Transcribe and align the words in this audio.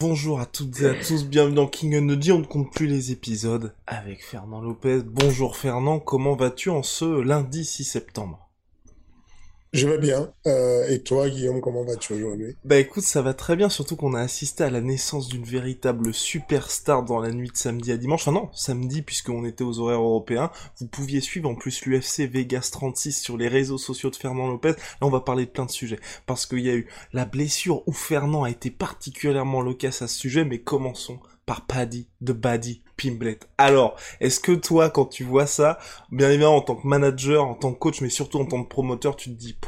Bonjour 0.00 0.38
à 0.38 0.46
toutes 0.46 0.80
et 0.80 0.86
à 0.86 0.94
tous, 0.94 1.26
bienvenue 1.26 1.56
dans 1.56 1.66
King 1.66 1.96
and 1.96 2.30
on 2.32 2.38
ne 2.38 2.44
compte 2.44 2.72
plus 2.72 2.86
les 2.86 3.10
épisodes 3.10 3.74
avec 3.88 4.24
Fernand 4.24 4.60
Lopez. 4.60 5.02
Bonjour 5.04 5.56
Fernand, 5.56 5.98
comment 5.98 6.36
vas-tu 6.36 6.70
en 6.70 6.84
ce 6.84 7.20
lundi 7.20 7.64
6 7.64 7.82
septembre? 7.82 8.47
Je 9.72 9.86
vais 9.86 9.98
bien. 9.98 10.32
Euh, 10.46 10.88
et 10.88 11.00
toi, 11.00 11.28
Guillaume, 11.28 11.60
comment 11.60 11.84
vas-tu 11.84 12.14
aujourd'hui? 12.14 12.56
Bah 12.64 12.78
écoute, 12.78 13.04
ça 13.04 13.22
va 13.22 13.34
très 13.34 13.54
bien, 13.56 13.68
surtout 13.68 13.96
qu'on 13.96 14.14
a 14.14 14.20
assisté 14.20 14.64
à 14.64 14.70
la 14.70 14.80
naissance 14.80 15.28
d'une 15.28 15.44
véritable 15.44 16.14
superstar 16.14 17.04
dans 17.04 17.18
la 17.18 17.30
nuit 17.32 17.50
de 17.50 17.56
samedi 17.56 17.92
à 17.92 17.96
dimanche. 17.96 18.22
Enfin 18.22 18.32
non, 18.32 18.48
samedi, 18.52 19.02
puisqu'on 19.02 19.44
était 19.44 19.64
aux 19.64 19.78
horaires 19.80 20.00
européens. 20.00 20.50
Vous 20.80 20.86
pouviez 20.86 21.20
suivre 21.20 21.50
en 21.50 21.54
plus 21.54 21.84
l'UFC 21.84 22.20
Vegas 22.20 22.70
36 22.72 23.20
sur 23.20 23.36
les 23.36 23.48
réseaux 23.48 23.78
sociaux 23.78 24.10
de 24.10 24.16
Fernand 24.16 24.48
Lopez. 24.48 24.70
Là, 24.70 24.76
on 25.02 25.10
va 25.10 25.20
parler 25.20 25.44
de 25.44 25.50
plein 25.50 25.66
de 25.66 25.70
sujets. 25.70 26.00
Parce 26.26 26.46
qu'il 26.46 26.60
y 26.60 26.70
a 26.70 26.74
eu 26.74 26.88
la 27.12 27.24
blessure 27.24 27.86
où 27.86 27.92
Fernand 27.92 28.44
a 28.44 28.50
été 28.50 28.70
particulièrement 28.70 29.60
loquace 29.60 30.02
à 30.02 30.08
ce 30.08 30.18
sujet, 30.18 30.44
mais 30.44 30.58
commençons 30.58 31.18
par 31.48 31.66
Paddy 31.66 32.10
de 32.20 32.34
Baddy 32.34 32.82
Pimblet. 32.98 33.38
Alors, 33.56 33.98
est-ce 34.20 34.38
que 34.38 34.52
toi, 34.52 34.90
quand 34.90 35.06
tu 35.06 35.24
vois 35.24 35.46
ça, 35.46 35.78
bien 36.12 36.28
évidemment 36.28 36.56
en 36.56 36.60
tant 36.60 36.76
que 36.76 36.86
manager, 36.86 37.42
en 37.42 37.54
tant 37.54 37.72
que 37.72 37.78
coach, 37.78 38.02
mais 38.02 38.10
surtout 38.10 38.38
en 38.38 38.44
tant 38.44 38.62
que 38.62 38.68
promoteur, 38.68 39.16
tu 39.16 39.30
te 39.30 39.34
dis, 39.34 39.58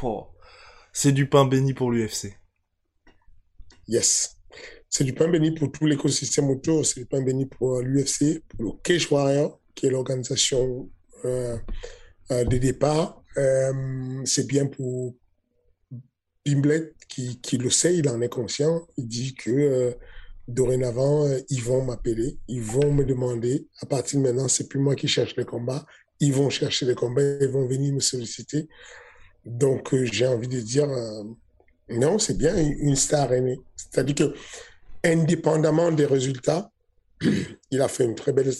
c'est 0.93 1.11
du 1.11 1.27
pain 1.27 1.43
béni 1.45 1.73
pour 1.73 1.89
l'UFC. 1.89 2.37
Yes. 3.87 4.37
C'est 4.89 5.03
du 5.03 5.13
pain 5.13 5.27
béni 5.27 5.55
pour 5.55 5.71
tout 5.71 5.87
l'écosystème 5.87 6.51
autour, 6.51 6.85
c'est 6.85 6.99
du 6.99 7.07
pain 7.07 7.23
béni 7.23 7.47
pour 7.47 7.77
euh, 7.77 7.81
l'UFC, 7.81 8.43
pour 8.49 8.63
le 8.63 8.71
Cage 8.83 9.11
Warrior, 9.11 9.59
qui 9.73 9.87
est 9.87 9.89
l'organisation 9.89 10.87
euh, 11.25 11.57
euh, 12.29 12.43
de 12.43 12.57
départ. 12.59 13.23
c'est 14.25 14.45
bien 14.45 14.67
pour 14.67 15.15
Pimblet 16.45 16.93
qui, 17.09 17.41
qui, 17.41 17.57
le 17.57 17.71
sait, 17.71 17.97
il 17.97 18.07
en 18.07 18.21
est 18.21 18.29
conscient. 18.29 18.87
Il 18.97 19.07
dit 19.07 19.33
que 19.33 19.97
dorénavant, 20.47 21.25
euh, 21.25 21.39
ils 21.49 21.61
vont 21.61 21.83
m'appeler, 21.83 22.37
ils 22.47 22.61
vont 22.61 22.91
me 22.91 23.05
demander. 23.05 23.67
À 23.81 23.85
partir 23.85 24.19
de 24.19 24.25
maintenant, 24.25 24.47
c'est 24.47 24.67
plus 24.67 24.79
moi 24.79 24.95
qui 24.95 25.07
cherche 25.07 25.35
les 25.37 25.45
combats. 25.45 25.85
Ils 26.19 26.33
vont 26.33 26.49
chercher 26.49 26.85
les 26.85 26.95
combats, 26.95 27.21
ils 27.41 27.47
vont 27.47 27.67
venir 27.67 27.93
me 27.93 27.99
solliciter. 27.99 28.67
Donc, 29.45 29.93
euh, 29.93 30.05
j'ai 30.05 30.27
envie 30.27 30.47
de 30.47 30.59
dire, 30.59 30.89
euh, 30.89 31.23
non, 31.89 32.19
c'est 32.19 32.37
bien 32.37 32.55
une 32.57 32.95
star 32.95 33.33
aînée. 33.33 33.59
C'est-à-dire 33.75 34.15
que, 34.15 34.33
indépendamment 35.03 35.91
des 35.91 36.05
résultats, 36.05 36.71
il 37.71 37.81
a 37.81 37.87
fait 37.87 38.05
une 38.05 38.15
très 38.15 38.33
belle 38.33 38.51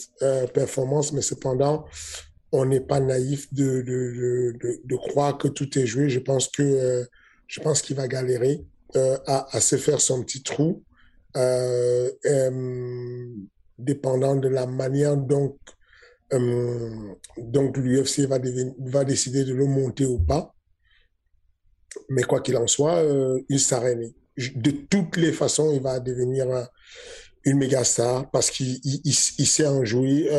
performance, 0.53 1.13
mais 1.13 1.21
cependant, 1.21 1.85
on 2.51 2.65
n'est 2.65 2.81
pas 2.81 2.99
naïf 2.99 3.53
de, 3.53 3.81
de, 3.81 4.57
de, 4.61 4.81
de, 4.83 4.95
croire 4.95 5.37
que 5.37 5.47
tout 5.47 5.77
est 5.79 5.85
joué. 5.85 6.09
Je 6.09 6.19
pense 6.19 6.49
que 6.49 7.07
je 7.47 7.59
pense 7.61 7.81
qu'il 7.81 7.95
va 7.95 8.07
galérer 8.07 8.65
à, 8.95 9.55
à 9.55 9.61
se 9.61 9.77
faire 9.77 10.01
son 10.01 10.21
petit 10.23 10.43
trou 10.43 10.83
euh, 11.37 12.11
euh, 12.25 13.27
dépendant 13.77 14.35
de 14.35 14.49
la 14.49 14.65
manière 14.65 15.15
dont 15.15 15.57
euh, 16.33 17.13
donc 17.37 17.77
l'UFC 17.77 18.21
va, 18.27 18.39
décider 19.03 19.43
de 19.43 19.53
le 19.53 19.65
monter 19.65 20.05
ou 20.05 20.19
pas. 20.19 20.53
Mais 22.09 22.23
quoi 22.23 22.41
qu'il 22.41 22.57
en 22.57 22.67
soit, 22.67 23.03
il 23.49 23.59
s'arrête. 23.59 23.99
De 24.55 24.71
toutes 24.71 25.17
les 25.17 25.33
façons, 25.33 25.71
il 25.73 25.81
va 25.81 25.99
devenir 25.99 26.47
une 27.43 27.57
méga 27.57 27.83
star 27.83 28.29
parce 28.31 28.49
qu'il 28.49 28.79
il, 28.83 29.13
sait 29.13 29.67
en 29.67 29.83
jouer. 29.83 30.29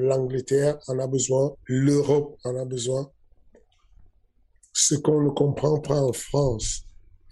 L'Angleterre 0.00 0.78
en 0.86 0.98
a 0.98 1.06
besoin, 1.06 1.54
l'Europe 1.66 2.38
en 2.44 2.56
a 2.56 2.64
besoin. 2.64 3.10
Ce 4.72 4.94
qu'on 4.94 5.20
ne 5.20 5.30
comprend 5.30 5.80
pas 5.80 6.00
en 6.00 6.12
France, 6.14 6.82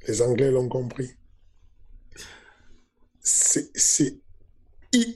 les 0.08 0.20
Anglais 0.20 0.50
l'ont 0.50 0.68
compris 0.68 1.10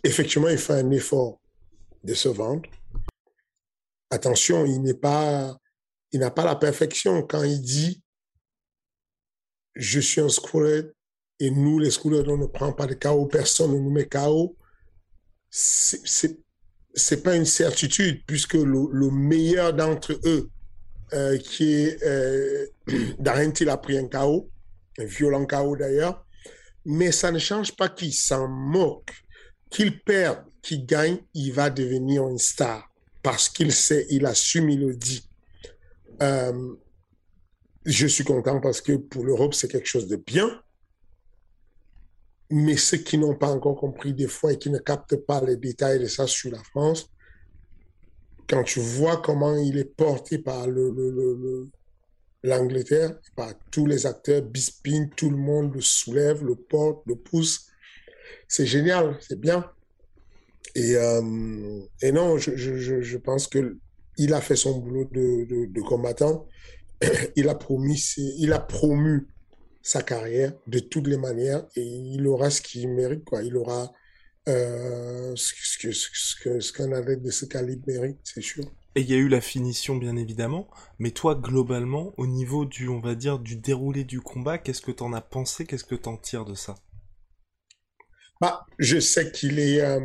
effectivement, 0.05 0.49
il 0.49 0.59
fait 0.59 0.75
un 0.75 0.91
effort 0.91 1.41
de 2.05 2.15
se 2.15 2.29
vendre. 2.29 2.69
Attention, 4.11 4.67
il 4.67 4.83
n'est 4.83 4.95
pas, 4.95 5.57
il 6.13 6.21
n'a 6.21 6.31
pas 6.31 6.45
la 6.45 6.57
perfection 6.57 7.23
quand 7.23 7.43
il 7.43 7.61
dit 7.61 8.03
je 9.75 10.01
suis 10.01 10.21
un 10.21 10.29
scouler 10.29 10.91
et 11.39 11.51
nous, 11.51 11.79
les 11.79 11.91
schoolers, 11.91 12.29
on 12.29 12.37
ne 12.37 12.47
prend 12.47 12.73
pas 12.73 12.87
de 12.87 12.95
chaos, 12.95 13.27
personne 13.27 13.73
ne 13.73 13.79
nous 13.79 13.91
met 13.91 14.07
chaos. 14.07 14.57
C'est 15.49 16.37
pas 17.23 17.37
une 17.37 17.47
certitude 17.47 18.23
puisque 18.27 18.55
le, 18.55 19.11
meilleur 19.11 19.73
d'entre 19.73 20.21
eux, 20.25 20.51
euh, 21.13 21.39
qui 21.39 21.73
est 21.73 22.03
euh, 22.05 22.67
a 23.69 23.77
pris 23.79 23.97
un 23.97 24.07
chaos, 24.07 24.51
un 24.99 25.05
violent 25.05 25.47
chaos 25.47 25.77
d'ailleurs, 25.77 26.27
mais 26.85 27.13
ça 27.13 27.31
ne 27.31 27.39
change 27.39 27.77
pas 27.77 27.89
qu'il 27.89 28.13
s'en 28.13 28.49
moque. 28.49 29.13
Qu'il 29.71 30.03
perde, 30.03 30.45
qu'il 30.63 30.85
gagne, 30.85 31.19
il 31.33 31.53
va 31.53 31.71
devenir 31.71 32.27
une 32.27 32.39
star 32.39 32.91
parce 33.23 33.49
qu'il 33.49 33.73
sait, 33.73 34.07
il 34.11 34.27
assume, 34.27 34.71
il 34.71 34.81
le 34.81 34.97
dit. 34.97 35.29
Euh, 36.23 36.75
je 37.85 38.07
suis 38.07 38.25
content 38.25 38.61
parce 38.61 38.81
que 38.81 38.93
pour 38.97 39.25
l'Europe, 39.25 39.55
c'est 39.55 39.69
quelque 39.69 39.89
chose 39.89 40.09
de 40.09 40.17
bien. 40.17 40.63
Mais 42.51 42.77
ceux 42.77 42.99
qui 42.99 43.17
n'ont 43.17 43.37
pas 43.37 43.51
encore 43.51 43.77
compris 43.77 44.13
des 44.13 44.27
fois 44.27 44.53
et 44.53 44.59
qui 44.59 44.71
ne 44.71 44.79
captent 44.79 45.17
pas 45.17 45.41
les 45.45 45.57
détails 45.57 46.01
de 46.01 46.07
ça 46.07 46.27
sur 46.27 46.51
la 46.51 46.63
France, 46.63 47.09
quand 48.49 48.65
tu 48.65 48.81
vois 48.81 49.19
comment 49.19 49.57
il 49.57 49.79
est 49.79 49.85
porté 49.85 50.39
par 50.39 50.67
le, 50.67 50.91
le, 50.91 51.69
l'Angleterre, 52.43 53.19
par 53.37 53.53
tous 53.71 53.87
les 53.87 54.07
acteurs, 54.07 54.43
Bispin, 54.43 55.09
tout 55.17 55.31
le 55.31 55.37
monde 55.37 55.75
le 55.75 55.81
soulève, 55.81 56.45
le 56.45 56.55
porte, 56.55 57.03
le 57.07 57.17
pousse. 57.17 57.67
C'est 58.49 58.67
génial, 58.67 59.19
c'est 59.21 59.39
bien. 59.39 59.71
Et, 60.75 60.97
euh, 60.97 61.21
non, 61.23 62.39
je, 62.39 63.17
pense 63.19 63.47
que 63.47 63.77
il 64.17 64.35
a 64.35 64.41
fait 64.41 64.57
son 64.57 64.79
boulot 64.79 65.09
de, 65.11 65.81
combattant. 65.81 66.47
Il 67.37 67.49
a 67.49 67.55
promis, 67.55 67.99
il 68.39 68.53
a 68.53 68.59
promu 68.59 69.27
sa 69.81 70.03
carrière 70.03 70.53
de 70.67 70.81
toutes 70.81 71.07
les 71.07 71.17
manières 71.17 71.67
et 71.75 71.83
il 71.83 72.27
aura 72.27 72.51
ce 72.51 72.61
qu'il 72.61 72.91
mérite. 72.91 73.27
Il 73.43 73.57
aura 73.57 73.91
euh, 74.49 75.33
ce 75.35 75.79
qu'un 75.79 75.93
ce, 75.93 76.09
ce, 76.13 76.73
qu 76.73 76.83
athlète 76.83 77.23
de 77.23 77.31
ce 77.31 77.47
calibre 77.47 77.85
mérite, 77.87 78.19
c'est 78.23 78.43
sûr. 78.43 78.65
Et 78.97 79.03
il 79.03 79.11
y 79.11 79.15
a 79.15 79.19
eu 79.19 79.29
la 79.29 79.41
finition, 79.41 79.97
bien 79.97 80.17
évidemment. 80.17 80.69
Mais 80.99 81.13
toi, 81.13 81.37
globalement, 81.37 82.13
au 82.17 82.27
niveau 82.27 82.65
du, 82.65 82.89
on 82.89 82.99
va 82.99 83.15
dire, 83.15 83.39
du 83.39 83.57
déroulé 83.57 84.03
du 84.03 84.21
combat, 84.21 84.59
qu'est-ce 84.59 84.83
que 84.83 84.91
t'en 84.91 85.13
as 85.13 85.21
pensé? 85.21 85.65
Qu'est-ce 85.65 85.85
que 85.85 85.95
t'en 85.95 86.17
tires 86.17 86.45
de 86.45 86.55
ça? 86.55 86.75
Bah, 88.41 88.67
je 88.79 88.99
sais 88.99 89.31
qu'il 89.31 89.59
est, 89.61 89.81
euh, 89.81 90.01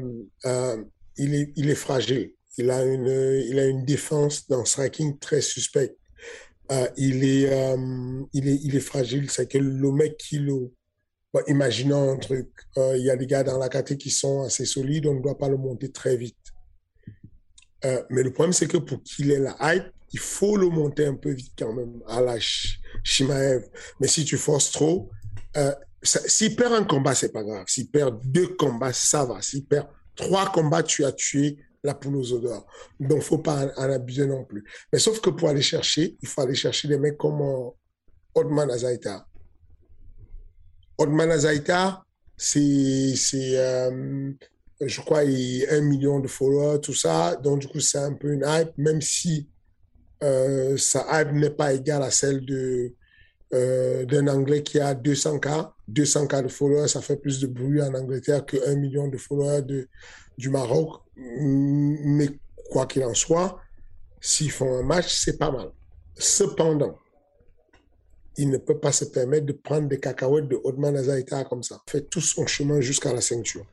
euh, 0.46 0.84
il 1.18 1.34
est, 1.34 1.52
il 1.56 1.70
est 1.70 1.76
fragile. 1.76 2.34
Il 2.58 2.70
a 2.70 2.84
une, 2.86 3.08
il 3.48 3.58
a 3.60 3.66
une 3.66 3.86
défense 3.86 4.48
dans 4.48 4.64
striking 4.66 5.18
très 5.20 5.42
suspecte. 5.42 5.98
Euh, 6.72 6.88
il 6.96 7.24
est, 7.24 7.50
il 8.34 8.48
est, 8.48 8.60
il 8.64 8.76
est 8.76 8.82
fragile. 8.82 9.30
C'est 9.32 9.50
que 9.52 9.58
le 9.58 9.92
mec 9.92 10.18
qui 10.18 10.40
le, 10.40 10.72
imaginons 11.48 12.12
un 12.12 12.18
truc. 12.18 12.50
Il 12.78 13.04
y 13.04 13.10
a 13.10 13.16
des 13.16 13.26
gars 13.26 13.44
dans 13.44 13.58
la 13.58 13.70
catégorie 13.70 13.98
qui 13.98 14.12
sont 14.12 14.44
assez 14.44 14.66
solides. 14.66 15.08
On 15.08 15.16
ne 15.16 15.22
doit 15.22 15.38
pas 15.38 15.50
le 15.50 15.58
monter 15.58 15.92
très 15.92 16.16
vite. 16.18 16.38
Euh, 17.86 18.04
mais 18.10 18.24
le 18.24 18.32
problème, 18.34 18.54
c'est 18.54 18.68
que 18.68 18.78
pour 18.78 19.02
qu'il 19.04 19.32
ait 19.32 19.40
la 19.40 19.56
hype, 19.62 19.86
il 20.12 20.20
faut 20.20 20.58
le 20.58 20.70
monter 20.70 21.06
un 21.06 21.16
peu 21.16 21.32
vite 21.32 21.54
quand 21.58 21.74
même 21.74 22.02
à 22.08 22.22
la 22.22 22.38
Shimaev. 23.04 23.66
Mais 24.00 24.08
si 24.08 24.26
tu 24.26 24.38
forces 24.38 24.72
trop, 24.72 25.10
euh, 25.58 25.74
s'il 26.04 26.56
perd 26.56 26.74
un 26.74 26.84
combat, 26.84 27.16
c'est 27.16 27.32
pas 27.32 27.44
grave. 27.44 27.66
S'il 27.68 27.90
perd 27.90 28.20
deux 28.24 28.48
combats, 28.56 28.94
ça 28.94 29.26
va. 29.26 29.42
S'il 29.42 29.66
perd 29.66 29.88
trois 30.16 30.52
combats, 30.52 30.84
tu 30.84 31.04
as 31.06 31.12
tué 31.12 31.58
la 31.84 31.94
poule 31.94 32.16
aux 32.16 32.34
odeurs. 32.34 32.66
Donc, 33.00 33.22
faut 33.22 33.40
pas 33.40 33.68
en, 33.78 33.92
abuser 33.92 34.26
non 34.26 34.44
plus. 34.44 34.64
Mais 34.92 35.00
sauf 35.00 35.20
que 35.22 35.30
pour 35.30 35.50
aller 35.50 35.62
chercher, 35.62 36.18
il 36.22 36.28
faut 36.28 36.42
aller 36.42 36.56
chercher 36.56 36.88
des 36.88 36.98
mecs 36.98 37.18
comme 37.18 37.42
euh, 37.42 37.70
Odman 38.36 38.70
Azaita. 38.72 39.28
Odman 40.98 41.32
Azaita, 41.32 42.04
c'est, 42.38 43.16
c'est 43.16 43.58
euh, 43.58 44.32
je 44.82 45.02
crois, 45.02 45.24
il 45.24 45.66
a 45.68 45.76
un 45.76 45.82
million 45.82 46.20
de 46.20 46.28
followers, 46.28 46.82
tout 46.82 46.94
ça. 46.94 47.36
Donc, 47.36 47.60
du 47.60 47.68
coup, 47.68 47.80
c'est 47.80 47.98
un 47.98 48.14
peu 48.14 48.34
une 48.34 48.44
hype, 48.46 48.78
même 48.78 49.02
si 49.02 49.50
euh, 50.24 50.78
sa 50.78 51.06
hype 51.12 51.32
n'est 51.32 51.50
pas 51.50 51.74
égale 51.74 52.04
à 52.04 52.12
celle 52.12 52.44
euh, 53.54 54.06
d'un 54.06 54.28
Anglais 54.28 54.64
qui 54.64 54.80
a 54.80 54.94
200K. 54.94 55.72
200K 55.92 56.44
de 56.44 56.48
followers, 56.48 56.88
ça 56.88 57.02
fait 57.02 57.16
plus 57.16 57.40
de 57.40 57.48
bruit 57.48 57.82
en 57.82 57.94
Angleterre 57.94 58.46
que 58.46 58.58
1 58.68 58.76
million 58.76 59.08
de 59.08 59.18
followers 59.18 59.62
de, 59.62 59.88
du 60.38 60.50
Maroc. 60.50 61.02
Mais 61.16 62.30
quoi 62.70 62.86
qu'il 62.86 63.04
en 63.04 63.14
soit, 63.14 63.60
s'ils 64.20 64.52
font 64.52 64.78
un 64.78 64.84
match, 64.84 65.14
c'est 65.14 65.38
pas 65.38 65.52
mal. 65.52 65.72
Cependant, 66.18 66.98
il 68.38 68.50
ne 68.50 68.58
peut 68.58 68.80
pas 68.80 68.92
se 68.92 69.06
permettre 69.06 69.46
de 69.46 69.54
prendre 69.54 69.88
des 69.88 70.00
cacahuètes 70.00 70.48
de 70.48 70.60
Otman 70.64 70.96
Azaïta 70.98 71.46
comme 71.46 71.64
ça. 71.64 71.82
Fait 71.88 72.02
tout 72.02 72.22
son 72.22 72.46
chemin 72.46 72.82
jusqu'à 72.82 73.14
la 73.14 73.22
ceinture. 73.22 73.66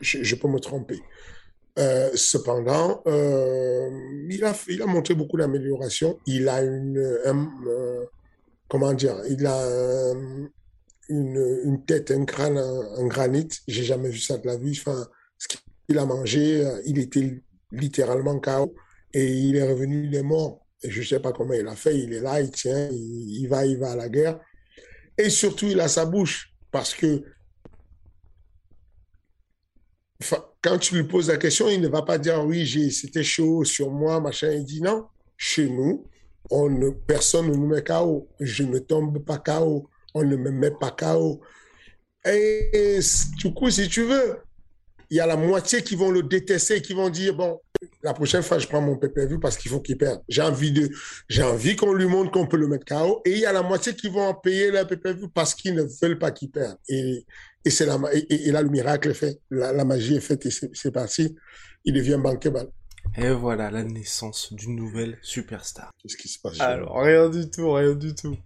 Je, 0.00 0.34
peux 0.34 0.48
me 0.48 0.58
tromper. 0.58 1.00
Euh, 1.78 2.10
cependant, 2.14 3.02
euh, 3.06 3.90
il, 4.28 4.44
a, 4.44 4.54
il 4.68 4.82
a 4.82 4.86
montré 4.86 5.14
beaucoup 5.14 5.36
d'amélioration. 5.36 6.18
Il 6.26 6.48
a 6.48 6.62
une, 6.62 6.98
euh, 6.98 8.04
comment 8.68 8.92
dire, 8.92 9.20
il 9.28 9.46
a 9.46 10.12
une, 11.08 11.60
une, 11.64 11.84
tête, 11.84 12.10
un 12.10 12.24
crâne 12.24 12.58
en, 12.58 13.06
granit. 13.06 13.48
J'ai 13.66 13.84
jamais 13.84 14.10
vu 14.10 14.18
ça 14.18 14.38
de 14.38 14.46
la 14.46 14.56
vie. 14.56 14.76
Enfin, 14.78 15.06
ce 15.38 15.48
qu'il 15.48 15.98
a 15.98 16.04
mangé, 16.04 16.64
il 16.84 16.98
était 16.98 17.42
littéralement 17.72 18.38
KO 18.40 18.74
et 19.12 19.26
il 19.26 19.56
est 19.56 19.68
revenu, 19.68 20.06
il 20.06 20.14
est 20.14 20.22
mort. 20.22 20.66
Et 20.82 20.90
je 20.90 21.00
ne 21.00 21.04
sais 21.04 21.20
pas 21.20 21.32
comment 21.32 21.54
il 21.54 21.66
a 21.66 21.74
fait. 21.76 21.98
Il 21.98 22.12
est 22.12 22.20
là, 22.20 22.40
il 22.40 22.50
tient, 22.50 22.88
il, 22.90 23.46
va, 23.48 23.66
il 23.66 23.78
va 23.78 23.92
à 23.92 23.96
la 23.96 24.08
guerre. 24.08 24.38
Et 25.16 25.30
surtout, 25.30 25.66
il 25.66 25.80
a 25.80 25.88
sa 25.88 26.06
bouche. 26.06 26.54
Parce 26.70 26.94
que 26.94 27.24
quand 30.62 30.78
tu 30.78 30.96
lui 30.96 31.04
poses 31.04 31.28
la 31.28 31.36
question, 31.36 31.68
il 31.68 31.80
ne 31.80 31.88
va 31.88 32.02
pas 32.02 32.18
dire 32.18 32.44
oui, 32.44 32.90
c'était 32.90 33.22
chaud 33.22 33.64
sur 33.64 33.90
moi, 33.90 34.20
machin. 34.20 34.50
Il 34.50 34.64
dit 34.64 34.82
non, 34.82 35.06
chez 35.36 35.68
nous, 35.68 36.04
on 36.50 36.68
ne, 36.68 36.90
personne 36.90 37.48
ne 37.48 37.54
nous 37.54 37.66
met 37.66 37.82
KO. 37.82 38.28
Je 38.40 38.64
ne 38.64 38.78
tombe 38.78 39.24
pas 39.24 39.38
KO. 39.38 39.88
On 40.14 40.24
ne 40.24 40.36
me 40.36 40.50
met 40.50 40.70
pas 40.70 40.90
KO. 40.90 41.40
Et 42.26 42.98
du 43.36 43.54
coup, 43.54 43.70
si 43.70 43.88
tu 43.88 44.02
veux, 44.02 44.38
il 45.10 45.16
y 45.16 45.20
a 45.20 45.26
la 45.26 45.36
moitié 45.36 45.82
qui 45.82 45.96
vont 45.96 46.10
le 46.10 46.22
détester, 46.22 46.82
qui 46.82 46.92
vont 46.92 47.08
dire 47.08 47.34
bon, 47.34 47.60
la 48.02 48.12
prochaine 48.12 48.42
fois, 48.42 48.58
je 48.58 48.66
prends 48.66 48.80
mon 48.80 48.96
PPV 48.96 49.38
parce 49.38 49.56
qu'il 49.56 49.70
faut 49.70 49.80
qu'il 49.80 49.96
perde. 49.96 50.22
J'ai 50.28 50.42
envie 50.42 50.90
j'ai 51.28 51.42
envie 51.42 51.76
qu'on 51.76 51.92
lui 51.92 52.06
montre 52.06 52.30
qu'on 52.30 52.46
peut 52.46 52.56
le 52.56 52.66
mettre 52.66 52.84
KO. 52.84 53.22
Et 53.24 53.32
il 53.32 53.38
y 53.38 53.46
a 53.46 53.52
la 53.52 53.62
moitié 53.62 53.94
qui 53.94 54.08
vont 54.08 54.34
payer 54.34 54.70
le 54.70 54.84
PPV 54.84 55.28
parce 55.32 55.54
qu'ils 55.54 55.74
ne 55.74 55.84
veulent 56.02 56.18
pas 56.18 56.30
qu'il 56.30 56.50
perde. 56.50 56.76
Et, 56.88 57.24
et 57.64 57.70
c'est 57.70 57.86
la, 57.86 57.98
et, 58.12 58.50
là, 58.50 58.62
le 58.62 58.70
miracle 58.70 59.10
est 59.10 59.14
fait. 59.14 59.40
La, 59.50 59.84
magie 59.84 60.16
est 60.16 60.20
faite 60.20 60.46
et 60.46 60.50
c'est 60.50 60.92
parti. 60.92 61.34
Il 61.84 61.94
devient 61.94 62.18
bankable. 62.22 62.70
Et 63.16 63.30
voilà 63.30 63.70
la 63.70 63.84
naissance 63.84 64.52
d'une 64.52 64.76
nouvelle 64.76 65.18
superstar. 65.22 65.90
Qu'est-ce 65.98 66.16
qui 66.16 66.28
se 66.28 66.38
passe? 66.40 66.60
Alors, 66.60 67.00
rien 67.00 67.28
du 67.28 67.50
tout, 67.50 67.72
rien 67.72 67.94
du 67.94 68.14
tout. 68.14 68.36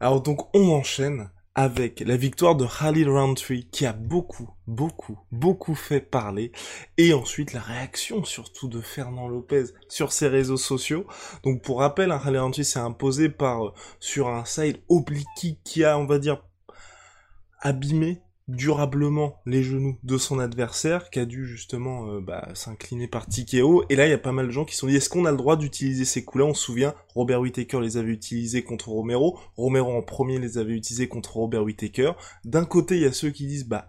Alors 0.00 0.22
donc, 0.22 0.54
on 0.56 0.70
enchaîne 0.70 1.30
avec 1.54 2.00
la 2.00 2.16
victoire 2.16 2.56
de 2.56 2.66
Khalil 2.66 3.08
Roundtree 3.10 3.68
qui 3.70 3.84
a 3.84 3.92
beaucoup, 3.92 4.48
beaucoup, 4.66 5.18
beaucoup 5.30 5.74
fait 5.74 6.00
parler 6.00 6.50
et 6.96 7.12
ensuite 7.12 7.52
la 7.52 7.60
réaction 7.60 8.24
surtout 8.24 8.68
de 8.68 8.80
Fernand 8.80 9.28
Lopez 9.28 9.64
sur 9.88 10.12
ses 10.12 10.28
réseaux 10.28 10.56
sociaux. 10.56 11.06
Donc 11.44 11.62
pour 11.62 11.80
rappel, 11.80 12.10
un 12.10 12.18
Khalil 12.18 12.38
Roundtree 12.38 12.64
s'est 12.64 12.78
imposé 12.78 13.28
par 13.28 13.66
euh, 13.66 13.74
sur 14.00 14.28
un 14.28 14.46
side 14.46 14.78
oblique 14.88 15.58
qui 15.62 15.84
a, 15.84 15.98
on 15.98 16.06
va 16.06 16.18
dire, 16.18 16.42
abîmé 17.60 18.22
durablement 18.52 19.40
les 19.46 19.62
genoux 19.62 19.98
de 20.02 20.18
son 20.18 20.38
adversaire 20.38 21.08
qui 21.10 21.18
a 21.18 21.24
dû 21.24 21.46
justement 21.46 22.08
euh, 22.08 22.20
bah, 22.20 22.48
s'incliner 22.54 23.08
par 23.08 23.26
Tikeo 23.26 23.84
et 23.88 23.96
là 23.96 24.06
il 24.06 24.10
y 24.10 24.14
a 24.14 24.18
pas 24.18 24.32
mal 24.32 24.46
de 24.46 24.50
gens 24.50 24.66
qui 24.66 24.76
sont 24.76 24.86
dit 24.86 24.96
est-ce 24.96 25.08
qu'on 25.08 25.24
a 25.24 25.30
le 25.30 25.38
droit 25.38 25.56
d'utiliser 25.56 26.04
ces 26.04 26.22
coups 26.24 26.42
là 26.42 26.50
on 26.50 26.54
se 26.54 26.62
souvient 26.62 26.94
Robert 27.14 27.40
Whittaker 27.40 27.80
les 27.80 27.96
avait 27.96 28.12
utilisés 28.12 28.62
contre 28.62 28.90
Romero. 28.90 29.38
Romero 29.56 29.96
en 29.96 30.02
premier 30.02 30.38
les 30.38 30.58
avait 30.58 30.74
utilisés 30.74 31.08
contre 31.08 31.36
Robert 31.36 31.62
Whittaker. 31.62 32.12
D'un 32.44 32.64
côté 32.66 32.96
il 32.96 33.02
y 33.02 33.06
a 33.06 33.12
ceux 33.12 33.30
qui 33.30 33.46
disent 33.46 33.66
bah 33.66 33.88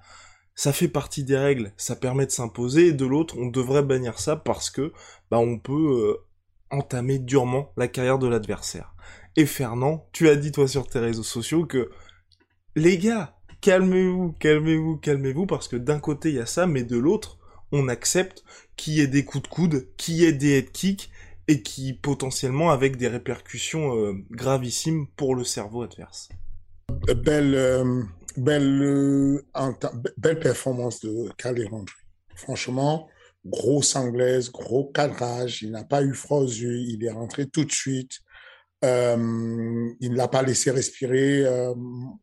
ça 0.56 0.72
fait 0.72 0.88
partie 0.88 1.24
des 1.24 1.38
règles 1.38 1.74
ça 1.76 1.98
permet 1.98 2.26
de 2.26 2.32
s'imposer. 2.32 2.88
Et 2.88 2.94
de 2.94 3.06
l'autre 3.06 3.36
on 3.38 3.48
devrait 3.48 3.84
bannir 3.84 4.18
ça 4.18 4.38
parce 4.38 4.70
que 4.70 4.94
bah 5.30 5.40
on 5.40 5.60
peut 5.60 5.74
euh, 5.74 6.26
entamer 6.70 7.20
durement 7.20 7.74
la 7.76 7.90
carrière 7.90 8.20
de 8.20 8.28
l'adversaire. 8.28 8.96
Et 9.36 9.46
Fernand 9.46 10.08
tu 10.14 10.30
as 10.30 10.38
dit 10.38 10.54
toi 10.54 10.70
sur 10.70 10.88
tes 10.88 11.00
réseaux 11.00 11.24
sociaux 11.24 11.66
que 11.66 11.90
les 12.76 12.98
gars 12.98 13.36
calmez-vous, 13.64 14.34
calmez-vous, 14.40 14.98
calmez-vous, 14.98 15.46
parce 15.46 15.70
que 15.70 15.78
d'un 15.78 16.00
côté 16.00 16.30
il 16.30 16.36
y 16.36 16.40
a 16.40 16.46
ça, 16.46 16.68
mais 16.68 16.84
de 16.84 16.98
l'autre, 16.98 17.40
on 17.72 17.88
accepte 17.88 18.44
qu'il 18.76 18.94
y 18.94 19.00
ait 19.00 19.08
des 19.08 19.24
coups 19.24 19.44
de 19.44 19.48
coude, 19.48 19.88
qu'il 19.96 20.16
y 20.16 20.26
ait 20.26 20.34
des 20.34 20.58
head 20.58 20.72
kicks, 20.72 21.10
et 21.48 21.62
qui 21.62 21.94
potentiellement 21.94 22.72
avec 22.72 22.98
des 22.98 23.08
répercussions 23.08 23.98
euh, 23.98 24.14
gravissimes 24.32 25.08
pour 25.16 25.36
le 25.36 25.44
cerveau 25.44 25.82
adverse. 25.82 26.30
Belle, 27.24 27.56
euh, 27.56 28.04
belle, 28.38 28.82
euh, 28.82 29.42
belle 30.18 30.40
performance 30.40 31.00
de 31.00 31.30
Kali 31.38 31.66
Franchement, 32.36 33.08
grosse 33.46 33.96
anglaise, 33.96 34.52
gros 34.52 34.86
cadrage, 34.86 35.62
il 35.62 35.72
n'a 35.72 35.84
pas 35.86 36.04
eu 36.04 36.14
froid 36.14 36.40
aux 36.40 36.48
yeux, 36.48 36.80
il 36.80 37.04
est 37.04 37.12
rentré 37.12 37.48
tout 37.48 37.64
de 37.64 37.72
suite. 37.72 38.20
il 38.82 38.90
ne 38.90 40.16
l'a 40.16 40.28
pas 40.28 40.44
laissé 40.44 40.72
respirer, 40.72 41.46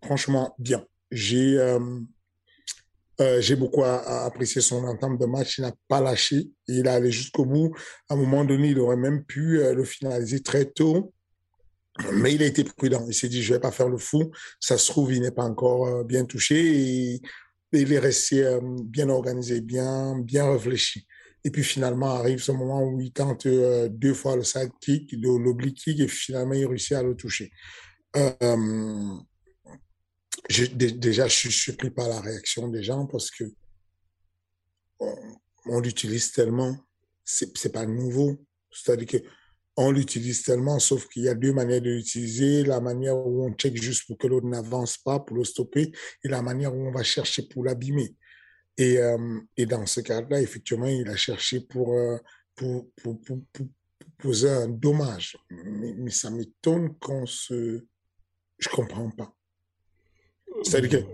franchement 0.02 0.54
bien 0.58 0.84
j'ai 1.11 1.59
euh, 1.59 1.79
euh, 3.21 3.41
j'ai 3.41 3.55
beaucoup 3.55 3.85
apprécié 3.85 4.62
son 4.62 4.85
entame 4.85 5.19
de 5.19 5.27
match. 5.27 5.59
Il 5.59 5.62
n'a 5.62 5.73
pas 5.89 6.01
lâché. 6.01 6.49
Il 6.69 6.87
est 6.87 6.89
allé 6.89 7.11
jusqu'au 7.11 7.45
bout. 7.45 7.75
À 8.09 8.15
un 8.15 8.17
moment 8.17 8.45
donné, 8.45 8.69
il 8.69 8.79
aurait 8.79 8.97
même 8.97 9.25
pu 9.25 9.61
euh, 9.61 9.75
le 9.75 9.85
finaliser 9.85 10.43
très 10.43 10.65
tôt. 10.65 11.12
Mais 12.15 12.35
il 12.35 12.43
a 12.43 12.47
été 12.47 12.65
prudent. 12.65 13.05
Il 13.09 13.15
s'est 13.15 13.29
dit, 13.29 13.43
je 13.43 13.53
vais 13.53 13.61
pas 13.61 13.73
faire 13.73 13.91
le 13.91 13.99
fou. 13.99 14.31
Ça 14.59 14.79
se 14.79 14.91
trouve, 14.91 15.12
il 15.12 15.21
n'est 15.21 15.33
pas 15.33 15.45
encore 15.45 16.05
bien 16.05 16.25
touché. 16.25 17.15
Et, 17.15 17.21
il 17.73 17.93
est 17.93 17.99
resté 17.99 18.59
bien 18.85 19.09
organisé, 19.11 19.61
bien, 19.61 20.19
bien 20.19 20.51
réfléchi. 20.51 21.07
Et 21.45 21.51
puis 21.51 21.62
finalement 21.62 22.11
arrive 22.11 22.43
ce 22.43 22.51
moment 22.51 22.83
où 22.83 23.01
il 23.01 23.12
tente 23.12 23.47
deux 23.47 24.15
fois 24.15 24.35
le 24.35 24.43
side 24.43 24.73
kick, 24.81 25.12
l'oblique 25.12 25.77
kick, 25.77 26.01
et 26.01 26.09
finalement 26.09 26.55
il 26.55 26.67
réussit 26.67 26.93
à 26.93 27.02
le 27.05 27.14
toucher. 27.14 27.52
Déjà, 30.49 31.26
je 31.26 31.35
suis 31.35 31.52
surpris 31.52 31.90
par 31.90 32.09
la 32.09 32.20
réaction 32.20 32.68
des 32.68 32.82
gens 32.82 33.06
parce 33.06 33.30
que 33.30 33.44
on, 35.66 35.80
l'utilise 35.80 36.32
tellement, 36.32 36.76
c'est 37.25 37.73
pas 37.73 37.87
nouveau. 37.87 38.44
C'est-à-dire 38.70 39.06
que 39.06 39.28
on 39.76 39.92
l'utilise 39.92 40.42
tellement, 40.42 40.78
sauf 40.78 41.09
qu'il 41.09 41.23
y 41.23 41.28
a 41.28 41.35
deux 41.35 41.52
manières 41.52 41.80
de 41.80 41.90
l'utiliser. 41.90 42.64
La 42.64 42.80
manière 42.80 43.16
où 43.16 43.47
on 43.47 43.52
check 43.54 43.80
juste 43.80 44.06
pour 44.06 44.18
que 44.18 44.26
l'autre 44.26 44.47
n'avance 44.47 44.99
pas, 44.99 45.20
pour 45.20 45.37
le 45.37 45.44
stopper, 45.44 45.92
et 46.25 46.28
la 46.28 46.42
manière 46.42 46.75
où 46.75 46.87
on 46.87 46.92
va 46.92 47.02
chercher 47.02 47.49
pour 47.49 47.64
l'abîmer. 47.64 48.14
Et, 48.76 48.99
euh, 48.99 49.40
dans 49.59 49.87
ce 49.87 50.00
cas-là, 50.00 50.40
effectivement, 50.40 50.87
il 50.87 51.09
a 51.09 51.16
cherché 51.16 51.61
pour, 51.61 51.94
euh, 51.94 52.18
poser 54.18 54.50
un 54.50 54.68
dommage. 54.68 55.37
Mais, 55.50 55.94
mais 55.97 56.11
ça 56.11 56.30
m'étonne 56.30 56.99
qu'on 56.99 57.25
se... 57.26 57.87
Je 58.59 58.68
comprends 58.68 59.11
pas. 59.11 59.35
C'est-à-dire 60.62 60.90
que, 60.90 61.07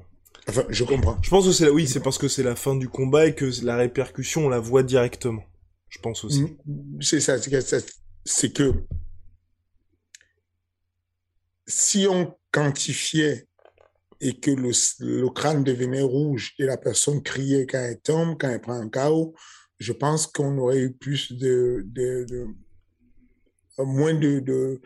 enfin, 0.48 0.64
je 0.68 0.84
comprends. 0.84 1.18
Je 1.22 1.30
pense 1.30 1.46
que 1.46 1.52
c'est 1.52 1.68
oui, 1.68 1.86
c'est 1.86 2.00
parce 2.00 2.18
que 2.18 2.28
c'est 2.28 2.42
la 2.42 2.56
fin 2.56 2.74
du 2.74 2.88
combat 2.88 3.26
et 3.26 3.34
que 3.34 3.50
la 3.64 3.76
répercussion, 3.76 4.46
on 4.46 4.48
la 4.48 4.60
voit 4.60 4.82
directement. 4.82 5.42
Je 5.88 5.98
pense 5.98 6.24
aussi. 6.24 6.42
Mm, 6.64 7.00
c'est 7.00 7.20
ça, 7.20 7.36
c'est 8.24 8.52
que 8.52 8.72
si 11.66 12.06
on 12.08 12.34
quantifiait 12.52 13.48
et 14.20 14.38
que 14.38 14.50
le, 14.50 14.70
le, 15.00 15.28
crâne 15.28 15.62
devenait 15.62 16.02
rouge 16.02 16.54
et 16.58 16.64
la 16.64 16.76
personne 16.76 17.22
criait 17.22 17.66
quand 17.66 17.78
elle 17.78 18.00
tombe, 18.00 18.36
quand 18.38 18.48
elle 18.48 18.60
prend 18.60 18.80
un 18.80 18.88
chaos, 18.88 19.34
je 19.78 19.92
pense 19.92 20.26
qu'on 20.26 20.56
aurait 20.58 20.78
eu 20.78 20.92
plus 20.92 21.32
de, 21.32 21.82
de, 21.86 22.24
de 22.28 22.46
moins 23.78 24.14
de, 24.14 24.40
de, 24.40 24.80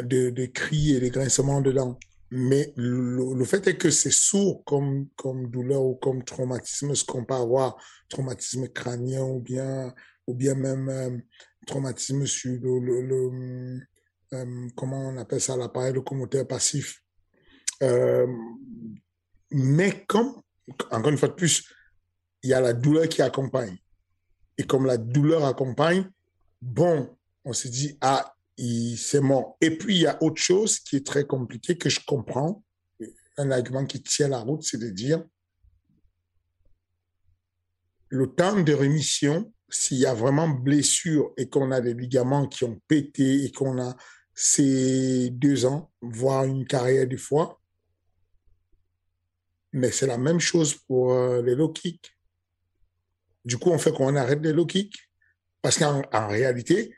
de, 0.00 0.30
de 0.30 0.46
cris 0.46 0.94
et 0.94 1.00
de 1.00 1.08
grincements 1.08 1.60
dedans. 1.60 1.98
Mais 2.34 2.72
le, 2.76 3.44
fait 3.44 3.66
est 3.66 3.76
que 3.76 3.90
c'est 3.90 4.10
sourd 4.10 4.64
comme, 4.64 5.06
comme 5.16 5.50
douleur 5.50 5.82
ou 5.82 5.96
comme 5.96 6.24
traumatisme, 6.24 6.94
ce 6.94 7.04
qu'on 7.04 7.26
peut 7.26 7.34
avoir, 7.34 7.76
traumatisme 8.08 8.68
crânien 8.68 9.22
ou 9.22 9.38
bien, 9.38 9.94
ou 10.26 10.32
bien 10.32 10.54
même 10.54 10.88
euh, 10.88 11.18
traumatisme 11.66 12.24
sur 12.24 12.58
le, 12.62 13.78
euh, 14.32 14.68
comment 14.74 15.08
on 15.08 15.18
appelle 15.18 15.42
ça, 15.42 15.58
l'appareil 15.58 15.92
locomoteur 15.92 16.48
passif. 16.48 17.02
Euh, 17.82 18.26
mais 19.50 20.06
comme, 20.06 20.40
encore 20.90 21.10
une 21.10 21.18
fois 21.18 21.28
de 21.28 21.34
plus, 21.34 21.70
il 22.42 22.48
y 22.48 22.54
a 22.54 22.62
la 22.62 22.72
douleur 22.72 23.10
qui 23.10 23.20
accompagne. 23.20 23.76
Et 24.56 24.62
comme 24.62 24.86
la 24.86 24.96
douleur 24.96 25.44
accompagne, 25.44 26.10
bon, 26.62 27.14
on 27.44 27.52
se 27.52 27.68
dit, 27.68 27.98
ah, 28.00 28.34
c'est 28.58 29.20
mort. 29.20 29.56
Et 29.60 29.76
puis, 29.76 29.96
il 29.96 30.02
y 30.02 30.06
a 30.06 30.22
autre 30.22 30.40
chose 30.40 30.78
qui 30.78 30.96
est 30.96 31.06
très 31.06 31.24
compliqué 31.24 31.76
que 31.76 31.88
je 31.88 32.00
comprends. 32.06 32.62
Un 33.38 33.50
argument 33.50 33.86
qui 33.86 34.02
tient 34.02 34.28
la 34.28 34.40
route, 34.40 34.62
c'est 34.62 34.78
de 34.78 34.90
dire, 34.90 35.24
le 38.08 38.26
temps 38.26 38.60
de 38.60 38.72
rémission, 38.74 39.52
s'il 39.70 39.98
y 39.98 40.06
a 40.06 40.12
vraiment 40.12 40.48
blessure 40.48 41.32
et 41.38 41.48
qu'on 41.48 41.70
a 41.70 41.80
des 41.80 41.94
ligaments 41.94 42.46
qui 42.46 42.64
ont 42.64 42.78
pété 42.86 43.44
et 43.44 43.52
qu'on 43.52 43.80
a 43.80 43.96
ces 44.34 45.30
deux 45.30 45.64
ans, 45.64 45.90
voire 46.02 46.44
une 46.44 46.66
carrière 46.66 47.06
de 47.06 47.16
fois, 47.16 47.58
mais 49.72 49.90
c'est 49.90 50.06
la 50.06 50.18
même 50.18 50.40
chose 50.40 50.74
pour 50.74 51.14
euh, 51.14 51.40
les 51.42 51.54
low 51.54 51.70
kicks. 51.70 52.12
Du 53.44 53.56
coup, 53.56 53.70
on 53.70 53.78
fait 53.78 53.92
qu'on 53.92 54.14
arrête 54.14 54.42
les 54.42 54.52
low 54.52 54.66
kicks. 54.66 55.08
Parce 55.62 55.78
qu'en 55.78 56.02
réalité, 56.28 56.94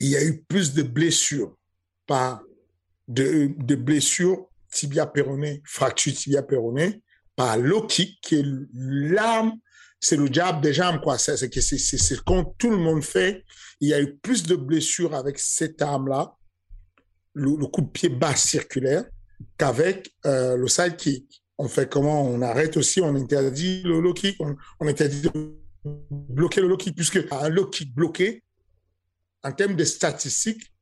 il 0.00 0.08
y 0.08 0.16
a 0.16 0.24
eu 0.24 0.42
plus 0.42 0.74
de 0.74 0.82
blessures, 0.82 1.56
par 2.06 2.42
de, 3.08 3.74
blessures 3.74 4.48
tibia 4.70 5.06
péroné, 5.06 5.62
fracture 5.64 6.14
tibia 6.14 6.42
péroné, 6.42 7.02
par 7.36 7.58
low 7.58 7.86
kick, 7.86 8.20
qui 8.22 8.36
est 8.36 8.46
l'arme, 8.74 9.52
c'est 10.00 10.16
le 10.16 10.32
jab 10.32 10.60
des 10.60 10.72
jambes, 10.72 11.00
quoi. 11.00 11.18
C'est 11.18 11.36
ce 11.36 11.46
que 11.46 12.56
tout 12.58 12.70
le 12.70 12.76
monde 12.76 13.04
fait. 13.04 13.44
Il 13.80 13.88
y 13.88 13.94
a 13.94 14.00
eu 14.00 14.16
plus 14.16 14.42
de 14.42 14.56
blessures 14.56 15.14
avec 15.14 15.38
cette 15.38 15.80
arme-là, 15.80 16.34
le, 17.34 17.54
coup 17.66 17.82
de 17.82 17.88
pied 17.88 18.08
bas 18.08 18.34
circulaire, 18.34 19.04
qu'avec 19.58 20.12
euh, 20.26 20.56
le 20.56 20.68
side 20.68 20.96
kick. 20.96 21.42
On 21.58 21.68
fait 21.68 21.88
comment? 21.88 22.24
On 22.26 22.42
arrête 22.42 22.76
aussi, 22.76 23.00
on 23.00 23.14
interdit 23.14 23.82
le 23.82 24.00
low 24.00 24.12
kick, 24.12 24.36
on, 24.40 24.56
on 24.80 24.88
interdit 24.88 25.22
de 25.22 25.30
bloquer 26.10 26.60
le 26.60 26.68
low 26.68 26.76
kick, 26.76 26.96
puisque 26.96 27.20
un 27.30 27.48
low 27.48 27.66
kick 27.66 27.94
bloqué, 27.94 28.42
en 29.44 29.52
termes 29.52 29.76
de 29.76 29.84
statistiques, 29.84 30.72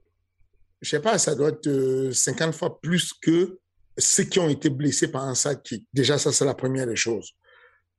je 0.81 0.91
sais 0.91 1.01
pas, 1.01 1.19
ça 1.19 1.35
doit 1.35 1.51
être 1.51 2.11
50 2.13 2.49
euh, 2.49 2.53
fois 2.53 2.81
plus 2.81 3.13
que 3.13 3.59
ceux 3.99 4.25
qui 4.25 4.39
ont 4.39 4.49
été 4.49 4.71
blessés 4.71 5.09
par 5.09 5.25
un 5.25 5.35
kick. 5.57 5.87
Déjà, 5.93 6.19
ça, 6.19 6.33
c'est 6.33 6.45
la 6.45 6.55
première 6.55 6.87
des 6.87 6.97
choses. 6.97 7.33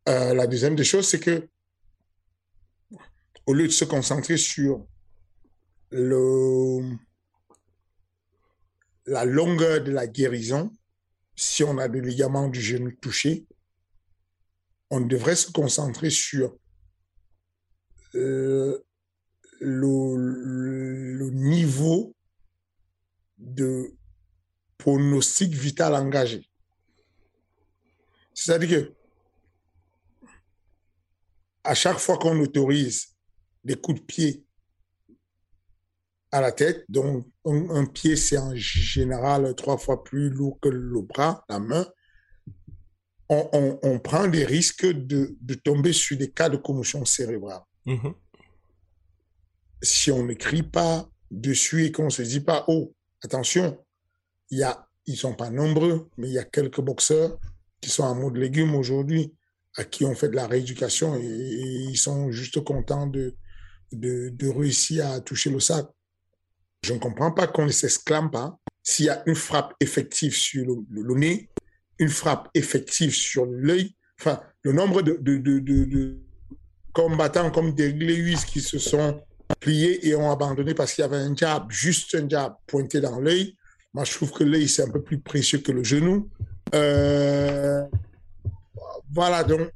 Euh, 0.09 0.33
la 0.33 0.47
deuxième 0.47 0.75
des 0.75 0.83
choses, 0.83 1.07
c'est 1.07 1.19
que 1.19 1.47
au 3.45 3.53
lieu 3.53 3.67
de 3.67 3.71
se 3.71 3.85
concentrer 3.85 4.37
sur 4.37 4.87
la 5.91 6.79
longueur 9.25 9.83
de 9.83 9.91
la 9.91 10.07
guérison, 10.07 10.71
si 11.35 11.63
on 11.63 11.77
a 11.77 11.87
des 11.87 12.01
ligaments 12.01 12.47
du 12.47 12.61
genou 12.61 12.91
touchés, 13.01 13.45
on 14.89 15.01
devrait 15.01 15.35
se 15.35 15.51
concentrer 15.51 16.09
sur 16.09 16.55
euh, 18.15 18.79
le, 19.61 21.29
niveau 21.31 22.15
de 23.37 23.95
pronostic 24.77 25.53
vital 25.53 25.95
engagé. 25.95 26.47
C'est-à-dire 28.33 28.69
que 28.69 28.93
à 31.63 31.75
chaque 31.75 31.99
fois 31.99 32.17
qu'on 32.17 32.39
autorise 32.39 33.15
des 33.63 33.75
coups 33.75 34.01
de 34.01 34.05
pied 34.05 34.43
à 36.31 36.41
la 36.41 36.51
tête, 36.51 36.85
donc 36.89 37.27
un, 37.45 37.85
pied 37.85 38.15
c'est 38.15 38.37
en 38.37 38.55
général 38.55 39.53
trois 39.55 39.77
fois 39.77 40.03
plus 40.03 40.29
lourd 40.29 40.59
que 40.59 40.69
le 40.69 41.01
bras, 41.01 41.45
la 41.49 41.59
main, 41.59 41.85
on, 43.29 43.99
prend 43.99 44.27
des 44.27 44.43
risques 44.43 44.85
de, 44.85 45.37
tomber 45.63 45.93
sur 45.93 46.17
des 46.17 46.31
cas 46.31 46.49
de 46.49 46.57
commotion 46.57 47.05
cérébrale. 47.05 47.61
Mm-hmm 47.85 48.13
si 49.81 50.11
on 50.11 50.25
n'écrit 50.25 50.63
pas 50.63 51.09
dessus 51.29 51.85
et 51.85 51.91
qu'on 51.91 52.09
se 52.09 52.21
dit 52.21 52.41
pas, 52.41 52.65
oh, 52.67 52.93
attention, 53.23 53.77
il 54.49 54.59
y 54.59 54.63
a, 54.63 54.87
ils 55.05 55.17
sont 55.17 55.33
pas 55.33 55.49
nombreux, 55.49 56.09
mais 56.17 56.27
il 56.27 56.33
y 56.33 56.39
a 56.39 56.43
quelques 56.43 56.81
boxeurs 56.81 57.39
qui 57.79 57.89
sont 57.89 58.03
en 58.03 58.15
mode 58.15 58.37
légumes 58.37 58.75
aujourd'hui, 58.75 59.33
à 59.75 59.83
qui 59.83 60.05
on 60.05 60.13
fait 60.13 60.29
de 60.29 60.35
la 60.35 60.47
rééducation 60.47 61.15
et, 61.15 61.23
ils 61.23 61.97
sont 61.97 62.31
juste 62.31 62.63
contents 62.63 63.07
de, 63.07 63.35
de, 63.91 64.47
réussir 64.47 65.09
à 65.09 65.21
toucher 65.21 65.49
le 65.49 65.59
sac. 65.59 65.87
Je 66.83 66.93
ne 66.93 66.99
comprends 66.99 67.31
pas 67.31 67.47
qu'on 67.47 67.65
ne 67.65 67.71
s'exclame 67.71 68.29
pas 68.29 68.59
s'il 68.83 69.05
y 69.05 69.09
a 69.09 69.23
une 69.25 69.35
frappe 69.35 69.73
effective 69.79 70.35
sur 70.35 70.65
le, 70.89 71.15
nez, 71.15 71.49
une 71.99 72.09
frappe 72.09 72.49
effective 72.53 73.13
sur 73.13 73.45
l'œil, 73.45 73.95
enfin, 74.19 74.41
le 74.63 74.73
nombre 74.73 75.01
de, 75.01 75.17
de, 75.21 75.37
de 75.37 76.19
combattants 76.93 77.51
comme 77.51 77.73
des 77.73 77.93
qui 78.47 78.61
se 78.61 78.79
sont 78.79 79.21
plié 79.59 80.07
et 80.07 80.15
ont 80.15 80.31
abandonné 80.31 80.73
parce 80.73 80.93
qu'il 80.93 81.03
y 81.03 81.05
avait 81.05 81.17
un 81.17 81.35
jab, 81.35 81.71
juste 81.71 82.15
un 82.15 82.27
jab 82.27 82.55
pointé 82.67 83.01
dans 83.01 83.19
l'œil. 83.19 83.55
Moi, 83.93 84.03
je 84.05 84.13
trouve 84.13 84.31
que 84.31 84.43
l'œil, 84.43 84.67
c'est 84.67 84.83
un 84.83 84.89
peu 84.89 85.01
plus 85.01 85.19
précieux 85.19 85.59
que 85.59 85.71
le 85.71 85.83
genou. 85.83 86.29
Euh, 86.73 87.83
voilà, 89.13 89.43
donc, 89.43 89.69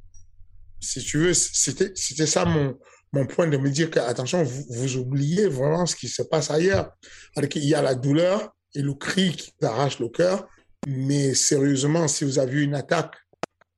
si 0.80 1.00
tu 1.00 1.18
veux, 1.18 1.34
c'était 1.34 2.26
ça 2.26 2.44
mon, 2.44 2.78
mon 3.12 3.26
point 3.26 3.46
de 3.46 3.56
me 3.56 3.70
dire 3.70 3.90
que, 3.90 3.98
attention, 3.98 4.42
vous, 4.42 4.64
vous 4.70 4.96
oubliez 4.96 5.48
vraiment 5.48 5.86
ce 5.86 5.96
qui 5.96 6.08
se 6.08 6.22
passe 6.22 6.50
ailleurs. 6.50 6.90
Il 7.54 7.64
y 7.64 7.74
a 7.74 7.82
la 7.82 7.94
douleur 7.94 8.54
et 8.74 8.82
le 8.82 8.94
cri 8.94 9.32
qui 9.32 9.52
arrache 9.62 9.98
le 10.00 10.08
cœur, 10.08 10.48
mais 10.86 11.34
sérieusement, 11.34 12.08
si 12.08 12.24
vous 12.24 12.38
avez 12.38 12.62
une 12.62 12.74
attaque, 12.74 13.14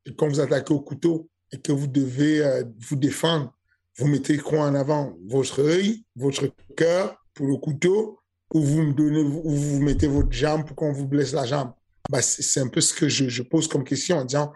et 0.06 0.14
quand 0.14 0.28
vous 0.28 0.40
attaquez 0.40 0.72
au 0.72 0.80
couteau 0.80 1.28
et 1.52 1.60
que 1.60 1.72
vous 1.72 1.86
devez 1.86 2.44
euh, 2.44 2.64
vous 2.88 2.96
défendre, 2.96 3.54
vous 3.98 4.06
mettez 4.06 4.38
quoi 4.38 4.60
en 4.60 4.74
avant? 4.74 5.16
Votre 5.26 5.62
œil, 5.62 6.04
votre 6.14 6.48
cœur 6.76 7.16
pour 7.34 7.46
le 7.46 7.56
couteau, 7.56 8.20
ou 8.54 8.62
vous 8.62 8.82
me 8.82 8.92
donnez, 8.92 9.20
ou 9.20 9.50
vous 9.50 9.80
mettez 9.80 10.06
votre 10.06 10.32
jambe 10.32 10.64
pour 10.64 10.76
qu'on 10.76 10.92
vous 10.92 11.06
blesse 11.06 11.32
la 11.32 11.44
jambe? 11.44 11.72
Bah, 12.08 12.22
c'est 12.22 12.60
un 12.60 12.68
peu 12.68 12.80
ce 12.80 12.94
que 12.94 13.08
je, 13.08 13.42
pose 13.42 13.68
comme 13.68 13.84
question 13.84 14.18
en 14.18 14.24
disant, 14.24 14.52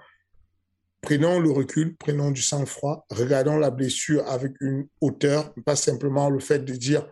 prenons 1.03 1.41
le 1.41 1.51
recul, 1.51 1.97
prenons 1.97 2.31
du 2.31 2.41
sang-froid, 2.41 3.05
regardons 3.11 3.59
la 3.59 3.71
blessure 3.71 4.27
avec 4.29 4.53
une 4.61 4.87
hauteur, 5.01 5.53
pas 5.67 5.77
simplement 5.77 6.31
le 6.31 6.41
fait 6.41 6.61
de 6.61 6.75
dire, 6.75 7.07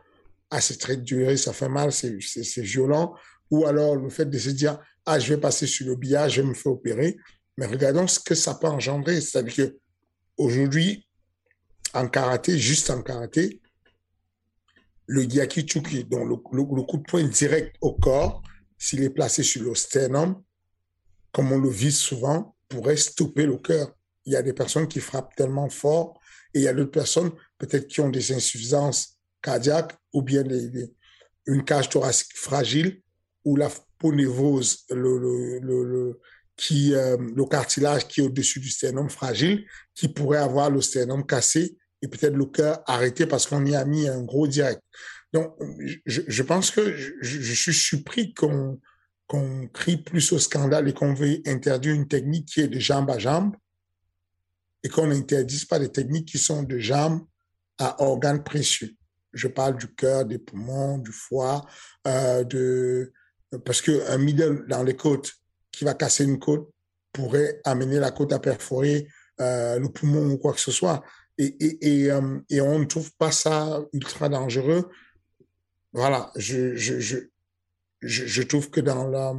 ah, 0.51 0.61
c'est 0.61 0.79
très 0.79 0.97
dur, 0.97 1.37
ça 1.39 1.53
fait 1.53 1.69
mal, 1.69 1.93
c'est 1.93 2.63
violent, 2.63 3.15
ou 3.51 3.67
alors 3.67 3.97
le 3.97 4.09
fait 4.09 4.25
de 4.25 4.39
se 4.39 4.51
dire, 4.51 4.79
ah, 5.05 5.19
je 5.19 5.35
vais 5.35 5.41
passer 5.41 5.67
sur 5.67 5.87
le 5.87 5.97
billard, 5.97 6.29
je 6.29 6.41
vais 6.41 6.49
me 6.49 6.55
faire 6.55 6.73
opérer, 6.73 7.17
mais 7.59 7.67
regardons 7.67 8.07
ce 8.07 8.21
que 8.21 8.35
ça 8.35 8.55
peut 8.55 8.69
engendrer. 8.69 9.21
C'est-à-dire 9.21 9.55
que 9.55 9.79
aujourd'hui, 10.39 11.07
en 11.95 12.09
karaté, 12.09 12.59
juste 12.59 12.91
en 12.91 13.03
karaté, 13.03 13.61
le 15.07 15.25
yakichuki, 15.25 16.05
donc 16.05 16.29
le, 16.53 16.65
coup 16.85 16.99
de 16.99 17.03
poing 17.03 17.25
direct 17.25 17.75
au 17.81 17.95
corps, 17.95 18.43
s'il 18.79 19.03
est 19.03 19.11
placé 19.11 19.43
sur 19.43 19.63
le 19.63 19.75
sternum, 19.75 20.41
comme 21.33 21.51
on 21.53 21.59
le 21.59 21.69
vise 21.69 21.99
souvent, 21.99 22.55
pourrait 22.69 22.97
stopper 22.97 23.47
le 23.47 23.57
cœur. 23.57 23.93
Il 24.25 24.33
y 24.33 24.37
a 24.37 24.43
des 24.43 24.53
personnes 24.53 24.87
qui 24.87 25.01
frappent 25.01 25.35
tellement 25.35 25.69
fort 25.69 26.21
et 26.55 26.61
il 26.61 26.63
y 26.63 26.69
a 26.69 26.73
d'autres 26.73 26.93
personnes 26.93 27.33
peut-être 27.59 27.89
qui 27.89 28.01
ont 28.01 28.09
des 28.09 28.33
insuffisances 28.33 29.19
cardiaques 29.43 29.97
ou 30.13 30.23
bien 30.23 30.45
une 31.47 31.65
cage 31.65 31.89
thoracique 31.89 32.37
fragile 32.37 33.03
ou 33.45 33.57
la 33.57 33.69
peau 33.99 34.13
névrose, 34.13 34.85
le, 34.91 35.19
le, 35.59 36.21
euh, 36.73 37.17
le 37.35 37.45
cartilage 37.47 38.07
qui 38.07 38.21
est 38.21 38.25
au-dessus 38.25 38.61
du 38.61 38.69
sternum 38.69 39.09
fragile, 39.09 39.67
qui 39.95 40.09
pourrait 40.09 40.39
avoir 40.39 40.71
le 40.71 40.81
sternum 40.81 41.27
cassé 41.27 41.77
et 42.03 42.09
peut-être 42.09 42.35
le 42.35 42.47
cœur 42.47 42.83
arrêté 42.87 43.27
parce 43.27 43.47
qu'on 43.47 43.65
y 43.65 43.75
a 43.75 43.85
mis 43.85 44.09
un 44.09 44.23
gros 44.23 44.47
direct. 44.47 44.83
Donc, 45.33 45.55
je, 46.07 46.43
pense 46.43 46.71
que 46.71 46.93
je, 46.93 47.53
suis 47.55 47.75
surpris 47.75 48.35
qu'on 48.35 48.81
qu'on 49.29 49.69
crie 49.69 49.99
plus 49.99 50.33
au 50.33 50.41
scandale 50.41 50.89
et 50.89 50.93
qu'on 50.93 51.15
veut 51.15 51.41
interdire 51.47 51.95
une 51.95 52.09
technique 52.09 52.47
qui 52.47 52.63
est 52.63 52.69
de 52.69 52.81
jambe 52.81 53.09
à 53.11 53.19
jambe 53.19 53.55
et 54.83 54.89
qu'on 54.89 55.07
n'interdise 55.07 55.67
pas 55.67 55.79
des 55.79 55.93
techniques 55.93 56.27
qui 56.27 56.39
sont 56.39 56.65
de 56.65 56.79
jambe 56.79 57.25
à 57.79 58.03
organes 58.03 58.43
précieux. 58.43 58.97
Je 59.33 59.47
parle 59.47 59.77
du 59.77 59.87
cœur, 59.95 60.25
des 60.25 60.39
poumons, 60.39 60.99
du 60.99 61.13
foie, 61.13 61.65
euh, 62.09 62.43
de 62.43 63.13
parce 63.65 63.81
que 63.81 64.11
un 64.11 64.19
middle 64.19 64.67
dans 64.67 64.83
les 64.83 64.97
côtes 64.97 65.33
qui 65.71 65.85
va 65.85 65.95
casser 65.95 66.25
une 66.25 66.41
côte 66.41 66.69
pourrait 67.13 67.61
amener 67.65 68.01
la 68.01 68.11
côte 68.11 68.33
à 68.33 68.41
perforer 68.41 69.07
euh, 69.41 69.79
le 69.79 69.89
poumon 69.89 70.29
ou 70.29 70.39
quoi 70.39 70.53
que 70.53 70.61
ce 70.61 70.73
soit 70.73 71.05
euh, 71.41 72.41
et, 72.49 72.61
on 72.61 72.79
ne 72.79 72.85
trouve 72.85 73.13
pas 73.17 73.33
ça 73.33 73.83
ultra 73.93 74.29
dangereux. 74.29 74.91
Voilà, 75.93 76.31
je, 76.37 77.23
trouve 78.43 78.71
que 78.71 78.81
dans 78.81 79.09
la, 79.09 79.35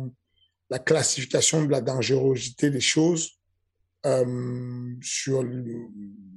la 0.70 0.79
classification 0.79 1.63
de 1.63 1.72
la 1.72 1.81
dangerosité 1.81 2.70
des 2.70 2.81
choses, 2.81 3.39
euh, 4.05 4.96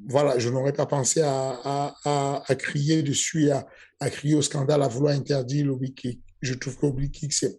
voilà, 0.07 0.39
je 0.39 0.49
n'aurais 0.51 0.75
pas 0.75 0.87
pensé 0.87 1.23
à, 1.25 2.45
crier 2.59 3.03
dessus, 3.03 3.51
à, 3.51 3.67
à 4.01 4.11
crier 4.11 4.35
au 4.35 4.43
scandale, 4.43 4.83
à 4.83 4.89
vouloir 4.89 5.15
interdire 5.15 5.67
kick. 5.97 6.21
Je 6.43 6.55
trouve 6.55 6.77
que 6.77 6.87
c'est, 7.31 7.59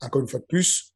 encore 0.00 0.22
une 0.22 0.28
fois 0.28 0.40
plus, 0.40 0.94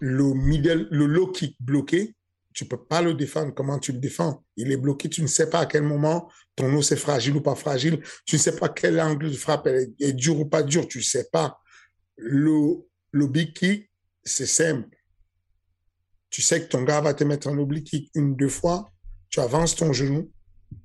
le 0.00 0.32
middle, 0.32 0.88
le 0.90 1.06
low 1.06 1.30
kick 1.30 1.56
bloqué, 1.60 2.14
tu 2.58 2.64
peux 2.64 2.84
pas 2.84 3.02
le 3.02 3.14
défendre. 3.14 3.54
Comment 3.54 3.78
tu 3.78 3.92
le 3.92 3.98
défends? 3.98 4.44
Il 4.56 4.72
est 4.72 4.76
bloqué. 4.76 5.08
Tu 5.08 5.22
ne 5.22 5.28
sais 5.28 5.48
pas 5.48 5.60
à 5.60 5.66
quel 5.66 5.84
moment 5.84 6.28
ton 6.56 6.74
os 6.74 6.90
est 6.90 6.96
fragile 6.96 7.36
ou 7.36 7.40
pas 7.40 7.54
fragile. 7.54 8.02
Tu 8.26 8.34
ne 8.34 8.40
sais 8.40 8.56
pas 8.56 8.68
quel 8.68 9.00
angle 9.00 9.30
de 9.30 9.36
frappe 9.36 9.68
est, 9.68 9.92
est, 10.00 10.12
dur 10.12 10.40
ou 10.40 10.44
pas 10.44 10.64
dur. 10.64 10.88
Tu 10.88 10.98
ne 10.98 11.02
sais 11.04 11.28
pas. 11.30 11.60
Le, 12.16 12.84
le 13.12 13.26
big 13.28 13.52
kick, 13.52 13.88
c'est 14.24 14.44
simple. 14.44 14.88
Tu 16.30 16.42
sais 16.42 16.60
que 16.60 16.66
ton 16.66 16.82
gars 16.82 17.00
va 17.00 17.14
te 17.14 17.22
mettre 17.22 17.46
un 17.46 17.56
oblique 17.58 17.86
kick 17.86 18.10
une, 18.16 18.34
deux 18.34 18.48
fois. 18.48 18.90
Tu 19.30 19.38
avances 19.38 19.76
ton 19.76 19.92
genou. 19.92 20.32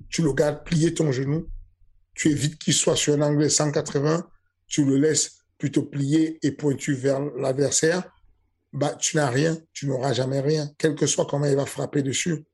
Tu 0.08 0.22
le 0.22 0.32
gardes 0.32 0.62
plier 0.62 0.94
ton 0.94 1.10
genou. 1.10 1.48
Tu 2.14 2.30
évites 2.30 2.56
qu'il 2.56 2.74
soit 2.74 2.94
sur 2.94 3.14
un 3.14 3.20
angle 3.20 3.50
180. 3.50 4.30
Tu 4.68 4.84
le 4.84 4.96
laisses 4.96 5.38
plutôt 5.58 5.82
plié 5.82 6.38
et 6.46 6.52
pointu 6.52 6.94
vers 6.94 7.18
l'adversaire. 7.34 8.13
Bah, 8.74 8.96
tu 8.98 9.16
n'as 9.16 9.30
rien. 9.30 9.56
Tu 9.72 9.86
n'auras 9.86 10.12
jamais 10.12 10.40
rien. 10.40 10.68
Quel 10.78 10.96
que 10.96 11.06
soit 11.06 11.26
comment 11.26 11.46
il 11.46 11.56
va 11.56 11.64
frapper 11.64 12.02
dessus. 12.02 12.44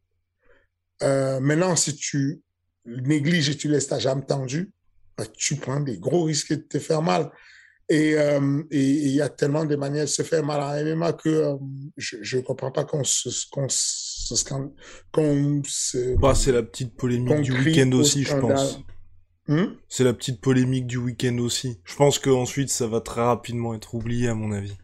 Euh, 1.03 1.41
maintenant, 1.41 1.75
si 1.77 1.97
tu 1.97 2.43
négliges 2.85 3.49
et 3.49 3.57
tu 3.57 3.69
laisses 3.69 3.89
ta 3.89 3.99
jambe 3.99 4.27
tendue, 4.27 4.71
bah, 5.17 5.25
tu 5.35 5.57
prends 5.57 5.81
des 5.81 5.99
gros 5.99 6.25
risques 6.25 6.53
de 6.53 6.61
te 6.61 6.79
faire 6.79 7.01
mal. 7.01 7.31
Et 7.89 8.15
euh, 8.17 8.63
il 8.71 9.09
y 9.09 9.21
a 9.21 9.31
tellement 9.31 9.65
de 9.65 9.75
manières 9.75 10.05
de 10.05 10.11
se 10.11 10.23
faire 10.23 10.45
mal 10.45 10.61
à 10.61 10.95
MMA 10.95 11.15
que 11.15 11.29
euh, 11.29 11.57
je 11.97 12.37
ne 12.37 12.43
comprends 12.43 12.71
pas 12.71 12.85
qu'on 12.85 13.03
se, 13.03 13.29
qu'on 13.51 13.69
se, 13.69 14.45
qu'on 15.11 15.63
se 15.65 16.17
bah, 16.17 16.35
c'est 16.37 16.53
la 16.53 16.63
petite 16.63 16.95
polémique 16.95 17.41
du 17.41 17.53
week-end 17.53 17.91
aussi, 17.93 18.23
je 18.25 18.37
pense. 18.37 18.79
Hmm? 19.49 19.75
C'est 19.89 20.05
la 20.05 20.13
petite 20.13 20.41
polémique 20.41 20.87
du 20.87 20.99
week-end 20.99 21.37
aussi. 21.39 21.81
Je 21.85 21.97
pense 21.97 22.21
qu'ensuite, 22.21 22.71
ça 22.71 22.87
va 22.87 23.01
très 23.01 23.23
rapidement 23.23 23.75
être 23.75 23.95
oublié, 23.95 24.29
à 24.29 24.35
mon 24.35 24.53
avis. 24.53 24.77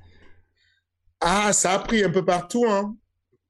Ah, 1.21 1.53
ça 1.53 1.73
a 1.73 1.79
pris 1.79 2.05
un 2.05 2.11
peu 2.11 2.25
partout. 2.25 2.67
Hein. 2.69 2.97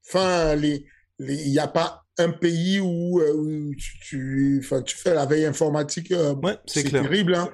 Enfin, 0.07 0.55
il 0.55 0.85
les, 1.19 1.47
n'y 1.47 1.59
a 1.59 1.67
pas 1.67 2.05
un 2.19 2.31
pays 2.31 2.81
où, 2.81 3.21
euh, 3.21 3.71
tu, 3.77 3.99
tu, 4.01 4.67
tu, 4.85 4.97
fais 4.97 5.15
la 5.15 5.27
veille 5.27 5.45
informatique. 5.45 6.13
ouais, 6.43 6.57
c'est 6.67 6.91
terrible. 6.91 7.35
Hein. 7.35 7.51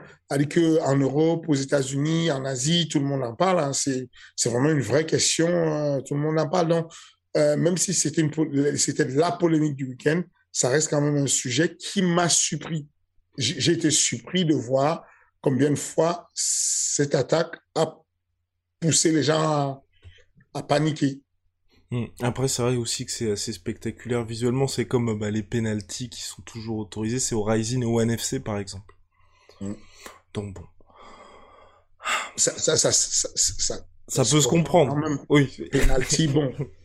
que 0.49 0.81
en 0.83 0.97
Europe, 0.97 1.47
aux 1.49 1.54
États-Unis, 1.54 2.31
en 2.31 2.45
Asie, 2.45 2.88
tout 2.88 2.99
le 2.99 3.07
monde 3.07 3.25
en 3.25 3.35
parle. 3.35 3.61
Hein. 3.61 3.73
C'est 3.73 4.09
vraiment 4.49 4.71
une 4.71 4.83
vraie 4.83 5.07
question. 5.07 5.49
Hein. 5.49 6.00
Tout 6.02 6.14
le 6.14 6.21
monde 6.21 6.38
en 6.38 6.49
parle. 6.49 6.69
Donc, 6.69 6.92
euh, 7.37 7.57
même 7.57 7.76
si 7.78 7.95
c'était 7.95 8.28
la 9.09 9.33
polémique 9.33 9.76
du 9.76 9.87
week-end, 9.87 10.23
ça 10.52 10.69
reste 10.69 10.90
quand 10.90 11.00
même 11.00 11.16
un 11.16 11.26
sujet 11.26 11.76
qui 11.76 12.02
m'a 12.02 12.28
surpris 12.28 12.87
j'ai 13.38 13.73
été 13.73 13.90
surpris 13.90 14.45
de 14.45 14.54
voir 14.54 15.04
combien 15.40 15.71
de 15.71 15.76
fois 15.76 16.28
cette 16.35 17.14
attaque 17.14 17.57
a 17.75 17.97
poussé 18.81 19.12
les 19.12 19.23
gens 19.23 19.40
à, 19.40 19.83
paniquer. 20.61 21.23
Hmm. 21.90 22.04
Après, 22.21 22.49
c'est 22.49 22.62
vrai 22.62 22.76
aussi 22.76 23.06
que 23.06 23.12
c'est 23.12 23.30
assez 23.30 23.52
spectaculaire 23.52 24.25
visuellement. 24.25 24.66
C'est 24.66 24.87
comme 24.87 25.18
bah, 25.18 25.30
les 25.30 25.42
penalties 25.42 26.11
qui 26.11 26.21
sont 26.21 26.42
toujours 26.42 26.78
autorisés. 26.78 27.21
C'est 27.21 27.35
au 27.35 27.42
Rising 27.42 27.82
et 27.82 27.87
au 27.87 28.00
NFC, 28.00 28.40
par 28.40 28.59
exemple. 28.59 28.94
Hmm. 29.61 29.75
Donc 30.35 30.54
bon. 30.54 30.64
Ça, 32.37 32.52
ça, 32.59 32.76
ça, 32.76 32.92
ça, 32.92 33.78
ça 34.09 34.25
peut 34.25 34.40
se 34.40 34.49
comprendre. 34.49 34.97
oui. 35.28 35.68
Penalty, 35.71 36.28
bon. 36.28 36.52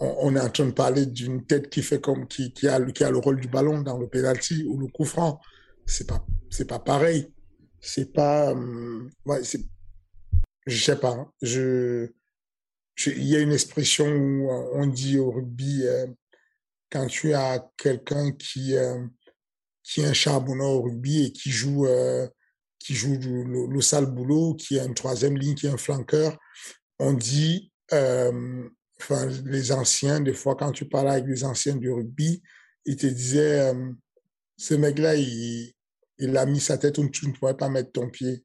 on, 0.00 0.36
est 0.36 0.40
en 0.40 0.50
train 0.50 0.66
de 0.66 0.72
parler 0.72 1.06
d'une 1.06 1.44
tête 1.44 1.70
qui 1.70 1.82
fait 1.82 2.00
comme 2.00 2.26
qui, 2.26 2.52
qui, 2.52 2.68
a, 2.68 2.80
qui 2.92 3.04
a 3.04 3.10
le 3.10 3.18
rôle 3.18 3.40
du 3.40 3.48
ballon 3.48 3.80
dans 3.80 3.98
le 3.98 4.08
penalty 4.08 4.64
ou 4.64 4.78
le 4.78 4.86
coup 4.88 5.04
franc. 5.04 5.40
C'est 5.86 6.06
pas 6.06 6.24
c'est 6.50 6.66
pas 6.66 6.78
pareil. 6.78 7.32
C'est 7.80 8.12
pas 8.12 8.52
euh, 8.52 9.08
ouais, 9.24 9.42
c'est 9.42 9.60
je 10.66 10.82
sais 10.82 10.96
pas. 10.96 11.12
Hein. 11.12 11.32
Je 11.42 12.10
il 13.06 13.24
y 13.24 13.36
a 13.36 13.40
une 13.40 13.52
expression 13.52 14.06
où 14.06 14.50
on 14.50 14.86
dit 14.86 15.18
au 15.18 15.30
rugby 15.30 15.82
euh, 15.84 16.06
quand 16.90 17.06
tu 17.06 17.34
as 17.34 17.66
quelqu'un 17.76 18.32
qui 18.32 18.76
euh, 18.76 19.06
qui 19.82 20.00
est 20.00 20.06
un 20.06 20.12
charbonneur 20.12 20.70
au 20.70 20.82
rugby 20.82 21.24
et 21.24 21.32
qui 21.32 21.50
joue 21.50 21.86
qui 22.78 22.94
joue 22.94 23.18
le, 23.18 23.66
le, 23.66 23.80
sale 23.80 24.06
boulot, 24.06 24.54
qui 24.54 24.78
a 24.78 24.84
une 24.84 24.94
troisième 24.94 25.36
ligne, 25.36 25.54
qui 25.54 25.66
est 25.66 25.70
un 25.70 25.76
flanqueur, 25.76 26.38
on 26.98 27.12
dit 27.12 27.72
enfin, 29.00 29.26
les 29.44 29.72
anciens, 29.72 30.20
des 30.20 30.34
fois, 30.34 30.54
quand 30.54 30.72
tu 30.72 30.86
parlais 30.86 31.10
avec 31.10 31.26
les 31.26 31.44
anciens 31.44 31.76
du 31.76 31.90
rugby, 31.90 32.42
ils 32.84 32.96
te 32.96 33.06
disaient, 33.06 33.60
euh, 33.60 33.92
ce 34.56 34.74
mec-là, 34.74 35.16
il, 35.16 35.72
il 36.18 36.36
a 36.36 36.46
mis 36.46 36.60
sa 36.60 36.78
tête 36.78 36.98
où 36.98 37.08
tu 37.08 37.26
ne 37.26 37.32
pourrais 37.32 37.56
pas 37.56 37.68
mettre 37.68 37.92
ton 37.92 38.08
pied. 38.08 38.44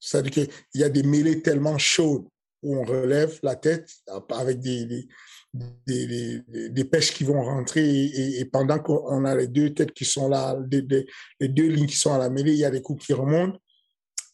C'est-à-dire 0.00 0.32
qu'il 0.32 0.50
y 0.74 0.84
a 0.84 0.88
des 0.88 1.02
mêlées 1.02 1.42
tellement 1.42 1.78
chaudes 1.78 2.28
où 2.62 2.76
on 2.76 2.82
relève 2.82 3.38
la 3.42 3.56
tête 3.56 3.88
avec 4.30 4.60
des, 4.60 5.06
des, 5.54 6.84
pêches 6.84 7.12
qui 7.12 7.24
vont 7.24 7.42
rentrer 7.42 8.04
et, 8.04 8.44
pendant 8.46 8.78
qu'on 8.78 9.24
a 9.24 9.36
les 9.36 9.48
deux 9.48 9.74
têtes 9.74 9.92
qui 9.92 10.04
sont 10.04 10.28
là, 10.28 10.58
les 10.70 11.48
deux 11.48 11.68
lignes 11.68 11.86
qui 11.86 11.96
sont 11.96 12.12
à 12.12 12.18
la 12.18 12.30
mêlée, 12.30 12.52
il 12.52 12.58
y 12.58 12.64
a 12.64 12.70
des 12.70 12.82
coups 12.82 13.06
qui 13.06 13.12
remontent 13.12 13.58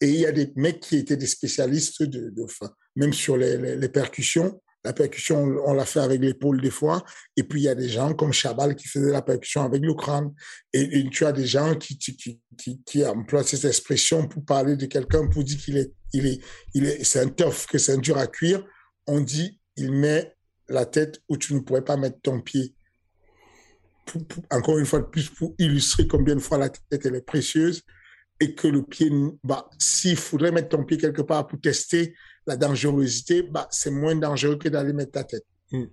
et 0.01 0.09
il 0.09 0.21
y 0.21 0.27
a 0.27 0.33
des 0.33 0.53
mecs 0.57 0.81
qui 0.81 0.97
étaient 0.97 1.17
des 1.17 1.27
spécialistes 1.27 2.03
de, 2.03 2.31
de 2.31 2.47
même 2.97 3.13
sur 3.13 3.37
les, 3.37 3.77
les 3.77 3.89
percussions, 3.89 4.61
la 4.85 4.93
percussion, 4.93 5.39
on 5.65 5.73
l'a 5.73 5.87
fait 5.87 6.01
avec 6.01 6.21
l'épaule 6.21 6.61
des 6.61 6.71
fois. 6.71 7.03
Et 7.37 7.43
puis, 7.43 7.63
il 7.63 7.65
y 7.65 7.69
a 7.69 7.75
des 7.75 7.89
gens 7.89 8.13
comme 8.13 8.33
Chabal 8.33 8.77
qui 8.77 8.87
faisaient 8.87 9.11
la 9.11 9.23
percussion 9.23 9.63
avec 9.63 9.83
le 9.83 9.95
crâne. 9.95 10.33
Et, 10.75 11.09
tu 11.11 11.25
as 11.25 11.33
des 11.33 11.47
gens 11.47 11.75
qui, 11.75 11.97
qui, 11.97 12.17
qui, 12.17 12.83
qui, 12.85 13.05
emploient 13.05 13.45
cette 13.45 13.65
expression 13.65 14.29
pour 14.29 14.45
parler 14.45 14.77
de 14.77 14.85
quelqu'un, 14.85 15.27
pour 15.27 15.43
dire 15.43 15.59
qu'il 15.59 15.79
est, 15.79 15.93
il 16.15 16.87
est, 16.87 17.05
c'est 17.05 17.21
un 17.21 17.29
tough, 17.29 17.67
que 17.69 17.79
c'est 17.79 17.93
un 17.93 17.99
dur 17.99 18.19
à 18.19 18.27
cuire. 18.27 18.65
On 19.07 19.21
dit, 19.21 19.61
il 19.77 19.93
met 19.93 20.35
la 20.69 20.87
tête 20.87 21.21
où 21.29 21.37
tu 21.37 21.55
ne 21.55 21.61
pourrais 21.61 21.85
pas 21.85 21.97
mettre 21.97 22.21
ton 22.23 22.41
pied. 22.41 22.75
encore 24.51 24.79
une 24.79 24.87
fois 24.87 25.01
de 25.01 25.07
plus, 25.07 25.29
pour 25.31 25.55
illustrer 25.59 26.07
combien 26.07 26.35
de 26.35 26.41
fois 26.41 26.59
la 26.59 26.69
tête, 26.69 27.05
elle 27.05 27.17
est 27.17 27.27
précieuse 27.27 27.83
et 28.41 28.55
que 28.55 28.69
le 28.69 28.83
pied, 28.83 29.11
bah, 29.43 29.69
s'il 29.79 30.17
faudrait 30.17 30.53
mettre 30.53 30.71
ton 30.71 30.85
pied 30.85 30.99
quelque 30.99 31.23
part 31.23 31.47
pour 31.47 31.61
tester, 31.61 32.15
la 32.47 32.57
dangerosité, 32.57 33.43
bah, 33.43 33.69
c'est 33.71 33.91
moins 33.91 34.17
dangereux 34.17 34.59
que 34.59 34.69
d'aller 34.69 34.93
mettre 34.93 35.13
ta 35.13 35.25
tête. 35.25 35.47
Hmm. 35.71 35.87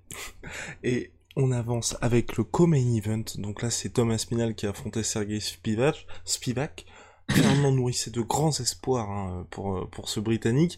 Et 0.83 1.11
on 1.35 1.51
avance 1.51 1.95
avec 2.01 2.37
le 2.37 2.43
co-main 2.43 2.95
event. 2.95 3.23
Donc 3.37 3.61
là, 3.61 3.69
c'est 3.69 3.89
Thomas 3.89 4.25
Minal 4.31 4.55
qui 4.55 4.65
a 4.65 4.71
affronté 4.71 5.03
Sergei. 5.03 5.39
Spivak. 5.39 6.85
Clairement 7.33 7.71
nourrissait 7.71 8.11
de 8.11 8.21
grands 8.21 8.51
espoirs 8.59 9.09
hein, 9.09 9.47
pour, 9.49 9.89
pour 9.89 10.09
ce 10.09 10.19
Britannique. 10.19 10.77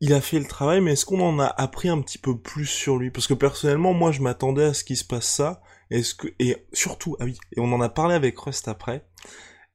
Il 0.00 0.12
a 0.12 0.20
fait 0.20 0.38
le 0.38 0.46
travail, 0.46 0.80
mais 0.80 0.92
est-ce 0.92 1.06
qu'on 1.06 1.20
en 1.20 1.38
a 1.38 1.46
appris 1.46 1.88
un 1.88 2.00
petit 2.00 2.18
peu 2.18 2.36
plus 2.36 2.66
sur 2.66 2.98
lui? 2.98 3.10
Parce 3.10 3.26
que 3.26 3.34
personnellement, 3.34 3.94
moi, 3.94 4.12
je 4.12 4.20
m'attendais 4.20 4.64
à 4.64 4.74
ce 4.74 4.84
qu'il 4.84 4.96
se 4.96 5.04
passe 5.04 5.26
ça. 5.26 5.62
Est-ce 5.90 6.14
que 6.14 6.28
et 6.38 6.56
surtout, 6.72 7.16
ah 7.20 7.24
oui, 7.24 7.38
et 7.56 7.60
on 7.60 7.72
en 7.72 7.80
a 7.80 7.88
parlé 7.88 8.14
avec 8.14 8.38
Rust 8.38 8.68
après 8.68 9.04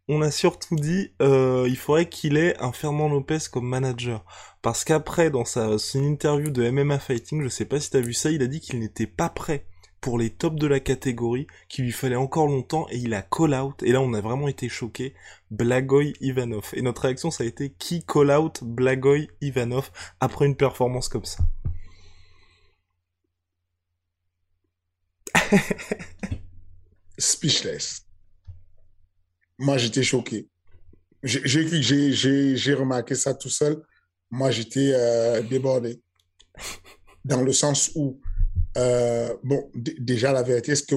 on 0.10 0.24
a 0.24 0.32
surtout 0.32 0.76
dit 0.76 1.14
euh, 1.22 1.68
il 1.70 1.78
faudrait 1.78 2.10
qu'il 2.10 2.36
ait 2.36 2.60
un 2.60 2.72
Fernand 2.72 3.10
Lopez 3.10 3.38
comme 3.52 3.68
manager. 3.68 4.26
Parce 4.64 4.84
qu'après, 4.84 5.30
dans 5.30 5.46
sa, 5.46 5.78
son 5.78 6.04
interview 6.04 6.50
de 6.50 6.70
MMA 6.70 6.98
Fighting, 6.98 7.44
je 7.44 7.48
sais 7.48 7.66
pas 7.66 7.80
si 7.80 7.92
t'as 7.92 8.02
vu 8.02 8.14
ça, 8.14 8.32
il 8.32 8.42
a 8.42 8.48
dit 8.48 8.60
qu'il 8.60 8.80
n'était 8.80 9.08
pas 9.08 9.30
prêt 9.30 9.68
pour 10.02 10.18
les 10.18 10.30
tops 10.30 10.60
de 10.60 10.68
la 10.68 10.80
catégorie, 10.80 11.48
qu'il 11.68 11.86
lui 11.86 11.92
fallait 11.92 12.16
encore 12.16 12.48
longtemps, 12.48 12.88
et 12.90 12.98
il 12.98 13.14
a 13.14 13.22
call 13.22 13.54
out, 13.54 13.84
et 13.84 13.92
là 13.92 14.02
on 14.02 14.14
a 14.14 14.22
vraiment 14.22 14.48
été 14.48 14.70
choqués, 14.70 15.14
Blagoy 15.52 16.14
Ivanov. 16.22 16.70
Et 16.74 16.82
notre 16.82 17.04
réaction 17.04 17.32
ça 17.32 17.44
a 17.44 17.48
été 17.48 17.74
qui 17.78 18.04
call 18.06 18.32
out 18.32 18.64
Blagoy 18.64 19.30
Ivanov 19.42 19.92
après 20.20 20.46
une 20.46 20.56
performance 20.56 21.10
comme 21.10 21.26
ça? 21.26 21.44
Speechless 27.18 28.10
moi, 29.60 29.78
j'étais 29.78 30.04
choqué. 30.04 30.48
J'ai 31.22 32.74
remarqué 32.74 33.14
ça 33.14 33.34
tout 33.34 33.50
seul. 33.50 33.84
Moi, 34.32 34.52
j'étais 34.52 34.94
euh, 34.94 35.42
débordé. 35.42 36.02
Dans 37.26 37.42
le 37.42 37.52
sens 37.52 37.92
où, 37.96 38.22
euh, 38.80 39.38
bon, 39.44 39.70
déjà, 39.76 40.32
la 40.32 40.44
vérité, 40.44 40.76
c'est 40.76 40.88
que 40.88 40.96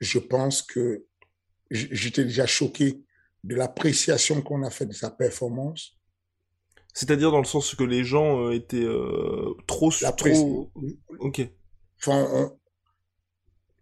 je 0.00 0.18
pense 0.18 0.62
que 0.62 1.06
j'étais 1.70 2.24
déjà 2.24 2.46
choqué 2.46 3.04
de 3.44 3.54
l'appréciation 3.54 4.42
qu'on 4.42 4.62
a 4.62 4.70
fait 4.70 4.86
de 4.86 4.92
sa 4.92 5.10
performance? 5.10 5.96
C'est-à-dire 6.92 7.30
dans 7.30 7.38
le 7.38 7.44
sens 7.44 7.74
que 7.74 7.84
les 7.84 8.04
gens 8.04 8.46
euh, 8.46 8.52
étaient 8.52 8.88
trop... 9.66 9.90
trop... 10.16 10.70
Ok. 11.18 11.48
Enfin, 11.98 12.50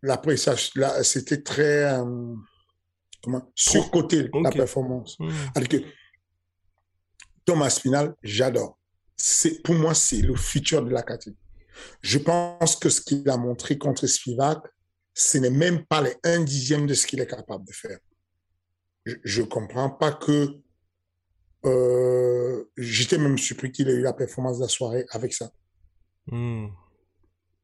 l'appréciation, 0.03 0.83
c'était 1.03 1.43
très 1.43 1.99
comment, 3.23 3.51
surcoter 3.55 4.29
la 4.43 4.51
performance. 4.51 5.19
Hmm. 5.19 5.31
Alors 5.55 5.69
que 5.69 5.77
Thomas 7.45 7.71
Spinal, 7.71 8.15
j'adore. 8.23 8.79
Pour 9.65 9.75
moi, 9.75 9.95
c'est 9.95 10.21
le 10.21 10.37
futur 10.37 10.85
de 10.85 10.91
la 10.91 11.03
catégorie. 11.03 11.39
Je 12.01 12.19
pense 12.19 12.77
que 12.77 12.89
ce 12.89 13.01
qu'il 13.01 13.29
a 13.29 13.37
montré 13.37 13.79
contre 13.79 14.07
Spivak, 14.07 14.59
ce 15.15 15.39
n'est 15.39 15.51
même 15.51 15.85
pas 15.87 16.03
les 16.03 16.15
un 16.25 16.41
dixième 16.41 16.87
de 16.87 16.95
ce 16.95 17.07
qu'il 17.07 17.21
est 17.21 17.27
capable 17.27 17.65
de 17.67 17.73
faire. 17.73 17.99
Je 19.05 19.43
ne 19.43 19.47
comprends 19.47 19.91
pas 19.91 20.13
que 20.13 20.59
euh, 21.65 22.65
j'étais 22.77 23.19
même 23.19 23.39
surpris 23.39 23.73
qu'il 23.73 23.89
ait 23.89 23.95
eu 23.95 24.03
la 24.03 24.13
performance 24.13 24.59
de 24.59 24.63
la 24.63 24.69
soirée 24.69 25.07
avec 25.11 25.35
ça. 25.35 25.51
Hmm. 26.27 26.69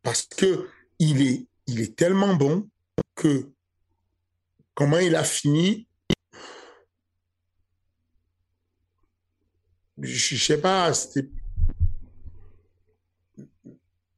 Parce 0.02 0.22
que 0.22 0.68
il 0.98 1.22
est, 1.22 1.46
il 1.66 1.80
est 1.80 1.96
tellement 1.96 2.34
bon 2.34 2.68
que 3.14 3.50
comment 4.74 4.98
il 4.98 5.14
a 5.14 5.24
fini, 5.24 5.88
je, 10.00 10.36
sais 10.36 10.60
pas, 10.60 10.92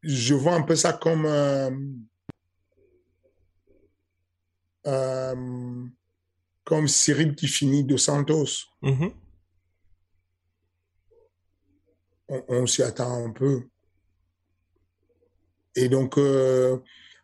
je 0.06 0.34
vois 0.34 0.54
un 0.54 0.62
peu 0.62 0.76
ça 0.76 0.92
comme 0.92 1.26
euh, 1.26 1.70
euh, 4.86 5.84
comme 6.64 6.88
Cyril 6.88 7.34
qui 7.34 7.48
finit 7.48 7.84
de 7.84 7.96
Santos. 7.96 8.68
Mm-hmm. 8.82 9.12
On, 12.48 12.66
s'y 12.66 12.82
attend 12.82 13.24
un 13.24 13.30
peu. 13.30 13.68
Et 15.76 15.88
donc, 15.88 16.18
euh, 16.18 16.78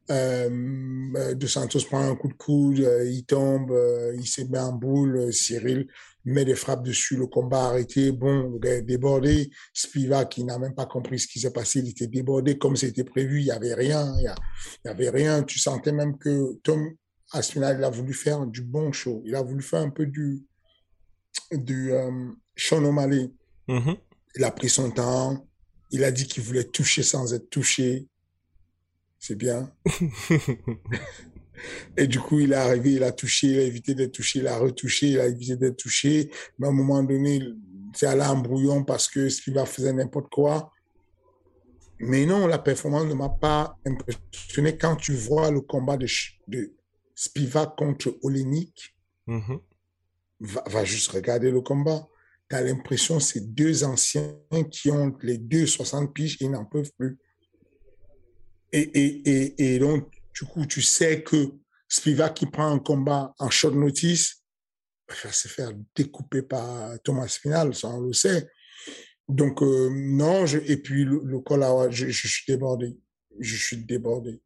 De 0.08 1.46
Santos 1.46 1.80
prend 1.86 2.08
un 2.08 2.14
coup 2.14 2.28
de 2.28 2.34
coude, 2.34 2.78
il 3.06 3.24
tombe, 3.24 3.72
il 4.14 4.26
se 4.26 4.42
met 4.42 4.60
en 4.60 4.72
boule. 4.72 5.32
Cyril 5.32 5.88
met 6.24 6.44
des 6.44 6.54
frappes 6.54 6.84
dessus, 6.84 7.16
le 7.16 7.26
combat 7.26 7.66
arrêté. 7.66 8.12
Bon, 8.12 8.50
le 8.50 8.58
gars 8.58 8.74
est 8.74 8.82
débordé. 8.82 9.50
Spiva, 9.72 10.24
qui 10.24 10.44
n'a 10.44 10.58
même 10.58 10.74
pas 10.74 10.86
compris 10.86 11.18
ce 11.18 11.26
qui 11.26 11.40
s'est 11.40 11.52
passé, 11.52 11.80
il 11.80 11.88
était 11.88 12.06
débordé 12.06 12.58
comme 12.58 12.76
c'était 12.76 13.04
prévu. 13.04 13.40
Il 13.40 13.44
n'y 13.44 13.50
avait 13.50 13.74
rien. 13.74 14.12
Il 14.18 14.32
n'y 14.84 14.90
avait 14.90 15.10
rien. 15.10 15.42
Tu 15.42 15.58
sentais 15.58 15.92
même 15.92 16.18
que 16.18 16.54
Tom 16.62 16.94
Aspinall, 17.32 17.76
il 17.78 17.84
a 17.84 17.90
voulu 17.90 18.14
faire 18.14 18.46
du 18.46 18.62
bon 18.62 18.92
show. 18.92 19.22
Il 19.24 19.34
a 19.34 19.42
voulu 19.42 19.62
faire 19.62 19.80
un 19.80 19.90
peu 19.90 20.06
du, 20.06 20.44
du 21.52 21.92
euh, 21.92 22.30
Sean 22.56 22.84
O'Malley. 22.84 23.30
Mm-hmm. 23.68 23.96
Il 24.36 24.44
a 24.44 24.50
pris 24.50 24.68
son 24.68 24.90
temps. 24.90 25.46
Il 25.90 26.04
a 26.04 26.10
dit 26.10 26.26
qu'il 26.26 26.42
voulait 26.42 26.64
toucher 26.64 27.02
sans 27.02 27.34
être 27.34 27.50
touché. 27.50 28.06
C'est 29.18 29.36
bien. 29.36 29.72
Et 31.96 32.06
du 32.06 32.18
coup, 32.18 32.40
il 32.40 32.52
est 32.52 32.56
arrivé, 32.56 32.92
il 32.92 33.02
a 33.02 33.12
touché, 33.12 33.48
il 33.48 33.58
a 33.58 33.62
évité 33.62 33.94
d'être 33.94 34.12
touché, 34.12 34.40
il 34.40 34.46
a 34.46 34.58
retouché, 34.58 35.08
il 35.08 35.20
a 35.20 35.26
évité 35.26 35.56
d'être 35.56 35.76
touché. 35.76 36.30
Mais 36.58 36.66
à 36.66 36.70
un 36.70 36.74
moment 36.74 37.02
donné, 37.02 37.40
c'est 37.94 38.06
allé 38.06 38.22
en 38.22 38.36
brouillon 38.36 38.84
parce 38.84 39.08
que 39.08 39.28
Spiva 39.28 39.66
faisait 39.66 39.92
n'importe 39.92 40.30
quoi. 40.30 40.72
Mais 42.00 42.26
non, 42.26 42.46
la 42.46 42.58
performance 42.58 43.06
ne 43.06 43.14
m'a 43.14 43.28
pas 43.28 43.78
impressionné. 43.86 44.76
Quand 44.76 44.96
tu 44.96 45.14
vois 45.14 45.50
le 45.50 45.60
combat 45.60 45.96
de, 45.96 46.06
de 46.48 46.72
Spiva 47.14 47.66
contre 47.66 48.18
Olenik, 48.22 48.96
mm-hmm. 49.28 49.60
va, 50.40 50.84
juste 50.84 51.12
regarder 51.12 51.50
le 51.50 51.60
combat. 51.60 52.08
Tu 52.50 52.56
as 52.56 52.62
l'impression 52.62 53.18
que 53.18 53.22
c'est 53.22 53.54
deux 53.54 53.84
anciens 53.84 54.34
qui 54.70 54.90
ont 54.90 55.16
les 55.22 55.38
deux 55.38 55.66
60 55.66 56.12
piges 56.12 56.38
et 56.40 56.48
n'en 56.48 56.64
peuvent 56.64 56.90
plus. 56.98 57.18
Et, 58.72 58.80
et, 58.80 59.28
et, 59.28 59.74
et 59.74 59.78
donc, 59.78 60.21
du 60.34 60.44
coup, 60.44 60.66
tu 60.66 60.82
sais 60.82 61.22
que 61.22 61.52
Spivak 61.88 62.34
qui 62.34 62.46
prend 62.46 62.72
un 62.72 62.78
combat 62.78 63.34
en 63.38 63.50
short 63.50 63.74
notice 63.74 64.42
va 65.24 65.32
se 65.32 65.48
faire 65.48 65.72
découper 65.94 66.42
par 66.42 66.98
Thomas 67.02 67.28
Spinal, 67.28 67.74
ça 67.74 67.88
on 67.88 68.00
le 68.00 68.12
sait. 68.12 68.48
Donc, 69.28 69.62
euh, 69.62 69.90
non, 69.92 70.46
et 70.46 70.76
puis 70.76 71.04
le, 71.04 71.20
le 71.24 71.40
col 71.40 71.64
je, 71.90 72.10
suis 72.10 72.44
débordé. 72.46 72.98
Je 73.38 73.56
suis 73.56 73.78
débordé. 73.78 74.42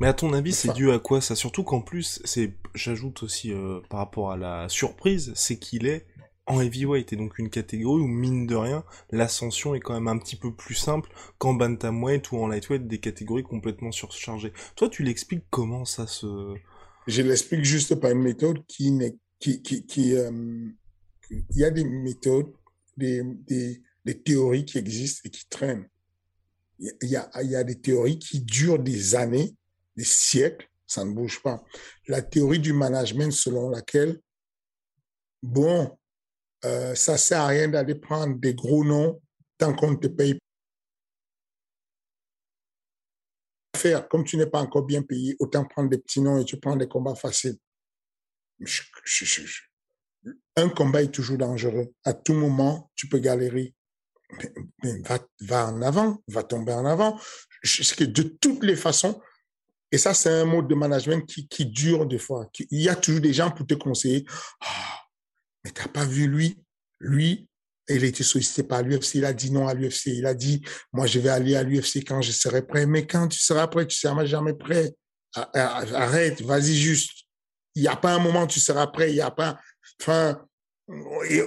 Mais 0.00 0.06
à 0.06 0.14
ton 0.14 0.32
avis, 0.32 0.52
c'est 0.52 0.72
dû 0.74 0.90
à 0.90 0.98
quoi 0.98 1.20
ça? 1.20 1.34
Surtout 1.34 1.64
qu'en 1.64 1.80
plus, 1.80 2.20
c'est, 2.24 2.54
j'ajoute 2.74 3.22
aussi 3.22 3.52
euh, 3.52 3.80
par 3.88 4.00
rapport 4.00 4.30
à 4.30 4.36
la 4.36 4.68
surprise, 4.68 5.32
c'est 5.34 5.58
qu'il 5.58 5.86
est 5.86 6.06
en 6.48 6.60
heavyweight 6.60 7.12
et 7.12 7.16
donc 7.16 7.38
une 7.38 7.50
catégorie 7.50 8.02
où 8.02 8.06
mine 8.06 8.46
de 8.46 8.54
rien 8.54 8.84
l'ascension 9.10 9.74
est 9.74 9.80
quand 9.80 9.94
même 9.94 10.08
un 10.08 10.18
petit 10.18 10.36
peu 10.36 10.52
plus 10.52 10.74
simple 10.74 11.10
qu'en 11.38 11.54
bantamweight 11.54 12.32
ou 12.32 12.38
en 12.38 12.48
lightweight 12.48 12.86
des 12.86 12.98
catégories 12.98 13.42
complètement 13.42 13.92
surchargées. 13.92 14.52
Toi 14.76 14.88
tu 14.88 15.02
l'expliques 15.02 15.44
comment 15.50 15.84
ça 15.84 16.06
se 16.06 16.54
Je 17.06 17.22
l'explique 17.22 17.64
juste 17.64 17.94
par 17.96 18.10
une 18.10 18.22
méthode 18.22 18.64
qui 18.66 18.90
n'est 18.90 19.16
qui 19.38 19.62
qui, 19.62 19.86
qui 19.86 20.16
euh, 20.16 20.30
il 21.30 21.56
y 21.56 21.64
a 21.64 21.70
des 21.70 21.84
méthodes 21.84 22.52
des, 22.96 23.22
des, 23.46 23.82
des 24.04 24.20
théories 24.20 24.64
qui 24.64 24.78
existent 24.78 25.20
et 25.24 25.30
qui 25.30 25.46
traînent. 25.48 25.88
Il 26.80 27.08
y 27.08 27.16
a 27.16 27.30
il 27.42 27.50
y 27.50 27.56
a 27.56 27.64
des 27.64 27.78
théories 27.78 28.18
qui 28.18 28.40
durent 28.40 28.78
des 28.78 29.14
années, 29.14 29.54
des 29.96 30.04
siècles, 30.04 30.68
ça 30.86 31.04
ne 31.04 31.12
bouge 31.12 31.42
pas. 31.42 31.62
La 32.06 32.22
théorie 32.22 32.60
du 32.60 32.72
management 32.72 33.32
selon 33.32 33.68
laquelle 33.68 34.20
bon, 35.42 35.97
euh, 36.64 36.94
ça 36.94 37.16
sert 37.16 37.40
à 37.40 37.46
rien 37.48 37.68
d'aller 37.68 37.94
prendre 37.94 38.36
des 38.38 38.54
gros 38.54 38.84
noms 38.84 39.20
tant 39.58 39.74
qu'on 39.74 39.92
ne 39.92 39.96
te 39.96 40.08
paye 40.08 40.38
faire. 43.78 44.08
Comme 44.08 44.24
tu 44.24 44.36
n'es 44.36 44.46
pas 44.46 44.60
encore 44.60 44.84
bien 44.84 45.02
payé, 45.02 45.36
autant 45.38 45.64
prendre 45.64 45.88
des 45.88 45.98
petits 45.98 46.20
noms 46.20 46.38
et 46.38 46.44
tu 46.44 46.58
prends 46.58 46.76
des 46.76 46.88
combats 46.88 47.14
faciles. 47.14 47.56
un 50.56 50.68
combat 50.68 51.02
est 51.02 51.12
toujours 51.12 51.38
dangereux. 51.38 51.94
À 52.04 52.12
tout 52.12 52.34
moment, 52.34 52.90
tu 52.94 53.08
peux 53.08 53.18
galérer. 53.18 53.74
Mais, 54.82 55.02
va, 55.40 55.68
en 55.68 55.80
avant, 55.80 56.22
va 56.28 56.42
tomber 56.42 56.72
en 56.72 56.84
avant. 56.84 57.18
De 57.62 58.22
toutes 58.22 58.62
les 58.64 58.76
façons, 58.76 59.20
et 59.90 59.96
ça, 59.96 60.12
c'est 60.12 60.28
un 60.28 60.44
mode 60.44 60.68
de 60.68 60.74
management 60.74 61.24
qui, 61.24 61.48
qui 61.48 61.64
dure 61.64 62.06
des 62.06 62.18
fois. 62.18 62.50
Il 62.70 62.82
y 62.82 62.90
a 62.90 62.96
toujours 62.96 63.22
des 63.22 63.32
gens 63.32 63.50
pour 63.50 63.66
te 63.66 63.74
conseiller. 63.74 64.26
Ah, 64.60 65.00
mais 65.64 65.70
t'as 65.70 65.88
pas 65.88 66.04
vu 66.04 66.26
lui? 66.26 66.58
Lui, 67.00 67.48
il 67.88 68.04
a 68.04 68.06
été 68.06 68.22
sollicité 68.22 68.62
par 68.62 68.82
l'UFC, 68.82 69.14
il 69.14 69.24
a 69.24 69.32
dit 69.32 69.50
non 69.50 69.66
à 69.66 69.74
l'UFC. 69.74 70.06
Il 70.06 70.26
a 70.26 70.34
dit, 70.34 70.62
moi, 70.92 71.06
je 71.06 71.18
vais 71.20 71.30
aller 71.30 71.56
à 71.56 71.62
l'UFC 71.62 72.04
quand 72.06 72.20
je 72.20 72.32
serai 72.32 72.62
prêt. 72.62 72.86
Mais 72.86 73.06
quand 73.06 73.28
tu 73.28 73.38
seras 73.38 73.66
prêt, 73.66 73.86
tu 73.86 73.96
seras 73.96 74.24
jamais 74.26 74.54
prêt. 74.54 74.94
Arrête, 75.34 76.42
vas-y 76.42 76.74
juste. 76.74 77.12
Il 77.74 77.82
n'y 77.82 77.88
a 77.88 77.96
pas 77.96 78.14
un 78.14 78.18
moment 78.18 78.42
où 78.42 78.46
tu 78.46 78.60
seras 78.60 78.86
prêt. 78.88 79.12
Il 79.12 79.20
a 79.20 79.30
pas, 79.30 79.58
enfin, 80.00 80.44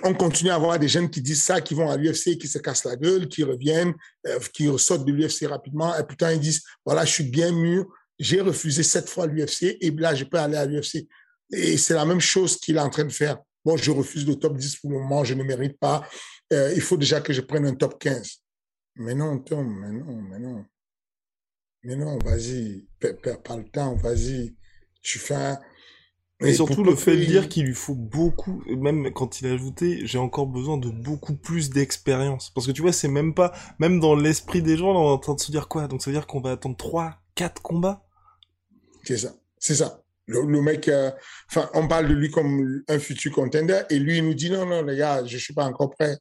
on 0.04 0.14
continue 0.14 0.52
à 0.52 0.56
avoir 0.56 0.78
des 0.78 0.88
jeunes 0.88 1.10
qui 1.10 1.22
disent 1.22 1.42
ça, 1.44 1.62
qui 1.62 1.74
vont 1.74 1.90
à 1.90 1.98
l'UFC, 1.98 2.38
qui 2.38 2.48
se 2.48 2.60
cassent 2.60 2.86
la 2.86 2.96
gueule, 2.96 3.28
qui 3.28 3.44
reviennent, 3.44 3.94
euh, 4.28 4.40
qui 4.54 4.68
ressortent 4.68 5.06
de 5.06 5.12
l'UFC 5.12 5.48
rapidement, 5.48 5.98
et 5.98 6.04
putain, 6.04 6.34
ils 6.34 6.40
disent, 6.40 6.64
voilà, 6.86 7.06
je 7.06 7.12
suis 7.12 7.24
bien 7.24 7.52
mûr, 7.52 7.86
j'ai 8.20 8.40
refusé 8.40 8.84
sept 8.84 9.10
fois 9.10 9.26
l'UFC, 9.26 9.78
et 9.82 9.90
là, 9.92 10.14
je 10.14 10.26
peux 10.26 10.38
aller 10.38 10.58
à 10.58 10.66
l'UFC. 10.66 11.08
Et 11.52 11.78
c'est 11.78 11.96
la 11.96 12.06
même 12.06 12.22
chose 12.22 12.58
qu'il 12.58 12.78
est 12.78 12.82
en 12.82 12.90
train 12.90 13.04
de 13.04 13.12
faire. 13.12 13.40
Bon, 13.64 13.78
je 13.78 13.92
refuse 13.92 14.28
le 14.28 14.36
top 14.36 14.58
10 14.58 14.78
pour 14.78 14.92
le 14.92 15.00
moment, 15.00 15.24
je 15.24 15.34
ne 15.34 15.44
mérite 15.44 15.78
pas. 15.80 16.08
Euh, 16.52 16.74
il 16.76 16.82
faut 16.82 16.98
déjà 16.98 17.22
que 17.22 17.34
je 17.34 17.42
prenne 17.42 17.66
un 17.66 17.76
top 17.76 18.00
15. 18.00 18.42
Mais 18.96 19.14
non, 19.14 19.40
Tom, 19.40 19.80
mais 19.80 19.92
non, 19.92 20.22
mais 20.22 20.40
non. 20.40 20.66
Mais 21.84 21.96
non, 21.96 22.18
vas-y, 22.20 22.88
perds 23.00 23.42
pas 23.42 23.58
le 23.58 23.68
temps, 23.70 23.96
vas-y. 23.96 24.56
Tu 25.02 25.18
fais 25.18 25.36
un... 25.36 25.60
Et, 26.44 26.54
surtout 26.54 26.84
le 26.84 26.96
fait 26.96 27.16
de 27.18 27.24
dire 27.24 27.50
qu'il 27.50 27.66
lui 27.66 27.74
faut 27.76 27.94
beaucoup, 27.94 28.64
même 28.68 29.14
quand 29.14 29.42
il 29.42 29.48
a 29.48 29.52
ajouté, 29.52 30.06
j'ai 30.08 30.18
encore 30.18 30.48
besoin 30.48 30.78
de 30.78 30.90
beaucoup 30.90 31.36
plus 31.36 31.70
d'expérience. 31.70 32.50
Parce 32.50 32.66
que 32.66 32.72
tu 32.72 32.82
vois, 32.82 32.92
c'est 32.92 33.08
même 33.08 33.36
pas, 33.36 33.54
même 33.78 34.00
dans 34.00 34.16
l'esprit 34.16 34.64
des 34.64 34.76
gens, 34.76 34.90
on 34.90 35.10
est 35.10 35.12
en 35.12 35.20
train 35.20 35.36
de 35.36 35.40
se 35.40 35.52
dire 35.52 35.68
quoi? 35.68 35.88
Donc 35.88 36.02
ça 36.02 36.10
veut 36.10 36.18
dire 36.18 36.26
qu'on 36.26 36.42
va 36.42 36.52
attendre 36.52 36.76
3, 36.76 37.22
4 37.36 37.62
combats? 37.62 38.08
C'est 39.04 39.18
ça, 39.18 39.36
c'est 39.60 39.76
ça. 39.76 40.01
Le, 40.28 40.62
mec, 40.62 40.88
euh, 40.88 41.12
enfin, 41.50 41.70
on 41.74 41.88
parle 41.88 42.08
de 42.08 42.14
lui 42.14 42.30
comme 42.30 42.84
un 42.88 43.00
futur 43.00 43.32
contender 43.34 43.82
et 43.90 44.00
lui, 44.00 44.18
il 44.18 44.26
nous 44.26 44.34
dit 44.34 44.50
non, 44.50 44.66
non, 44.66 44.84
les 44.84 44.96
gars, 44.96 45.26
je 45.26 45.38
suis 45.38 45.54
pas 45.54 45.66
encore 45.66 45.90
prêt. 45.90 46.18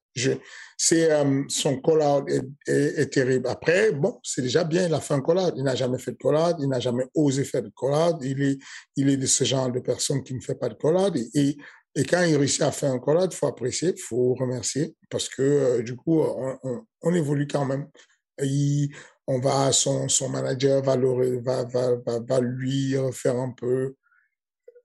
C'est, 0.77 1.13
euh, 1.13 1.43
son 1.49 1.77
call-out 1.81 2.27
est, 2.67 3.13
terrible. 3.13 3.47
Après, 3.49 3.93
bon, 3.93 4.19
c'est 4.23 4.43
déjà 4.43 4.65
bien, 4.65 4.87
il 4.87 4.95
a 4.95 5.01
fait 5.01 5.15
un 5.15 5.21
call-out. 5.21 5.53
Il 5.57 5.63
n'a 5.63 5.75
jamais 5.75 5.99
fait 5.99 6.13
de 6.13 6.17
call-out, 6.17 6.57
il 6.59 6.69
n'a 6.69 6.81
jamais 6.81 7.05
osé 7.15 7.45
faire 7.45 7.63
de 7.63 7.71
call-out. 7.79 8.17
Il 8.23 8.43
est, 8.43 9.17
de 9.17 9.27
ce 9.27 9.45
genre 9.45 9.71
de 9.71 9.81
personne 9.81 10.23
qui 10.23 10.35
ne 10.35 10.41
fait 10.41 10.55
pas 10.55 10.69
de 10.69 10.75
call-out. 10.75 11.15
Et, 11.35 11.57
quand 12.09 12.23
il 12.23 12.37
réussit 12.37 12.63
à 12.63 12.73
faire 12.73 12.93
un 12.93 12.99
call-out, 12.99 13.31
il 13.33 13.37
faut 13.37 13.47
apprécier, 13.47 13.93
il 13.97 14.01
faut 14.01 14.35
remercier 14.35 14.95
parce 15.11 15.29
que 15.29 15.43
euh, 15.43 15.83
du 15.83 15.97
coup, 15.97 16.23
on, 16.23 17.15
évolue 17.15 17.47
quand 17.47 17.67
même. 17.67 17.87
On 19.31 19.39
va, 19.39 19.71
son, 19.71 20.09
son 20.09 20.29
manager 20.29 20.83
va, 20.83 20.97
le, 20.97 21.41
va, 21.41 21.65
va, 21.65 21.95
va, 22.19 22.41
lui 22.41 22.97
faire 23.13 23.37
un 23.37 23.53
peu 23.53 23.95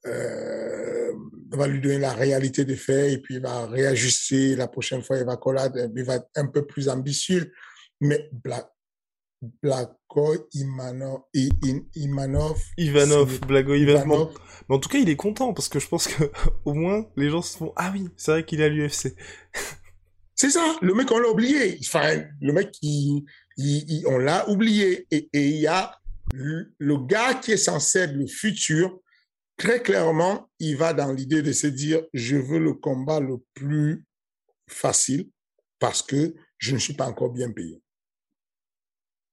euh, 0.05 1.11
va 1.51 1.67
lui 1.67 1.81
donner 1.81 1.97
la 1.97 2.13
réalité 2.13 2.63
des 2.63 2.75
faits 2.75 3.13
et 3.13 3.17
puis 3.17 3.35
il 3.35 3.41
va 3.41 3.65
réajuster. 3.65 4.55
La 4.55 4.67
prochaine 4.67 5.01
fois, 5.01 5.17
il 5.17 5.25
va 5.25 5.37
coller, 5.37 5.67
il 5.95 6.03
va 6.03 6.15
être 6.15 6.29
un 6.35 6.45
peu 6.45 6.65
plus 6.65 6.89
ambitieux. 6.89 7.53
Mais 8.01 8.29
Black, 8.31 8.69
Blako 9.63 10.47
Imanov, 10.53 11.21
Imanov, 11.95 12.61
Ivanov, 12.77 13.39
Blago 13.47 13.73
Ivanov. 13.73 14.33
Mais 14.69 14.75
en 14.75 14.79
tout 14.79 14.89
cas, 14.89 14.99
il 14.99 15.09
est 15.09 15.15
content 15.15 15.53
parce 15.53 15.69
que 15.69 15.79
je 15.79 15.87
pense 15.87 16.07
que 16.07 16.29
au 16.65 16.73
moins 16.73 17.05
les 17.15 17.29
gens 17.29 17.41
se 17.41 17.57
font 17.57 17.73
ah 17.75 17.91
oui, 17.93 18.09
c'est 18.17 18.31
vrai 18.31 18.45
qu'il 18.45 18.61
est 18.61 18.65
à 18.65 18.69
l'UFC. 18.69 19.15
c'est 20.35 20.49
ça, 20.51 20.75
le 20.81 20.93
mec 20.93 21.11
on 21.11 21.17
l'a 21.17 21.29
oublié. 21.29 21.79
Enfin, 21.81 22.23
le 22.41 22.53
mec 22.53 22.77
on 24.05 24.17
l'a 24.17 24.49
oublié 24.49 25.07
et 25.11 25.29
il 25.33 25.57
y 25.57 25.67
a 25.67 25.97
le 26.33 27.05
gars 27.05 27.35
qui 27.35 27.53
est 27.53 27.57
censé 27.57 27.99
être 27.99 28.13
le 28.13 28.27
futur 28.27 28.99
très 29.57 29.81
clairement, 29.81 30.49
il 30.59 30.75
va 30.77 30.93
dans 30.93 31.11
l'idée 31.11 31.41
de 31.41 31.51
se 31.51 31.67
dire, 31.67 32.03
je 32.13 32.35
veux 32.35 32.59
le 32.59 32.73
combat 32.73 33.19
le 33.19 33.37
plus 33.53 34.05
facile 34.67 35.29
parce 35.79 36.01
que 36.01 36.33
je 36.57 36.73
ne 36.73 36.79
suis 36.79 36.93
pas 36.93 37.07
encore 37.07 37.31
bien 37.31 37.51
payé. 37.51 37.81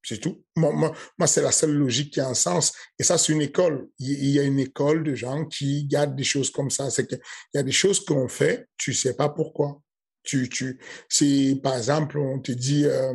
C'est 0.04 0.18
tout. 0.18 0.44
Moi 0.56 0.92
c'est 1.26 1.42
la 1.42 1.52
seule 1.52 1.74
logique 1.74 2.14
qui 2.14 2.20
a 2.20 2.28
un 2.28 2.34
sens. 2.34 2.72
Et 2.98 3.04
ça, 3.04 3.18
c'est 3.18 3.32
une 3.32 3.40
école. 3.40 3.88
Il 4.00 4.30
y 4.30 4.40
a 4.40 4.42
une 4.42 4.58
école 4.58 5.04
de 5.04 5.14
gens 5.14 5.44
qui 5.46 5.84
gardent 5.84 6.16
des 6.16 6.24
choses 6.24 6.50
comme 6.50 6.70
ça. 6.70 6.90
C'est 6.90 7.06
qu'il 7.06 7.20
y 7.54 7.58
a 7.58 7.62
des 7.62 7.72
choses 7.72 8.04
qu'on 8.04 8.26
fait, 8.26 8.66
tu 8.76 8.92
sais 8.94 9.14
pas 9.14 9.28
pourquoi. 9.28 9.80
Tu, 10.24 10.48
tu, 10.48 10.80
c'est, 11.08 11.58
par 11.62 11.76
exemple, 11.76 12.18
on 12.18 12.40
te 12.40 12.52
dit, 12.52 12.84
euh, 12.84 13.14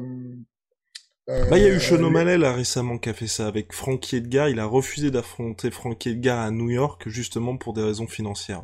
bah, 1.28 1.58
il 1.58 1.64
y 1.64 1.66
a 1.66 1.70
eu 1.70 1.80
Sean 1.80 1.96
euh, 1.96 2.08
O'Malley 2.08 2.38
là 2.38 2.54
récemment 2.54 2.98
qui 2.98 3.10
a 3.10 3.14
fait 3.14 3.28
ça 3.28 3.48
avec 3.48 3.74
Frankie 3.74 4.18
Edgar. 4.18 4.50
Il 4.50 4.60
a 4.60 4.66
refusé 4.66 5.12
d'affronter 5.12 5.72
Frankie 5.72 6.10
Edgar 6.10 6.40
à 6.40 6.52
New 6.52 6.70
York 6.70 7.04
justement 7.08 7.58
pour 7.58 7.74
des 7.74 7.84
raisons 7.84 8.08
financières. 8.08 8.64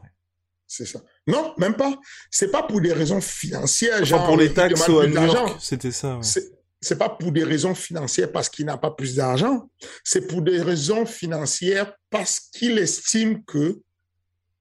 C'est 0.65 0.85
ça. 0.85 1.01
Non, 1.27 1.53
même 1.57 1.75
pas. 1.75 1.99
C'est 2.31 2.51
pas 2.51 2.63
pour 2.63 2.81
des 2.81 2.93
raisons 2.93 3.21
financières. 3.21 3.95
Enfin, 3.95 4.05
genre 4.05 4.25
pour 4.25 4.37
les 4.37 4.53
taxes 4.53 4.89
à 4.89 5.07
New 5.07 5.25
York, 5.25 5.57
c'était 5.59 5.91
ça. 5.91 6.17
Ouais. 6.17 6.23
C'est 6.81 6.97
pas 6.97 7.09
pour 7.09 7.31
des 7.31 7.43
raisons 7.43 7.75
financières 7.75 8.31
parce 8.31 8.49
qu'il 8.49 8.65
n'a 8.65 8.77
pas 8.77 8.91
plus 8.91 9.15
d'argent. 9.15 9.69
C'est 10.03 10.27
pour 10.27 10.41
des 10.41 10.61
raisons 10.61 11.05
financières 11.05 11.93
parce 12.09 12.39
qu'il 12.39 12.77
estime 12.77 13.43
que 13.45 13.81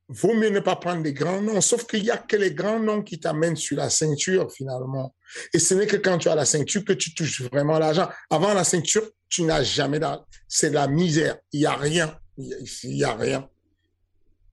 vaut 0.08 0.34
mieux 0.34 0.50
ne 0.50 0.60
pas 0.60 0.76
prendre 0.76 1.02
des 1.02 1.12
grands 1.12 1.40
noms. 1.40 1.60
Sauf 1.60 1.86
qu'il 1.86 2.04
y 2.04 2.10
a 2.10 2.18
que 2.18 2.36
les 2.36 2.52
grands 2.52 2.78
noms 2.78 3.02
qui 3.02 3.18
t'amènent 3.18 3.56
sur 3.56 3.76
la 3.76 3.90
ceinture 3.90 4.52
finalement. 4.52 5.14
Et 5.52 5.58
ce 5.58 5.74
n'est 5.74 5.86
que 5.86 5.96
quand 5.96 6.18
tu 6.18 6.28
as 6.28 6.34
la 6.34 6.44
ceinture 6.44 6.84
que 6.84 6.92
tu 6.92 7.14
touches 7.14 7.42
vraiment 7.42 7.78
l'argent. 7.78 8.08
Avant 8.30 8.54
la 8.54 8.64
ceinture, 8.64 9.08
tu 9.28 9.42
n'as 9.42 9.62
jamais 9.62 9.98
d'argent. 9.98 10.24
C'est 10.48 10.70
la 10.70 10.86
misère. 10.88 11.38
Il 11.52 11.60
n'y 11.60 11.66
a 11.66 11.74
rien. 11.74 12.18
Il 12.38 12.90
n'y 12.96 13.04
a, 13.04 13.14
rien. 13.14 13.48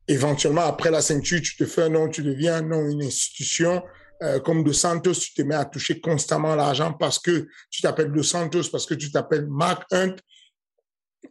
Éventuellement, 0.07 0.61
après 0.61 0.91
la 0.91 1.01
ceinture, 1.01 1.41
tu 1.41 1.55
te 1.55 1.65
fais 1.65 1.83
un 1.83 1.89
nom, 1.89 2.09
tu 2.09 2.23
deviens 2.23 2.55
un 2.55 2.61
nom, 2.61 2.89
une 2.89 3.03
institution. 3.03 3.83
Euh, 4.21 4.39
comme 4.39 4.63
De 4.63 4.73
Santos, 4.73 5.13
tu 5.13 5.33
te 5.33 5.41
mets 5.43 5.55
à 5.55 5.65
toucher 5.65 6.01
constamment 6.01 6.53
l'argent 6.55 6.91
parce 6.93 7.19
que 7.19 7.47
tu 7.69 7.81
t'appelles 7.81 8.11
De 8.11 8.21
Santos, 8.21 8.69
parce 8.69 8.85
que 8.85 8.93
tu 8.93 9.11
t'appelles 9.11 9.47
Mark 9.47 9.85
Hunt 9.91 10.15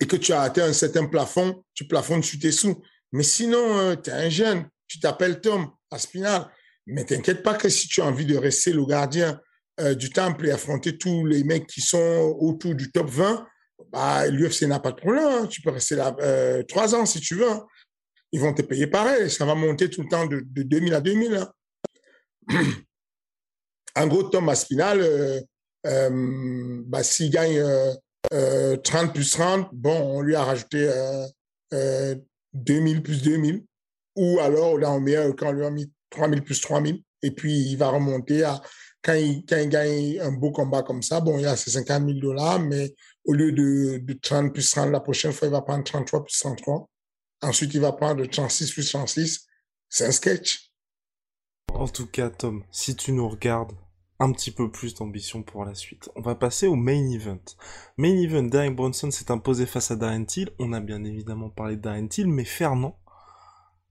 et 0.01 0.07
que 0.07 0.17
tu 0.17 0.33
as 0.33 0.41
atteint 0.43 0.65
un 0.65 0.73
certain 0.73 1.07
plafond, 1.07 1.65
tu 1.75 1.87
plafonnes 1.87 2.23
sur 2.23 2.39
tes 2.39 2.53
sous. 2.53 2.83
Mais 3.13 3.23
sinon, 3.23 3.79
euh, 3.79 3.97
tu 3.97 4.11
es 4.11 4.13
un 4.13 4.31
jeune, 4.31 4.69
tu 4.87 5.01
t'appelles 5.01 5.41
Tom 5.41 5.71
Aspinal. 5.91 6.49
Mais 6.89 7.05
t'inquiète 7.05 7.43
pas 7.43 7.55
que 7.55 7.69
si 7.69 7.87
tu 7.87 8.01
as 8.01 8.07
envie 8.07 8.25
de 8.25 8.37
rester 8.37 8.73
le 8.73 8.85
gardien 8.87 9.39
euh, 9.79 9.95
du 9.95 10.09
temple 10.09 10.47
et 10.47 10.51
affronter 10.51 10.97
tous 10.97 11.27
les 11.27 11.45
mecs 11.45 11.67
qui 11.67 11.83
sont 11.83 12.35
autour 12.41 12.75
du 12.75 12.91
top 12.91 13.11
20, 13.11 13.47
bah, 13.93 14.27
l'UFC 14.27 14.63
n'a 14.63 14.81
pas 14.81 14.93
de 14.93 14.97
problème. 14.97 15.25
Hein. 15.25 15.47
Tu 15.47 15.61
peux 15.61 15.71
rester 15.71 15.97
là 15.97 16.17
euh, 16.21 16.63
trois 16.63 16.95
ans 16.95 17.05
si 17.05 17.21
tu 17.21 17.35
veux. 17.35 17.51
Hein. 17.51 17.67
Ils 18.33 18.41
vont 18.41 18.55
te 18.55 18.63
payer 18.63 18.87
pareil. 18.87 19.31
Ça 19.31 19.45
va 19.45 19.55
monter 19.55 19.91
tout 19.91 20.03
le 20.03 20.09
temps 20.09 20.27
de, 20.27 20.41
de 20.41 20.63
2000 20.63 20.95
à 20.95 21.03
2000. 21.03 21.35
Hein. 21.35 21.53
en 23.97 24.07
gros, 24.07 24.23
Tom 24.23 24.49
Aspinal, 24.49 25.03
euh, 25.87 26.83
bah, 26.87 27.03
s'il 27.03 27.31
gagne 27.31 27.63
30 28.31 29.13
plus 29.13 29.31
30, 29.33 29.69
bon, 29.75 30.17
on 30.17 30.23
lui 30.23 30.35
a 30.35 30.43
rajouté 30.43 30.91
2000 32.55 33.03
plus 33.03 33.23
2000. 33.23 33.63
Ou 34.17 34.41
alors, 34.41 34.79
là, 34.79 34.91
on 34.91 35.01
met, 35.01 35.17
quand 35.37 35.51
on 35.51 35.53
lui 35.53 35.67
a 35.67 35.71
mis 35.71 35.93
3000 36.11 36.43
plus 36.43 36.61
3000. 36.61 37.03
Et 37.23 37.31
puis, 37.33 37.53
il 37.53 37.77
va 37.77 37.89
remonter 37.89 38.45
à, 38.45 38.61
quand 39.03 39.15
il, 39.15 39.45
quand 39.47 39.69
gagne 39.69 40.21
un 40.21 40.33
beau 40.33 40.51
combat 40.51 40.83
comme 40.83 41.03
ça, 41.03 41.21
bon, 41.21 41.39
il 41.39 41.47
a 41.47 41.57
ses 41.57 41.71
50 41.73 42.07
000 42.07 42.19
dollars, 42.21 42.61
mais 42.61 42.95
au 43.25 43.33
lieu 43.33 43.53
de, 43.53 43.99
de 43.99 44.13
30 44.15 44.53
plus 44.53 44.71
30, 44.71 44.91
la 44.91 45.01
prochaine 45.01 45.33
fois, 45.33 45.49
il 45.49 45.53
va 45.53 45.63
prendre 45.63 45.85
33 45.85 46.25
plus 46.25 46.39
33. 46.39 46.89
Ensuite, 47.43 47.75
il 47.75 47.81
va 47.81 47.93
prendre 47.93 48.25
36 48.25 48.73
plus 48.73 48.89
36. 48.89 49.47
C'est 49.89 50.07
un 50.07 50.13
sketch. 50.13 50.71
En 51.73 51.89
tout 51.89 52.07
cas, 52.07 52.31
Tom, 52.31 52.65
si 52.71 52.97
tu 52.97 53.13
nous 53.13 53.29
regardes, 53.29 53.73
un 54.21 54.33
petit 54.33 54.51
peu 54.51 54.71
plus 54.71 54.95
d'ambition 54.95 55.43
pour 55.43 55.65
la 55.65 55.75
suite. 55.75 56.11
On 56.17 56.21
va 56.21 56.35
passer 56.35 56.67
au 56.67 56.75
main 56.75 57.11
event. 57.11 57.39
Main 57.97 58.17
event, 58.17 58.43
Derek 58.43 58.75
Bronson 58.75 59.11
s'est 59.11 59.31
imposé 59.31 59.65
face 59.67 59.91
à 59.91 59.97
Darren 59.97 60.25
Till. 60.25 60.51
On 60.59 60.73
a 60.73 60.81
bien 60.81 61.05
évidemment 61.05 61.51
parlé 61.51 61.77
de 61.77 61.83
Darren 61.83 62.09
mais 62.27 62.45
Fernand 62.45 62.99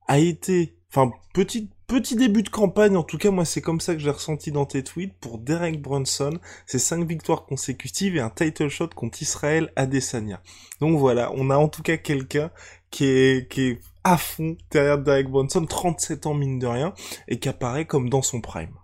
a 0.08 0.20
été, 0.20 0.78
enfin, 0.90 1.12
petit, 1.34 1.70
petit 1.88 2.16
début 2.16 2.44
de 2.44 2.50
campagne, 2.50 2.96
en 2.98 3.04
tout 3.04 3.18
cas, 3.18 3.32
moi, 3.32 3.46
c'est 3.46 3.62
comme 3.62 3.80
ça 3.80 3.94
que 3.94 4.00
j'ai 4.00 4.10
ressenti 4.10 4.52
dans 4.52 4.66
tes 4.66 4.84
tweets 4.84 5.14
pour 5.20 5.40
Derek 5.40 5.82
Brunson. 5.82 6.38
C'est 6.66 6.80
cinq 6.80 7.08
victoires 7.08 7.46
consécutives 7.46 8.16
et 8.18 8.20
un 8.20 8.30
title 8.30 8.70
shot 8.70 8.90
contre 8.90 9.22
Israël 9.22 9.72
Adesanya. 9.76 10.42
Donc 10.82 11.00
voilà, 11.00 11.32
on 11.36 11.50
a 11.50 11.58
en 11.58 11.70
tout 11.70 11.82
cas 11.82 11.98
quelqu'un 11.98 12.52
qui 12.92 13.06
est, 13.06 13.52
qui 13.52 13.62
est 13.62 13.82
à 14.04 14.18
fond 14.18 14.58
derrière 14.72 15.00
Derek 15.00 15.30
Brunson, 15.30 15.66
37 15.66 16.26
ans 16.28 16.34
mine 16.34 16.60
de 16.60 16.68
rien, 16.68 16.94
et 17.28 17.40
qui 17.40 17.50
apparaît 17.50 17.86
comme 17.86 18.10
dans 18.10 18.22
son 18.22 18.42
prime. 18.42 18.76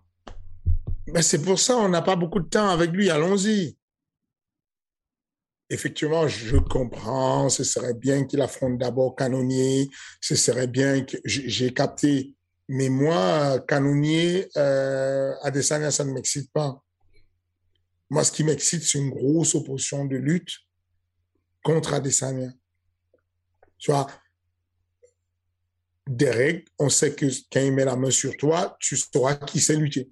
Ben 1.08 1.22
c'est 1.22 1.42
pour 1.42 1.60
ça, 1.60 1.78
on 1.78 1.90
n'a 1.90 2.02
pas 2.02 2.16
beaucoup 2.16 2.40
de 2.40 2.48
temps 2.48 2.70
avec 2.70 2.92
lui, 2.92 3.10
allons-y 3.10 3.78
effectivement, 5.70 6.28
je 6.28 6.58
comprends, 6.58 7.50
ce 7.50 7.64
serait 7.64 7.94
bien 7.96 8.26
qu'il 8.26 8.42
affronte 8.42 8.78
d'abord 8.78 9.16
Canonnier, 9.16 9.90
ce 10.22 10.36
serait 10.36 10.68
bien 10.68 11.02
que 11.02 11.18
j'ai 11.26 11.74
capté. 11.74 12.36
Mais 12.70 12.90
moi, 12.90 13.60
Canonnier, 13.68 14.48
euh, 14.58 15.34
Adesanya, 15.42 15.92
ça 15.92 16.06
ne 16.06 16.14
m'excite 16.14 16.52
pas. 16.52 16.82
Moi, 18.10 18.24
ce 18.24 18.32
qui 18.32 18.44
m'excite, 18.44 18.84
c'est 18.84 19.00
une 19.00 19.10
grosse 19.10 19.56
opposition 19.56 20.06
de 20.06 20.18
lutte 20.18 20.52
contre 21.64 21.94
Adesanya. 21.94 22.52
Tu 23.78 23.92
vois, 23.92 24.08
Derek, 26.08 26.68
on 26.80 26.90
sait 26.90 27.14
que 27.14 27.26
quand 27.52 27.62
il 27.62 27.74
met 27.74 27.86
la 27.86 27.96
main 27.96 28.12
sur 28.12 28.36
toi, 28.38 28.78
tu 28.80 28.98
sauras 28.98 29.36
qui 29.36 29.60
sait 29.60 29.76
lutter. 29.76 30.12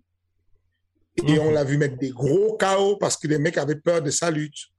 Et 1.27 1.39
on 1.39 1.49
mhm. 1.49 1.53
l'a 1.53 1.63
vu 1.63 1.77
mettre 1.77 1.97
des 1.97 2.09
gros 2.09 2.55
chaos 2.57 2.97
parce 2.97 3.17
que 3.17 3.27
les 3.27 3.37
mecs 3.37 3.57
avaient 3.57 3.75
peur 3.75 4.01
de 4.01 4.09
sa 4.09 4.31
lutte. 4.31 4.69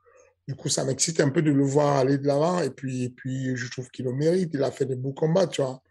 Du 0.49 0.57
coup, 0.57 0.69
ça 0.69 0.85
m'excite 0.85 1.21
un 1.21 1.29
peu 1.29 1.43
de 1.43 1.53
le 1.53 1.65
voir 1.65 1.99
aller 1.99 2.19
de 2.19 2.27
l'avant. 2.27 2.61
Et 2.63 2.71
puis, 2.71 3.05
et 3.05 3.11
puis, 3.11 3.55
je 3.57 3.71
trouve 3.71 3.89
qu'il 3.91 4.07
le 4.07 4.13
mérite. 4.13 4.51
Il 4.55 4.63
a 4.63 4.71
fait 4.71 4.87
des 4.87 4.97
beaux 4.97 5.13
combats, 5.13 5.47
tu 5.47 5.63
vois. 5.63 5.83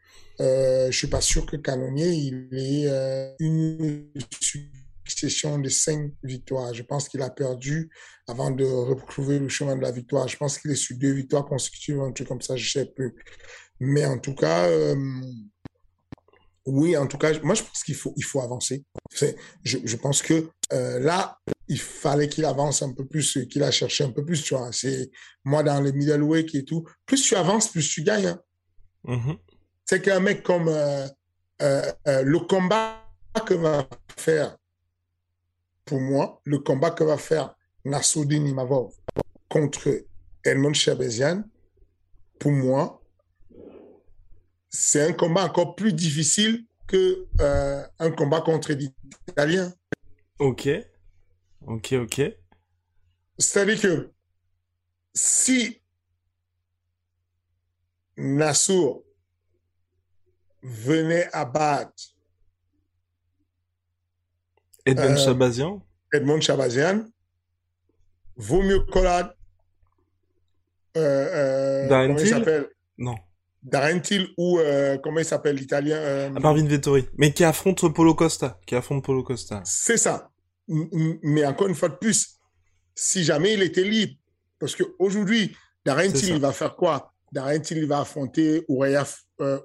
Euh, 0.41 0.89
je 0.91 0.97
suis 0.97 1.07
pas 1.07 1.21
sûr 1.21 1.45
que 1.45 1.55
Canonier, 1.55 2.09
il 2.09 2.49
ait 2.51 2.87
euh, 2.87 3.31
une 3.39 4.11
succession 4.41 5.59
de 5.59 5.69
cinq 5.69 6.11
victoires. 6.23 6.73
Je 6.73 6.83
pense 6.83 7.07
qu'il 7.07 7.21
a 7.21 7.29
perdu 7.29 7.91
avant 8.27 8.49
de 8.49 8.65
retrouver 8.65 9.39
le 9.39 9.49
chemin 9.49 9.75
de 9.75 9.81
la 9.81 9.91
victoire. 9.91 10.27
Je 10.27 10.37
pense 10.37 10.57
qu'il 10.57 10.71
est 10.71 10.75
sur 10.75 10.97
deux 10.97 11.11
victoires 11.11 11.45
consécutives, 11.45 11.99
un 11.99 12.11
truc 12.11 12.27
comme 12.27 12.41
ça, 12.41 12.55
je 12.55 12.71
sais 12.71 12.85
plus. 12.85 13.15
Mais 13.79 14.05
en 14.05 14.17
tout 14.17 14.33
cas, 14.33 14.67
euh, 14.67 14.95
oui, 16.65 16.97
en 16.97 17.07
tout 17.07 17.17
cas, 17.17 17.37
moi, 17.43 17.55
je 17.55 17.63
pense 17.63 17.83
qu'il 17.83 17.95
faut, 17.95 18.13
il 18.17 18.23
faut 18.23 18.41
avancer. 18.41 18.83
Je, 19.63 19.77
je 19.83 19.95
pense 19.95 20.21
que 20.21 20.49
euh, 20.73 20.99
là, 20.99 21.37
il 21.67 21.79
fallait 21.79 22.29
qu'il 22.29 22.45
avance 22.45 22.81
un 22.81 22.93
peu 22.93 23.05
plus, 23.05 23.45
qu'il 23.49 23.63
a 23.63 23.71
cherché 23.71 24.03
un 24.03 24.11
peu 24.11 24.23
plus, 24.23 24.41
tu 24.41 24.55
vois. 24.55 24.71
C'est 24.71 25.11
moi 25.43 25.63
dans 25.63 25.81
le 25.81 25.91
middleweight 25.91 26.55
et 26.55 26.63
tout. 26.63 26.87
Plus 27.05 27.21
tu 27.21 27.35
avances, 27.35 27.67
plus 27.67 27.87
tu 27.87 28.03
gagnes. 28.03 28.27
Hein. 28.27 28.41
Mm-hmm. 29.05 29.37
C'est 29.91 30.01
qu'un 30.01 30.21
mec 30.21 30.41
comme 30.41 30.69
euh, 30.69 31.05
euh, 31.61 31.91
euh, 32.07 32.21
le 32.21 32.39
combat 32.39 33.03
que 33.45 33.53
va 33.53 33.85
faire, 34.15 34.57
pour 35.83 35.99
moi, 35.99 36.41
le 36.45 36.59
combat 36.59 36.91
que 36.91 37.03
va 37.03 37.17
faire 37.17 37.57
Nassoudine 37.83 38.47
Imavov 38.47 38.93
contre 39.49 40.05
Edmond 40.45 40.73
Chabezian, 40.73 41.43
pour 42.39 42.53
moi, 42.53 43.03
c'est 44.69 45.09
un 45.09 45.11
combat 45.11 45.43
encore 45.43 45.75
plus 45.75 45.91
difficile 45.91 46.65
que 46.87 47.27
un 47.99 48.11
combat 48.11 48.39
contre 48.39 48.71
l'Italien. 48.71 49.73
Ok. 50.39 50.69
Ok, 51.67 51.91
ok. 51.91 52.21
C'est-à-dire 53.37 53.81
que 53.81 54.11
si 55.13 55.81
Nassour 58.15 59.03
venait 60.63 61.27
à 61.33 61.45
battre 61.45 62.03
Edmond 64.85 65.13
euh, 65.13 65.17
Chabazian? 65.17 65.85
Edmond 66.13 66.41
Chabazian, 66.41 67.05
vaut 68.35 68.61
mieux 68.61 68.79
Collade. 68.81 69.33
Euh, 70.97 70.99
euh, 70.99 71.87
comment 71.87 72.17
il 72.17 72.27
s'appelle? 72.27 72.69
Non. 72.97 73.15
Darentil 73.63 74.33
ou 74.37 74.59
euh, 74.59 74.97
comment 74.97 75.19
il 75.19 75.25
s'appelle 75.25 75.55
l'italien 75.55 75.97
euh... 75.97 76.29
Marvin 76.31 76.65
Vettori, 76.65 77.07
mais 77.17 77.31
qui 77.31 77.43
affronte 77.43 77.93
Polo 77.93 78.15
Costa, 78.15 78.59
qui 78.65 78.75
affronte 78.75 79.05
Polo 79.05 79.23
Costa. 79.23 79.61
C'est 79.65 79.97
ça. 79.97 80.31
Mais 80.67 81.45
encore 81.45 81.67
une 81.67 81.75
fois 81.75 81.89
de 81.89 81.95
plus, 81.95 82.39
si 82.95 83.23
jamais 83.23 83.53
il 83.53 83.61
était 83.61 83.83
libre, 83.83 84.15
parce 84.59 84.75
qu'aujourd'hui, 84.75 85.55
Darrentil, 85.85 86.29
il 86.29 86.39
va 86.39 86.51
faire 86.51 86.75
quoi? 86.75 87.10
Darrentil, 87.31 87.77
il 87.77 87.87
va 87.87 88.01
affronter 88.01 88.65
Uraya, 88.67 89.05
euh, 89.39 89.59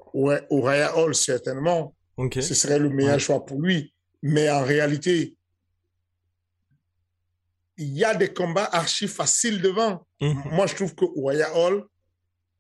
Hall, 0.51 1.15
certainement. 1.15 1.95
Ce 2.41 2.55
serait 2.55 2.79
le 2.79 2.89
meilleur 2.89 3.21
choix 3.21 3.45
pour 3.45 3.61
lui. 3.61 3.93
Mais 4.23 4.51
en 4.51 4.65
réalité, 4.65 5.37
il 7.77 7.93
y 7.97 8.05
a 8.05 8.15
des 8.15 8.33
combats 8.33 8.69
archi 8.73 9.07
faciles 9.07 9.61
devant. 9.61 10.07
Mhm. 10.21 10.43
Moi, 10.53 10.67
je 10.67 10.75
trouve 10.75 10.95
que 10.95 11.05
Uraya 11.17 11.55
Hall, 11.57 11.85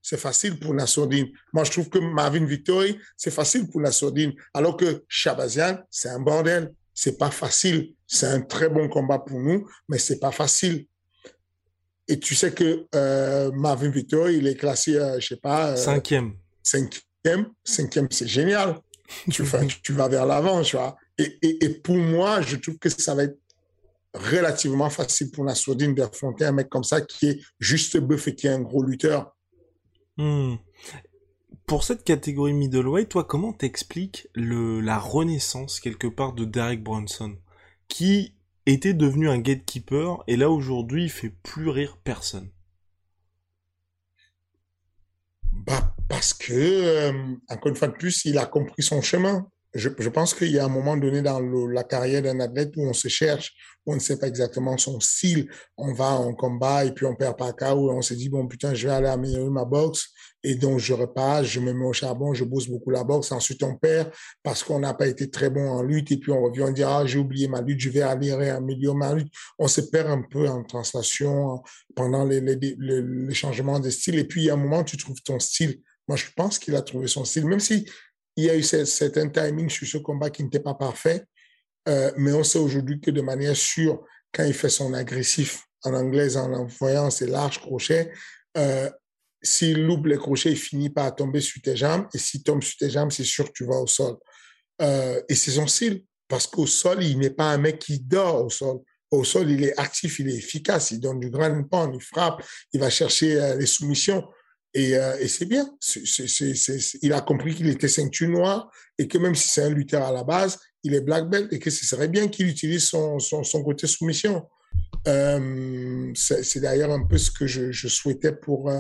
c'est 0.02 0.18
facile 0.18 0.58
pour 0.58 0.74
Nassourdine. 0.74 1.28
Moi, 1.52 1.64
je 1.64 1.70
trouve 1.70 1.88
que 1.88 1.98
Marvin 1.98 2.44
Victory, 2.44 2.98
c'est 3.16 3.30
facile 3.30 3.68
pour 3.68 3.80
Nassourdine. 3.80 4.34
Alors 4.52 4.76
que 4.76 5.04
Shabazian, 5.08 5.78
c'est 5.90 6.10
un 6.10 6.20
bordel 6.20 6.72
c'est 6.96 7.18
pas 7.18 7.30
facile. 7.30 7.92
C'est 8.06 8.26
un 8.26 8.40
très 8.40 8.68
bon 8.68 8.88
combat 8.88 9.18
pour 9.20 9.38
nous, 9.38 9.68
mais 9.88 9.98
c'est 9.98 10.18
pas 10.18 10.32
facile. 10.32 10.86
Et 12.08 12.20
tu 12.20 12.34
sais 12.34 12.52
que 12.52 12.86
euh, 12.94 13.50
Marvin 13.52 13.90
Victor, 13.90 14.30
il 14.30 14.46
est 14.46 14.54
classé, 14.54 14.92
je 14.92 15.20
je 15.20 15.26
sais 15.26 15.36
pas. 15.36 15.76
cinquième. 15.76 16.34
Cinquième. 16.62 17.50
Cinquième, 17.64 18.08
c'est 18.10 18.28
génial. 18.28 18.78
tu, 19.30 19.44
tu, 19.82 19.92
vas 19.92 20.08
vers 20.08 20.26
l'avant, 20.26 20.62
tu 20.62 20.76
vois. 20.76 20.96
Et, 21.18 21.38
et, 21.42 21.64
et, 21.64 21.68
pour 21.70 21.96
moi, 21.96 22.42
je 22.42 22.56
trouve 22.56 22.78
que 22.78 22.88
ça 22.88 23.14
va 23.14 23.24
être 23.24 23.38
relativement 24.14 24.90
facile 24.90 25.30
pour 25.30 25.44
Nassoudine 25.44 25.94
d'affronter 25.94 26.44
un 26.44 26.52
mec 26.52 26.68
comme 26.68 26.84
ça 26.84 27.00
qui 27.00 27.28
est 27.28 27.40
juste 27.58 27.98
bœuf 27.98 28.28
et 28.28 28.34
qui 28.34 28.46
est 28.46 28.50
un 28.50 28.60
gros 28.60 28.82
lutteur. 28.82 29.36
Hmm. 30.16 30.56
Pour 31.66 31.84
cette 31.84 32.04
catégorie 32.04 32.52
middleweight, 32.52 33.08
toi, 33.08 33.24
comment 33.24 33.52
t'expliques 33.52 34.28
le, 34.34 34.80
la 34.80 34.98
renaissance 34.98 35.80
quelque 35.80 36.06
part 36.06 36.32
de 36.32 36.44
Derek 36.44 36.82
Bronson, 36.82 37.36
qui 37.88 38.35
était 38.66 38.94
devenu 38.94 39.28
un 39.28 39.38
gatekeeper 39.38 40.22
et 40.26 40.36
là 40.36 40.50
aujourd'hui 40.50 41.04
il 41.04 41.10
fait 41.10 41.32
plus 41.42 41.68
rire 41.68 41.98
personne 42.04 42.50
Bah 45.52 45.94
parce 46.08 46.34
que 46.34 46.52
euh, 46.52 47.12
encore 47.48 47.70
une 47.70 47.76
fois 47.76 47.88
de 47.88 47.94
plus, 47.94 48.24
il 48.24 48.38
a 48.38 48.46
compris 48.46 48.82
son 48.82 49.00
chemin 49.02 49.48
je, 49.76 49.90
je, 49.98 50.08
pense 50.08 50.32
qu'il 50.34 50.50
y 50.50 50.58
a 50.58 50.64
un 50.64 50.68
moment 50.68 50.96
donné 50.96 51.22
dans 51.22 51.40
la 51.40 51.84
carrière 51.84 52.22
d'un 52.22 52.40
athlète 52.40 52.72
où 52.76 52.82
on 52.82 52.92
se 52.92 53.08
cherche, 53.08 53.54
où 53.84 53.92
on 53.92 53.96
ne 53.96 54.00
sait 54.00 54.18
pas 54.18 54.26
exactement 54.26 54.76
son 54.78 55.00
style. 55.00 55.50
On 55.76 55.92
va 55.92 56.12
en 56.12 56.34
combat 56.34 56.84
et 56.84 56.92
puis 56.92 57.04
on 57.04 57.14
perd 57.14 57.36
par 57.36 57.54
cas 57.54 57.74
où 57.74 57.90
on 57.90 58.00
se 58.00 58.14
dit, 58.14 58.28
bon, 58.28 58.46
putain, 58.46 58.74
je 58.74 58.88
vais 58.88 58.94
aller 58.94 59.08
améliorer 59.08 59.50
ma 59.50 59.64
boxe. 59.64 60.08
Et 60.48 60.54
donc, 60.54 60.78
je 60.78 60.94
repasse, 60.94 61.46
je 61.46 61.58
me 61.58 61.72
mets 61.72 61.84
au 61.84 61.92
charbon, 61.92 62.32
je 62.32 62.44
bosse 62.44 62.68
beaucoup 62.68 62.90
la 62.90 63.02
boxe. 63.02 63.32
Ensuite, 63.32 63.64
on 63.64 63.74
perd 63.74 64.12
parce 64.44 64.62
qu'on 64.62 64.78
n'a 64.78 64.94
pas 64.94 65.08
été 65.08 65.28
très 65.28 65.50
bon 65.50 65.68
en 65.68 65.82
lutte. 65.82 66.12
Et 66.12 66.18
puis, 66.18 66.30
on 66.30 66.40
revient, 66.40 66.62
on 66.62 66.70
dit, 66.70 66.84
ah, 66.84 67.02
j'ai 67.04 67.18
oublié 67.18 67.48
ma 67.48 67.60
lutte, 67.60 67.80
je 67.80 67.90
vais 67.90 68.02
aller 68.02 68.32
réaméliorer 68.32 68.96
ma 68.96 69.12
lutte. 69.12 69.32
On 69.58 69.66
se 69.66 69.80
perd 69.80 70.08
un 70.08 70.22
peu 70.22 70.48
en 70.48 70.62
translation 70.62 71.64
pendant 71.96 72.24
les, 72.24 72.40
changements 73.32 73.80
de 73.80 73.90
style. 73.90 74.20
Et 74.20 74.24
puis, 74.24 74.42
il 74.42 74.44
y 74.44 74.50
a 74.50 74.54
un 74.54 74.56
moment, 74.56 74.84
tu 74.84 74.96
trouves 74.96 75.20
ton 75.24 75.40
style. 75.40 75.80
Moi, 76.06 76.16
je 76.16 76.26
pense 76.36 76.60
qu'il 76.60 76.76
a 76.76 76.82
trouvé 76.82 77.08
son 77.08 77.24
style, 77.24 77.46
même 77.46 77.58
si 77.58 77.84
y 78.36 78.48
a 78.48 78.54
eu 78.54 78.62
certains 78.62 79.28
timings 79.28 79.68
sur 79.68 79.88
ce 79.88 79.98
combat 79.98 80.30
qui 80.30 80.44
n'était 80.44 80.60
pas 80.60 80.74
parfait, 80.74 81.24
euh, 81.88 82.12
mais 82.18 82.32
on 82.32 82.44
sait 82.44 82.60
aujourd'hui 82.60 83.00
que 83.00 83.10
de 83.10 83.20
manière 83.20 83.56
sûre, 83.56 84.04
quand 84.32 84.44
il 84.44 84.54
fait 84.54 84.68
son 84.68 84.94
agressif 84.94 85.64
en 85.82 85.92
anglais 85.92 86.36
en 86.36 86.52
envoyant 86.52 87.10
ses 87.10 87.26
larges 87.26 87.58
crochets, 87.60 88.12
euh, 88.56 88.88
s'il 89.46 89.82
loupe 89.84 90.06
les 90.06 90.16
crochets, 90.16 90.50
il 90.50 90.58
finit 90.58 90.90
par 90.90 91.14
tomber 91.14 91.40
sur 91.40 91.62
tes 91.62 91.76
jambes, 91.76 92.06
et 92.12 92.18
s'il 92.18 92.42
tombe 92.42 92.62
sur 92.62 92.76
tes 92.76 92.90
jambes, 92.90 93.12
c'est 93.12 93.24
sûr 93.24 93.46
que 93.46 93.52
tu 93.52 93.64
vas 93.64 93.76
au 93.76 93.86
sol. 93.86 94.16
Euh, 94.82 95.22
et 95.28 95.34
c'est 95.34 95.52
son 95.52 95.66
style, 95.66 96.02
parce 96.28 96.46
qu'au 96.46 96.66
sol, 96.66 97.02
il 97.02 97.18
n'est 97.18 97.30
pas 97.30 97.52
un 97.52 97.58
mec 97.58 97.78
qui 97.78 98.00
dort 98.00 98.44
au 98.44 98.50
sol. 98.50 98.80
Au 99.10 99.24
sol, 99.24 99.50
il 99.50 99.64
est 99.64 99.78
actif, 99.78 100.18
il 100.18 100.28
est 100.28 100.36
efficace, 100.36 100.90
il 100.90 101.00
donne 101.00 101.20
du 101.20 101.30
grand 101.30 101.62
pan, 101.62 101.90
il 101.92 102.02
frappe, 102.02 102.42
il 102.72 102.80
va 102.80 102.90
chercher 102.90 103.40
euh, 103.40 103.56
les 103.56 103.66
soumissions. 103.66 104.24
Et, 104.74 104.96
euh, 104.96 105.26
c'est 105.28 105.46
bien. 105.46 105.66
Il 107.02 107.12
a 107.12 107.20
compris 107.22 107.54
qu'il 107.54 107.68
était 107.68 107.88
ceinture 107.88 108.28
noire 108.28 108.70
et 108.98 109.08
que 109.08 109.16
même 109.16 109.34
si 109.34 109.48
c'est 109.48 109.62
un 109.62 109.70
lutteur 109.70 110.02
à 110.02 110.12
la 110.12 110.24
base, 110.24 110.58
il 110.82 110.92
est 110.92 111.00
black 111.00 111.30
belt 111.30 111.52
et 111.52 111.58
que 111.58 111.70
ce 111.70 111.86
serait 111.86 112.08
bien 112.08 112.28
qu'il 112.28 112.48
utilise 112.48 112.84
son, 112.84 113.18
côté 113.64 113.86
soumission. 113.86 114.46
C'est 115.06 116.60
d'ailleurs 116.60 116.90
un 116.90 117.06
peu 117.06 117.16
ce 117.16 117.30
que 117.30 117.46
je, 117.46 117.88
souhaitais 117.88 118.32
pour 118.32 118.70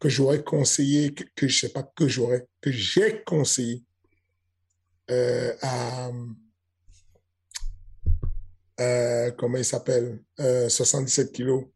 que 0.00 0.08
j'aurais 0.08 0.42
conseillé, 0.42 1.14
que, 1.14 1.24
que, 1.36 1.46
je 1.46 1.60
sais 1.60 1.68
pas 1.68 1.82
que 1.82 2.08
j'aurais, 2.08 2.46
que 2.60 2.72
j'ai 2.72 3.22
conseillé 3.22 3.84
euh, 5.10 5.54
à 5.62 6.10
euh, 8.80 9.30
comment 9.32 9.58
il 9.58 9.64
s'appelle 9.64 10.18
77 10.38 11.32
kilos 11.32 11.66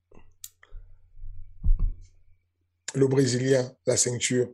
le 2.95 3.07
Brésilien, 3.07 3.71
la 3.87 3.97
ceinture. 3.97 4.49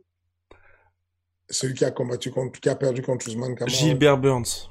Celui 1.49 1.73
qui 1.73 1.85
a 1.85 1.91
combattu 1.91 2.31
contre, 2.31 2.59
qui 2.59 2.69
a 2.69 2.75
perdu 2.75 3.01
contre 3.01 3.27
Usman 3.27 3.55
Kamara. 3.55 3.75
Gilbert 3.75 4.17
Burns. 4.17 4.69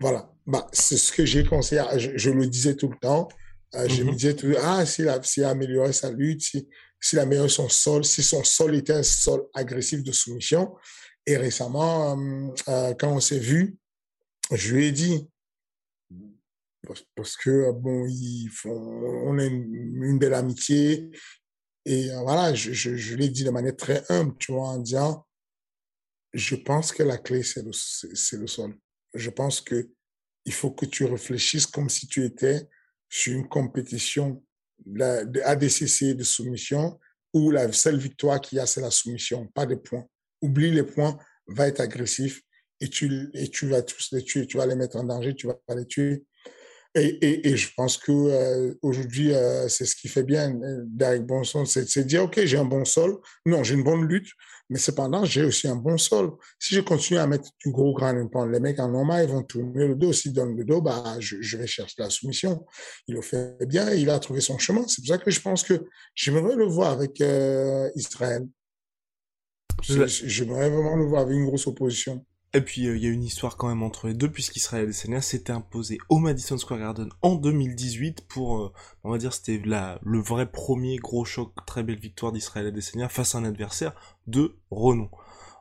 Voilà. 0.00 0.30
Bah, 0.46 0.66
c'est 0.72 0.96
ce 0.96 1.12
que 1.12 1.24
j'ai 1.24 1.44
conseillé. 1.44 1.82
Je, 1.96 2.10
je, 2.16 2.30
le 2.30 2.46
disais 2.46 2.74
tout 2.74 2.88
le 2.88 2.96
temps. 2.98 3.28
Euh, 3.74 3.88
je 3.88 4.02
mm 4.02 4.06
-hmm. 4.06 4.10
me 4.10 4.12
disais 4.12 4.34
tout, 4.34 4.52
ah, 4.62 4.84
s'il 4.84 5.08
a, 5.08 5.20
a 5.20 5.48
amélioré 5.50 5.92
sa 5.92 6.10
lutte, 6.10 6.42
si, 6.42 6.68
s'il 7.02 7.18
a 7.18 7.22
amélioré 7.22 7.48
son 7.48 7.68
sol, 7.68 8.04
si 8.04 8.22
son 8.22 8.44
sol 8.44 8.76
était 8.76 8.92
un 8.92 9.02
sol 9.02 9.46
agressif 9.52 10.02
de 10.02 10.12
soumission. 10.12 10.74
Et 11.26 11.36
récemment, 11.36 12.16
euh, 12.16 12.48
euh, 12.68 12.94
quand 12.94 13.12
on 13.12 13.20
s'est 13.20 13.38
vu, 13.38 13.76
je 14.52 14.74
lui 14.74 14.86
ai 14.86 14.92
dit, 14.92 15.28
parce 17.14 17.36
que, 17.36 17.72
bon, 17.72 18.06
ils 18.08 18.48
font, 18.48 18.70
on 18.70 19.38
a 19.38 19.44
une, 19.44 20.18
belle 20.18 20.34
amitié, 20.34 21.10
et 21.84 22.10
euh, 22.10 22.20
voilà, 22.22 22.54
je, 22.54 22.72
je, 22.72 22.96
je 22.96 23.16
l'ai 23.16 23.28
dit 23.28 23.44
de 23.44 23.50
manière 23.50 23.76
très 23.76 24.04
humble, 24.08 24.36
tu 24.38 24.52
vois, 24.52 24.68
en 24.68 24.78
disant, 24.78 25.26
je 26.32 26.54
pense 26.56 26.92
que 26.92 27.02
la 27.02 27.18
clé, 27.18 27.42
c'est 27.42 27.62
le, 27.62 27.72
c'est 27.72 28.38
le 28.38 28.46
sol. 28.46 28.76
Je 29.14 29.30
pense 29.30 29.60
que 29.60 29.90
il 30.44 30.52
faut 30.52 30.70
que 30.70 30.86
tu 30.86 31.04
réfléchisses 31.04 31.66
comme 31.66 31.88
si 31.88 32.06
tu 32.06 32.24
étais 32.24 32.68
sur 33.08 33.32
une 33.32 33.48
compétition 33.48 34.42
de, 34.86 35.24
de 35.24 35.40
ADCC 35.40 36.14
de 36.14 36.24
soumission 36.24 36.98
où 37.34 37.50
la 37.50 37.72
seule 37.72 37.98
victoire 37.98 38.40
qu'il 38.40 38.58
y 38.58 38.60
a, 38.60 38.66
c'est 38.66 38.80
la 38.80 38.90
soumission, 38.90 39.46
pas 39.54 39.66
de 39.66 39.74
points. 39.74 40.06
Oublie 40.42 40.70
les 40.70 40.82
points, 40.82 41.18
va 41.46 41.68
être 41.68 41.80
agressif 41.80 42.42
et 42.80 42.88
tu, 42.88 43.30
et 43.34 43.48
tu 43.48 43.68
vas 43.68 43.82
tous 43.82 44.10
les 44.12 44.22
tuer, 44.22 44.46
tu 44.46 44.56
vas 44.56 44.66
les 44.66 44.74
mettre 44.74 44.96
en 44.96 45.04
danger, 45.04 45.34
tu 45.34 45.46
vas 45.46 45.56
les 45.74 45.86
tuer. 45.86 46.24
Et, 46.94 47.48
et, 47.48 47.56
je 47.56 47.72
pense 47.74 47.96
que 47.96 48.12
euh, 48.12 48.74
euh, 48.84 49.68
c'est 49.68 49.86
ce 49.86 49.96
qui 49.96 50.08
fait 50.08 50.24
bien 50.24 50.54
euh, 50.62 50.82
Derek 50.84 51.22
Bonson, 51.22 51.64
c'est 51.64 51.84
de 51.84 52.02
dire, 52.02 52.24
OK, 52.24 52.38
j'ai 52.44 52.58
un 52.58 52.66
bon 52.66 52.84
sol. 52.84 53.16
Non, 53.46 53.64
j'ai 53.64 53.74
une 53.74 53.82
bonne 53.82 54.06
lutte, 54.06 54.28
mais 54.72 54.78
cependant, 54.78 55.22
j'ai 55.26 55.44
aussi 55.44 55.68
un 55.68 55.76
bon 55.76 55.98
sol. 55.98 56.30
Si 56.58 56.74
je 56.74 56.80
continue 56.80 57.18
à 57.18 57.26
mettre 57.26 57.50
du 57.62 57.70
gros 57.70 57.92
grand 57.92 58.14
les 58.46 58.58
mecs 58.58 58.80
en 58.80 58.88
normal, 58.88 59.26
ils 59.28 59.30
vont 59.30 59.42
tourner 59.42 59.86
le 59.86 59.94
dos. 59.94 60.14
S'ils 60.14 60.32
donnent 60.32 60.56
le 60.56 60.64
dos, 60.64 60.80
bah, 60.80 61.16
je, 61.18 61.36
je, 61.42 61.58
vais 61.58 61.66
chercher 61.66 61.96
la 61.98 62.08
soumission. 62.08 62.64
Il 63.06 63.16
le 63.16 63.20
fait 63.20 63.54
bien 63.66 63.92
et 63.92 63.98
il 63.98 64.08
a 64.08 64.18
trouvé 64.18 64.40
son 64.40 64.56
chemin. 64.56 64.82
C'est 64.88 65.02
pour 65.02 65.08
ça 65.08 65.18
que 65.18 65.30
je 65.30 65.42
pense 65.42 65.62
que 65.62 65.84
j'aimerais 66.14 66.56
le 66.56 66.64
voir 66.64 66.92
avec 66.92 67.20
euh, 67.20 67.90
Israël. 67.96 68.46
J'aimerais 69.82 70.70
vraiment 70.70 70.96
le 70.96 71.04
voir 71.04 71.20
avec 71.22 71.34
une 71.34 71.44
grosse 71.44 71.66
opposition. 71.66 72.24
Et 72.54 72.60
puis, 72.60 72.86
euh, 72.86 72.96
il 72.96 73.02
y 73.02 73.06
a 73.06 73.10
une 73.10 73.24
histoire 73.24 73.56
quand 73.56 73.68
même 73.68 73.82
entre 73.82 74.08
les 74.08 74.14
deux, 74.14 74.30
puisqu'Israël 74.30 74.84
Adesanya 74.84 75.22
s'était 75.22 75.52
imposé 75.52 75.98
au 76.10 76.18
Madison 76.18 76.58
Square 76.58 76.80
Garden 76.80 77.08
en 77.22 77.34
2018 77.36 78.26
pour, 78.28 78.58
euh, 78.58 78.72
on 79.04 79.10
va 79.10 79.16
dire, 79.16 79.32
c'était 79.32 79.62
le 79.64 80.20
vrai 80.20 80.50
premier 80.50 80.96
gros 80.96 81.24
choc, 81.24 81.52
très 81.66 81.82
belle 81.82 81.98
victoire 81.98 82.30
d'Israël 82.30 82.66
Adesanya 82.66 83.08
face 83.08 83.34
à 83.34 83.38
un 83.38 83.44
adversaire 83.44 83.94
de 84.26 84.54
renom. 84.70 85.08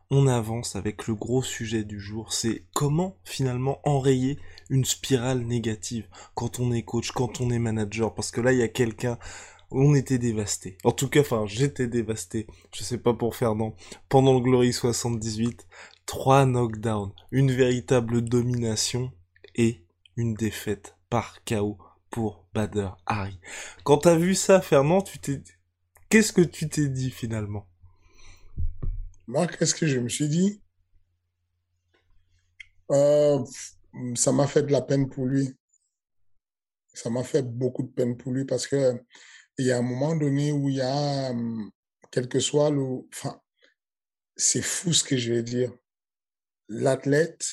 On 0.09 0.27
avance 0.27 0.75
avec 0.75 1.07
le 1.07 1.15
gros 1.15 1.41
sujet 1.41 1.85
du 1.85 2.01
jour, 2.01 2.33
c'est 2.33 2.65
comment 2.73 3.15
finalement 3.23 3.79
enrayer 3.85 4.37
une 4.69 4.83
spirale 4.83 5.39
négative 5.39 6.05
quand 6.35 6.59
on 6.59 6.73
est 6.73 6.83
coach, 6.83 7.11
quand 7.11 7.39
on 7.39 7.49
est 7.51 7.59
manager, 7.59 8.13
parce 8.13 8.31
que 8.31 8.41
là, 8.41 8.51
il 8.51 8.59
y 8.59 8.63
a 8.63 8.67
quelqu'un 8.67 9.17
on 9.71 9.95
était 9.95 10.17
dévasté. 10.17 10.77
En 10.83 10.91
tout 10.91 11.07
cas, 11.07 11.21
enfin, 11.21 11.45
j'étais 11.47 11.87
dévasté. 11.87 12.45
Je 12.73 12.83
sais 12.83 12.97
pas 12.97 13.13
pour 13.13 13.35
Fernand. 13.35 13.75
Pendant 14.09 14.33
le 14.33 14.41
Glory 14.41 14.73
78, 14.73 15.65
trois 16.05 16.45
knockdowns, 16.45 17.13
une 17.31 17.51
véritable 17.51 18.21
domination 18.21 19.11
et 19.55 19.85
une 20.17 20.33
défaite 20.33 20.95
par 21.09 21.43
KO 21.45 21.77
pour 22.09 22.45
Bader 22.53 22.89
Harry. 23.05 23.39
Quand 23.83 23.99
t'as 23.99 24.15
vu 24.17 24.35
ça, 24.35 24.61
Fernand, 24.61 25.01
tu 25.01 25.19
t'es, 25.19 25.41
qu'est-ce 26.09 26.33
que 26.33 26.41
tu 26.41 26.69
t'es 26.69 26.89
dit 26.89 27.11
finalement? 27.11 27.67
Moi, 29.27 29.47
qu'est-ce 29.47 29.73
que 29.75 29.87
je 29.87 29.99
me 29.99 30.09
suis 30.09 30.29
dit? 30.29 30.61
Euh, 32.91 33.43
Ça 34.15 34.31
m'a 34.31 34.47
fait 34.47 34.63
de 34.63 34.71
la 34.71 34.81
peine 34.81 35.09
pour 35.09 35.25
lui. 35.25 35.55
Ça 36.93 37.09
m'a 37.09 37.23
fait 37.23 37.43
beaucoup 37.43 37.83
de 37.83 37.89
peine 37.91 38.17
pour 38.17 38.31
lui 38.31 38.45
parce 38.45 38.67
que 38.67 39.01
il 39.57 39.65
y 39.67 39.71
a 39.71 39.77
un 39.77 39.81
moment 39.81 40.15
donné 40.15 40.51
où 40.51 40.69
il 40.69 40.75
y 40.77 40.81
a, 40.81 41.33
quel 42.11 42.27
que 42.29 42.39
soit 42.39 42.69
le, 42.71 42.83
enfin, 43.13 43.39
c'est 44.35 44.61
fou 44.61 44.93
ce 44.93 45.03
que 45.03 45.17
je 45.17 45.33
vais 45.33 45.43
dire 45.43 45.71
l'athlète, 46.71 47.45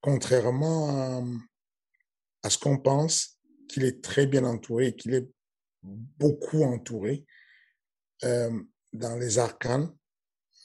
contrairement 0.00 1.24
à, 2.42 2.50
ce 2.50 2.56
qu'on 2.58 2.78
pense, 2.78 3.38
qu'il 3.68 3.84
est 3.84 4.02
très 4.02 4.26
bien 4.26 4.44
entouré, 4.44 4.94
qu'il 4.94 5.14
est 5.14 5.28
beaucoup 5.82 6.62
entouré 6.62 7.26
euh, 8.24 8.62
dans 8.92 9.16
les 9.16 9.38
arcanes, 9.38 9.94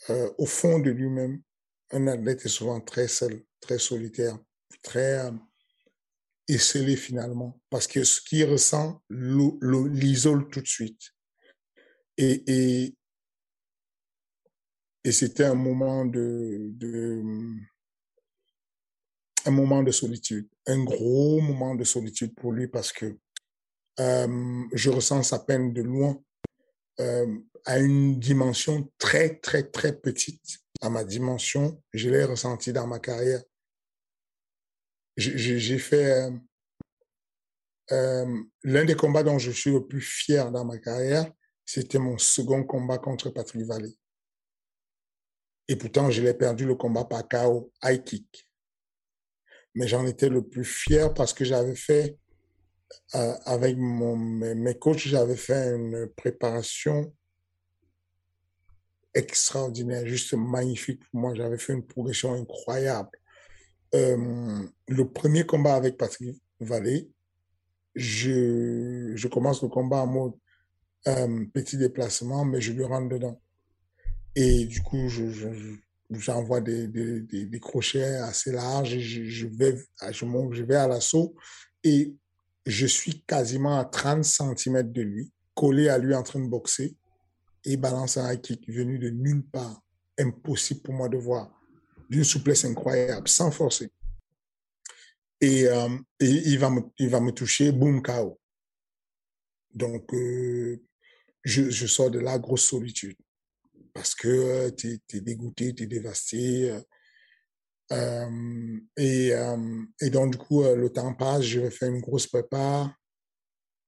euh, 0.09 0.31
au 0.37 0.45
fond 0.45 0.79
de 0.79 0.91
lui-même, 0.91 1.41
un 1.91 2.07
athlète 2.07 2.45
est 2.45 2.49
souvent 2.49 2.79
très 2.79 3.07
seul, 3.07 3.43
très 3.59 3.79
solitaire, 3.79 4.37
très 4.83 5.25
euh, 5.25 6.95
finalement, 6.95 7.59
parce 7.69 7.87
que 7.87 8.03
ce 8.03 8.21
qu'il 8.21 8.45
ressent 8.45 9.01
l'isole 9.09 10.47
tout 10.49 10.61
de 10.61 10.67
suite. 10.67 11.01
Et, 12.17 12.95
et 15.05 15.11
c'était 15.11 15.43
un 15.45 15.53
moment 15.53 16.03
de, 16.03 16.73
un 19.45 19.51
moment 19.51 19.83
de 19.83 19.91
solitude, 19.91 20.49
un 20.65 20.83
gros 20.83 21.39
moment 21.41 21.75
de 21.75 21.83
solitude 21.83 22.33
pour 22.33 22.51
lui 22.51 22.67
parce 22.67 22.91
que 22.91 23.15
je 23.99 24.89
ressens 24.89 25.21
sa 25.21 25.39
peine 25.39 25.73
de 25.73 25.83
loin 25.83 26.19
à 27.65 27.79
une 27.79 28.19
dimension 28.19 28.91
très, 28.97 29.37
très, 29.37 29.63
très 29.63 29.95
petite. 29.95 30.59
À 30.81 30.89
ma 30.89 31.03
dimension, 31.03 31.81
je 31.93 32.09
l'ai 32.09 32.23
ressenti 32.23 32.73
dans 32.73 32.87
ma 32.87 32.99
carrière. 32.99 33.43
J'ai 35.17 35.77
fait 35.77 36.31
l'un 37.91 38.85
des 38.85 38.95
combats 38.95 39.23
dont 39.23 39.37
je 39.37 39.51
suis 39.51 39.71
le 39.71 39.85
plus 39.85 40.01
fier 40.01 40.51
dans 40.51 40.65
ma 40.65 40.79
carrière, 40.79 41.31
c'était 41.63 41.99
mon 41.99 42.17
second 42.17 42.63
combat 42.63 42.97
contre 42.97 43.29
Patrick 43.29 43.67
Vallée. 43.67 43.95
Et 45.67 45.75
pourtant, 45.75 46.11
je 46.11 46.21
l'ai 46.21 46.33
perdu 46.33 46.65
le 46.65 46.75
combat 46.75 47.05
par 47.05 47.27
KO, 47.27 47.71
high 47.83 48.03
kick. 48.03 48.47
Mais 49.73 49.87
j'en 49.87 50.05
étais 50.05 50.29
le 50.29 50.47
plus 50.47 50.63
fier 50.63 51.13
parce 51.13 51.33
que 51.33 51.43
j'avais 51.43 51.75
fait, 51.75 52.17
euh, 53.15 53.33
avec 53.45 53.75
mon, 53.77 54.15
mes, 54.15 54.77
coachs, 54.77 55.07
j'avais 55.07 55.35
fait 55.35 55.75
une 55.75 56.07
préparation 56.15 57.13
extraordinaire, 59.13 60.05
juste 60.05 60.33
magnifique 60.33 61.01
pour 61.09 61.19
moi. 61.19 61.35
J'avais 61.35 61.57
fait 61.57 61.73
une 61.73 61.85
progression 61.85 62.33
incroyable. 62.33 63.09
Euh, 63.95 64.63
le 64.87 65.09
premier 65.09 65.45
combat 65.45 65.75
avec 65.75 65.97
Patrick 65.97 66.41
Vallée, 66.59 67.09
je, 67.95 69.13
je 69.15 69.27
commence 69.27 69.61
le 69.61 69.69
combat 69.69 70.01
en 70.01 70.07
mode 70.07 70.33
euh, 71.07 71.45
petit 71.53 71.77
déplacement, 71.77 72.45
mais 72.45 72.61
je 72.61 72.71
lui 72.71 72.83
rentre 72.83 73.09
dedans. 73.09 73.41
Et 74.35 74.65
du 74.65 74.81
coup, 74.81 75.07
je, 75.07 75.77
j'envoie 76.11 76.61
des, 76.61 76.87
des, 76.87 77.21
des, 77.21 77.59
crochets 77.59 78.17
assez 78.17 78.51
larges, 78.51 78.99
je, 78.99 79.23
je, 79.23 79.47
vais, 79.47 79.75
je, 80.11 80.25
monte, 80.25 80.53
je 80.53 80.63
vais 80.63 80.75
à 80.75 80.87
l'assaut 80.87 81.35
et 81.83 82.13
je 82.65 82.85
suis 82.85 83.21
quasiment 83.21 83.79
à 83.79 83.85
30 83.85 84.23
cm 84.25 84.91
de 84.91 85.01
lui, 85.01 85.31
collé 85.53 85.87
à 85.87 85.97
lui 85.97 86.13
en 86.13 86.23
train 86.23 86.39
de 86.39 86.49
boxer 86.49 86.97
et 87.63 87.77
balance 87.77 88.17
un 88.17 88.35
kick 88.35 88.69
venu 88.69 88.99
de 88.99 89.09
nulle 89.09 89.45
part. 89.45 89.81
Impossible 90.17 90.81
pour 90.81 90.93
moi 90.93 91.09
de 91.09 91.17
voir. 91.17 91.51
D'une 92.09 92.23
souplesse 92.23 92.65
incroyable, 92.65 93.27
sans 93.27 93.51
forcer. 93.51 93.91
Et, 95.41 95.67
euh, 95.67 95.89
et 96.19 96.29
il, 96.29 96.59
va 96.59 96.69
me, 96.69 96.81
il 96.99 97.09
va 97.09 97.19
me 97.19 97.31
toucher, 97.31 97.71
boum, 97.71 98.01
KO. 98.01 98.39
Donc, 99.73 100.13
euh, 100.13 100.81
je, 101.43 101.69
je 101.69 101.87
sors 101.87 102.09
de 102.09 102.19
la 102.19 102.39
grosse 102.39 102.65
solitude 102.65 103.17
parce 103.95 104.13
que 104.13 104.69
tu 104.71 104.99
es, 105.13 105.21
dégoûté, 105.21 105.73
tu 105.73 105.83
es 105.83 105.87
dévasté. 105.87 106.77
et, 108.97 109.31
et 110.01 110.09
donc, 110.09 110.33
du 110.33 110.37
coup, 110.37 110.63
le 110.63 110.89
temps 110.89 111.13
passe, 111.15 111.43
je 111.43 111.69
faire 111.69 111.89
une 111.89 112.01
grosse 112.01 112.27
prépa. 112.27 112.93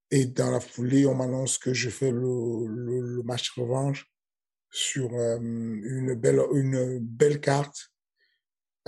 Et 0.10 0.26
dans 0.26 0.50
la 0.50 0.62
foulée, 0.62 1.06
on 1.06 1.14
m'annonce 1.14 1.58
que 1.58 1.74
je 1.74 1.90
fais 1.90 2.12
le, 2.12 3.22
match 3.24 3.52
revanche 3.52 4.10
sur 4.72 5.12
une, 5.12 6.16
belle, 6.16 6.42
une 6.54 7.00
belle 7.00 7.42
carte. 7.42 7.92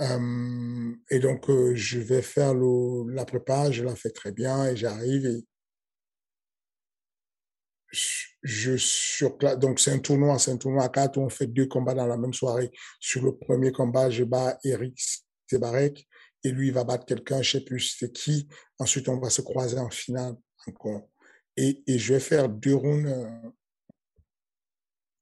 et 0.00 1.18
donc, 1.20 1.50
je 1.74 1.98
vais 1.98 2.22
faire 2.22 2.54
la 2.54 3.26
prépa, 3.26 3.70
je 3.70 3.84
la 3.84 3.94
fais 3.94 4.10
très 4.10 4.32
bien 4.32 4.68
et 4.68 4.76
j'arrive 4.76 5.26
et 5.26 5.44
je 8.42 8.76
sur 8.76 9.36
donc 9.58 9.80
c'est 9.80 9.92
un 9.92 9.98
tournoi, 9.98 10.38
c'est 10.38 10.50
un 10.50 10.56
tournoi 10.56 10.84
à 10.84 10.88
quatre 10.88 11.18
on 11.18 11.28
fait 11.28 11.46
deux 11.46 11.66
combats 11.66 11.94
dans 11.94 12.06
la 12.06 12.16
même 12.16 12.32
soirée. 12.32 12.70
Sur 12.98 13.24
le 13.24 13.36
premier 13.36 13.70
combat, 13.72 14.08
je 14.08 14.24
bats 14.24 14.58
Eric 14.64 14.98
Sebarek 15.48 16.08
et 16.42 16.50
lui 16.50 16.68
il 16.68 16.72
va 16.72 16.84
battre 16.84 17.04
quelqu'un, 17.04 17.42
je 17.42 17.58
sais 17.58 17.64
plus 17.64 17.96
c'est 17.98 18.12
qui. 18.12 18.48
Ensuite, 18.78 19.08
on 19.08 19.18
va 19.18 19.28
se 19.28 19.42
croiser 19.42 19.78
en 19.78 19.90
finale 19.90 20.36
encore. 20.66 21.08
Et, 21.56 21.82
et 21.86 21.98
je 21.98 22.14
vais 22.14 22.20
faire 22.20 22.48
deux 22.48 22.74
rounds 22.74 23.06
euh, 23.06 23.50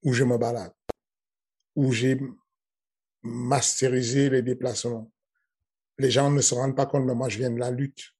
où 0.04 0.12
je 0.12 0.22
me 0.22 0.38
balade, 0.38 0.72
où 1.74 1.92
j'ai 1.92 2.20
masterisé 3.22 4.30
les 4.30 4.42
déplacements. 4.42 5.10
Les 5.98 6.10
gens 6.12 6.30
ne 6.30 6.40
se 6.40 6.54
rendent 6.54 6.76
pas 6.76 6.86
compte, 6.86 7.04
mais 7.04 7.14
moi 7.14 7.28
je 7.28 7.38
viens 7.38 7.50
de 7.50 7.58
la 7.58 7.72
lutte. 7.72 8.12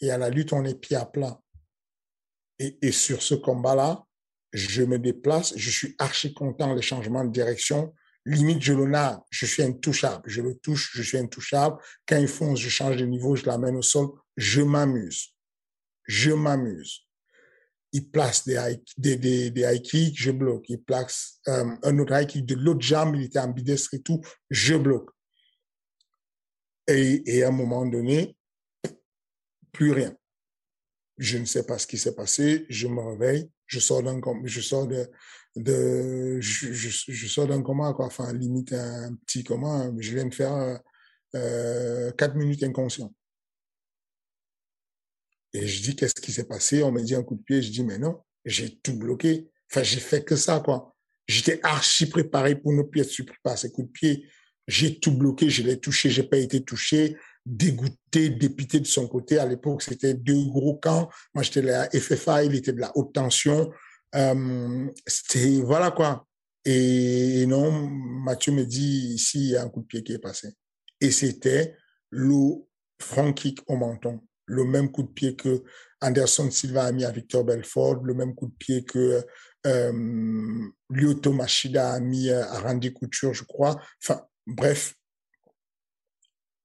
Et 0.00 0.10
à 0.10 0.16
la 0.16 0.30
lutte, 0.30 0.54
on 0.54 0.64
est 0.64 0.80
pied 0.80 0.96
à 0.96 1.04
plat. 1.04 1.38
Et, 2.58 2.78
et 2.80 2.92
sur 2.92 3.22
ce 3.22 3.34
combat-là, 3.34 4.06
je 4.54 4.84
me 4.84 5.00
déplace, 5.00 5.52
je 5.56 5.68
suis 5.68 5.96
archi 5.98 6.32
content 6.32 6.74
les 6.74 6.82
changements 6.82 7.24
de 7.24 7.32
direction. 7.32 7.92
Limite, 8.24 8.62
je 8.62 8.72
le 8.72 8.86
narre, 8.86 9.22
je 9.28 9.46
suis 9.46 9.64
intouchable. 9.64 10.22
Je 10.26 10.40
le 10.40 10.54
touche, 10.54 10.92
je 10.94 11.02
suis 11.02 11.18
intouchable. 11.18 11.76
Quand 12.06 12.16
il 12.16 12.28
fonce, 12.28 12.60
je 12.60 12.68
change 12.68 12.96
de 12.96 13.04
niveau, 13.04 13.34
je 13.34 13.46
l'amène 13.46 13.76
au 13.76 13.82
sol. 13.82 14.10
Je 14.36 14.62
m'amuse. 14.62 15.34
Je 16.04 16.30
m'amuse. 16.30 17.00
Il 17.92 18.08
place 18.10 18.44
des 18.44 18.54
high, 18.54 18.80
des, 18.96 19.16
des, 19.16 19.62
high 19.62 19.82
kicks, 19.82 20.16
je 20.16 20.30
bloque. 20.30 20.68
Il 20.68 20.82
place 20.82 21.40
euh, 21.48 21.76
un 21.82 21.98
autre 21.98 22.12
high 22.12 22.26
kick 22.26 22.46
de 22.46 22.54
l'autre 22.54 22.80
jambe, 22.80 23.16
il 23.16 23.24
était 23.24 23.40
ambidestre 23.40 23.94
et 23.94 24.02
tout, 24.02 24.20
je 24.50 24.74
bloque. 24.76 25.10
Et, 26.86 27.22
et 27.26 27.42
à 27.42 27.48
un 27.48 27.52
moment 27.52 27.84
donné, 27.86 28.36
plus 29.72 29.90
rien. 29.90 30.16
Je 31.18 31.38
ne 31.38 31.44
sais 31.44 31.66
pas 31.66 31.78
ce 31.78 31.86
qui 31.86 31.98
s'est 31.98 32.14
passé. 32.14 32.66
Je 32.68 32.86
me 32.86 33.00
réveille 33.00 33.50
je 33.74 33.80
sors 33.80 34.02
d'un 34.02 34.20
je 34.44 34.60
sors 34.60 34.86
de, 34.86 36.40
je, 36.40 37.26
sors 37.28 37.46
d'un 37.46 37.62
coma 37.62 37.92
quoi. 37.92 38.06
Enfin 38.06 38.32
limite 38.32 38.72
un 38.72 39.14
petit 39.26 39.44
coma 39.44 39.90
je 39.98 40.14
viens 40.14 40.26
de 40.26 40.34
faire 40.34 40.80
euh, 41.34 42.10
quatre 42.12 42.36
minutes 42.36 42.62
inconscient. 42.62 43.12
Et 45.52 45.66
je 45.66 45.82
dis 45.82 45.96
qu'est-ce 45.96 46.20
qui 46.20 46.32
s'est 46.32 46.48
passé? 46.48 46.82
On 46.82 46.92
me 46.92 47.02
dit 47.02 47.14
un 47.14 47.22
coup 47.22 47.36
de 47.36 47.42
pied 47.42 47.62
je 47.62 47.70
dis 47.70 47.84
mais 47.84 47.98
non 47.98 48.22
j'ai 48.44 48.76
tout 48.78 48.96
bloqué. 48.96 49.50
Enfin 49.70 49.82
j'ai 49.82 50.00
fait 50.00 50.24
que 50.24 50.36
ça 50.36 50.60
quoi. 50.60 50.94
J'étais 51.26 51.58
archi 51.62 52.06
préparé 52.06 52.54
pour 52.54 52.72
ne 52.72 52.82
plus 52.82 53.00
être 53.00 53.08
surpris 53.08 53.38
par 53.42 53.58
ces 53.58 53.72
coups 53.72 53.88
de 53.88 53.92
pied 53.92 54.28
j'ai 54.66 54.98
tout 54.98 55.12
bloqué 55.12 55.50
je 55.50 55.62
l'ai 55.62 55.78
touché 55.78 56.10
j'ai 56.10 56.22
pas 56.22 56.38
été 56.38 56.62
touché 56.62 57.16
dégoûté, 57.46 58.30
dépité 58.30 58.80
de 58.80 58.86
son 58.86 59.06
côté. 59.06 59.38
À 59.38 59.46
l'époque, 59.46 59.82
c'était 59.82 60.14
deux 60.14 60.44
gros 60.46 60.76
camps. 60.76 61.08
Moi, 61.34 61.42
j'étais 61.42 61.62
la 61.62 61.88
FFA, 61.90 62.44
il 62.44 62.54
était 62.54 62.72
de 62.72 62.80
la 62.80 62.96
haute 62.96 63.12
tension. 63.12 63.70
Euh, 64.14 64.86
c'était, 65.06 65.60
voilà 65.60 65.90
quoi. 65.90 66.26
Et, 66.64 67.44
non, 67.46 67.70
Mathieu 67.72 68.52
me 68.52 68.64
dit, 68.64 69.14
ici, 69.14 69.38
il 69.38 69.50
y 69.50 69.56
a 69.56 69.62
un 69.62 69.68
coup 69.68 69.82
de 69.82 69.86
pied 69.86 70.02
qui 70.02 70.12
est 70.12 70.18
passé. 70.18 70.54
Et 71.00 71.10
c'était 71.10 71.76
le 72.10 72.62
front 73.00 73.32
kick 73.32 73.60
au 73.66 73.76
menton. 73.76 74.20
Le 74.46 74.64
même 74.64 74.90
coup 74.90 75.02
de 75.02 75.08
pied 75.08 75.36
que 75.36 75.64
Anderson 76.00 76.50
Silva 76.50 76.84
a 76.84 76.92
mis 76.92 77.04
à 77.04 77.10
Victor 77.10 77.44
Belfort, 77.44 78.02
le 78.04 78.14
même 78.14 78.34
coup 78.34 78.46
de 78.46 78.54
pied 78.58 78.84
que 78.84 79.22
euh, 79.66 80.68
Lyoto 80.90 81.32
Machida 81.32 81.92
a 81.92 82.00
mis 82.00 82.30
à 82.30 82.58
Randy 82.60 82.92
Couture, 82.92 83.34
je 83.34 83.44
crois. 83.44 83.80
Enfin, 84.02 84.22
bref, 84.46 84.94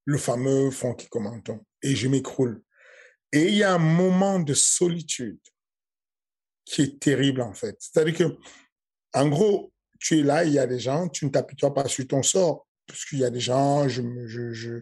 le 0.06 0.18
fameux 0.18 0.72
Frankie 0.72 1.08
Commenton. 1.08 1.64
Et 1.82 1.96
je 1.96 2.08
m'écroule. 2.08 2.62
Et 3.32 3.48
il 3.48 3.56
y 3.56 3.64
a 3.64 3.74
un 3.74 3.80
moment 3.80 4.40
de 4.40 4.54
solitude 4.54 5.40
qui 6.66 6.82
est 6.84 7.00
terrible, 7.00 7.42
en 7.42 7.54
fait. 7.54 7.76
C'est-à-dire 7.80 8.16
que, 8.16 8.38
en 9.14 9.28
gros, 9.28 9.72
tu 10.00 10.20
es 10.20 10.24
là, 10.24 10.46
il 10.46 10.54
y 10.54 10.60
a 10.60 10.68
des 10.68 10.80
gens, 10.80 11.08
tu 11.10 11.26
ne 11.26 11.30
t'appuies 11.30 11.58
pas 11.58 11.88
sur 11.88 12.08
ton 12.08 12.24
sort, 12.24 12.68
parce 12.88 13.06
qu'il 13.06 13.20
y 13.20 13.26
a 13.26 13.30
des 13.30 13.40
gens, 13.40 13.88
je, 13.88 14.02
je, 14.26 14.52
je, 14.52 14.80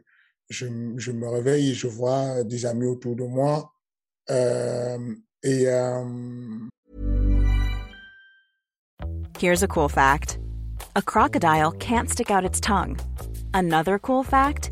je, 0.49 0.67
je, 0.97 1.11
me 1.11 1.27
réveille 1.27 1.71
et 1.71 1.73
je 1.73 1.87
vois 1.87 2.43
des 2.43 2.65
amis 2.65 2.85
autour 2.85 3.15
de 3.15 3.23
moi. 3.23 3.71
Euh, 4.29 5.15
et. 5.43 5.67
Euh... 5.67 6.67
Here's 9.39 9.61
a 9.61 9.67
cool 9.67 9.89
fact: 9.89 10.39
a 10.95 11.01
crocodile 11.01 11.71
can't 11.71 12.09
stick 12.09 12.31
out 12.31 12.43
its 12.43 12.59
tongue. 12.59 12.97
Another 13.53 13.99
cool 13.99 14.23
fact. 14.23 14.71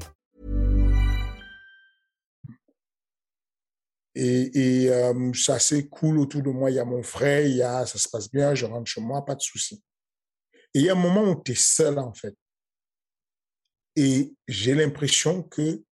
Et, 4.23 4.83
et 4.83 4.89
euh, 4.91 5.33
ça 5.33 5.57
c'est 5.57 5.87
cool 5.87 6.19
autour 6.19 6.43
de 6.43 6.51
moi. 6.51 6.69
Il 6.69 6.75
y 6.75 6.79
a 6.79 6.85
mon 6.85 7.01
frère, 7.01 7.43
il 7.43 7.55
y 7.55 7.63
a, 7.63 7.87
ça 7.87 7.97
se 7.97 8.07
passe 8.07 8.29
bien, 8.29 8.53
je 8.53 8.67
rentre 8.67 8.85
chez 8.85 9.01
moi, 9.01 9.25
pas 9.25 9.33
de 9.33 9.41
souci. 9.41 9.83
Et 10.75 10.79
il 10.79 10.85
y 10.85 10.89
a 10.89 10.93
un 10.93 10.95
moment 10.95 11.23
où 11.23 11.41
tu 11.43 11.53
es 11.53 11.55
seul, 11.55 11.97
en 11.97 12.13
fait. 12.13 12.35
Et 13.95 14.35
j'ai 14.47 14.75
l'impression 14.75 15.41
que 15.41 15.83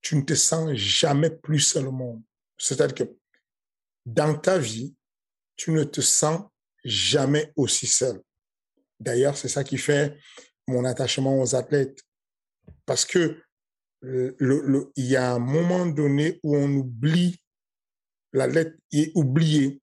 tu 0.00 0.16
ne 0.16 0.22
te 0.22 0.34
sens 0.34 0.72
jamais 0.72 1.28
plus 1.28 1.60
seul 1.60 1.86
au 1.86 1.92
monde. 1.92 2.22
C'est-à-dire 2.56 2.94
que 2.94 3.16
dans 4.06 4.34
ta 4.38 4.58
vie, 4.58 4.96
tu 5.56 5.72
ne 5.72 5.84
te 5.84 6.00
sens 6.00 6.40
jamais 6.82 7.52
aussi 7.56 7.86
seul. 7.86 8.22
D'ailleurs, 8.98 9.36
c'est 9.36 9.48
ça 9.48 9.64
qui 9.64 9.76
fait 9.76 10.16
mon 10.66 10.86
attachement 10.86 11.38
aux 11.38 11.54
athlètes. 11.54 12.00
Parce 12.86 13.04
que 13.04 13.42
le, 14.00 14.90
il 14.96 15.04
y 15.04 15.16
a 15.16 15.34
un 15.34 15.38
moment 15.38 15.84
donné 15.84 16.40
où 16.42 16.56
on 16.56 16.70
oublie, 16.70 17.38
l'athlète 18.32 18.76
est 18.92 19.12
oublié. 19.14 19.80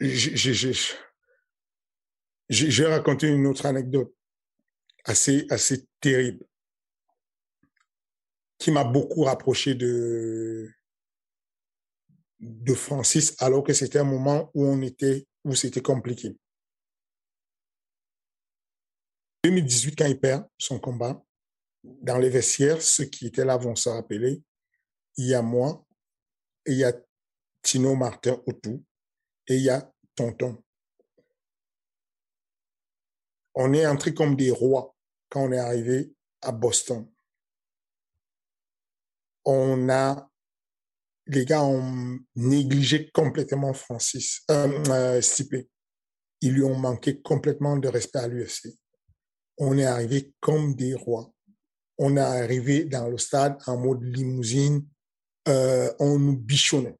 J'ai 0.00 0.86
raconté 2.86 3.28
une 3.28 3.46
autre 3.46 3.66
anecdote 3.66 4.14
assez, 5.04 5.46
assez 5.50 5.86
terrible 6.00 6.44
qui 8.58 8.70
m'a 8.70 8.84
beaucoup 8.84 9.22
rapproché 9.22 9.74
de, 9.74 10.72
Francis 12.74 13.34
alors 13.40 13.62
que 13.62 13.72
c'était 13.72 13.98
un 13.98 14.04
moment 14.04 14.50
où 14.54 14.74
où 15.44 15.54
c'était 15.54 15.82
compliqué. 15.82 16.36
2018, 19.44 19.96
quand 19.96 20.06
il 20.06 20.18
perd 20.18 20.46
son 20.56 20.78
combat, 20.78 21.22
dans 21.82 22.16
les 22.16 22.30
vestiaires, 22.30 22.80
ceux 22.80 23.04
qui 23.04 23.26
étaient 23.26 23.44
là 23.44 23.58
vont 23.58 23.76
se 23.76 23.90
rappeler, 23.90 24.42
il 25.16 25.26
y 25.26 25.34
a 25.34 25.42
moi, 25.42 25.84
il 26.66 26.74
y 26.74 26.84
a 26.84 26.92
Tino 27.62 27.94
Martin 27.94 28.40
autour, 28.46 28.80
et 29.48 29.56
il 29.56 29.62
y 29.62 29.70
a 29.70 29.90
Tonton. 30.14 30.62
On 33.54 33.72
est 33.72 33.86
entré 33.86 34.14
comme 34.14 34.36
des 34.36 34.50
rois 34.50 34.94
quand 35.28 35.44
on 35.44 35.52
est 35.52 35.58
arrivé 35.58 36.12
à 36.42 36.52
Boston. 36.52 37.08
On 39.44 39.88
a, 39.88 40.28
les 41.26 41.44
gars 41.44 41.62
ont 41.62 42.18
négligé 42.34 43.10
complètement 43.10 43.74
Francis, 43.74 44.42
euh, 44.50 44.82
euh. 44.88 45.62
Ils 46.40 46.52
lui 46.52 46.62
ont 46.62 46.76
manqué 46.76 47.22
complètement 47.22 47.76
de 47.76 47.88
respect 47.88 48.18
à 48.18 48.28
l'UFC 48.28 48.76
on 49.58 49.78
est 49.78 49.84
arrivé 49.84 50.32
comme 50.40 50.74
des 50.74 50.94
rois. 50.94 51.32
On 51.98 52.16
est 52.16 52.20
arrivé 52.20 52.84
dans 52.84 53.08
le 53.08 53.18
stade 53.18 53.56
en 53.66 53.78
mode 53.78 54.02
limousine, 54.02 54.86
euh, 55.48 55.92
on 55.98 56.18
nous 56.18 56.36
bichonnait. 56.36 56.98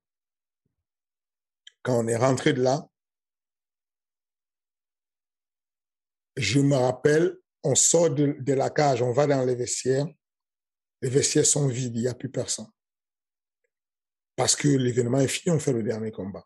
Quand 1.82 1.98
on 1.98 2.08
est 2.08 2.16
rentré 2.16 2.52
de 2.52 2.62
là, 2.62 2.86
je 6.36 6.60
me 6.60 6.76
rappelle, 6.76 7.38
on 7.62 7.74
sort 7.74 8.10
de, 8.10 8.52
la 8.52 8.70
cage, 8.70 9.02
on 9.02 9.12
va 9.12 9.26
dans 9.26 9.44
les 9.44 9.54
vestiaires, 9.54 10.06
les 11.00 11.10
vestiaires 11.10 11.46
sont 11.46 11.68
vides, 11.68 11.94
il 11.96 12.02
n'y 12.02 12.08
a 12.08 12.14
plus 12.14 12.30
personne. 12.30 12.68
Parce 14.36 14.56
que 14.56 14.68
l'événement 14.68 15.20
est 15.20 15.28
fini, 15.28 15.54
on 15.54 15.60
fait 15.60 15.72
le 15.72 15.82
dernier 15.82 16.10
combat. 16.10 16.44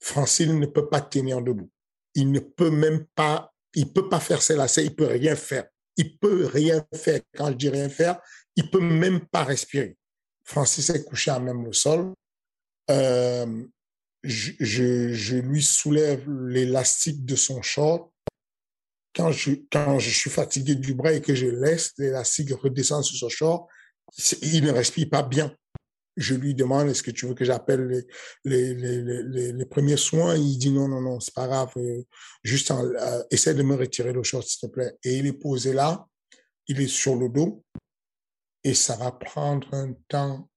Francine 0.00 0.58
ne 0.58 0.66
peut 0.66 0.88
pas 0.88 1.02
tenir 1.02 1.42
debout. 1.42 1.70
Il 2.14 2.32
ne 2.32 2.40
peut 2.40 2.70
même 2.70 3.06
pas 3.14 3.52
il 3.74 3.92
peut 3.92 4.08
pas 4.08 4.20
faire 4.20 4.42
ses 4.42 4.56
lacets, 4.56 4.84
il 4.84 4.94
peut 4.94 5.06
rien 5.06 5.36
faire. 5.36 5.66
Il 5.96 6.18
peut 6.18 6.46
rien 6.46 6.84
faire. 6.94 7.20
Quand 7.34 7.48
je 7.48 7.56
dis 7.56 7.68
rien 7.68 7.88
faire, 7.88 8.20
il 8.56 8.70
peut 8.70 8.80
même 8.80 9.26
pas 9.26 9.44
respirer. 9.44 9.96
Francis 10.50 10.90
est 10.90 11.04
couché 11.04 11.30
à 11.30 11.38
même 11.38 11.64
le 11.64 11.72
sol. 11.72 12.12
Euh, 12.90 13.64
je, 14.24 15.36
lui 15.36 15.62
soulève 15.62 16.28
l'élastique 16.28 17.24
de 17.24 17.36
son 17.36 17.62
short. 17.62 18.10
Quand 19.14 19.30
je, 19.30 20.10
suis 20.10 20.30
fatigué 20.30 20.74
du 20.74 20.94
bras 20.94 21.12
et 21.12 21.20
que 21.20 21.34
je 21.34 21.46
laisse 21.46 21.92
l'élastique 21.98 22.50
redescendre 22.50 23.04
sur 23.04 23.16
son 23.16 23.28
short, 23.28 23.68
il 24.42 24.64
ne 24.64 24.72
respire 24.72 25.08
pas 25.08 25.22
bien 25.22 25.54
je 26.16 26.34
lui 26.34 26.54
demande 26.54 26.88
est-ce 26.88 27.02
que 27.02 27.10
tu 27.10 27.26
veux 27.26 27.34
que 27.34 27.44
j'appelle 27.44 28.04
les, 28.44 29.64
premiers 29.70 29.96
soins? 29.96 30.36
Il 30.36 30.58
dit 30.58 30.70
non, 30.70 30.88
non, 30.88 31.00
non, 31.00 31.20
c'est 31.20 31.34
pas 31.34 31.46
grave, 31.46 31.72
euh, 31.76 32.02
juste 32.42 32.70
euh, 32.72 33.22
essaie 33.30 33.54
de 33.54 33.62
me 33.62 33.76
retirer 33.76 34.12
le 34.12 34.22
short, 34.22 34.46
s'il 34.46 34.68
te 34.68 34.72
plaît. 34.72 34.92
Et 35.04 35.16
il 35.16 35.26
est 35.26 35.32
posé 35.32 35.72
là, 35.72 36.06
il 36.66 36.80
est 36.80 36.88
sur 36.88 37.16
le 37.16 37.28
dos, 37.28 37.64
et 38.64 38.74
ça 38.74 38.96
va 38.96 39.12
prendre 39.12 39.72
un 39.74 39.92
temps, 40.08 40.48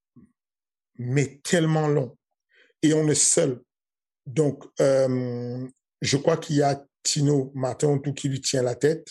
mais 0.95 1.39
tellement 1.43 1.87
long. 1.87 2.17
Et 2.81 2.93
on 2.93 3.07
est 3.07 3.15
seul. 3.15 3.61
Donc, 4.25 4.63
euh, 4.79 5.67
je 6.01 6.17
crois 6.17 6.37
qu'il 6.37 6.57
y 6.57 6.61
a 6.61 6.85
Tino 7.03 7.51
Martin 7.55 7.97
tout 7.99 8.13
qui 8.13 8.29
lui 8.29 8.41
tient 8.41 8.63
la 8.63 8.75
tête 8.75 9.07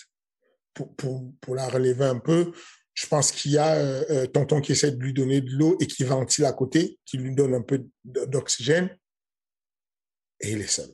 pour, 0.75 1.55
la 1.55 1.69
relever 1.69 2.05
un 2.05 2.19
peu. 2.19 2.53
Je 2.95 3.07
pense 3.07 3.33
qu'il 3.33 3.53
y 3.53 3.59
a 3.59 3.75
euh, 3.75 4.05
euh, 4.11 4.27
tonton 4.27 4.61
qui 4.61 4.73
essaie 4.73 4.93
de 4.93 5.03
lui 5.03 5.15
donner 5.15 5.41
de 5.41 5.51
l'eau 5.51 5.77
et 5.81 5.87
qui 5.87 6.05
ventile 6.05 6.45
à 6.45 6.53
côté, 6.53 6.99
qui 7.07 7.17
lui 7.19 7.35
donne 7.35 7.55
un 7.55 7.63
peu 7.63 7.87
d'oxygène. 8.05 8.99
Et 10.41 10.53
il 10.53 10.61
est 10.61 10.67
seul. 10.67 10.91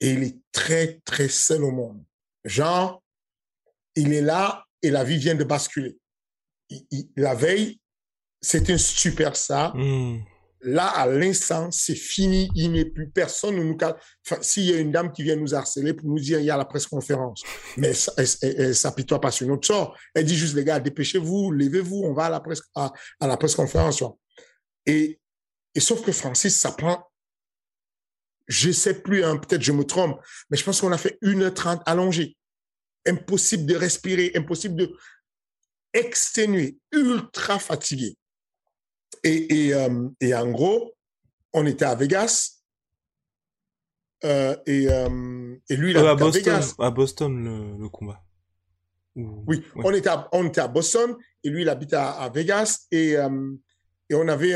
Et 0.00 0.10
il 0.10 0.22
est 0.22 0.38
très, 0.52 1.00
très 1.04 1.28
seul 1.28 1.62
au 1.62 1.70
monde. 1.70 2.04
Genre, 2.44 3.02
il 3.94 4.12
est 4.12 4.22
là 4.22 4.64
et 4.82 4.90
la 4.90 5.04
vie 5.04 5.18
vient 5.18 5.34
de 5.34 5.44
basculer. 5.44 5.98
La 7.16 7.34
veille, 7.34 7.80
c'est 8.40 8.70
un 8.70 8.78
super 8.78 9.36
ça. 9.36 9.72
Hmm. 9.74 10.18
Là, 10.62 10.86
à 10.86 11.06
l'instant, 11.06 11.70
c'est 11.70 11.94
fini, 11.94 12.48
il 12.54 12.72
n'est 12.72 12.86
plus 12.86 13.08
personne. 13.08 13.56
Nous, 13.56 13.76
enfin, 13.76 14.42
s'il 14.42 14.64
y 14.64 14.72
a 14.72 14.78
une 14.78 14.90
dame 14.90 15.12
qui 15.12 15.22
vient 15.22 15.36
nous 15.36 15.54
harceler 15.54 15.94
pour 15.94 16.08
nous 16.08 16.18
dire 16.18 16.40
il 16.40 16.46
y 16.46 16.50
a 16.50 16.56
la 16.56 16.64
presse 16.64 16.86
conférence, 16.86 17.42
mais 17.76 17.92
elle, 18.16 18.26
elle, 18.42 18.74
s'apitoie 18.74 19.20
pas 19.20 19.30
sur 19.30 19.46
notre 19.46 19.66
sort. 19.66 19.96
Elle 20.14 20.24
dit 20.24 20.36
juste 20.36 20.54
les 20.54 20.64
gars, 20.64 20.80
dépêchez-vous, 20.80 21.52
levez-vous, 21.52 22.02
on 22.04 22.14
va 22.14 22.24
à 22.24 22.30
la 22.30 22.40
presse 22.40 22.62
à, 22.74 22.92
la 23.20 23.36
presse 23.36 23.54
conférence. 23.54 24.02
Et, 24.86 25.20
et 25.74 25.80
sauf 25.80 26.02
que 26.04 26.10
Francis, 26.10 26.58
ça 26.58 26.72
prend, 26.72 27.06
je 28.48 28.72
sais 28.72 29.02
plus, 29.02 29.24
hein, 29.24 29.36
peut-être 29.36 29.62
je 29.62 29.72
me 29.72 29.84
trompe, 29.84 30.20
mais 30.50 30.56
je 30.56 30.64
pense 30.64 30.80
qu'on 30.80 30.92
a 30.92 30.98
fait 30.98 31.18
1h30 31.22 31.82
allongé. 31.84 32.36
Impossible 33.06 33.66
de 33.66 33.76
respirer, 33.76 34.32
impossible 34.34 34.74
de 34.74 34.96
exténuer, 35.96 36.78
ultra 36.92 37.58
fatigué. 37.58 38.16
Et, 39.24 39.66
et, 39.66 39.74
euh, 39.74 40.08
et, 40.20 40.34
en 40.34 40.50
gros, 40.50 40.92
on 41.52 41.66
était 41.66 41.84
à 41.84 41.94
Vegas. 41.94 42.62
Euh, 44.24 44.56
et, 44.66 44.88
euh, 44.88 45.56
et, 45.68 45.76
lui, 45.76 45.90
il 45.90 45.96
a 45.96 46.10
à, 46.10 46.14
Boston, 46.14 46.42
Vegas. 46.42 46.74
À 46.78 46.90
Boston, 46.90 47.44
le, 47.44 47.82
le 47.82 47.88
combat. 47.88 48.22
Oui, 49.14 49.64
on, 49.76 49.92
était 49.92 50.10
à, 50.10 50.28
on 50.32 50.46
était 50.46 50.60
à 50.60 50.68
Boston 50.68 51.16
et 51.42 51.48
lui, 51.48 51.62
il 51.62 51.68
habite 51.70 51.94
à, 51.94 52.10
à 52.10 52.28
Vegas. 52.28 52.86
Et, 52.90 53.12
et 53.12 54.14
on 54.14 54.28
avait, 54.28 54.54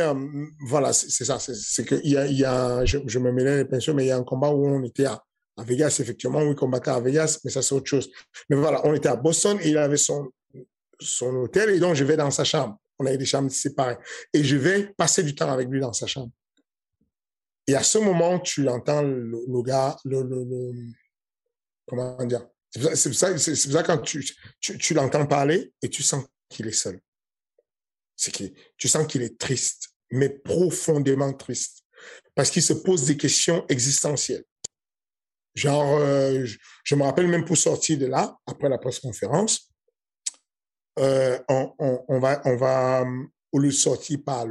voilà, 0.66 0.92
c'est 0.92 1.24
ça, 1.24 1.38
c'est 1.38 1.86
qu'il 1.86 2.06
y 2.06 2.18
a, 2.18 2.26
il 2.26 2.36
y 2.36 2.44
a 2.44 2.84
je, 2.84 2.98
je, 3.06 3.18
me 3.18 3.32
mêlais 3.32 3.56
les 3.56 3.64
pinceaux, 3.64 3.94
mais 3.94 4.04
il 4.04 4.08
y 4.08 4.10
a 4.10 4.18
un 4.18 4.22
combat 4.22 4.50
où 4.50 4.66
on 4.66 4.82
était 4.82 5.06
à, 5.06 5.24
à 5.56 5.64
Vegas, 5.64 5.96
effectivement, 6.00 6.42
où 6.42 6.50
il 6.50 6.56
combattait 6.56 6.90
à 6.90 7.00
Vegas, 7.00 7.40
mais 7.42 7.50
ça, 7.50 7.62
c'est 7.62 7.74
autre 7.74 7.86
chose. 7.86 8.10
Mais 8.50 8.56
voilà, 8.56 8.86
on 8.86 8.92
était 8.92 9.08
à 9.08 9.16
Boston 9.16 9.58
et 9.62 9.70
il 9.70 9.78
avait 9.78 9.96
son, 9.96 10.30
son 11.00 11.34
hôtel 11.36 11.70
et 11.70 11.80
donc 11.80 11.94
je 11.94 12.04
vais 12.04 12.16
dans 12.16 12.30
sa 12.30 12.44
chambre 12.44 12.78
on 13.00 13.06
avait 13.06 13.18
des 13.18 13.26
chambres 13.26 13.50
séparées. 13.50 13.96
Et 14.32 14.44
je 14.44 14.56
vais 14.56 14.92
passer 14.96 15.22
du 15.22 15.34
temps 15.34 15.50
avec 15.50 15.68
lui 15.68 15.80
dans 15.80 15.92
sa 15.92 16.06
chambre. 16.06 16.30
Et 17.66 17.74
à 17.74 17.82
ce 17.82 17.98
moment, 17.98 18.38
tu 18.38 18.68
entends 18.68 19.02
le, 19.02 19.62
gars, 19.62 19.96
le, 20.04 20.22
comment 21.86 22.24
dire, 22.26 22.46
c'est 22.70 23.08
pour 23.08 23.18
ça, 23.18 23.36
c'est 23.38 23.56
ça 23.56 23.82
quand 23.82 23.98
tu, 23.98 24.24
tu, 24.60 24.94
l'entends 24.94 25.26
parler 25.26 25.72
et 25.82 25.88
tu 25.88 26.02
sens 26.02 26.24
qu'il 26.48 26.66
est 26.68 26.72
seul. 26.72 27.00
C'est 28.16 28.32
tu 28.76 28.88
sens 28.88 29.06
qu'il 29.06 29.22
est 29.22 29.38
triste, 29.38 29.88
mais 30.10 30.28
profondément 30.28 31.32
triste. 31.32 31.82
Parce 32.34 32.50
qu'il 32.50 32.62
se 32.62 32.72
pose 32.74 33.06
des 33.06 33.16
questions 33.16 33.64
existentielles. 33.68 34.44
Genre, 35.54 35.96
euh, 35.98 36.44
je, 36.84 36.94
me 36.94 37.02
rappelle 37.02 37.28
même 37.28 37.44
pour 37.44 37.56
sortir 37.56 37.98
de 37.98 38.06
là, 38.06 38.36
après 38.46 38.68
la 38.68 38.78
presse 38.78 39.00
conférence, 39.00 39.69
euh, 40.98 41.38
on, 41.48 41.72
on, 41.78 42.04
on, 42.08 42.18
va, 42.18 42.42
on 42.44 42.56
va, 42.56 43.04
au 43.52 43.58
lieu 43.58 43.68
de 43.68 43.74
sortir 43.74 44.18
par 44.24 44.46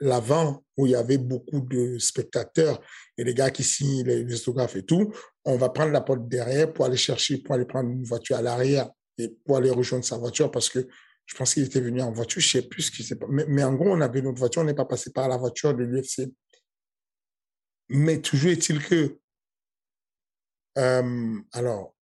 l'avant 0.00 0.64
où 0.76 0.86
il 0.86 0.92
y 0.92 0.94
avait 0.94 1.18
beaucoup 1.18 1.60
de 1.60 1.98
spectateurs 1.98 2.80
et 3.16 3.24
les 3.24 3.34
gars 3.34 3.50
qui 3.50 3.64
signent 3.64 4.04
les, 4.04 4.36
photographes 4.36 4.76
et 4.76 4.84
tout, 4.84 5.12
on 5.44 5.56
va 5.56 5.70
prendre 5.70 5.92
la 5.92 6.00
porte 6.00 6.28
derrière 6.28 6.72
pour 6.72 6.84
aller 6.84 6.96
chercher, 6.96 7.38
pour 7.38 7.54
aller 7.54 7.64
prendre 7.64 7.90
une 7.90 8.04
voiture 8.04 8.36
à 8.36 8.42
l'arrière 8.42 8.90
et 9.18 9.28
pour 9.44 9.56
aller 9.56 9.70
rejoindre 9.70 10.04
sa 10.04 10.18
voiture 10.18 10.50
parce 10.50 10.68
que 10.68 10.86
je 11.24 11.34
pense 11.34 11.54
qu'il 11.54 11.64
était 11.64 11.80
venu 11.80 12.00
en 12.02 12.12
voiture, 12.12 12.40
je 12.40 12.48
sais 12.48 12.62
plus 12.62 12.82
ce 12.82 12.90
qui 12.92 13.02
s'est. 13.02 13.18
Mais, 13.28 13.44
mais, 13.48 13.64
en 13.64 13.74
gros, 13.74 13.90
on 13.90 14.00
avait 14.00 14.22
notre 14.22 14.38
voiture, 14.38 14.62
on 14.62 14.64
n'est 14.64 14.74
pas 14.74 14.84
passé 14.84 15.10
par 15.10 15.28
la 15.28 15.36
voiture 15.36 15.74
de 15.74 15.82
l'UFC. 15.82 16.32
Mais 17.88 18.20
toujours 18.20 18.52
est-il 18.52 18.80
que, 18.84 19.18
euh, 20.78 21.40
alors, 21.52 21.96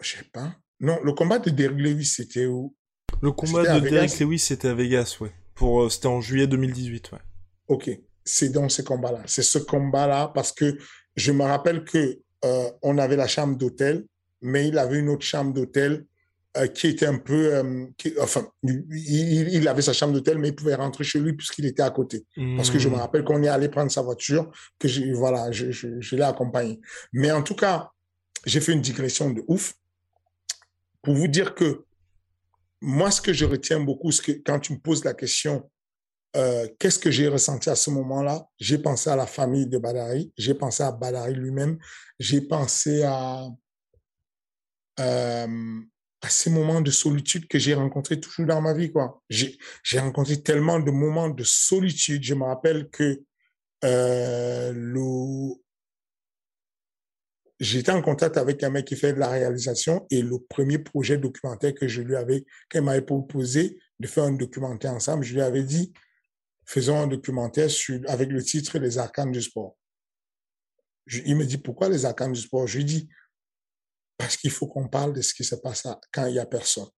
je 0.00 0.16
sais 0.16 0.24
pas, 0.24 0.56
non, 0.80 0.98
le 1.02 1.12
combat 1.12 1.38
de 1.38 1.50
Derrick 1.50 1.78
Lewis, 1.78 2.06
c'était 2.06 2.46
où? 2.46 2.74
Le 3.22 3.32
combat 3.32 3.80
de 3.80 3.88
Derrick 3.88 4.18
Lewis, 4.18 4.38
c'était 4.38 4.68
à 4.68 4.74
Vegas, 4.74 5.16
ouais. 5.20 5.32
Pour, 5.54 5.82
euh, 5.82 5.88
c'était 5.90 6.06
en 6.06 6.20
juillet 6.20 6.46
2018, 6.46 7.12
ouais. 7.12 7.18
Ok, 7.68 7.90
c'est 8.24 8.48
dans 8.48 8.68
ce 8.68 8.82
combat-là. 8.82 9.22
C'est 9.26 9.42
ce 9.42 9.58
combat-là 9.58 10.32
parce 10.34 10.52
que 10.52 10.78
je 11.16 11.32
me 11.32 11.44
rappelle 11.44 11.84
que 11.84 12.18
euh, 12.44 12.70
on 12.82 12.98
avait 12.98 13.16
la 13.16 13.26
chambre 13.26 13.56
d'hôtel, 13.56 14.06
mais 14.40 14.68
il 14.68 14.78
avait 14.78 14.98
une 14.98 15.08
autre 15.08 15.24
chambre 15.24 15.52
d'hôtel 15.52 16.06
euh, 16.56 16.66
qui 16.66 16.88
était 16.88 17.06
un 17.06 17.18
peu, 17.18 17.54
euh, 17.54 17.86
enfin, 18.20 18.44
il, 18.64 19.68
avait 19.68 19.82
sa 19.82 19.92
chambre 19.92 20.14
d'hôtel, 20.14 20.38
mais 20.38 20.48
il 20.48 20.54
pouvait 20.54 20.74
rentrer 20.74 21.04
chez 21.04 21.20
lui 21.20 21.34
puisqu'il 21.34 21.66
était 21.66 21.82
à 21.82 21.90
côté. 21.90 22.24
Parce 22.56 22.70
que 22.70 22.78
je 22.78 22.88
me 22.88 22.96
hmm. 22.96 22.98
rappelle 22.98 23.22
qu'on 23.22 23.42
est 23.42 23.48
allé 23.48 23.68
prendre 23.68 23.90
sa 23.90 24.02
voiture, 24.02 24.50
que 24.78 24.88
je, 24.88 25.12
voilà, 25.12 25.52
je, 25.52 25.70
je, 25.70 26.16
l'ai 26.16 26.22
accompagné. 26.22 26.80
Mais 27.12 27.30
en 27.30 27.42
tout 27.42 27.54
cas, 27.54 27.90
j'ai 28.46 28.60
fait 28.60 28.72
une 28.72 28.80
digression 28.80 29.30
de 29.30 29.44
ouf 29.46 29.74
pour 31.02 31.14
vous 31.14 31.28
dire 31.28 31.54
que 31.54 31.84
moi, 32.80 33.10
ce 33.10 33.20
que 33.20 33.32
je 33.32 33.44
retiens 33.44 33.80
beaucoup, 33.80 34.10
c'est 34.10 34.24
que 34.24 34.32
quand 34.44 34.60
tu 34.60 34.72
me 34.72 34.78
poses 34.78 35.04
la 35.04 35.14
question, 35.14 35.70
euh, 36.36 36.66
qu'est-ce 36.78 36.98
que 36.98 37.10
j'ai 37.10 37.28
ressenti 37.28 37.68
à 37.70 37.74
ce 37.74 37.90
moment-là? 37.90 38.46
J'ai 38.58 38.78
pensé 38.78 39.10
à 39.10 39.16
la 39.16 39.26
famille 39.26 39.66
de 39.66 39.78
Badari, 39.78 40.32
j'ai 40.36 40.54
pensé 40.54 40.82
à 40.82 40.92
Badari 40.92 41.34
lui-même, 41.34 41.78
j'ai 42.18 42.40
pensé 42.40 43.02
à, 43.02 43.48
euh, 45.00 45.80
ces 46.28 46.50
moments 46.50 46.80
de 46.80 46.90
solitude 46.90 47.48
que 47.48 47.58
j'ai 47.58 47.74
rencontrés 47.74 48.20
toujours 48.20 48.46
dans 48.46 48.60
ma 48.60 48.74
vie. 48.74 48.92
J'ai 49.28 49.98
rencontré 49.98 50.42
tellement 50.42 50.78
de 50.78 50.90
moments 50.90 51.30
de 51.30 51.44
solitude. 51.44 52.22
Je 52.22 52.34
me 52.34 52.44
rappelle 52.44 52.90
que 52.90 53.22
euh, 53.84 54.72
le... 54.74 55.54
j'étais 57.60 57.92
en 57.92 58.02
contact 58.02 58.36
avec 58.36 58.62
un 58.62 58.70
mec 58.70 58.86
qui 58.86 58.96
fait 58.96 59.12
de 59.12 59.18
la 59.18 59.28
réalisation 59.28 60.06
et 60.10 60.22
le 60.22 60.38
premier 60.38 60.78
projet 60.78 61.18
documentaire 61.18 61.74
que 61.74 61.86
je 61.86 62.02
lui 62.02 62.16
avais, 62.16 62.44
qu'elle 62.68 62.82
m'avait 62.82 63.02
proposé 63.02 63.78
de 64.00 64.06
faire 64.06 64.24
un 64.24 64.32
documentaire 64.32 64.92
ensemble, 64.92 65.22
je 65.22 65.34
lui 65.34 65.42
avais 65.42 65.62
dit, 65.62 65.92
faisons 66.64 66.98
un 66.98 67.06
documentaire 67.06 67.70
sur, 67.70 68.00
avec 68.08 68.30
le 68.30 68.42
titre 68.42 68.78
Les 68.78 68.98
arcanes 68.98 69.30
du 69.30 69.42
sport. 69.42 69.76
il 71.06 71.36
me 71.36 71.44
dit, 71.44 71.58
pourquoi 71.58 71.88
les 71.88 72.04
arcanes 72.06 72.32
du 72.32 72.40
sport? 72.40 72.66
Je 72.66 72.78
lui 72.78 72.84
dis, 72.84 73.08
parce 74.16 74.36
qu'il 74.36 74.50
faut 74.50 74.66
qu'on 74.66 74.88
parle 74.88 75.12
de 75.12 75.22
ce 75.22 75.34
qui 75.34 75.44
se 75.44 75.54
passe 75.54 75.86
quand 76.12 76.26
il 76.26 76.32
n'y 76.32 76.38
a 76.38 76.46
personne. 76.46 76.88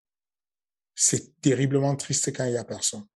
C'est 0.95 1.41
terriblement 1.41 1.97
triste 1.97 2.35
quand 2.37 2.45
il 2.45 2.53
n'y 2.53 2.57
a 2.57 2.65
personne. 2.65 3.07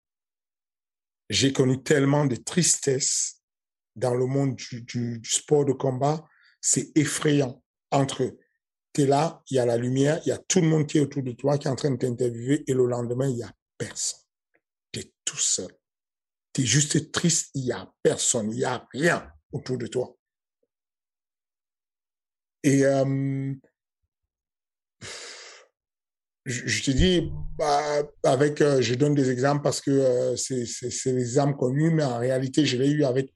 J'ai 1.28 1.53
connu 1.53 1.82
tellement 1.82 2.24
de 2.24 2.36
tristesse 2.36 3.42
dans 3.97 4.14
le 4.14 4.26
monde 4.26 4.55
du, 4.55 5.20
sport 5.24 5.64
de 5.64 5.72
combat, 5.72 6.24
c'est 6.61 6.97
effrayant. 6.97 7.63
Entre, 7.91 8.37
tu 8.93 9.03
es 9.03 9.07
là, 9.07 9.43
il 9.51 9.57
y 9.57 9.59
a 9.59 9.67
la 9.67 9.77
lumière, 9.77 10.21
il 10.25 10.31
y 10.31 10.33
a 10.33 10.39
tout 10.39 10.61
le 10.61 10.67
monde 10.67 10.87
qui 10.87 10.99
est 10.99 11.01
autour 11.01 11.23
de 11.23 11.33
toi, 11.33 11.59
qui 11.59 11.69
est 11.69 11.71
en 11.71 11.77
train 11.77 11.91
de 11.91 11.97
t'interviewer, 11.97 12.65
et 12.67 12.75
le 12.75 12.87
lendemain, 12.87 13.29
il 13.29 13.37
n'y 13.37 13.43
a 13.43 13.53
personne. 13.79 14.21
Tu 14.93 15.01
es 15.01 15.13
tout 15.25 15.39
seul. 15.39 15.71
Tu 16.53 16.63
es 16.63 16.65
juste 16.65 17.13
triste, 17.13 17.51
il 17.55 17.65
n'y 17.65 17.73
a 17.73 17.91
personne, 18.03 18.51
il 18.51 18.59
n'y 18.59 18.65
a 18.65 18.87
rien 18.93 19.31
autour 19.53 19.79
de 19.79 19.87
toi. 19.87 20.17
Et 22.63 22.85
euh, 22.85 23.55
je, 26.45 26.83
te 26.83 26.91
dis, 26.91 27.31
bah, 27.57 28.03
avec, 28.25 28.61
euh, 28.61 28.81
je 28.81 28.95
donne 28.95 29.15
des 29.15 29.31
exemples 29.31 29.63
parce 29.63 29.81
que 29.81 29.91
euh, 29.91 30.37
c'est 30.37 31.13
des 31.13 31.21
exemples 31.21 31.57
connus, 31.57 31.91
mais 31.91 32.05
en 32.05 32.19
réalité, 32.19 32.67
je 32.67 32.77
l'ai 32.77 32.91
eu 32.91 33.05
avec 33.05 33.33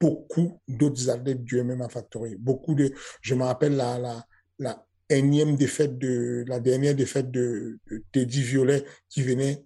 beaucoup 0.00 0.60
d'autres 0.68 1.08
athlètes 1.10 1.44
du 1.44 1.62
MMA 1.62 1.88
Factory. 1.88 2.36
Beaucoup 2.36 2.74
de, 2.74 2.92
je 3.22 3.34
me 3.34 3.44
rappelle 3.44 3.76
la, 3.76 4.24
la, 4.58 4.86
défaite 5.08 5.98
de, 5.98 6.44
la 6.46 6.60
dernière 6.60 6.94
défaite 6.94 7.30
de, 7.30 7.78
Teddy 8.12 8.42
Violet 8.42 8.84
qui 9.08 9.22
venait 9.22 9.64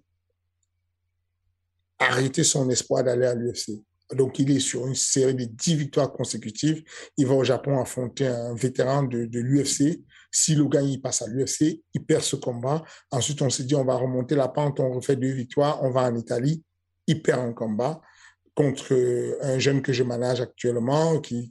arrêter 1.99 2.43
son 2.43 2.69
espoir 2.69 3.03
d'aller 3.03 3.25
à 3.25 3.35
l'UFC. 3.35 3.71
Donc, 4.13 4.37
il 4.37 4.51
est 4.51 4.59
sur 4.59 4.85
une 4.85 4.95
série 4.95 5.33
de 5.33 5.45
10 5.45 5.75
victoires 5.75 6.11
consécutives. 6.11 6.83
Il 7.17 7.25
va 7.25 7.33
au 7.33 7.43
Japon 7.43 7.79
affronter 7.79 8.27
un 8.27 8.53
vétéran 8.53 9.03
de, 9.03 9.25
de 9.25 9.39
l'UFC 9.39 10.03
si 10.35 10.53
le 10.53 10.65
gars 10.65 10.81
il 10.81 11.01
passe 11.01 11.21
à 11.21 11.27
l'UFC, 11.27 11.81
il 11.93 12.05
perd 12.05 12.21
ce 12.21 12.35
combat. 12.35 12.83
Ensuite, 13.09 13.41
on 13.41 13.49
s'est 13.49 13.63
dit, 13.63 13.73
on 13.73 13.85
va 13.85 13.95
remonter 13.95 14.35
la 14.35 14.49
pente, 14.49 14.81
on 14.81 14.91
refait 14.91 15.15
deux 15.15 15.31
victoires, 15.31 15.81
on 15.81 15.91
va 15.91 16.01
en 16.01 16.15
Italie, 16.15 16.61
il 17.07 17.21
perd 17.21 17.39
un 17.39 17.53
combat 17.53 18.01
contre 18.55 19.37
un 19.41 19.59
jeune 19.59 19.81
que 19.81 19.93
je 19.93 20.03
manage 20.03 20.41
actuellement, 20.41 21.19
qui, 21.19 21.49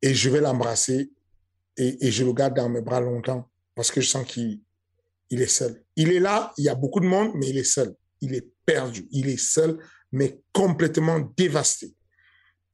et 0.00 0.14
je 0.14 0.30
vais 0.30 0.40
l'embrasser 0.40 1.10
et, 1.76 2.10
je 2.10 2.24
le 2.24 2.32
garde 2.32 2.54
dans 2.54 2.68
mes 2.68 2.80
bras 2.80 3.00
longtemps 3.00 3.48
parce 3.74 3.90
que 3.90 4.00
je 4.00 4.08
sens 4.08 4.26
qu'il 4.26 4.60
il 5.30 5.42
est 5.42 5.46
seul. 5.46 5.82
Il 5.96 6.12
est 6.12 6.20
là, 6.20 6.52
il 6.56 6.64
y 6.64 6.68
a 6.68 6.74
beaucoup 6.74 7.00
de 7.00 7.06
monde, 7.06 7.32
mais 7.34 7.48
il 7.48 7.58
est 7.58 7.64
seul. 7.64 7.94
Il 8.20 8.34
est 8.34 8.48
perdu. 8.64 9.06
Il 9.10 9.28
est 9.28 9.40
seul, 9.40 9.78
mais 10.10 10.40
complètement 10.52 11.20
dévasté. 11.36 11.94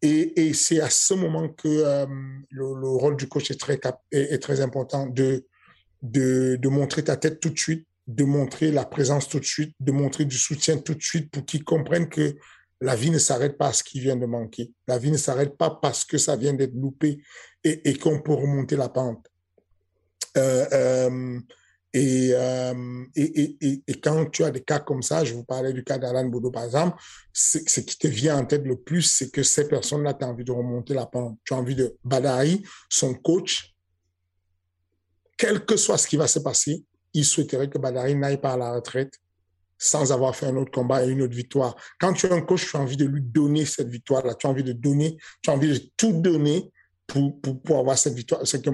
Et, 0.03 0.53
c'est 0.53 0.81
à 0.81 0.91
ce 0.91 1.15
moment 1.15 1.49
que 1.49 1.67
euh, 1.67 2.07
le, 2.51 2.89
rôle 2.89 3.17
du 3.17 3.27
coach 3.27 3.51
est 3.51 3.59
très, 3.59 3.81
est, 4.12 4.43
très 4.43 4.61
important 4.61 5.07
de, 5.07 5.47
de, 6.03 6.69
montrer 6.69 7.05
ta 7.05 7.17
tête 7.17 7.41
tout 7.41 7.49
de 7.49 7.59
suite, 7.59 7.87
de 8.07 8.24
montrer 8.24 8.70
la 8.70 8.84
présence 8.84 9.28
tout 9.28 9.40
de 9.40 9.44
suite, 9.44 9.74
de 9.80 9.92
montrer 9.92 10.24
du 10.24 10.36
soutien 10.36 10.78
tout 10.78 10.94
de 10.94 11.02
suite 11.02 11.30
pour 11.30 11.44
qu'ils 11.44 11.64
comprennent 11.64 12.09
que 12.09 12.36
la 12.80 12.96
vie 12.96 13.11
ne 13.11 13.18
s'arrête 13.18 13.57
pas 13.57 13.68
à 13.68 13.72
ce 13.72 13.82
qui 13.82 14.00
vient 14.00 14.16
de 14.16 14.26
manquer. 14.26 14.72
La 14.86 14.98
vie 14.98 15.11
ne 15.11 15.16
s'arrête 15.16 15.57
pas 15.57 15.70
parce 15.70 16.05
que 16.05 16.18
ça 16.18 16.36
vient 16.36 16.52
d'être 16.52 16.74
loupé 16.74 17.22
et, 17.62 17.96
qu'on 17.96 18.20
peut 18.20 18.34
remonter 18.34 18.76
la 18.76 18.90
pente. 18.90 19.26
Euh, 20.36 20.66
euh, 20.72 21.40
euh, 21.96 23.05
et, 23.14 23.98
quand 24.02 24.26
tu 24.30 24.44
as 24.44 24.50
des 24.50 24.62
cas 24.62 24.80
comme 24.80 25.02
ça, 25.02 25.24
je 25.24 25.32
vous 25.32 25.44
parlais 25.44 25.72
du 25.72 25.84
cas 25.84 25.96
d'Alan 25.96 26.26
Boudou 26.26 26.50
par 26.50 26.64
exemple, 26.64 27.00
ce 27.32 27.80
qui 27.80 27.96
te 27.96 28.09
vient 28.09 28.36
en 28.36 28.44
tête 28.44 28.64
le 28.64 28.76
plus, 28.76 29.02
c'est 29.02 29.30
que 29.30 29.42
ces 29.42 29.68
personnes-là, 29.68 30.14
tu 30.14 30.24
as 30.24 30.28
envie 30.28 30.44
de 30.44 30.52
remonter 30.52 30.92
la 30.92 31.07
pente. 31.07 31.38
Tu 31.44 31.55
as 31.55 31.57
envie 31.57 31.76
de... 31.76 31.96
Badari, 32.05 32.62
son 32.90 33.14
coach, 33.14 33.74
quel 35.38 35.64
que 35.64 35.76
soit 35.76 35.98
ce 35.98 36.07
qui 36.07 36.16
va 36.16 36.26
se 36.26 36.40
passer, 36.40 36.84
il 37.15 37.25
souhaiterait 37.25 37.71
que 37.71 37.79
Badari 37.79 38.15
n'aille 38.15 38.41
pas 38.41 38.53
à 38.53 38.57
la 38.57 38.75
retraite 38.75 39.15
sans 39.79 40.12
avoir 40.12 40.35
fait 40.35 40.47
un 40.47 40.57
autre 40.57 40.71
combat 40.71 41.05
et 41.05 41.09
une 41.09 41.23
autre 41.23 41.35
victoire. 41.35 41.77
Quand 41.99 42.12
tu 42.12 42.27
es 42.27 42.33
un 42.33 42.41
coach, 42.41 42.71
tu 42.71 42.77
as 42.77 42.81
envie 42.81 42.97
de 42.97 43.05
lui 43.05 43.21
donner 43.21 43.65
cette 43.65 43.89
victoire-là. 43.89 44.35
Tu 44.35 44.47
as 44.47 44.51
envie 44.51 44.62
de 44.62 44.73
donner, 44.73 45.17
tu 45.43 45.51
as 45.51 45.53
envie 45.53 45.69
de 45.69 45.85
tout 45.97 46.12
donner 46.12 46.73
pour, 47.07 47.41
pour, 47.41 47.61
pour 47.61 47.79
avoir 47.81 47.99
cette 47.99 48.15
victoire. 48.15 48.47
C'est 48.47 48.65
que 48.65 48.71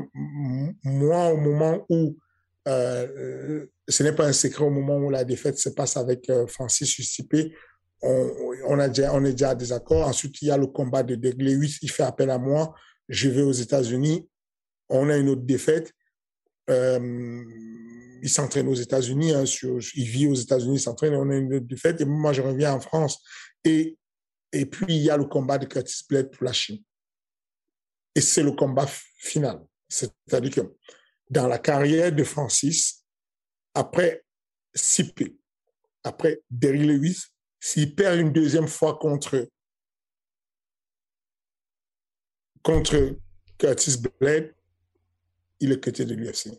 moi, 0.84 1.32
au 1.32 1.36
moment 1.36 1.84
où 1.88 2.16
euh, 2.68 3.66
ce 3.88 4.02
n'est 4.02 4.12
pas 4.12 4.26
un 4.26 4.32
secret 4.32 4.64
au 4.64 4.70
moment 4.70 4.98
où 4.98 5.10
la 5.10 5.24
défaite 5.24 5.58
se 5.58 5.70
passe 5.70 5.96
avec 5.96 6.28
euh, 6.30 6.46
Francis. 6.46 6.96
On, 8.02 8.30
on, 8.66 8.78
a 8.78 8.88
déjà, 8.88 9.12
on 9.14 9.24
est 9.24 9.32
déjà 9.32 9.50
à 9.50 9.54
désaccord. 9.54 10.06
Ensuite, 10.06 10.40
il 10.42 10.48
y 10.48 10.50
a 10.50 10.56
le 10.56 10.66
combat 10.66 11.02
de 11.02 11.14
Deglewis. 11.14 11.78
Il 11.82 11.90
fait 11.90 12.02
appel 12.02 12.30
à 12.30 12.38
moi. 12.38 12.74
Je 13.08 13.28
vais 13.28 13.42
aux 13.42 13.52
États-Unis. 13.52 14.28
On 14.88 15.08
a 15.08 15.16
une 15.16 15.28
autre 15.28 15.42
défaite. 15.42 15.92
Euh, 16.68 17.42
il 18.22 18.28
s'entraîne 18.28 18.68
aux 18.68 18.74
États-Unis. 18.74 19.32
Hein, 19.32 19.44
il 19.94 20.04
vit 20.04 20.26
aux 20.26 20.34
États-Unis, 20.34 20.76
il 20.76 20.80
s'entraîne. 20.80 21.14
On 21.14 21.30
a 21.30 21.36
une 21.36 21.60
défaite. 21.60 22.00
Et 22.00 22.04
moi, 22.04 22.32
je 22.32 22.42
reviens 22.42 22.74
en 22.74 22.80
France. 22.80 23.22
Et, 23.64 23.98
et 24.52 24.66
puis, 24.66 24.96
il 24.96 25.02
y 25.02 25.10
a 25.10 25.16
le 25.16 25.24
combat 25.26 25.58
de 25.58 25.66
Curtis 25.66 26.04
Blade 26.08 26.30
pour 26.30 26.44
la 26.44 26.52
Chine. 26.52 26.82
Et 28.14 28.20
c'est 28.20 28.42
le 28.42 28.52
combat 28.52 28.86
final. 29.18 29.60
C'est-à-dire 29.88 30.54
que 30.54 30.76
dans 31.28 31.46
la 31.46 31.58
carrière 31.58 32.12
de 32.12 32.24
Francis, 32.24 33.04
après 33.74 34.24
Sipé, 34.74 35.36
après 36.02 36.42
Derry 36.50 36.86
Lewis, 36.86 37.26
s'il 37.60 37.94
perd 37.94 38.18
une 38.18 38.32
deuxième 38.32 38.68
fois 38.68 38.98
contre, 38.98 39.48
contre 42.62 43.16
Curtis 43.58 43.96
Blade, 44.18 44.54
il 45.60 45.72
est 45.72 45.82
côté 45.82 46.04
de 46.04 46.14
l'UFC. 46.14 46.50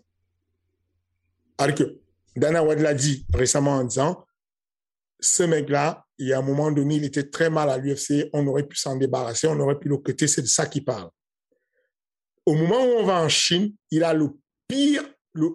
Dana 2.36 2.64
White 2.64 2.80
l'a 2.80 2.94
dit 2.94 3.26
récemment 3.34 3.72
en 3.72 3.84
disant, 3.84 4.26
ce 5.20 5.44
mec-là, 5.44 6.06
il 6.18 6.28
y 6.28 6.34
a 6.34 6.40
un 6.40 6.44
moment 6.44 6.72
donné, 6.72 6.96
il 6.96 7.04
était 7.04 7.30
très 7.30 7.50
mal 7.50 7.70
à 7.70 7.78
l'UFC, 7.78 8.30
on 8.34 8.46
aurait 8.48 8.68
pu 8.68 8.78
s'en 8.78 8.96
débarrasser, 8.96 9.48
on 9.48 9.60
aurait 9.60 9.80
pu 9.80 9.90
le 9.90 9.98
côté, 9.98 10.28
c'est 10.28 10.42
de 10.42 10.48
ça 10.48 10.66
qu'il 10.66 10.86
parle. 10.86 11.10
Au 12.46 12.54
moment 12.56 12.84
où 12.84 13.00
on 13.00 13.04
va 13.04 13.22
en 13.22 13.30
Chine, 13.30 13.74
il 13.92 14.04
a 14.04 14.14
le 14.14 14.30
pire, 14.68 15.04
le, 15.34 15.50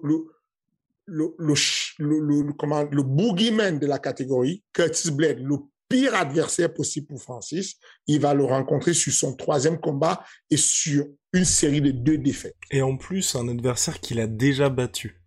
le 1.07 3.03
boogeyman 3.03 3.79
de 3.79 3.87
la 3.87 3.99
catégorie, 3.99 4.63
Curtis 4.73 5.11
Blade, 5.11 5.41
le 5.41 5.57
pire 5.89 6.15
adversaire 6.15 6.73
possible 6.73 7.07
pour 7.09 7.23
Francis. 7.23 7.77
Il 8.07 8.21
va 8.21 8.35
le 8.35 8.45
rencontrer 8.45 8.95
sur 8.95 9.13
son 9.13 9.35
troisième 9.35 9.79
combat 9.79 10.25
et 10.51 10.57
sur 10.57 11.07
une 11.33 11.45
série 11.45 11.81
de 11.81 11.91
deux 11.91 12.19
défaites. 12.19 12.57
Et 12.71 12.83
en 12.83 12.97
plus, 12.97 13.35
un 13.35 13.49
adversaire 13.49 14.01
qu'il 14.01 14.21
a 14.21 14.27
déjà 14.27 14.69
battu. 14.69 15.21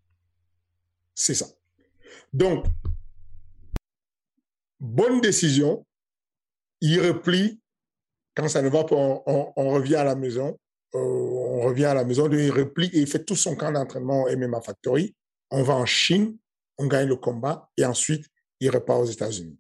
C'est 1.20 1.34
ça. 1.34 1.48
Donc, 2.32 2.66
bonne 4.80 5.20
décision. 5.20 5.86
Il 6.80 7.02
replie. 7.02 7.60
Quand 8.36 8.48
ça 8.48 8.62
ne 8.62 8.70
va 8.70 8.86
pas, 8.86 8.96
on 8.96 9.70
revient 9.70 9.98
à 9.98 10.06
la 10.06 10.16
maison. 10.16 10.58
Euh, 10.96 11.00
on 11.00 11.62
revient 11.62 11.86
à 11.86 11.94
la 11.94 12.04
maison, 12.04 12.32
il 12.32 12.52
replie 12.52 12.90
et 12.94 13.00
il 13.02 13.08
fait 13.08 13.24
tout 13.24 13.36
son 13.36 13.56
camp 13.56 13.72
d'entraînement 13.72 14.24
au 14.24 14.36
MMA 14.36 14.62
Factory. 14.62 15.16
On 15.52 15.62
va 15.62 15.76
en 15.76 15.86
Chine, 15.86 16.38
on 16.78 16.88
gagne 16.88 17.08
le 17.08 17.16
combat 17.16 17.70
et 17.78 17.86
ensuite 17.86 18.26
il 18.60 18.70
repart 18.72 19.02
aux 19.02 19.06
États-Unis. 19.06 19.60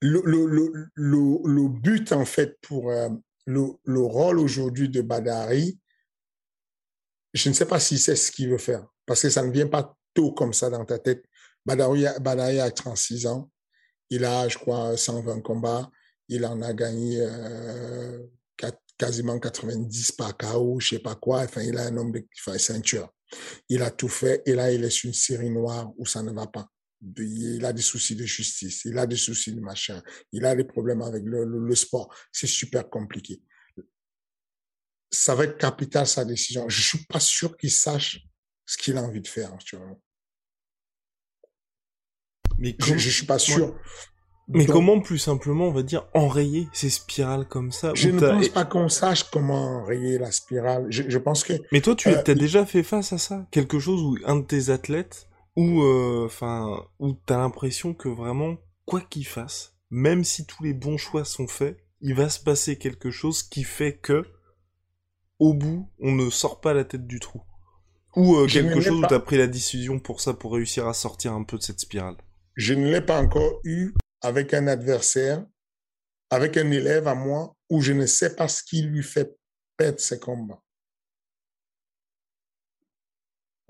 Le, 0.00 0.22
le, 0.24 0.46
le, 0.46 1.38
le, 1.44 1.68
but, 1.68 2.12
en 2.12 2.24
fait, 2.24 2.56
pour 2.60 2.90
euh, 2.90 3.08
le, 3.46 4.00
rôle 4.00 4.38
aujourd'hui 4.38 4.88
de 4.88 5.00
Badari, 5.00 5.78
je 7.34 7.48
ne 7.48 7.54
sais 7.54 7.66
pas 7.66 7.80
si 7.80 7.98
c'est 7.98 8.16
ce 8.16 8.30
qu'il 8.30 8.48
veut 8.48 8.58
faire, 8.58 8.86
parce 9.06 9.22
que 9.22 9.28
ça 9.28 9.44
ne 9.44 9.50
vient 9.50 9.66
pas 9.66 9.97
tôt 10.14 10.32
comme 10.32 10.52
ça 10.52 10.70
dans 10.70 10.84
ta 10.84 10.98
tête. 10.98 11.24
Badawi 11.64 12.06
a 12.60 12.70
36 12.70 13.26
ans, 13.26 13.50
il 14.10 14.24
a, 14.24 14.48
je 14.48 14.56
crois, 14.56 14.96
120 14.96 15.40
combats, 15.40 15.90
il 16.28 16.44
en 16.46 16.62
a 16.62 16.72
gagné 16.72 17.18
euh, 17.20 18.22
quasiment 18.96 19.38
90 19.38 20.12
par 20.12 20.36
KO, 20.36 20.80
je 20.80 20.90
sais 20.90 20.98
pas 20.98 21.14
quoi, 21.14 21.42
enfin, 21.42 21.62
il 21.62 21.76
a 21.76 21.86
un 21.86 21.90
nombre 21.90 22.12
de 22.12 22.24
enfin, 22.38 22.56
ceinture. 22.58 23.12
Il 23.68 23.82
a 23.82 23.90
tout 23.90 24.08
fait, 24.08 24.42
et 24.46 24.54
là, 24.54 24.72
il 24.72 24.82
est 24.82 24.90
sur 24.90 25.08
une 25.08 25.14
série 25.14 25.50
noire 25.50 25.92
où 25.98 26.06
ça 26.06 26.22
ne 26.22 26.32
va 26.32 26.46
pas. 26.46 26.66
Il 27.18 27.64
a 27.64 27.72
des 27.72 27.82
soucis 27.82 28.16
de 28.16 28.24
justice, 28.24 28.84
il 28.86 28.98
a 28.98 29.06
des 29.06 29.16
soucis 29.16 29.52
de 29.52 29.60
machin, 29.60 30.02
il 30.32 30.44
a 30.46 30.56
des 30.56 30.64
problèmes 30.64 31.02
avec 31.02 31.22
le, 31.24 31.44
le 31.44 31.74
sport. 31.74 32.12
C'est 32.32 32.46
super 32.46 32.88
compliqué 32.88 33.42
ça 35.10 35.34
va 35.34 35.44
être 35.44 35.58
capital 35.58 36.06
sa 36.06 36.24
décision. 36.24 36.68
Je 36.68 36.82
suis 36.82 37.04
pas 37.06 37.20
sûr 37.20 37.56
qu'il 37.56 37.70
sache 37.70 38.20
ce 38.68 38.76
qu'il 38.76 38.98
a 38.98 39.02
envie 39.02 39.22
de 39.22 39.26
faire 39.26 39.52
actuellement. 39.54 39.98
Mais 42.58 42.76
je, 42.78 42.98
je 42.98 43.10
suis 43.10 43.24
pas 43.24 43.38
sûr. 43.38 43.74
Mais 44.48 44.66
comment 44.66 45.00
plus 45.00 45.18
simplement, 45.18 45.68
on 45.68 45.72
va 45.72 45.82
dire, 45.82 46.06
enrayer 46.14 46.68
ces 46.72 46.90
spirales 46.90 47.46
comme 47.46 47.72
ça 47.72 47.92
Je 47.94 48.10
ne 48.10 48.20
pense 48.20 48.48
pas 48.48 48.64
qu'on 48.64 48.88
sache 48.88 49.24
comment 49.24 49.80
enrayer 49.80 50.18
la 50.18 50.30
spirale. 50.30 50.86
Je, 50.90 51.04
je 51.06 51.18
pense 51.18 51.44
que. 51.44 51.54
Mais 51.72 51.80
toi, 51.80 51.94
tu 51.94 52.08
euh, 52.08 52.22
as 52.26 52.34
déjà 52.34 52.66
fait 52.66 52.82
face 52.82 53.12
à 53.12 53.18
ça? 53.18 53.46
Quelque 53.50 53.78
chose 53.78 54.02
où 54.02 54.16
un 54.24 54.36
de 54.36 54.44
tes 54.44 54.70
athlètes, 54.70 55.28
ou 55.56 55.82
euh, 55.82 56.26
enfin, 56.26 56.86
où 56.98 57.14
t'as 57.26 57.38
l'impression 57.38 57.94
que 57.94 58.08
vraiment, 58.08 58.56
quoi 58.84 59.00
qu'il 59.00 59.26
fasse, 59.26 59.76
même 59.90 60.24
si 60.24 60.46
tous 60.46 60.62
les 60.62 60.74
bons 60.74 60.98
choix 60.98 61.24
sont 61.24 61.48
faits, 61.48 61.78
il 62.00 62.14
va 62.14 62.28
se 62.28 62.40
passer 62.40 62.76
quelque 62.76 63.10
chose 63.10 63.42
qui 63.42 63.64
fait 63.64 63.96
que 63.96 64.24
au 65.38 65.54
bout, 65.54 65.90
on 66.00 66.12
ne 66.12 66.28
sort 66.30 66.60
pas 66.60 66.74
la 66.74 66.84
tête 66.84 67.06
du 67.06 67.20
trou. 67.20 67.42
Ou 68.18 68.36
euh, 68.36 68.46
quelque 68.48 68.80
chose 68.80 69.00
où 69.00 69.06
tu 69.06 69.14
as 69.14 69.20
pris 69.20 69.38
la 69.38 69.46
décision 69.46 70.00
pour 70.00 70.20
ça, 70.20 70.34
pour 70.34 70.52
réussir 70.54 70.88
à 70.88 70.92
sortir 70.92 71.32
un 71.32 71.44
peu 71.44 71.56
de 71.56 71.62
cette 71.62 71.78
spirale. 71.78 72.16
Je 72.56 72.74
ne 72.74 72.90
l'ai 72.90 73.00
pas 73.00 73.22
encore 73.22 73.60
eu 73.62 73.94
avec 74.20 74.54
un 74.54 74.66
adversaire, 74.66 75.46
avec 76.28 76.56
un 76.56 76.68
élève 76.72 77.06
à 77.06 77.14
moi, 77.14 77.54
où 77.70 77.80
je 77.80 77.92
ne 77.92 78.06
sais 78.06 78.34
pas 78.34 78.48
ce 78.48 78.64
qui 78.64 78.82
lui 78.82 79.04
fait 79.04 79.36
perdre 79.76 80.00
ses 80.00 80.18
combats. 80.18 80.60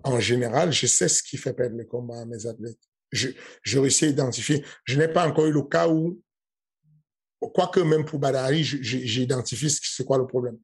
En 0.02 0.18
général, 0.18 0.72
je 0.72 0.86
sais 0.86 1.08
ce 1.08 1.22
qui 1.22 1.36
fait 1.36 1.52
perdre 1.52 1.76
les 1.76 1.86
combats 1.86 2.22
à 2.22 2.24
mes 2.24 2.46
athlètes. 2.46 2.80
Je, 3.12 3.28
je 3.62 3.78
réussis 3.78 4.06
à 4.06 4.08
identifier. 4.08 4.64
Je 4.84 4.98
n'ai 4.98 5.08
pas 5.08 5.28
encore 5.28 5.44
eu 5.44 5.52
le 5.52 5.62
cas 5.62 5.88
où, 5.88 6.22
quoique 7.38 7.80
même 7.80 8.06
pour 8.06 8.18
Badari, 8.18 8.64
j'ai 8.64 9.22
identifié 9.22 9.68
c'est 9.68 10.06
quoi 10.06 10.16
le 10.16 10.26
problème 10.26 10.58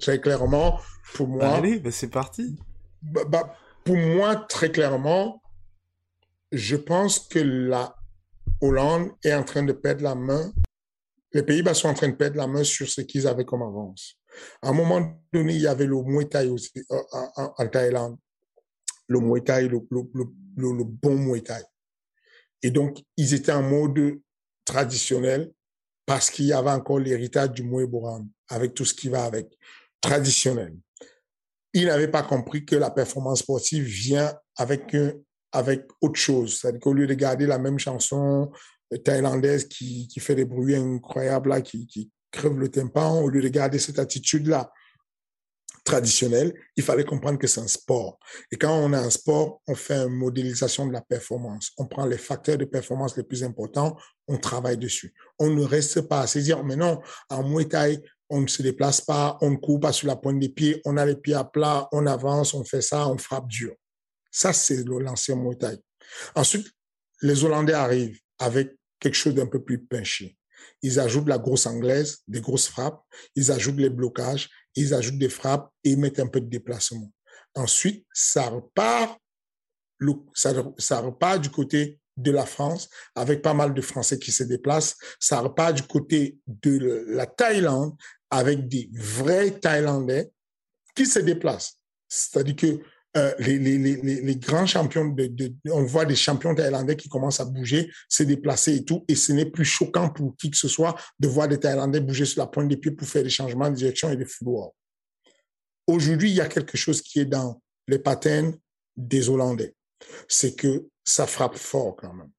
très, 0.00 0.20
clairement, 0.20 0.80
pour 1.14 1.28
moi. 1.28 1.48
Allez, 1.48 1.78
bah 1.78 1.90
c'est 1.90 2.10
parti. 2.10 2.56
Bah, 3.02 3.24
bah, 3.26 3.56
pour 3.84 3.96
moi, 3.96 4.36
très 4.36 4.70
clairement, 4.70 5.42
je 6.52 6.76
pense 6.76 7.18
que 7.18 7.38
la 7.38 7.96
Hollande 8.60 9.10
est 9.24 9.34
en 9.34 9.42
train 9.42 9.62
de 9.62 9.72
perdre 9.72 10.02
la 10.02 10.14
main. 10.14 10.52
Les 11.32 11.42
Pays-Bas 11.42 11.74
sont 11.74 11.88
en 11.88 11.94
train 11.94 12.08
de 12.08 12.14
perdre 12.14 12.36
la 12.36 12.46
main 12.46 12.62
sur 12.62 12.88
ce 12.88 13.00
qu'ils 13.00 13.26
avaient 13.26 13.44
comme 13.44 13.62
avance. 13.62 14.18
À 14.60 14.68
un 14.68 14.72
moment 14.72 15.00
donné, 15.32 15.54
il 15.54 15.62
y 15.62 15.66
avait 15.66 15.86
le 15.86 16.02
Muay 16.02 16.26
Thai 16.26 16.48
aussi, 16.48 16.70
euh, 16.90 16.96
en, 17.36 17.54
en, 17.58 17.68
Thaïlande. 17.68 18.18
Le 19.08 19.18
Muay 19.18 19.42
Thai, 19.42 19.68
le, 19.68 19.80
le, 19.90 20.02
le, 20.14 20.72
le 20.72 20.84
bon 20.84 21.16
Muay 21.16 21.42
Thai. 21.42 21.62
Et 22.62 22.70
donc, 22.70 23.02
ils 23.16 23.34
étaient 23.34 23.52
en 23.52 23.62
mode 23.62 24.20
traditionnel 24.64 25.52
parce 26.06 26.30
qu'il 26.30 26.46
y 26.46 26.52
avait 26.52 26.70
encore 26.70 26.98
l'héritage 26.98 27.50
du 27.50 27.62
Muay 27.62 27.86
Boran 27.86 28.26
avec 28.52 28.74
tout 28.74 28.84
ce 28.84 28.94
qui 28.94 29.08
va 29.08 29.24
avec, 29.24 29.48
traditionnel. 30.00 30.76
Il 31.74 31.86
n'avait 31.86 32.08
pas 32.08 32.22
compris 32.22 32.64
que 32.64 32.76
la 32.76 32.90
performance 32.90 33.40
sportive 33.40 33.84
vient 33.84 34.34
avec, 34.56 34.94
avec 35.52 35.86
autre 36.00 36.18
chose. 36.18 36.58
C'est-à-dire 36.58 36.80
qu'au 36.80 36.92
lieu 36.92 37.06
de 37.06 37.14
garder 37.14 37.46
la 37.46 37.58
même 37.58 37.78
chanson 37.78 38.52
euh, 38.92 38.98
thaïlandaise 38.98 39.66
qui, 39.66 40.06
qui 40.08 40.20
fait 40.20 40.34
des 40.34 40.44
bruits 40.44 40.76
incroyables, 40.76 41.48
là, 41.48 41.60
qui, 41.62 41.86
qui 41.86 42.10
crève 42.30 42.58
le 42.58 42.68
tympan, 42.68 43.20
au 43.20 43.28
lieu 43.28 43.40
de 43.40 43.48
garder 43.48 43.78
cette 43.78 43.98
attitude-là 43.98 44.70
traditionnelle, 45.84 46.54
il 46.76 46.82
fallait 46.82 47.04
comprendre 47.04 47.38
que 47.38 47.46
c'est 47.46 47.60
un 47.60 47.66
sport. 47.66 48.18
Et 48.52 48.56
quand 48.56 48.72
on 48.72 48.92
a 48.92 48.98
un 48.98 49.10
sport, 49.10 49.60
on 49.66 49.74
fait 49.74 49.96
une 49.96 50.14
modélisation 50.14 50.86
de 50.86 50.92
la 50.92 51.00
performance. 51.00 51.72
On 51.76 51.86
prend 51.86 52.06
les 52.06 52.18
facteurs 52.18 52.56
de 52.56 52.64
performance 52.64 53.16
les 53.16 53.24
plus 53.24 53.42
importants, 53.42 53.96
on 54.28 54.36
travaille 54.38 54.76
dessus. 54.78 55.12
On 55.38 55.50
ne 55.50 55.64
reste 55.64 56.02
pas 56.02 56.20
à 56.20 56.26
se 56.26 56.38
dire, 56.38 56.62
mais 56.64 56.76
non, 56.76 57.00
en 57.30 57.48
Muay 57.48 57.64
Thai, 57.64 58.00
on 58.32 58.40
ne 58.40 58.46
se 58.46 58.62
déplace 58.62 59.02
pas, 59.02 59.36
on 59.42 59.50
ne 59.50 59.56
court 59.56 59.78
pas 59.78 59.92
sur 59.92 60.08
la 60.08 60.16
pointe 60.16 60.40
des 60.40 60.48
pieds, 60.48 60.80
on 60.86 60.96
a 60.96 61.04
les 61.04 61.16
pieds 61.16 61.34
à 61.34 61.44
plat, 61.44 61.86
on 61.92 62.06
avance, 62.06 62.54
on 62.54 62.64
fait 62.64 62.80
ça, 62.80 63.06
on 63.06 63.18
frappe 63.18 63.46
dur. 63.46 63.74
Ça, 64.30 64.54
c'est 64.54 64.84
l'ancien 64.84 65.36
Muay 65.36 65.56
Thai. 65.56 65.78
Ensuite, 66.34 66.66
les 67.20 67.44
Hollandais 67.44 67.74
arrivent 67.74 68.18
avec 68.38 68.74
quelque 68.98 69.14
chose 69.14 69.34
d'un 69.34 69.46
peu 69.46 69.62
plus 69.62 69.84
pinché. 69.84 70.38
Ils 70.80 70.98
ajoutent 70.98 71.28
la 71.28 71.36
grosse 71.36 71.66
anglaise, 71.66 72.20
des 72.26 72.40
grosses 72.40 72.68
frappes, 72.68 73.02
ils 73.36 73.52
ajoutent 73.52 73.76
les 73.76 73.90
blocages, 73.90 74.48
ils 74.76 74.94
ajoutent 74.94 75.18
des 75.18 75.28
frappes 75.28 75.70
et 75.84 75.90
ils 75.90 75.98
mettent 75.98 76.20
un 76.20 76.26
peu 76.26 76.40
de 76.40 76.48
déplacement. 76.48 77.12
Ensuite, 77.54 78.06
ça 78.14 78.48
repart, 78.48 79.18
ça 80.34 81.00
repart 81.00 81.38
du 81.38 81.50
côté 81.50 82.00
de 82.16 82.30
la 82.30 82.46
France, 82.46 82.88
avec 83.14 83.42
pas 83.42 83.54
mal 83.54 83.74
de 83.74 83.80
Français 83.80 84.18
qui 84.18 84.32
se 84.32 84.42
déplacent. 84.42 84.96
Ça 85.18 85.40
repart 85.40 85.74
du 85.74 85.82
côté 85.82 86.38
de 86.46 87.04
la 87.08 87.26
Thaïlande, 87.26 87.94
avec 88.32 88.66
des 88.66 88.90
vrais 88.92 89.52
Thaïlandais 89.52 90.32
qui 90.96 91.06
se 91.06 91.20
déplacent. 91.20 91.78
C'est-à-dire 92.08 92.56
que 92.56 92.80
euh, 93.14 93.34
les, 93.38 94.36
grands 94.36 94.64
champions, 94.64 95.14
on 95.70 95.84
voit 95.84 96.06
des 96.06 96.16
champions 96.16 96.54
thaïlandais 96.54 96.96
qui 96.96 97.10
commencent 97.10 97.40
à 97.40 97.44
bouger, 97.44 97.92
se 98.08 98.22
déplacer 98.22 98.76
et 98.76 98.84
tout, 98.84 99.04
et 99.06 99.14
ce 99.14 99.32
n'est 99.32 99.50
plus 99.50 99.66
choquant 99.66 100.08
pour 100.08 100.34
qui 100.36 100.50
que 100.50 100.56
ce 100.56 100.68
soit 100.68 100.98
de 101.20 101.28
voir 101.28 101.46
des 101.46 101.60
Thaïlandais 101.60 102.00
bouger 102.00 102.24
sur 102.24 102.40
la 102.40 102.46
pointe 102.46 102.68
des 102.68 102.78
pieds 102.78 102.92
pour 102.92 103.06
faire 103.06 103.22
des 103.22 103.28
changements 103.28 103.68
de 103.68 103.76
direction 103.76 104.10
et 104.10 104.16
de 104.16 104.24
football. 104.24 104.70
Aujourd'hui, 105.86 106.30
il 106.30 106.36
y 106.36 106.40
a 106.40 106.48
quelque 106.48 106.78
chose 106.78 107.02
qui 107.02 107.20
est 107.20 107.26
dans 107.26 107.60
les 107.86 107.98
patterns 107.98 108.56
des 108.96 109.28
Hollandais. 109.28 109.74
C'est 110.26 110.56
que 110.56 110.86
ça 111.04 111.26
frappe 111.26 111.58
fort 111.58 111.96
quand 111.96 112.14
même. 112.14 112.30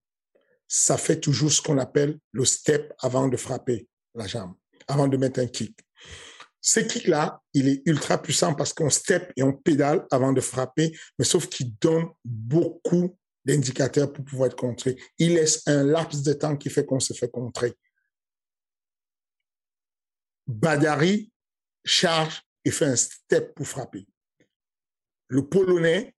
Ça 0.67 0.97
fait 0.97 1.19
toujours 1.19 1.51
ce 1.51 1.61
qu'on 1.61 1.77
appelle 1.77 2.17
le 2.31 2.45
step 2.45 2.93
avant 2.99 3.27
de 3.27 3.37
frapper 3.37 3.87
la 4.15 4.25
jambe, 4.25 4.55
avant 4.88 5.07
de 5.07 5.17
mettre 5.17 5.39
un 5.39 5.47
kick. 5.47 5.77
Ce 6.61 6.79
kick-là, 6.79 7.41
il 7.53 7.67
est 7.67 7.81
ultra 7.86 8.21
puissant 8.21 8.53
parce 8.53 8.71
qu'on 8.71 8.89
step 8.89 9.34
et 9.36 9.43
on 9.43 9.51
pédale 9.51 10.07
avant 10.11 10.31
de 10.31 10.39
frapper, 10.39 10.97
mais 11.19 11.25
sauf 11.25 11.47
qu'il 11.47 11.75
donne 11.77 12.05
beaucoup 12.23 13.17
d'indicateurs 13.43 14.13
pour 14.13 14.23
pouvoir 14.23 14.47
être 14.47 14.55
contré. 14.55 14.95
Il 15.17 15.34
laisse 15.34 15.61
un 15.67 15.84
laps 15.84 16.23
de 16.23 16.34
temps 16.34 16.55
qui 16.55 16.69
fait 16.69 16.86
qu'on 16.86 17.01
se 17.01 17.13
fait 17.13 17.29
contrer. 17.29 17.73
Badari 20.47 21.31
charge 21.84 22.41
et 22.63 22.71
fait 22.71 22.86
un 22.86 22.95
step 22.95 23.53
pour 23.55 23.67
frapper. 23.67 24.07
Le 25.27 25.45
Polonais, 25.47 26.15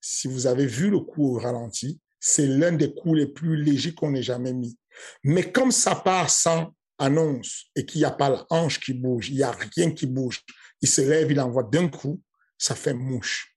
si 0.00 0.28
vous 0.28 0.46
avez 0.46 0.66
vu 0.66 0.90
le 0.90 1.00
coup 1.00 1.34
au 1.34 1.38
ralenti, 1.38 2.00
c'est 2.20 2.46
l'un 2.46 2.72
des 2.72 2.94
coups 2.94 3.16
les 3.16 3.26
plus 3.26 3.56
légers 3.56 3.94
qu'on 3.94 4.14
ait 4.14 4.22
jamais 4.22 4.52
mis. 4.52 4.78
Mais 5.24 5.50
comme 5.50 5.72
ça 5.72 5.94
part 5.94 6.30
sans 6.30 6.74
annonce 6.98 7.66
et 7.74 7.86
qu'il 7.86 8.00
n'y 8.00 8.04
a 8.04 8.10
pas 8.10 8.28
la 8.28 8.46
hanche 8.50 8.80
qui 8.80 8.92
bouge, 8.92 9.30
il 9.30 9.36
n'y 9.36 9.42
a 9.42 9.52
rien 9.52 9.92
qui 9.92 10.06
bouge, 10.06 10.42
il 10.80 10.88
se 10.88 11.00
lève, 11.00 11.30
il 11.30 11.40
envoie 11.40 11.62
d'un 11.62 11.88
coup, 11.88 12.20
ça 12.58 12.74
fait 12.74 12.94
mouche. 12.94 13.56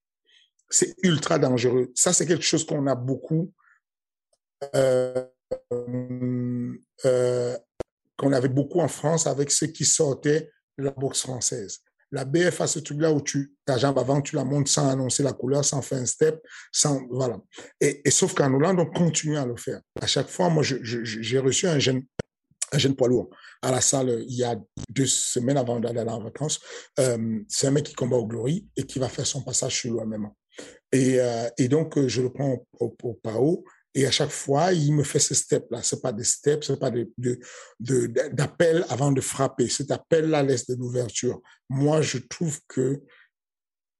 C'est 0.69 0.95
ultra 1.03 1.37
dangereux. 1.37 1.91
Ça, 1.95 2.13
c'est 2.13 2.25
quelque 2.25 2.45
chose 2.45 2.65
qu'on 2.65 2.87
a 2.87 2.95
beaucoup, 2.95 3.51
euh, 4.75 5.25
euh, 7.05 7.57
qu'on 8.17 8.31
avait 8.31 8.49
beaucoup 8.49 8.79
en 8.79 8.87
France 8.87 9.27
avec 9.27 9.51
ceux 9.51 9.67
qui 9.67 9.83
sortaient 9.83 10.51
de 10.77 10.85
la 10.85 10.91
boxe 10.91 11.21
française. 11.21 11.79
La 12.13 12.25
BF 12.25 12.59
a 12.59 12.67
ce 12.67 12.79
truc-là 12.79 13.11
où 13.11 13.21
tu, 13.21 13.53
ta 13.65 13.77
jambe 13.77 13.97
avant, 13.97 14.21
tu 14.21 14.35
la 14.35 14.43
montes 14.43 14.67
sans 14.67 14.89
annoncer 14.89 15.23
la 15.23 15.31
couleur, 15.31 15.63
sans 15.63 15.81
faire 15.81 15.99
un 15.99 16.05
step, 16.05 16.45
sans, 16.71 17.01
voilà. 17.09 17.39
Et, 17.79 18.01
et 18.05 18.11
sauf 18.11 18.33
qu'en 18.33 18.53
Hollande, 18.53 18.79
on 18.79 18.85
continue 18.85 19.37
à 19.37 19.45
le 19.45 19.55
faire. 19.55 19.81
À 19.99 20.07
chaque 20.07 20.29
fois, 20.29 20.49
moi, 20.49 20.61
j'ai 20.61 21.39
reçu 21.39 21.67
un 21.67 21.79
jeune, 21.79 22.03
un 22.71 22.77
jeune 22.77 22.95
poids 22.95 23.07
lourd 23.07 23.29
à 23.61 23.71
la 23.71 23.81
salle 23.81 24.23
il 24.27 24.35
y 24.35 24.43
a 24.43 24.55
deux 24.89 25.05
semaines 25.05 25.57
avant 25.57 25.79
d'aller 25.79 25.99
en 25.99 26.23
vacances. 26.23 26.59
Euh, 26.99 27.39
c'est 27.47 27.67
un 27.67 27.71
mec 27.71 27.85
qui 27.85 27.93
combat 27.93 28.17
au 28.17 28.27
Glory 28.27 28.67
et 28.75 28.83
qui 28.83 28.99
va 28.99 29.09
faire 29.09 29.27
son 29.27 29.43
passage 29.43 29.75
sur 29.81 29.93
l'OMM. 29.93 30.29
Et, 30.91 31.19
euh, 31.19 31.47
et 31.57 31.67
donc, 31.67 31.99
je 32.07 32.21
le 32.21 32.31
prends 32.31 32.65
au, 32.79 32.95
au, 33.03 33.13
PAO 33.13 33.63
et 33.93 34.05
à 34.05 34.11
chaque 34.11 34.29
fois, 34.29 34.71
il 34.71 34.93
me 34.93 35.03
fait 35.03 35.19
ce 35.19 35.33
step-là. 35.33 35.81
C'est 35.83 36.01
pas 36.01 36.13
des 36.13 36.23
steps, 36.23 36.67
c'est 36.67 36.79
pas 36.79 36.91
de, 36.91 37.39
d'appel 37.79 38.85
avant 38.89 39.11
de 39.11 39.19
frapper. 39.19 39.67
Cet 39.67 39.91
appel-là 39.91 40.43
laisse 40.43 40.65
de 40.67 40.75
l'ouverture. 40.75 41.41
Moi, 41.69 42.01
je 42.01 42.17
trouve 42.17 42.59
que 42.67 43.01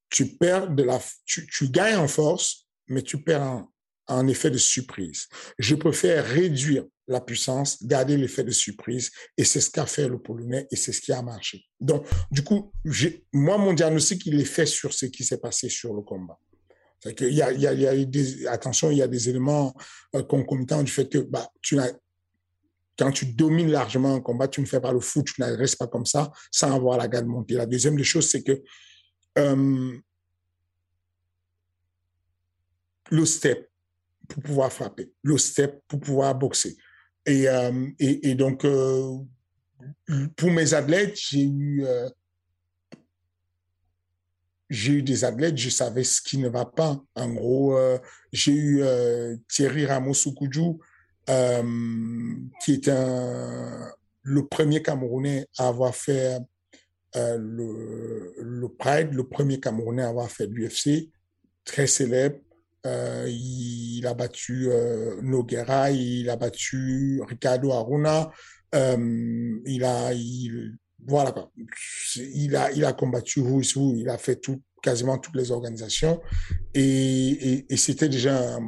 tu 0.10 0.38
perds 0.38 0.72
de 0.72 0.84
la, 0.84 1.02
tu, 1.26 1.48
gagnes 1.70 1.98
en 1.98 2.08
force, 2.08 2.68
mais 2.88 3.02
tu 3.02 3.22
perds 3.22 3.66
en 4.08 4.28
effet 4.28 4.50
de 4.50 4.58
surprise. 4.58 5.28
Je 5.60 5.76
préfère 5.76 6.26
réduire 6.26 6.86
la 7.12 7.22
puissance, 7.22 7.84
garder 7.84 8.18
l'effet 8.18 8.44
de 8.44 8.52
surprise. 8.52 9.12
Et 9.38 9.44
c'est 9.44 9.62
ce 9.62 9.70
qu'a 9.70 9.86
fait 9.86 10.08
le 10.08 10.20
Polonais 10.20 10.68
et 10.72 10.76
c'est 10.76 10.92
ce 10.92 11.02
qui 11.02 11.12
a 11.12 11.22
marché. 11.22 11.66
Donc, 11.80 12.06
du 12.32 12.44
coup, 12.44 12.72
moi, 13.34 13.58
mon 13.58 13.74
diagnostic, 13.74 14.26
il 14.26 14.40
est 14.40 14.46
fait 14.46 14.66
sur 14.66 14.94
ce 14.94 15.06
qui 15.08 15.24
s'est 15.24 15.40
passé 15.40 15.70
sur 15.70 15.94
le 15.94 16.02
combat. 16.02 16.38
Il 17.06 17.34
y 17.34 17.42
a, 17.42 17.52
il 17.52 17.60
y 17.60 17.68
a, 17.68 17.74
y 17.74 17.88
a 17.88 18.06
des, 18.06 18.46
attention, 18.48 18.92
il 18.92 18.98
y 18.98 19.02
a 19.02 19.08
des 19.08 19.28
éléments 19.28 19.74
euh, 20.16 20.24
concomitants 20.24 20.84
du 20.84 20.92
fait 20.92 21.10
que 21.10 21.18
bah, 21.18 21.50
tu 21.62 21.78
quand 22.98 23.12
tu 23.12 23.26
domines 23.26 23.72
largement 23.72 24.14
un 24.14 24.22
combat, 24.22 24.48
tu 24.48 24.62
ne 24.62 24.66
fais 24.68 24.80
pas 24.80 24.92
le 24.92 25.00
foot, 25.00 25.26
tu 25.26 25.42
ne 25.42 25.48
restes 25.48 25.80
pas 25.80 25.88
comme 25.88 26.06
ça 26.06 26.32
sans 26.52 26.76
avoir 26.76 26.98
la 26.98 27.08
garde 27.08 27.26
montée. 27.26 27.56
La 27.56 27.66
deuxième 27.66 27.96
des 27.96 28.04
choses, 28.04 28.30
c'est 28.30 28.44
que 28.44 28.62
euh, 29.40 29.98
le 33.10 33.26
step 33.26 33.70
pour 34.28 34.44
pouvoir 34.44 34.72
frapper, 34.72 35.12
le 35.24 35.38
step 35.38 35.82
pour 35.88 36.00
pouvoir 36.00 36.36
boxer. 36.36 36.78
Et, 37.26 37.48
euh, 37.48 37.88
et, 38.00 38.30
et, 38.30 38.36
donc, 38.36 38.66
euh, 38.66 39.18
pour 40.36 40.52
mes 40.52 40.74
athlètes, 40.74 41.16
j'ai 41.16 41.44
eu, 41.44 41.86
euh, 41.86 42.10
eu 44.70 45.04
des 45.04 45.24
athlètes, 45.24 45.58
je 45.58 45.70
savais 45.70 46.04
ce 46.04 46.22
qui 46.22 46.38
ne 46.38 46.50
va 46.50 46.66
pas. 46.66 47.02
En 47.16 47.30
gros, 47.34 47.78
j'ai 48.32 48.54
eu 48.54 48.84
Thierry 49.48 49.86
ramos 49.86 50.14
euh, 51.30 52.36
qui 52.64 52.74
est 52.74 52.88
un, 52.88 53.92
le 54.24 54.48
premier 54.48 54.82
Camerounais 54.82 55.48
à 55.58 55.68
avoir 55.68 55.96
fait 55.96 56.40
le, 57.14 58.34
le 58.40 58.70
Pride, 58.70 59.14
le 59.14 59.28
premier 59.28 59.60
Camerounais 59.60 60.04
à 60.04 60.10
avoir 60.10 60.32
fait 60.32 60.48
l'UFC, 60.48 61.10
très 61.66 61.86
célèbre. 61.86 62.40
Euh, 62.88 63.28
il 63.30 64.06
a 64.08 64.14
battu 64.16 64.70
euh, 64.70 65.22
Noguera, 65.22 65.92
il 65.92 66.30
a 66.30 66.36
battu 66.36 67.22
Ricardo 67.28 67.72
Aruna, 67.72 68.32
euh, 68.74 69.60
il 69.66 69.84
a, 69.84 70.14
il, 70.14 70.78
voilà. 71.06 71.34
Il 72.16 72.56
a, 72.56 72.72
il 72.72 72.84
a 72.84 72.94
combattu 72.94 73.42
Who 73.42 73.62
il 73.96 74.10
a 74.10 74.18
fait 74.18 74.38
tout, 74.38 74.62
quasiment 74.82 75.20
toutes 75.20 75.36
les 75.36 75.52
organisations 75.52 76.22
et, 76.74 76.82
et, 76.82 77.66
et 77.70 77.78
c'était 77.78 78.10
déjà, 78.10 78.60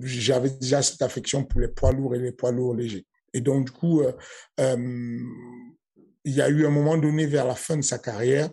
j'avais 0.00 0.50
déjà 0.50 0.82
cette 0.82 1.02
affection 1.02 1.44
pour 1.44 1.60
les 1.60 1.68
poids 1.68 1.92
lourds 1.92 2.14
et 2.14 2.18
les 2.18 2.32
poids 2.32 2.52
lourds 2.52 2.74
légers. 2.74 3.06
Et 3.34 3.40
donc 3.40 3.66
du 3.66 3.72
coup, 3.72 4.00
euh, 4.00 4.12
euh, 4.60 5.18
il 6.24 6.32
y 6.32 6.40
a 6.40 6.48
eu 6.48 6.64
un 6.64 6.70
moment 6.70 6.96
donné 6.96 7.26
vers 7.26 7.46
la 7.46 7.54
fin 7.54 7.76
de 7.76 7.82
sa 7.82 7.98
carrière 7.98 8.48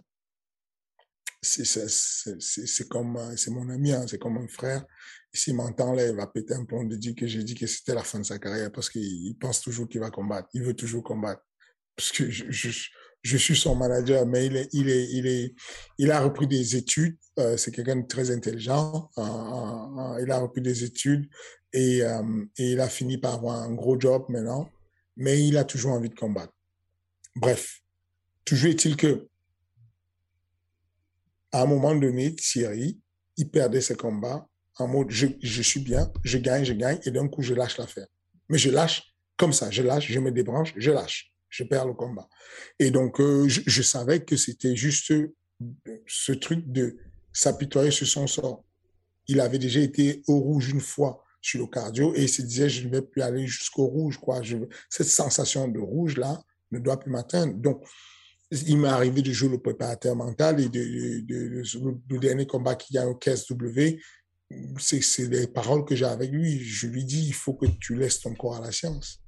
c'est 1.42 2.88
comme 2.88 3.34
c'est 3.36 3.52
mon 3.52 3.70
ami, 3.70 3.92
hein, 3.92 4.06
c'est 4.08 4.20
comme 4.20 4.38
un 4.38 4.48
frère. 4.48 4.86
S'il 5.34 5.56
m'entend 5.56 5.94
là, 5.94 6.08
il 6.08 6.16
va 6.16 6.28
péter 6.28 6.54
un 6.54 6.66
plomb 6.66 6.84
de 6.84 6.96
dire 6.96 7.16
que 7.16 7.26
j'ai 7.26 7.44
dit 7.44 7.56
que 7.56 7.66
c'était 7.66 7.96
la 7.96 8.04
fin 8.04 8.20
de 8.20 8.26
sa 8.26 8.38
carrière 8.38 8.72
parce 8.72 8.90
qu'il 8.90 9.36
pense 9.40 9.62
toujours 9.62 9.88
qu'il 9.88 10.02
va 10.02 10.12
combattre. 10.12 10.50
Il 10.54 10.64
veut 10.64 10.74
toujours 10.74 11.04
combattre. 11.04 11.42
Parce 11.96 12.12
que 12.12 12.30
je, 12.30 13.38
suis 13.38 13.56
son 13.56 13.76
manager, 13.76 14.26
mais 14.26 14.48
il 14.74 16.12
a 16.12 16.20
repris 16.20 16.48
des 16.48 16.76
études. 16.76 17.18
Euh, 17.40 17.56
c'est 17.56 17.72
quelqu'un 17.72 17.98
de 17.98 18.08
très 18.08 18.30
intelligent. 18.30 19.10
Euh, 19.18 19.22
euh, 19.22 20.22
il 20.22 20.32
a 20.32 20.40
repris 20.40 20.62
des 20.62 20.84
études 20.84 21.30
euh, 21.76 22.46
et 22.58 22.72
il 22.74 22.80
a 22.80 22.90
fini 22.90 23.18
par 23.18 23.36
avoir 23.36 23.62
un 23.62 23.74
gros 23.74 24.00
job 24.00 24.26
maintenant. 24.30 24.70
Mais 25.16 25.46
il 25.48 25.58
a 25.58 25.64
toujours 25.64 25.94
envie 25.94 26.10
de 26.10 26.16
combattre. 26.16 26.54
Bref, 27.36 27.82
toujours 28.44 28.70
est-il 28.70 28.98
que 28.98 29.30
à 31.52 31.62
un 31.62 31.66
moment 31.66 31.96
donné, 31.96 32.36
Thierry, 32.36 33.00
il 33.38 33.50
perdait 33.50 33.82
ses 33.82 33.96
combats 33.96 34.48
en 34.78 34.88
mode 34.88 35.10
je, 35.10 35.28
je 35.42 35.62
suis 35.62 35.80
bien, 35.80 36.12
je 36.24 36.38
gagne, 36.38 36.64
je 36.64 36.74
gagne, 36.74 37.00
et 37.06 37.12
d'un 37.12 37.28
coup, 37.28 37.42
je 37.42 37.54
lâche 37.54 37.78
l'affaire. 37.78 38.08
Mais 38.50 38.58
je 38.58 38.70
lâche 38.70 39.14
comme 39.38 39.54
ça, 39.54 39.70
je 39.72 39.82
lâche, 39.82 40.12
je 40.12 40.20
me 40.20 40.32
débranche, 40.32 40.74
je 40.78 40.92
lâche, 40.92 41.32
je 41.50 41.64
perds 41.64 41.88
le 41.88 41.94
combat. 41.94 42.28
Et 42.80 42.92
donc, 42.92 43.20
euh, 43.20 43.48
je, 43.48 43.62
je, 43.66 43.82
savais 43.82 44.24
que 44.24 44.36
c'était 44.36 44.76
juste 44.76 45.14
ce 46.08 46.32
truc 46.32 46.72
de 46.72 46.98
s'apitoyer 47.34 47.92
sur 47.92 48.08
son 48.08 48.28
sort. 48.28 48.64
Il 49.28 49.40
avait 49.40 49.60
déjà 49.60 49.80
été 49.80 50.24
au 50.28 50.40
rouge 50.40 50.70
une 50.70 50.82
fois 50.82 51.24
sur 51.42 51.60
le 51.60 51.68
cardio 51.68 52.14
et 52.16 52.24
il 52.24 52.30
se 52.30 52.42
disait, 52.42 52.70
je 52.70 52.88
ne 52.88 52.92
vais 52.92 53.02
plus 53.02 53.22
aller 53.22 53.48
jusqu'au 53.48 53.86
rouge, 53.86 54.18
quoi. 54.18 54.42
Je, 54.42 54.58
cette 54.90 55.08
sensation 55.08 55.68
de 55.68 55.80
rouge, 55.80 56.18
là, 56.18 56.42
ne 56.72 56.80
doit 56.80 57.00
plus 57.00 57.12
m'atteindre. 57.12 57.54
Donc, 57.56 57.84
il 58.52 58.78
m'est 58.78 58.88
arrivé 58.88 59.22
de 59.22 59.32
jouer 59.32 59.50
le 59.50 59.62
préparateur 59.62 60.16
mental 60.16 60.60
et 60.60 60.70
de, 60.70 61.62
le 62.10 62.20
dernier 62.20 62.46
combat 62.46 62.76
qu'il 62.76 62.96
y 62.96 63.00
a 63.00 63.08
au 63.08 63.16
KSW, 63.16 63.98
c'est 64.78 65.30
les 65.30 65.48
paroles 65.48 65.86
que 65.86 65.96
j'ai 65.96 66.06
avec 66.06 66.32
lui. 66.32 66.60
Je 66.60 66.88
lui 66.88 67.06
dis, 67.06 67.28
il 67.28 67.34
faut 67.34 67.54
que 67.54 67.66
tu 67.80 67.96
laisses 67.96 68.20
ton 68.20 68.34
corps 68.34 68.58
à 68.58 68.62
la 68.62 68.72
science. 68.72 69.22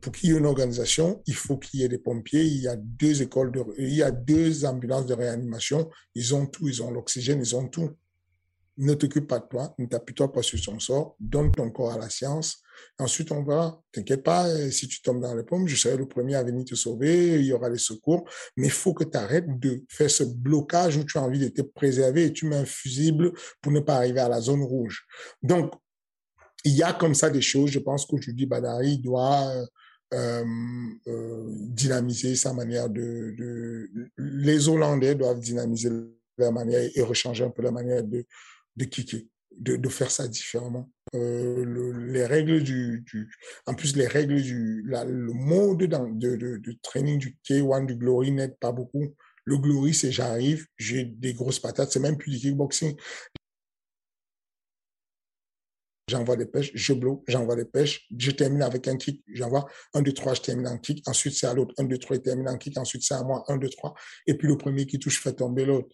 Pour 0.00 0.12
qu'il 0.12 0.30
y 0.30 0.32
ait 0.32 0.38
une 0.38 0.46
organisation, 0.46 1.22
il 1.26 1.34
faut 1.34 1.56
qu'il 1.56 1.80
y 1.80 1.84
ait 1.84 1.88
des 1.88 1.98
pompiers. 1.98 2.44
Il 2.44 2.60
y 2.60 2.68
a 2.68 2.76
deux 2.76 3.22
écoles 3.22 3.52
de, 3.52 3.64
il 3.78 3.94
y 3.94 4.02
a 4.02 4.10
deux 4.10 4.64
ambulances 4.64 5.06
de 5.06 5.14
réanimation. 5.14 5.88
Ils 6.14 6.34
ont 6.34 6.46
tout, 6.46 6.68
ils 6.68 6.82
ont 6.82 6.90
l'oxygène, 6.90 7.40
ils 7.40 7.56
ont 7.56 7.68
tout 7.68 7.90
ne 8.76 8.94
t'occupe 8.94 9.28
pas 9.28 9.38
de 9.38 9.46
toi, 9.46 9.74
ne 9.78 9.86
t'appuie-toi 9.86 10.32
pas 10.32 10.42
sur 10.42 10.58
son 10.58 10.78
sort, 10.80 11.16
donne 11.20 11.52
ton 11.52 11.70
corps 11.70 11.92
à 11.92 11.98
la 11.98 12.10
science. 12.10 12.62
Ensuite, 12.98 13.32
on 13.32 13.42
va, 13.42 13.80
t'inquiète 13.92 14.22
pas, 14.22 14.46
euh, 14.48 14.70
si 14.70 14.88
tu 14.88 15.02
tombes 15.02 15.20
dans 15.20 15.34
les 15.34 15.42
pommes, 15.42 15.66
je 15.66 15.76
serai 15.76 15.96
le 15.96 16.06
premier 16.06 16.34
à 16.36 16.42
venir 16.42 16.64
te 16.64 16.74
sauver, 16.74 17.40
il 17.40 17.46
y 17.46 17.52
aura 17.52 17.68
les 17.68 17.78
secours, 17.78 18.28
mais 18.56 18.68
il 18.68 18.72
faut 18.72 18.94
que 18.94 19.04
tu 19.04 19.16
arrêtes 19.16 19.58
de 19.58 19.82
faire 19.88 20.10
ce 20.10 20.24
blocage 20.24 20.96
où 20.96 21.04
tu 21.04 21.18
as 21.18 21.22
envie 21.22 21.38
de 21.38 21.48
te 21.48 21.62
préserver 21.62 22.26
et 22.26 22.32
tu 22.32 22.46
mets 22.46 22.56
un 22.56 22.64
fusible 22.64 23.32
pour 23.60 23.72
ne 23.72 23.80
pas 23.80 23.96
arriver 23.96 24.20
à 24.20 24.28
la 24.28 24.40
zone 24.40 24.62
rouge. 24.62 25.06
Donc, 25.42 25.72
il 26.64 26.72
y 26.72 26.82
a 26.82 26.92
comme 26.92 27.14
ça 27.14 27.30
des 27.30 27.42
choses, 27.42 27.70
je 27.70 27.78
pense 27.78 28.06
qu'aujourd'hui, 28.06 28.46
Badari 28.46 28.98
doit 28.98 29.52
euh, 30.14 30.44
euh, 31.08 31.44
dynamiser 31.50 32.36
sa 32.36 32.52
manière 32.52 32.88
de. 32.88 33.34
Les 34.16 34.68
Hollandais 34.68 35.14
doivent 35.14 35.40
dynamiser 35.40 35.90
leur 36.38 36.52
manière 36.52 36.88
et 36.94 37.02
rechanger 37.02 37.44
un 37.44 37.50
peu 37.50 37.62
la 37.62 37.70
manière 37.70 38.02
de, 38.02 38.24
de 38.76 38.84
kicker, 38.84 39.26
de, 39.58 39.88
faire 39.88 40.10
ça 40.10 40.28
différemment. 40.28 40.90
Euh, 41.14 41.64
le, 41.64 41.92
les 42.12 42.26
règles 42.26 42.62
du, 42.62 43.04
en 43.66 43.74
plus 43.74 43.96
les 43.96 44.06
règles 44.06 44.40
du, 44.40 44.82
le 44.82 45.32
mode 45.32 45.78
de, 45.78 46.36
de, 46.36 46.56
de, 46.56 46.78
training 46.82 47.18
du 47.18 47.36
K1 47.48 47.86
du 47.86 47.96
Glory 47.96 48.32
n'aide 48.32 48.56
pas 48.58 48.72
beaucoup. 48.72 49.14
Le 49.44 49.58
Glory, 49.58 49.92
c'est 49.94 50.10
j'arrive, 50.10 50.66
j'ai 50.78 51.04
des 51.04 51.34
grosses 51.34 51.60
patates, 51.60 51.92
c'est 51.92 52.00
même 52.00 52.16
plus 52.16 52.30
du 52.32 52.38
kickboxing. 52.38 52.96
J'envoie 56.08 56.36
des 56.36 56.46
pêches, 56.46 56.70
je 56.74 56.92
bloque, 56.92 57.22
j'envoie 57.28 57.56
des 57.56 57.64
pêches, 57.64 58.06
je 58.16 58.30
termine 58.30 58.62
avec 58.62 58.88
un 58.88 58.96
kick, 58.96 59.24
j'envoie 59.32 59.66
un, 59.94 60.02
deux, 60.02 60.12
trois, 60.12 60.34
je 60.34 60.42
termine 60.42 60.68
en 60.68 60.76
kick, 60.76 61.02
ensuite 61.08 61.34
c'est 61.34 61.46
à 61.46 61.54
l'autre, 61.54 61.74
un, 61.78 61.84
deux, 61.84 61.96
trois, 61.96 62.16
il 62.16 62.22
termine 62.22 62.46
en 62.46 62.58
kick, 62.58 62.76
ensuite 62.76 63.02
c'est 63.02 63.14
à 63.14 63.22
moi, 63.22 63.42
un, 63.48 63.56
deux, 63.56 63.70
trois, 63.70 63.94
et 64.26 64.34
puis 64.34 64.46
le 64.46 64.58
premier 64.58 64.84
qui 64.84 64.98
touche 64.98 65.22
fait 65.22 65.32
tomber 65.32 65.64
l'autre 65.64 65.88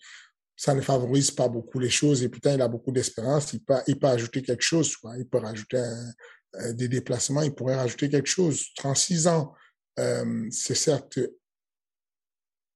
ça 0.61 0.75
ne 0.75 0.83
favorise 0.83 1.31
pas 1.31 1.49
beaucoup 1.49 1.79
les 1.79 1.89
choses. 1.89 2.23
Et 2.23 2.29
putain, 2.29 2.53
il 2.53 2.61
a 2.61 2.69
beaucoup 2.69 2.93
d'espérance. 2.93 3.55
Il 3.55 3.65
peut, 3.65 4.07
ajouter 4.07 4.43
quelque 4.43 4.61
chose. 4.61 4.95
Quoi. 4.95 5.17
Il 5.17 5.27
peut 5.27 5.39
rajouter 5.39 5.79
un, 5.79 6.73
des 6.75 6.87
déplacements. 6.87 7.41
Il 7.41 7.55
pourrait 7.55 7.77
rajouter 7.77 8.11
quelque 8.11 8.29
chose. 8.29 8.67
36 8.77 9.27
ans, 9.27 9.55
euh, 9.99 10.47
c'est 10.51 10.75
certes 10.75 11.19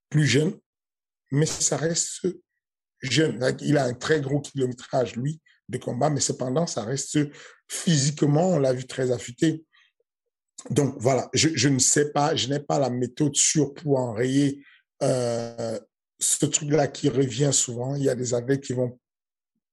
plus 0.09 0.27
jeune, 0.27 0.59
mais 1.31 1.45
ça 1.45 1.77
reste 1.77 2.27
jeune. 3.03 3.39
Il 3.61 3.77
a 3.77 3.85
un 3.85 3.93
très 3.93 4.23
gros 4.23 4.41
kilométrage, 4.41 5.17
lui, 5.17 5.43
de 5.69 5.77
combat, 5.77 6.09
mais 6.09 6.21
cependant, 6.21 6.67
ça 6.67 6.85
reste 6.85 7.19
physiquement, 7.69 8.53
on 8.53 8.59
l'a 8.61 8.73
vu 8.73 8.87
très 8.87 9.11
affûté. 9.11 9.67
Donc 10.71 10.97
voilà, 10.99 11.29
je, 11.35 11.51
je 11.55 11.69
ne 11.69 11.79
sais 11.79 12.13
pas, 12.13 12.35
je 12.35 12.49
n'ai 12.49 12.61
pas 12.61 12.79
la 12.79 12.89
méthode 12.89 13.37
sûre 13.37 13.75
pour 13.75 13.99
enrayer 13.99 14.65
euh, 15.03 15.79
ce 16.19 16.47
truc-là 16.47 16.89
qui 16.89 17.09
revient 17.09 17.51
souvent. 17.53 17.95
Il 17.95 18.05
y 18.05 18.09
a 18.09 18.15
des 18.15 18.35
athlètes 18.35 18.63
qui 18.63 18.73
vont 18.73 18.99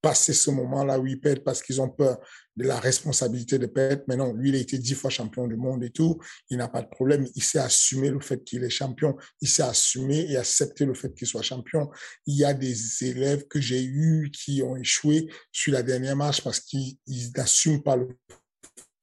passer 0.01 0.33
ce 0.33 0.49
moment-là 0.49 0.99
où 0.99 1.05
ils 1.05 1.19
perdent 1.19 1.43
parce 1.43 1.61
qu'ils 1.61 1.79
ont 1.79 1.89
peur 1.89 2.19
de 2.55 2.65
la 2.65 2.79
responsabilité 2.79 3.59
de 3.59 3.67
perdre. 3.67 4.03
Mais 4.07 4.15
non, 4.15 4.33
lui, 4.33 4.49
il 4.49 4.55
a 4.55 4.59
été 4.59 4.77
dix 4.77 4.95
fois 4.95 5.09
champion 5.09 5.47
du 5.47 5.55
monde 5.55 5.83
et 5.83 5.91
tout. 5.91 6.19
Il 6.49 6.57
n'a 6.57 6.67
pas 6.67 6.81
de 6.81 6.89
problème. 6.89 7.27
Il 7.35 7.43
sait 7.43 7.59
assumer 7.59 8.09
le 8.09 8.19
fait 8.19 8.43
qu'il 8.43 8.63
est 8.63 8.69
champion. 8.69 9.15
Il 9.41 9.47
sait 9.47 9.63
assumer 9.63 10.25
et 10.31 10.37
accepter 10.37 10.85
le 10.85 10.95
fait 10.95 11.13
qu'il 11.13 11.27
soit 11.27 11.43
champion. 11.43 11.89
Il 12.25 12.35
y 12.35 12.43
a 12.43 12.53
des 12.53 13.03
élèves 13.05 13.47
que 13.47 13.61
j'ai 13.61 13.83
eus 13.83 14.31
qui 14.31 14.63
ont 14.63 14.75
échoué 14.75 15.31
sur 15.51 15.71
la 15.73 15.83
dernière 15.83 16.15
marche 16.15 16.43
parce 16.43 16.59
qu'ils 16.59 16.97
n'assument 17.35 17.83
pas 17.83 17.95
le 17.95 18.09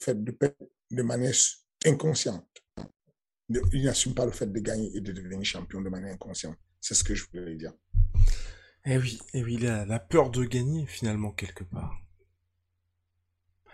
fait 0.02 0.22
de 0.22 0.32
perdre 0.32 0.56
de 0.90 1.02
manière 1.02 1.34
inconsciente. 1.86 2.44
Ils 3.72 3.84
n'assument 3.84 4.14
pas 4.14 4.26
le 4.26 4.32
fait 4.32 4.52
de 4.52 4.60
gagner 4.60 4.90
et 4.96 5.00
de 5.00 5.12
devenir 5.12 5.44
champion 5.44 5.80
de 5.80 5.88
manière 5.88 6.12
inconsciente. 6.12 6.56
C'est 6.80 6.94
ce 6.94 7.04
que 7.04 7.14
je 7.14 7.24
voulais 7.32 7.56
dire. 7.56 7.72
Eh 8.84 8.96
oui, 8.96 9.18
eh 9.34 9.42
oui, 9.42 9.56
la, 9.58 9.84
la 9.84 9.98
peur 9.98 10.30
de 10.30 10.44
gagner 10.44 10.86
finalement 10.86 11.30
quelque 11.32 11.64
part. 11.64 11.98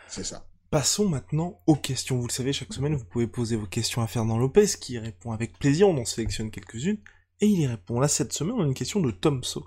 C'est 0.09 0.25
ça. 0.25 0.49
Passons 0.71 1.09
maintenant 1.09 1.63
aux 1.67 1.77
questions. 1.77 2.19
Vous 2.19 2.27
le 2.27 2.33
savez, 2.33 2.53
chaque 2.53 2.73
semaine, 2.73 2.97
vous 2.97 3.05
pouvez 3.05 3.29
poser 3.29 3.55
vos 3.55 3.67
questions 3.67 4.03
à 4.03 4.09
Fernand 4.09 4.39
Lopez, 4.39 4.67
qui 4.81 4.95
y 4.95 4.99
répond 4.99 5.31
avec 5.31 5.59
plaisir. 5.59 5.89
On 5.89 5.97
en 5.99 6.05
sélectionne 6.05 6.51
quelques-unes, 6.51 6.99
et 7.41 7.47
il 7.47 7.61
y 7.61 7.67
répond. 7.67 8.01
Là, 8.01 8.09
cette 8.09 8.33
semaine, 8.33 8.57
on 8.57 8.63
a 8.63 8.67
une 8.67 8.75
question 8.75 9.01
de 9.01 9.13
Tomso, 9.13 9.65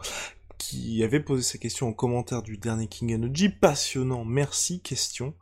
qui 0.58 1.04
avait 1.04 1.22
posé 1.22 1.44
sa 1.44 1.58
question 1.58 1.88
en 1.88 1.94
commentaire 1.94 2.44
du 2.44 2.58
dernier 2.58 2.88
King 2.88 3.16
Energy. 3.16 3.48
Passionnant, 3.50 4.26
merci, 4.26 4.82
question. 4.82 5.36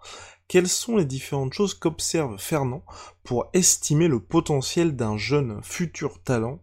quelles 0.47 0.67
sont 0.67 0.97
les 0.97 1.05
différentes 1.05 1.53
choses 1.53 1.73
qu'observe 1.73 2.37
Fernand 2.37 2.85
pour 3.23 3.49
estimer 3.53 4.07
le 4.07 4.19
potentiel 4.19 4.95
d'un 4.95 5.17
jeune 5.17 5.61
futur 5.63 6.21
talent? 6.21 6.61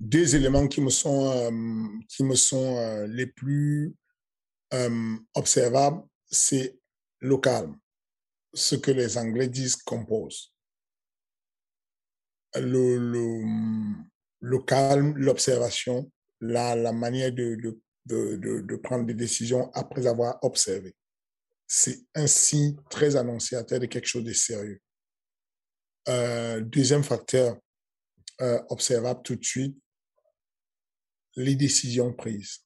Deux 0.00 0.34
éléments 0.34 0.66
qui 0.66 0.80
me 0.80 0.88
sont, 0.88 1.30
euh, 1.30 1.86
qui 2.08 2.24
me 2.24 2.34
sont 2.34 2.78
euh, 2.78 3.06
les 3.06 3.26
plus 3.26 3.94
euh, 4.72 5.16
observables, 5.34 6.02
c'est 6.26 6.78
le 7.18 7.36
calme, 7.36 7.78
ce 8.54 8.76
que 8.76 8.92
les 8.92 9.18
Anglais 9.18 9.48
disent 9.48 9.76
compose. 9.76 10.54
Le, 12.54 12.96
le, 12.96 13.44
le 14.40 14.58
calme, 14.60 15.14
l'observation, 15.18 16.10
la, 16.40 16.74
la 16.74 16.92
manière 16.92 17.30
de, 17.30 17.56
de, 17.56 17.78
de, 18.06 18.60
de, 18.62 18.76
prendre 18.76 19.04
des 19.04 19.14
décisions 19.14 19.70
après 19.74 20.06
avoir 20.06 20.42
observé. 20.42 20.96
C'est 21.66 22.00
signe 22.26 22.74
très 22.88 23.16
annonciateur 23.16 23.78
de 23.78 23.86
quelque 23.86 24.08
chose 24.08 24.24
de 24.24 24.32
sérieux. 24.32 24.80
Deuxième 26.62 27.04
facteur 27.04 27.56
observable 28.70 29.22
tout 29.22 29.36
de 29.36 29.44
suite, 29.44 29.76
les 31.36 31.54
décisions 31.54 32.12
prises. 32.12 32.60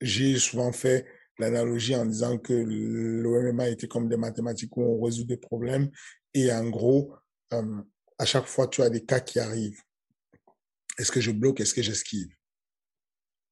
J'ai 0.00 0.38
souvent 0.38 0.72
fait 0.72 1.06
l'analogie 1.38 1.96
en 1.96 2.06
disant 2.06 2.38
que 2.38 2.52
l'OMMA 2.52 3.68
était 3.68 3.88
comme 3.88 4.08
des 4.08 4.16
mathématiques 4.16 4.76
où 4.76 4.82
on 4.82 5.02
résout 5.02 5.24
des 5.24 5.36
problèmes 5.36 5.90
et 6.34 6.52
en 6.52 6.68
gros, 6.68 7.14
euh, 7.52 7.82
à 8.18 8.24
chaque 8.24 8.46
fois, 8.46 8.68
tu 8.68 8.82
as 8.82 8.90
des 8.90 9.04
cas 9.04 9.20
qui 9.20 9.38
arrivent. 9.38 9.80
Est-ce 10.98 11.10
que 11.10 11.20
je 11.20 11.30
bloque? 11.30 11.60
Est-ce 11.60 11.74
que 11.74 11.82
j'esquive? 11.82 12.28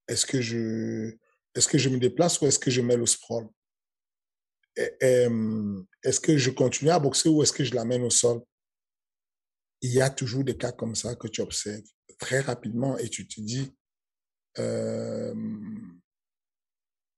Est-ce 0.08 0.26
que 0.26 0.40
je, 0.40 1.16
est-ce 1.54 1.68
que 1.68 1.78
je 1.78 1.88
me 1.88 1.98
déplace 1.98 2.40
ou 2.40 2.46
est-ce 2.46 2.58
que 2.58 2.70
je 2.70 2.80
mets 2.80 2.96
le 2.96 3.06
sprawl? 3.06 3.48
Est-ce 4.76 6.20
que 6.20 6.36
je 6.36 6.50
continue 6.50 6.90
à 6.90 6.98
boxer 6.98 7.28
ou 7.28 7.42
est-ce 7.42 7.52
que 7.52 7.64
je 7.64 7.74
l'amène 7.74 8.02
au 8.02 8.10
sol? 8.10 8.40
Il 9.80 9.92
y 9.92 10.00
a 10.00 10.10
toujours 10.10 10.44
des 10.44 10.56
cas 10.56 10.72
comme 10.72 10.94
ça 10.94 11.14
que 11.16 11.28
tu 11.28 11.40
observes 11.40 11.82
très 12.22 12.40
rapidement 12.40 12.96
et 12.98 13.08
tu 13.08 13.26
te 13.26 13.40
dis, 13.40 13.74
euh, 14.58 15.34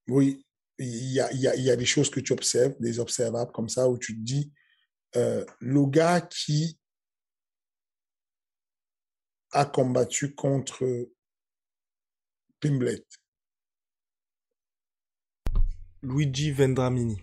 oui, 0.09 0.47
il 0.79 1.13
y 1.13 1.21
a, 1.21 1.31
il 1.33 1.41
y, 1.41 1.47
a, 1.47 1.55
y 1.55 1.71
a 1.71 1.77
des 1.77 1.85
choses 1.85 2.09
que 2.09 2.21
tu 2.21 2.33
observes, 2.33 2.75
des 2.81 2.99
observables 2.99 3.53
comme 3.53 3.69
ça, 3.69 3.87
où 3.87 3.99
tu 3.99 4.17
te 4.17 4.23
dis, 4.23 4.51
euh, 5.17 5.45
le 5.61 5.85
gars 5.87 6.23
qui 6.23 6.81
a 9.53 9.67
combattu 9.67 10.35
contre 10.35 11.11
Pimblet. 12.61 13.05
Luigi 16.03 16.51
Vendramini. 16.51 17.23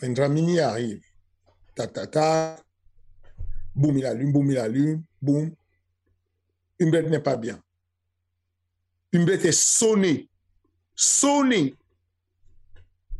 Vendramini 0.00 0.58
arrive. 0.58 1.04
Ta 1.76 1.86
ta 1.86 2.06
ta. 2.08 2.56
Boum, 3.74 3.96
il 3.98 4.04
allume, 4.04 4.32
boum, 4.32 4.50
il 4.50 4.58
allume, 4.58 5.04
boum. 5.20 5.54
Pimblet 6.82 7.02
n'est 7.02 7.20
pas 7.20 7.36
bien. 7.36 7.62
Pimblet 9.12 9.46
est 9.46 9.52
sonné. 9.52 10.28
Sonné. 10.96 11.76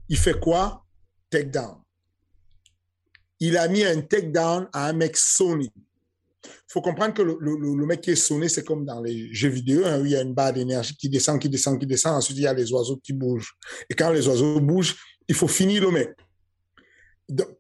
Il 0.08 0.18
fait 0.18 0.38
quoi? 0.40 0.84
Take 1.30 1.50
down. 1.50 1.80
Il 3.38 3.56
a 3.56 3.68
mis 3.68 3.84
un 3.84 4.00
take 4.00 4.30
down 4.30 4.68
à 4.72 4.88
un 4.88 4.92
mec 4.92 5.16
sonné 5.16 5.72
faut 6.66 6.80
comprendre 6.80 7.12
que 7.12 7.22
le, 7.22 7.36
le, 7.38 7.86
mec 7.86 8.00
qui 8.00 8.10
est 8.10 8.16
sonné, 8.16 8.48
c'est 8.48 8.64
comme 8.64 8.86
dans 8.86 9.00
les 9.00 9.32
jeux 9.32 9.50
vidéo, 9.50 9.84
hein, 9.84 10.00
il 10.02 10.10
y 10.10 10.16
a 10.16 10.22
une 10.22 10.32
barre 10.32 10.54
d'énergie 10.54 10.96
qui 10.96 11.08
descend, 11.08 11.38
qui 11.38 11.48
descend, 11.48 11.78
qui 11.78 11.86
descend. 11.86 12.16
Ensuite, 12.16 12.38
il 12.38 12.44
y 12.44 12.46
a 12.46 12.54
les 12.54 12.72
oiseaux 12.72 12.96
qui 12.96 13.12
bougent. 13.12 13.52
Et 13.90 13.94
quand 13.94 14.10
les 14.10 14.26
oiseaux 14.26 14.58
bougent, 14.58 14.96
il 15.28 15.34
faut 15.34 15.48
finir 15.48 15.82
le 15.82 15.90
mec. 15.90 16.16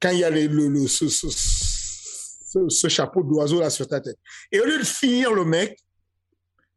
quand 0.00 0.10
il 0.10 0.18
y 0.18 0.24
a 0.24 0.30
les, 0.30 0.48
le, 0.48 0.86
ce, 0.88 1.08
ce, 2.68 2.88
chapeau 2.88 3.22
d'oiseau 3.22 3.60
là 3.60 3.68
sur 3.68 3.86
ta 3.86 4.00
tête. 4.00 4.16
Et 4.50 4.60
au 4.60 4.64
lieu 4.64 4.78
de 4.78 4.84
finir 4.84 5.32
le 5.32 5.44
mec, 5.44 5.78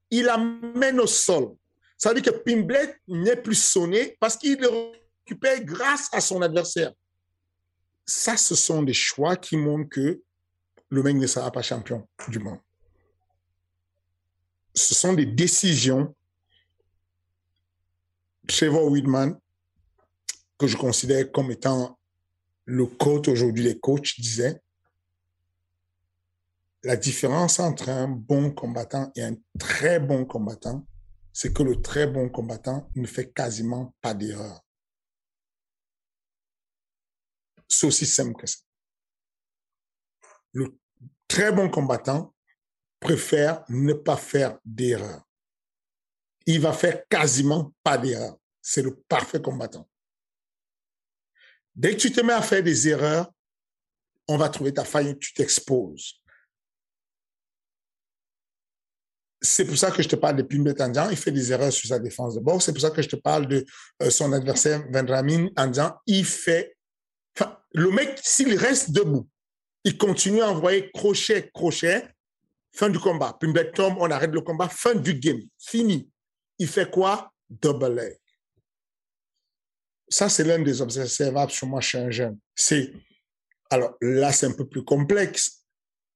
il 0.09 0.29
amène 0.29 0.99
au 0.99 1.07
sol. 1.07 1.55
Ça 1.97 2.09
veut 2.13 2.21
dire 2.21 2.33
que 2.33 2.37
Pimblet 2.37 2.97
n'est 3.07 3.35
plus 3.35 3.55
sonné 3.55 4.17
parce 4.19 4.37
qu'il 4.37 4.59
le 4.59 4.91
récupère 5.25 5.63
grâce 5.63 6.09
à 6.11 6.21
son 6.21 6.41
adversaire. 6.41 6.91
Ça, 8.05 8.37
ce 8.37 8.53
sont 8.53 8.83
des 8.83 8.93
choix 8.93 9.35
qui 9.35 9.57
montrent 9.57 9.89
que 9.89 10.21
le 10.89 11.03
mec 11.03 11.15
ne 11.15 11.27
sera 11.27 11.51
pas 11.51 11.61
champion 11.61 12.07
du 12.27 12.39
monde. 12.39 12.59
Ce 14.73 14.93
sont 14.93 15.13
des 15.13 15.25
décisions. 15.25 16.13
Trevor 18.47 18.91
Whitman, 18.91 19.39
que 20.59 20.67
je 20.67 20.77
considère 20.77 21.31
comme 21.31 21.49
étant 21.49 21.97
le 22.65 22.85
coach 22.85 23.27
aujourd'hui 23.27 23.63
des 23.63 23.79
coachs, 23.79 24.19
disait 24.19 24.61
la 26.85 26.95
différence 26.95 27.59
entre 27.59 27.89
un 27.89 28.07
bon 28.07 28.51
combattant 28.51 29.11
et 29.15 29.23
un 29.23 29.35
très 29.59 29.99
bon 29.99 30.25
combattant, 30.25 30.87
c'est 31.33 31.53
que 31.53 31.63
le 31.63 31.81
très 31.81 32.07
bon 32.07 32.29
combattant 32.29 32.89
ne 32.95 33.07
fait 33.07 33.31
quasiment 33.31 33.95
pas 34.01 34.13
d'erreur. 34.13 34.61
C'est 37.67 37.87
aussi 37.87 38.05
simple 38.05 38.33
que 38.39 38.47
ça 38.47 38.57
le 40.55 40.73
très 41.27 41.51
bon 41.51 41.69
combattant 41.69 42.33
préfère 42.99 43.63
ne 43.69 43.93
pas 43.93 44.17
faire 44.17 44.57
d'erreur. 44.63 45.21
Il 46.45 46.61
va 46.61 46.73
faire 46.73 47.05
quasiment 47.07 47.73
pas 47.83 47.97
d'erreur. 47.97 48.37
C'est 48.61 48.81
le 48.81 48.95
parfait 48.95 49.41
combattant. 49.41 49.87
Dès 51.75 51.91
que 51.95 52.01
tu 52.01 52.11
te 52.11 52.21
mets 52.21 52.33
à 52.33 52.41
faire 52.41 52.63
des 52.63 52.87
erreurs, 52.87 53.31
on 54.27 54.37
va 54.37 54.49
trouver 54.49 54.73
ta 54.73 54.85
faille, 54.85 55.19
tu 55.19 55.33
t'exposes. 55.33 56.23
C'est 59.45 59.65
pour 59.65 59.77
ça 59.77 59.91
que 59.91 60.01
je 60.01 60.09
te 60.09 60.15
parle 60.15 60.37
de 60.37 60.41
Pimbet 60.41 60.81
en 60.81 61.09
il 61.09 61.17
fait 61.17 61.31
des 61.31 61.51
erreurs 61.51 61.71
sur 61.71 61.87
sa 61.87 61.99
défense 61.99 62.35
de 62.35 62.39
boxe. 62.39 62.65
C'est 62.65 62.73
pour 62.73 62.81
ça 62.81 62.89
que 62.89 63.01
je 63.01 63.07
te 63.07 63.15
parle 63.15 63.47
de 63.47 63.63
euh, 64.01 64.09
son 64.09 64.33
adversaire 64.33 64.83
Vendramin 64.91 65.49
en 65.55 65.67
disant, 65.67 65.95
il 66.07 66.25
fait, 66.25 66.75
le 67.73 67.91
mec, 67.91 68.19
s'il 68.23 68.57
reste 68.57 68.91
debout, 68.91 69.27
il 69.83 69.97
continue 69.97 70.41
à 70.41 70.49
envoyer 70.49 70.89
crochet, 70.91 71.51
crochet. 71.53 72.07
Fin 72.73 72.89
du 72.89 72.99
combat. 72.99 73.37
Pimblet 73.39 73.71
tombe, 73.71 73.97
on 73.99 74.09
arrête 74.11 74.31
le 74.31 74.41
combat. 74.41 74.67
Fin 74.67 74.95
du 74.95 75.13
game. 75.13 75.41
Fini. 75.57 76.09
Il 76.57 76.67
fait 76.67 76.89
quoi? 76.89 77.31
Double 77.49 77.93
leg. 77.93 78.17
Ça, 80.09 80.27
c'est 80.29 80.43
l'un 80.43 80.59
des 80.59 80.81
observables 80.81 81.51
sur 81.51 81.67
moi 81.67 81.81
chez 81.81 81.99
un 81.99 82.11
jeune. 82.11 82.37
C'est, 82.53 82.91
alors 83.69 83.95
là, 84.01 84.31
c'est 84.33 84.47
un 84.47 84.51
peu 84.51 84.67
plus 84.67 84.83
complexe. 84.83 85.65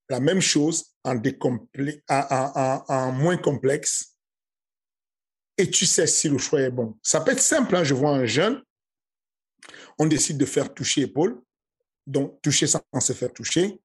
La 0.10 0.20
même 0.20 0.42
chose 0.42 0.89
en, 1.10 2.84
en, 2.88 3.12
moins 3.12 3.38
complexe. 3.38 4.16
Et 5.58 5.70
tu 5.70 5.86
sais 5.86 6.08
si 6.08 6.30
le 6.30 6.38
choix 6.38 6.62
est 6.62 6.72
bon. 6.72 6.98
Ça 7.04 7.22
peut 7.22 7.32
être 7.32 7.42
simple. 7.42 7.76
Hein. 7.76 7.84
Je 7.84 7.94
vois 7.94 8.12
un 8.12 8.26
jeune, 8.26 8.64
on 9.98 10.06
décide 10.06 10.38
de 10.38 10.46
faire 10.46 10.74
toucher 10.74 11.02
épaule 11.02 11.42
donc 12.10 12.42
toucher 12.42 12.68
sans 12.68 12.82
se 13.00 13.14
faire 13.14 13.32
toucher. 13.32 13.80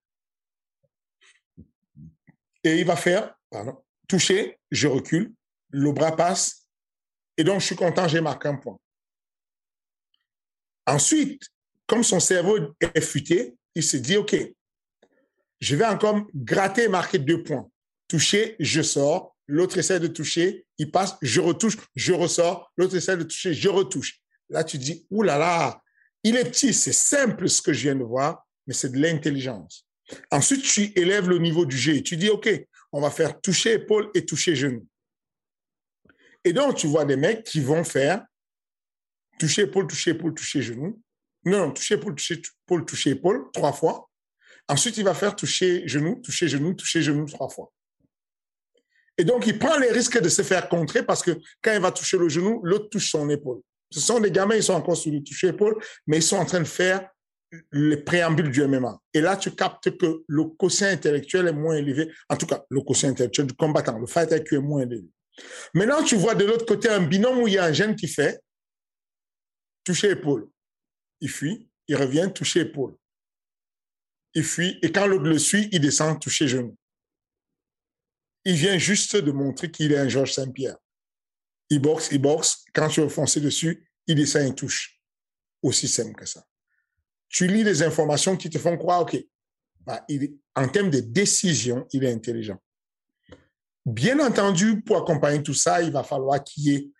Et 2.64 2.80
il 2.80 2.86
va 2.86 2.96
faire, 2.96 3.36
pardon, 3.50 3.84
toucher, 4.08 4.58
je 4.70 4.88
recule, 4.88 5.34
le 5.68 5.92
bras 5.92 6.16
passe, 6.16 6.66
et 7.36 7.44
donc 7.44 7.60
je 7.60 7.66
suis 7.66 7.76
content, 7.76 8.08
j'ai 8.08 8.22
marqué 8.22 8.48
un 8.48 8.56
point. 8.56 8.78
Ensuite, 10.86 11.42
comme 11.86 12.02
son 12.02 12.20
cerveau 12.20 12.74
est 12.80 13.00
futé, 13.00 13.56
il 13.74 13.82
se 13.82 13.98
dit, 13.98 14.16
OK, 14.16 14.34
je 15.64 15.76
vais 15.76 15.86
encore 15.86 16.20
gratter 16.34 16.84
et 16.84 16.88
marquer 16.88 17.18
deux 17.18 17.42
points. 17.42 17.70
Toucher, 18.06 18.54
je 18.60 18.82
sors, 18.82 19.34
l'autre 19.46 19.78
essaie 19.78 19.98
de 19.98 20.08
toucher, 20.08 20.66
il 20.76 20.90
passe, 20.90 21.16
je 21.22 21.40
retouche, 21.40 21.78
je 21.94 22.12
ressors, 22.12 22.70
l'autre 22.76 22.94
essaie 22.96 23.16
de 23.16 23.22
toucher, 23.22 23.54
je 23.54 23.70
retouche. 23.70 24.20
Là, 24.50 24.62
tu 24.62 24.76
dis, 24.76 25.06
oulala, 25.10 25.80
il 26.22 26.36
est 26.36 26.44
petit, 26.44 26.74
c'est 26.74 26.92
simple 26.92 27.48
ce 27.48 27.62
que 27.62 27.72
je 27.72 27.84
viens 27.84 27.94
de 27.94 28.04
voir, 28.04 28.46
mais 28.66 28.74
c'est 28.74 28.90
de 28.90 28.98
l'intelligence. 28.98 29.86
Ensuite, 30.30 30.64
tu 30.64 30.92
élèves 30.96 31.30
le 31.30 31.38
niveau 31.38 31.64
du 31.64 31.78
jeu. 31.78 32.02
Tu 32.02 32.18
dis, 32.18 32.28
OK, 32.28 32.50
on 32.92 33.00
va 33.00 33.10
faire 33.10 33.40
toucher 33.40 33.72
épaule 33.72 34.10
et 34.14 34.26
toucher 34.26 34.54
genou. 34.54 34.86
Et 36.44 36.52
donc, 36.52 36.76
tu 36.76 36.86
vois 36.86 37.06
des 37.06 37.16
mecs 37.16 37.42
qui 37.42 37.60
vont 37.60 37.84
faire 37.84 38.22
toucher 39.38 39.62
épaule, 39.62 39.86
toucher 39.86 40.10
épaule, 40.10 40.34
toucher 40.34 40.60
genou. 40.60 41.00
Non, 41.46 41.72
toucher 41.72 41.94
épaule, 41.94 42.16
toucher 42.16 42.42
épaule, 42.66 42.84
toucher 42.84 43.10
épaule, 43.10 43.46
trois 43.50 43.72
fois. 43.72 44.10
Ensuite, 44.68 44.96
il 44.96 45.04
va 45.04 45.14
faire 45.14 45.36
toucher 45.36 45.86
genou, 45.86 46.20
toucher 46.22 46.48
genou, 46.48 46.74
toucher 46.74 47.02
genou 47.02 47.26
trois 47.26 47.48
fois. 47.48 47.72
Et 49.16 49.24
donc, 49.24 49.46
il 49.46 49.58
prend 49.58 49.78
les 49.78 49.90
risques 49.90 50.20
de 50.20 50.28
se 50.28 50.42
faire 50.42 50.68
contrer 50.68 51.04
parce 51.04 51.22
que 51.22 51.32
quand 51.62 51.72
il 51.72 51.80
va 51.80 51.92
toucher 51.92 52.18
le 52.18 52.28
genou, 52.28 52.60
l'autre 52.64 52.88
touche 52.88 53.10
son 53.10 53.28
épaule. 53.30 53.60
Ce 53.90 54.00
sont 54.00 54.18
des 54.18 54.30
gamins, 54.30 54.56
ils 54.56 54.62
sont 54.62 54.74
encore 54.74 54.96
sur 54.96 55.12
le 55.12 55.22
toucher 55.22 55.48
épaule, 55.48 55.76
mais 56.06 56.16
ils 56.16 56.22
sont 56.22 56.36
en 56.36 56.44
train 56.44 56.60
de 56.60 56.64
faire 56.64 57.08
le 57.70 58.02
préambule 58.02 58.50
du 58.50 58.66
MMA. 58.66 58.98
Et 59.12 59.20
là, 59.20 59.36
tu 59.36 59.52
captes 59.52 59.96
que 59.96 60.24
le 60.26 60.44
quotient 60.44 60.88
intellectuel 60.88 61.46
est 61.46 61.52
moins 61.52 61.76
élevé. 61.76 62.10
En 62.28 62.36
tout 62.36 62.46
cas, 62.46 62.64
le 62.68 62.80
quotient 62.80 63.10
intellectuel 63.10 63.46
du 63.46 63.54
combattant, 63.54 63.98
le 63.98 64.06
fight 64.06 64.32
IQ 64.32 64.56
est 64.56 64.60
moins 64.60 64.82
élevé. 64.82 65.04
Maintenant, 65.74 66.02
tu 66.02 66.16
vois 66.16 66.34
de 66.34 66.44
l'autre 66.44 66.66
côté 66.66 66.88
un 66.88 67.00
binôme 67.00 67.38
où 67.38 67.46
il 67.46 67.54
y 67.54 67.58
a 67.58 67.64
un 67.64 67.72
jeune 67.72 67.94
qui 67.94 68.08
fait 68.08 68.40
toucher 69.84 70.10
épaule. 70.10 70.48
Il 71.20 71.30
fuit, 71.30 71.68
il 71.86 71.96
revient, 71.96 72.30
toucher 72.34 72.60
épaule. 72.60 72.96
Il 74.34 74.44
fuit, 74.44 74.78
et 74.82 74.90
quand 74.90 75.06
l'autre 75.06 75.24
le 75.24 75.38
suit, 75.38 75.68
il 75.72 75.80
descend, 75.80 76.20
toucher 76.20 76.48
genou. 76.48 76.76
Il 78.44 78.56
vient 78.56 78.78
juste 78.78 79.16
de 79.16 79.32
montrer 79.32 79.70
qu'il 79.70 79.92
est 79.92 79.98
un 79.98 80.08
Georges 80.08 80.34
Saint-Pierre. 80.34 80.76
Il 81.70 81.80
boxe, 81.80 82.08
il 82.12 82.20
boxe. 82.20 82.64
Quand 82.74 82.88
tu 82.88 83.00
veux 83.00 83.08
foncer 83.08 83.40
dessus, 83.40 83.88
il 84.06 84.16
descend 84.16 84.42
et 84.42 84.54
touche. 84.54 85.00
Aussi 85.62 85.88
simple 85.88 86.14
que 86.14 86.26
ça. 86.26 86.44
Tu 87.28 87.46
lis 87.46 87.64
des 87.64 87.82
informations 87.82 88.36
qui 88.36 88.50
te 88.50 88.58
font 88.58 88.76
croire, 88.76 89.02
OK, 89.02 89.16
bah, 89.80 90.04
il, 90.08 90.36
en 90.54 90.68
termes 90.68 90.90
de 90.90 91.00
décision, 91.00 91.86
il 91.92 92.04
est 92.04 92.12
intelligent. 92.12 92.58
Bien 93.86 94.18
entendu, 94.20 94.82
pour 94.82 94.96
accompagner 94.98 95.42
tout 95.42 95.54
ça, 95.54 95.82
il 95.82 95.92
va 95.92 96.02
falloir 96.02 96.42
qu'il 96.42 96.64
y 96.64 96.74
ait 96.74 96.90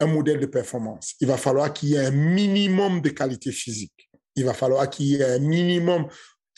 un 0.00 0.06
modèle 0.06 0.38
de 0.38 0.46
performance. 0.46 1.14
Il 1.20 1.26
va 1.26 1.36
falloir 1.36 1.72
qu'il 1.72 1.90
y 1.90 1.94
ait 1.94 2.06
un 2.06 2.10
minimum 2.10 3.00
de 3.00 3.10
qualité 3.10 3.50
physique. 3.50 4.08
Il 4.36 4.44
va 4.44 4.54
falloir 4.54 4.88
qu'il 4.88 5.06
y 5.06 5.16
ait 5.16 5.24
un 5.24 5.38
minimum 5.40 6.08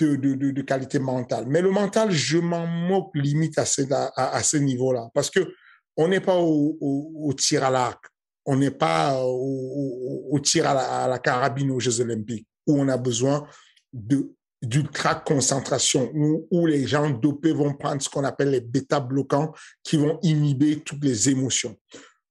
de, 0.04 0.62
qualité 0.62 0.98
mentale. 0.98 1.44
Mais 1.48 1.60
le 1.60 1.70
mental, 1.70 2.10
je 2.10 2.38
m'en 2.38 2.66
moque 2.66 3.14
limite 3.14 3.58
à 3.58 3.64
ce, 3.64 3.82
à, 3.90 4.58
niveau-là. 4.58 5.08
Parce 5.14 5.30
que 5.30 5.52
on 5.96 6.08
n'est 6.08 6.20
pas 6.20 6.38
au, 6.38 7.32
tir 7.36 7.64
à 7.64 7.70
l'arc. 7.70 8.04
On 8.46 8.56
n'est 8.56 8.70
pas 8.70 9.22
au, 9.22 10.38
tir 10.42 10.66
à 10.68 11.08
la, 11.08 11.18
carabine 11.18 11.70
aux 11.70 11.80
Jeux 11.80 12.00
Olympiques, 12.00 12.46
où 12.66 12.80
on 12.80 12.88
a 12.88 12.96
besoin 12.96 13.46
de 13.92 14.32
d'ultra 14.62 15.14
concentration 15.14 16.10
où, 16.14 16.46
où, 16.50 16.66
les 16.66 16.86
gens 16.86 17.08
dopés 17.08 17.52
vont 17.52 17.72
prendre 17.72 18.02
ce 18.02 18.10
qu'on 18.10 18.24
appelle 18.24 18.50
les 18.50 18.60
bêta 18.60 19.00
bloquants 19.00 19.54
qui 19.82 19.96
vont 19.96 20.18
inhiber 20.22 20.80
toutes 20.80 21.02
les 21.02 21.30
émotions. 21.30 21.78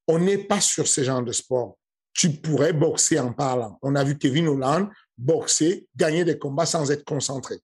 On 0.08 0.20
n'est 0.20 0.38
pas 0.38 0.62
sur 0.62 0.88
ce 0.88 1.04
genre 1.04 1.24
de 1.24 1.32
sport. 1.32 1.80
Tu 2.14 2.30
pourrais 2.30 2.74
boxer 2.74 3.20
en 3.20 3.34
parlant. 3.34 3.80
On 3.82 3.96
a 3.96 4.04
vu 4.04 4.16
Kevin 4.16 4.48
Holland 4.48 4.90
boxer, 5.20 5.88
gagner 5.96 6.26
des 6.26 6.38
combats 6.38 6.66
sans 6.66 6.90
être 6.92 7.04
concentré. 7.04 7.60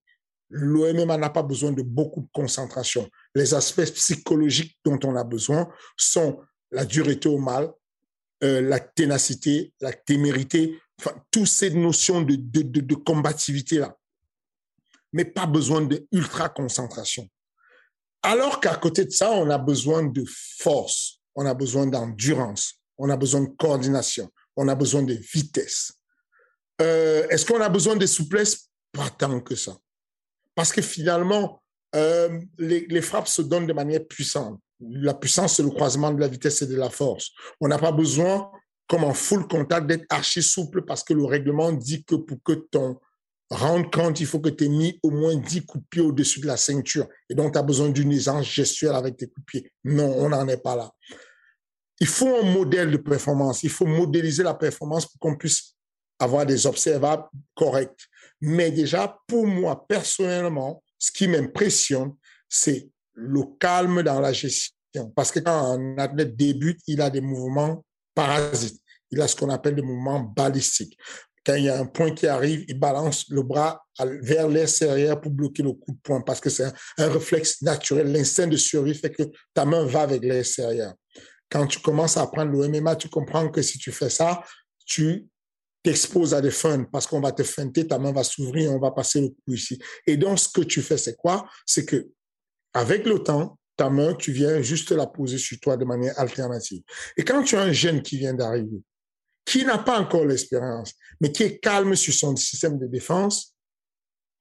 L'OMMA 0.50 1.18
n'a 1.18 1.30
pas 1.30 1.44
besoin 1.44 1.72
de 1.72 1.82
beaucoup 1.82 2.22
de 2.22 2.30
concentration. 2.34 3.10
Les 3.34 3.54
aspects 3.54 3.92
psychologiques 3.94 4.78
dont 4.86 5.00
on 5.04 5.16
a 5.16 5.24
besoin 5.24 5.68
sont 5.98 6.40
la 6.72 6.86
dureté 6.86 7.30
au 7.30 7.40
mal, 7.40 7.72
euh, 8.44 8.62
la 8.62 8.80
ténacité, 8.80 9.74
la 9.82 9.92
témérité, 9.94 10.80
enfin, 11.00 11.16
toutes 11.32 11.48
ces 11.48 11.72
notions 11.72 12.22
de, 12.22 12.36
de, 12.36 12.62
de, 12.62 12.82
de 12.82 12.96
combativité-là 12.96 13.96
mais 15.16 15.24
pas 15.24 15.46
besoin 15.46 15.82
d'ultra 15.82 16.50
concentration. 16.50 17.26
Alors 18.22 18.60
qu'à 18.60 18.76
côté 18.76 19.06
de 19.06 19.12
ça, 19.12 19.32
on 19.32 19.50
a 19.50 19.58
besoin 19.58 20.04
de 20.04 20.26
force, 20.28 21.22
on 21.36 21.46
a 21.46 21.54
besoin 21.54 21.88
d'endurance, 21.88 22.82
on 22.98 23.10
a 23.10 23.16
besoin 23.16 23.42
de 23.42 23.56
coordination, 23.58 24.30
on 24.58 24.68
a 24.68 24.76
besoin 24.76 25.04
de 25.04 25.14
vitesse. 25.14 25.94
Euh, 26.82 27.28
Est-ce 27.30 27.46
qu'on 27.46 27.62
a 27.62 27.70
besoin 27.70 27.96
de 27.96 28.06
souplesse? 28.06 28.70
Pas 28.92 29.10
tant 29.10 29.40
que 29.40 29.56
ça. 29.56 29.78
Parce 30.56 30.72
que 30.72 30.82
finalement, 30.82 31.62
euh, 31.96 32.40
les, 32.58 33.02
frappes 33.02 33.28
se 33.28 33.42
donnent 33.42 33.68
de 33.68 33.74
manière 33.74 34.06
puissante. 34.06 34.60
La 34.80 35.14
puissance, 35.14 35.56
c'est 35.56 35.64
le 35.64 35.70
croisement 35.70 36.12
de 36.12 36.20
la 36.20 36.28
vitesse 36.28 36.62
et 36.62 36.68
de 36.68 36.76
la 36.76 36.90
force. 36.90 37.32
On 37.62 37.68
n'a 37.68 37.78
pas 37.78 37.92
besoin, 37.92 38.52
comme 38.88 39.04
en 39.04 39.14
full 39.14 39.48
contact, 39.48 39.88
d'être 39.88 40.06
archi 40.10 40.44
souple 40.44 40.84
parce 40.84 41.04
que 41.04 41.14
le 41.14 41.26
règlement 41.26 41.72
dit 41.72 42.04
que 42.04 42.16
pour 42.16 42.38
que 42.44 42.54
ton 42.54 43.00
rendre 43.50 43.90
compte, 43.92 44.20
il 44.20 44.26
faut 44.26 44.40
que 44.40 44.50
tu 44.50 44.66
aies 44.66 44.70
mis 44.70 45.00
au 45.04 45.12
moins 45.12 45.36
10 45.36 45.66
coups 45.66 45.84
de 45.84 45.88
pied 45.90 46.02
au-dessus 46.02 46.42
de 46.42 46.48
la 46.48 46.58
ceinture. 46.58 47.08
Et 47.30 47.36
donc, 47.36 47.54
tu 47.54 47.60
as 47.60 47.64
besoin 47.64 47.90
d'une 47.90 48.12
aisance 48.12 48.46
gestuelle 48.46 48.96
avec 48.96 49.18
tes 49.18 49.28
coups 49.28 49.42
de 49.42 49.46
pied. 49.46 49.72
Non, 49.84 50.14
on 50.18 50.30
n'en 50.30 50.48
est 50.48 50.62
pas 50.62 50.76
là. 50.76 50.92
Il 52.00 52.08
faut 52.08 52.36
un 52.36 52.52
modèle 52.52 52.92
de 52.92 52.98
performance. 52.98 53.64
Il 53.64 53.70
faut 53.70 53.86
modéliser 53.86 54.44
la 54.44 54.54
performance 54.54 55.06
pour 55.06 55.20
qu'on 55.20 55.38
puisse 55.38 55.76
avoir 56.20 56.46
des 56.46 56.66
observables 56.66 57.26
corrects. 57.54 58.08
Mais 58.42 58.72
déjà, 58.72 59.18
pour 59.28 59.46
moi, 59.46 59.86
personnellement, 59.88 60.84
ce 60.98 61.12
qui 61.12 61.28
m'impressionne, 61.28 62.14
c'est 62.50 62.90
le 63.14 63.42
calme 63.60 64.04
dans 64.04 64.20
la 64.20 64.34
gestion. 64.34 64.74
Parce 65.16 65.32
que 65.32 65.40
quand 65.40 65.74
un 65.74 65.98
athlète 65.98 66.36
débute, 66.36 66.80
il 66.88 67.02
a 67.02 67.10
des 67.10 67.22
mouvements 67.22 67.84
parasites. 68.14 68.82
Il 69.12 69.22
a 69.22 69.28
ce 69.28 69.36
qu'on 69.36 69.50
appelle 69.50 69.76
des 69.76 69.82
mouvements 69.82 70.20
balistiques 70.20 70.98
quand 71.46 71.56
il 71.56 71.66
y 71.66 71.70
a 71.70 71.80
un 71.80 71.86
point 71.86 72.12
qui 72.12 72.26
arrive, 72.26 72.66
il 72.68 72.80
balance 72.80 73.26
le 73.30 73.44
bras 73.44 73.86
vers 74.00 74.48
l'extérieur 74.48 75.22
pour 75.22 75.32
bloquer 75.32 75.62
le 75.62 75.74
coup 75.74 75.92
de 75.92 76.00
poing 76.02 76.22
parce 76.22 76.42
que 76.42 76.50
c'est 76.50 76.66
un, 76.98 77.08
réflexe 77.10 77.62
naturel. 77.62 78.12
L'instinct 78.12 78.48
de 78.48 78.58
survie 78.58 78.96
fait 78.96 79.12
que 79.12 79.24
ta 79.54 79.64
main 79.64 79.86
va 79.86 80.02
avec 80.02 80.24
l'extérieur. 80.24 80.94
Quand 81.50 81.68
tu 81.68 81.80
commences 81.80 82.18
à 82.18 82.24
apprendre 82.24 82.52
le 82.52 82.68
MMA, 82.68 82.96
tu 82.96 83.10
comprends 83.10 83.48
que 83.50 83.62
si 83.62 83.78
tu 83.78 83.92
fais 83.92 84.10
ça, 84.10 84.44
tu 84.86 85.28
t'exposes 85.86 86.34
à 86.34 86.42
des 86.42 86.52
fun 86.52 86.84
parce 86.92 87.06
qu'on 87.06 87.22
va 87.22 87.32
te 87.32 87.44
feinter, 87.44 87.86
ta 87.86 88.00
main 88.00 88.12
va 88.12 88.24
s'ouvrir, 88.24 88.72
on 88.72 88.80
va 88.80 88.90
passer 88.90 89.22
le 89.22 89.30
coup 89.30 89.54
ici. 89.54 89.80
Et 90.08 90.18
donc, 90.18 90.40
ce 90.40 90.50
que 90.50 90.62
tu 90.62 90.82
fais, 90.82 90.98
c'est 90.98 91.16
quoi? 91.16 91.48
C'est 91.66 91.86
que 91.86 92.08
avec 92.74 93.06
le 93.06 93.20
temps, 93.20 93.60
ta 93.78 93.90
main, 93.90 94.16
tu 94.16 94.32
viens 94.32 94.62
juste 94.62 94.92
la 94.92 95.06
poser 95.06 95.38
sur 95.38 95.60
toi 95.60 95.78
de 95.78 95.86
manière 95.86 96.20
alternative. 96.20 96.82
Et 97.18 97.24
quand 97.24 97.44
tu 97.44 97.56
as 97.56 97.62
un 97.62 97.72
jeune 97.72 98.02
qui 98.02 98.18
vient 98.18 98.34
d'arriver, 98.34 98.82
qui 99.46 99.64
n'a 99.64 99.78
pas 99.78 100.00
encore 100.00 100.26
l'expérience, 100.26 100.94
mais 101.22 101.32
qui 101.32 101.44
est 101.44 101.60
calme 101.60 101.96
sur 101.96 102.14
son 102.14 102.36
système 102.36 102.80
de 102.80 102.88
défense, 102.88 103.54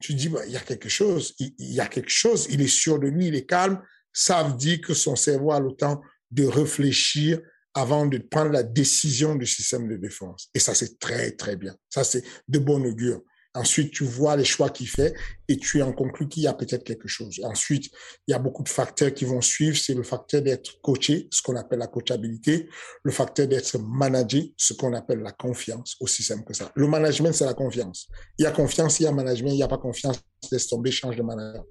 tu 0.00 0.14
dis, 0.14 0.30
bah, 0.30 0.46
il 0.46 0.52
y 0.52 0.56
a 0.56 0.60
quelque 0.60 0.88
chose, 0.88 1.34
il, 1.38 1.54
il, 1.58 1.74
y 1.74 1.80
a 1.80 1.86
quelque 1.86 2.10
chose, 2.10 2.46
il 2.50 2.62
est 2.62 2.68
sûr 2.68 2.98
de 2.98 3.08
lui, 3.08 3.26
il 3.26 3.34
est 3.34 3.44
calme, 3.44 3.82
ça 4.12 4.44
veut 4.44 4.56
dire 4.56 4.80
que 4.80 4.94
son 4.94 5.14
cerveau 5.14 5.52
a 5.52 5.60
le 5.60 5.72
temps 5.72 6.00
de 6.30 6.46
réfléchir 6.46 7.38
avant 7.74 8.06
de 8.06 8.18
prendre 8.18 8.52
la 8.52 8.62
décision 8.62 9.34
du 9.34 9.46
système 9.46 9.88
de 9.88 9.96
défense. 9.96 10.48
Et 10.54 10.60
ça, 10.60 10.74
c'est 10.74 10.98
très, 10.98 11.32
très 11.32 11.56
bien. 11.56 11.74
Ça, 11.90 12.04
c'est 12.04 12.22
de 12.48 12.58
bon 12.58 12.84
augure. 12.84 13.20
Ensuite, 13.56 13.92
tu 13.92 14.02
vois 14.02 14.36
les 14.36 14.44
choix 14.44 14.68
qu'il 14.70 14.88
fait 14.88 15.14
et 15.46 15.56
tu 15.56 15.80
en 15.80 15.92
conclus 15.92 16.26
qu'il 16.28 16.42
y 16.42 16.48
a 16.48 16.54
peut-être 16.54 16.82
quelque 16.82 17.06
chose. 17.06 17.40
Ensuite, 17.44 17.88
il 18.26 18.32
y 18.32 18.34
a 18.34 18.40
beaucoup 18.40 18.64
de 18.64 18.68
facteurs 18.68 19.14
qui 19.14 19.24
vont 19.24 19.40
suivre. 19.40 19.76
C'est 19.76 19.94
le 19.94 20.02
facteur 20.02 20.42
d'être 20.42 20.80
coaché, 20.80 21.28
ce 21.30 21.40
qu'on 21.40 21.54
appelle 21.54 21.78
la 21.78 21.86
coachabilité, 21.86 22.68
le 23.04 23.12
facteur 23.12 23.46
d'être 23.46 23.78
managé, 23.78 24.54
ce 24.56 24.74
qu'on 24.74 24.92
appelle 24.92 25.20
la 25.20 25.30
confiance, 25.30 25.96
aussi 26.00 26.24
simple 26.24 26.42
que 26.44 26.52
ça. 26.52 26.72
Le 26.74 26.88
management, 26.88 27.32
c'est 27.32 27.44
la 27.44 27.54
confiance. 27.54 28.08
Il 28.38 28.42
y 28.42 28.46
a 28.46 28.50
confiance, 28.50 28.98
il 28.98 29.04
y 29.04 29.06
a 29.06 29.12
management, 29.12 29.50
il 29.50 29.56
n'y 29.56 29.62
a 29.62 29.68
pas 29.68 29.78
confiance, 29.78 30.20
laisse 30.50 30.66
tomber, 30.66 30.90
change 30.90 31.14
de 31.14 31.22
manager. 31.22 31.64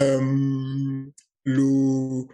Euh, 0.00 1.04
le, 1.44 2.24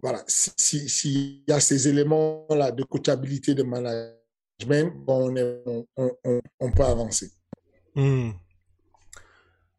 voilà, 0.00 0.22
s'il 0.28 0.52
si, 0.56 0.88
si 0.88 1.44
y 1.48 1.52
a 1.52 1.60
ces 1.60 1.88
éléments-là 1.88 2.70
de 2.70 2.84
coachabilité, 2.84 3.54
de 3.54 3.64
management, 3.64 4.92
on, 5.06 6.72
peut 6.72 6.84
avancer. 6.84 7.32
Mmh. 7.96 8.30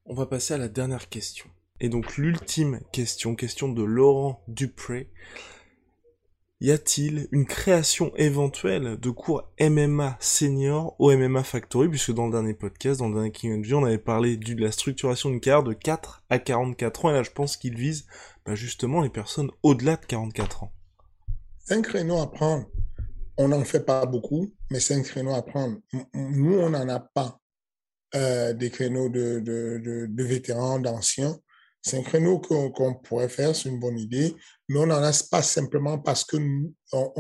On 0.06 0.14
va 0.14 0.26
passer 0.26 0.56
à 0.56 0.58
la 0.58 0.68
dernière 0.68 1.08
question. 1.08 1.46
Et 1.80 1.88
donc 1.88 2.18
l'ultime 2.18 2.82
question, 2.92 3.36
question 3.36 3.70
de 3.70 3.84
Laurent 3.84 4.44
Dupré. 4.48 5.10
Y 6.62 6.72
a-t-il 6.72 7.30
une 7.32 7.46
création 7.46 8.12
éventuelle 8.18 9.00
de 9.00 9.10
cours 9.12 9.50
MMA 9.62 10.18
senior 10.20 10.94
au 11.00 11.16
MMA 11.16 11.44
Factory? 11.44 11.88
Puisque 11.88 12.12
dans 12.12 12.26
le 12.26 12.34
dernier 12.34 12.54
podcast, 12.54 13.00
dans 13.00 13.08
le 13.08 13.14
dernier 13.14 13.32
King 13.32 13.62
View, 13.62 13.78
on 13.78 13.86
avait 13.86 13.98
parlé 13.98 14.36
de 14.36 14.62
la 14.62 14.74
structuration 14.74 15.30
d'une 15.30 15.40
carrière 15.40 15.64
de 15.64 15.72
4 15.72 16.26
à 16.30 16.38
44 16.38 17.06
ans. 17.06 17.12
Et 17.12 17.14
là, 17.14 17.24
je 17.24 17.32
pense 17.32 17.56
qu'il 17.56 17.76
vise 17.76 18.08
bah, 18.50 18.56
justement 18.56 19.02
les 19.04 19.12
personnes 19.12 19.52
au-delà 19.62 19.96
de 19.96 20.06
44 20.08 20.64
ans. 20.64 20.74
Un 21.70 21.84
créneau 21.84 22.20
à 22.20 22.32
prendre. 22.32 22.66
On 23.38 23.50
n'en 23.50 23.64
fait 23.64 23.86
pas 23.86 24.08
beaucoup, 24.08 24.52
mais 24.72 24.80
c'est 24.80 24.96
un 24.96 25.04
créneau 25.04 25.36
à 25.36 25.46
prendre. 25.46 25.78
Nous, 26.16 26.58
on 26.58 26.72
n'en 26.72 26.90
a 26.90 27.00
pas 27.00 27.40
euh, 28.16 28.54
des 28.54 28.72
créneaux 28.72 29.08
de, 29.08 29.40
de, 29.40 30.24
vétérans, 30.24 30.80
d'anciens. 30.80 31.38
C'est 31.84 32.00
un 32.00 32.02
créneau 32.02 32.40
qu'on 32.40 32.72
qu 32.72 33.08
pourrait 33.08 33.30
faire, 33.30 33.56
c'est 33.56 33.70
une 33.70 33.80
bonne 33.80 34.00
idée, 34.00 34.36
mais 34.68 34.80
on 34.80 34.88
n'en 34.88 35.04
a 35.04 35.12
pas 35.30 35.44
simplement 35.44 36.00
parce 36.00 36.24
que 36.24 36.38
quand 36.92 37.14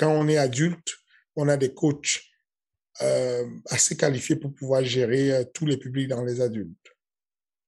on 0.00 0.28
est 0.28 0.38
adulte, 0.38 0.92
on 1.36 1.48
a 1.48 1.56
des 1.56 1.72
coachs 1.72 2.20
euh, 3.00 3.48
assez 3.66 3.96
qualifiés 3.96 4.36
pour 4.36 4.52
pouvoir 4.52 4.82
gérer 4.82 5.32
euh, 5.32 5.44
tous 5.54 5.66
les 5.66 5.76
publics 5.76 6.08
dans 6.08 6.24
les 6.24 6.40
adultes. 6.40 6.93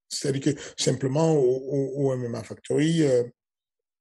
C'est-à-dire 0.09 0.55
que 0.55 0.61
simplement 0.83 1.35
au, 1.35 2.17
MMA 2.17 2.43
Factory, 2.45 3.03
euh, 3.03 3.25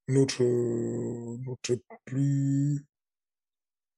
notre, 0.07 0.43
notre 0.43 1.81
plus 2.05 2.85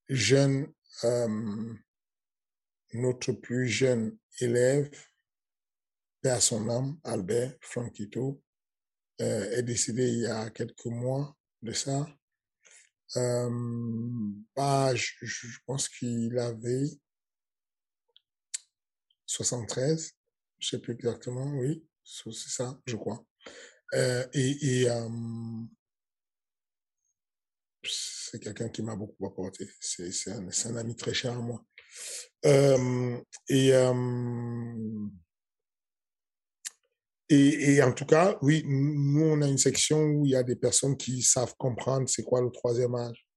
jeune 0.07 0.71
euh, 1.03 1.73
notre 2.93 3.33
plus 3.33 3.67
jeune 3.67 4.17
élève, 4.39 4.89
à 6.23 6.41
son 6.41 6.67
âme, 6.69 6.99
Albert 7.05 7.55
Franquito, 7.61 8.41
euh, 9.21 9.51
est 9.51 9.63
décédé 9.63 10.09
il 10.09 10.19
y 10.23 10.25
a 10.25 10.49
quelques 10.49 10.85
mois 10.85 11.33
de 11.61 11.71
ça. 11.71 12.05
Bah, 13.15 14.93
je, 14.93 15.13
je 15.21 15.57
pense 15.65 15.87
qu'il 15.87 16.37
avait 16.37 16.89
73, 19.25 20.11
je 20.59 20.67
sais 20.67 20.79
plus 20.79 20.93
exactement, 20.93 21.49
oui, 21.53 21.87
c'est 22.07 22.49
ça, 22.49 22.79
je 22.85 22.95
crois. 22.95 23.21
Euh, 23.93 24.25
et, 24.33 24.87
c'est 27.83 28.39
quelqu'un 28.41 28.69
qui 28.69 28.81
m'a 28.81 28.95
beaucoup 28.95 29.25
apporté. 29.25 29.69
C'est 29.79 30.31
un, 30.31 30.75
ami 30.75 30.95
très 30.95 31.13
cher 31.13 31.33
à 31.33 31.41
moi. 31.41 31.63
et, 37.29 37.81
en 37.83 37.93
tout 37.93 38.05
cas, 38.05 38.37
oui, 38.41 38.63
nous, 38.65 39.25
on 39.25 39.41
a 39.41 39.47
une 39.47 39.57
section 39.57 40.01
où 40.01 40.25
il 40.25 40.31
y 40.31 40.35
a 40.35 40.43
des 40.43 40.55
personnes 40.55 40.97
qui 40.97 41.21
savent 41.21 41.55
comprendre 41.57 42.07
c'est 42.09 42.23
quoi 42.23 42.41
le 42.41 42.51
troisième 42.51 42.95
âge. 42.95 43.27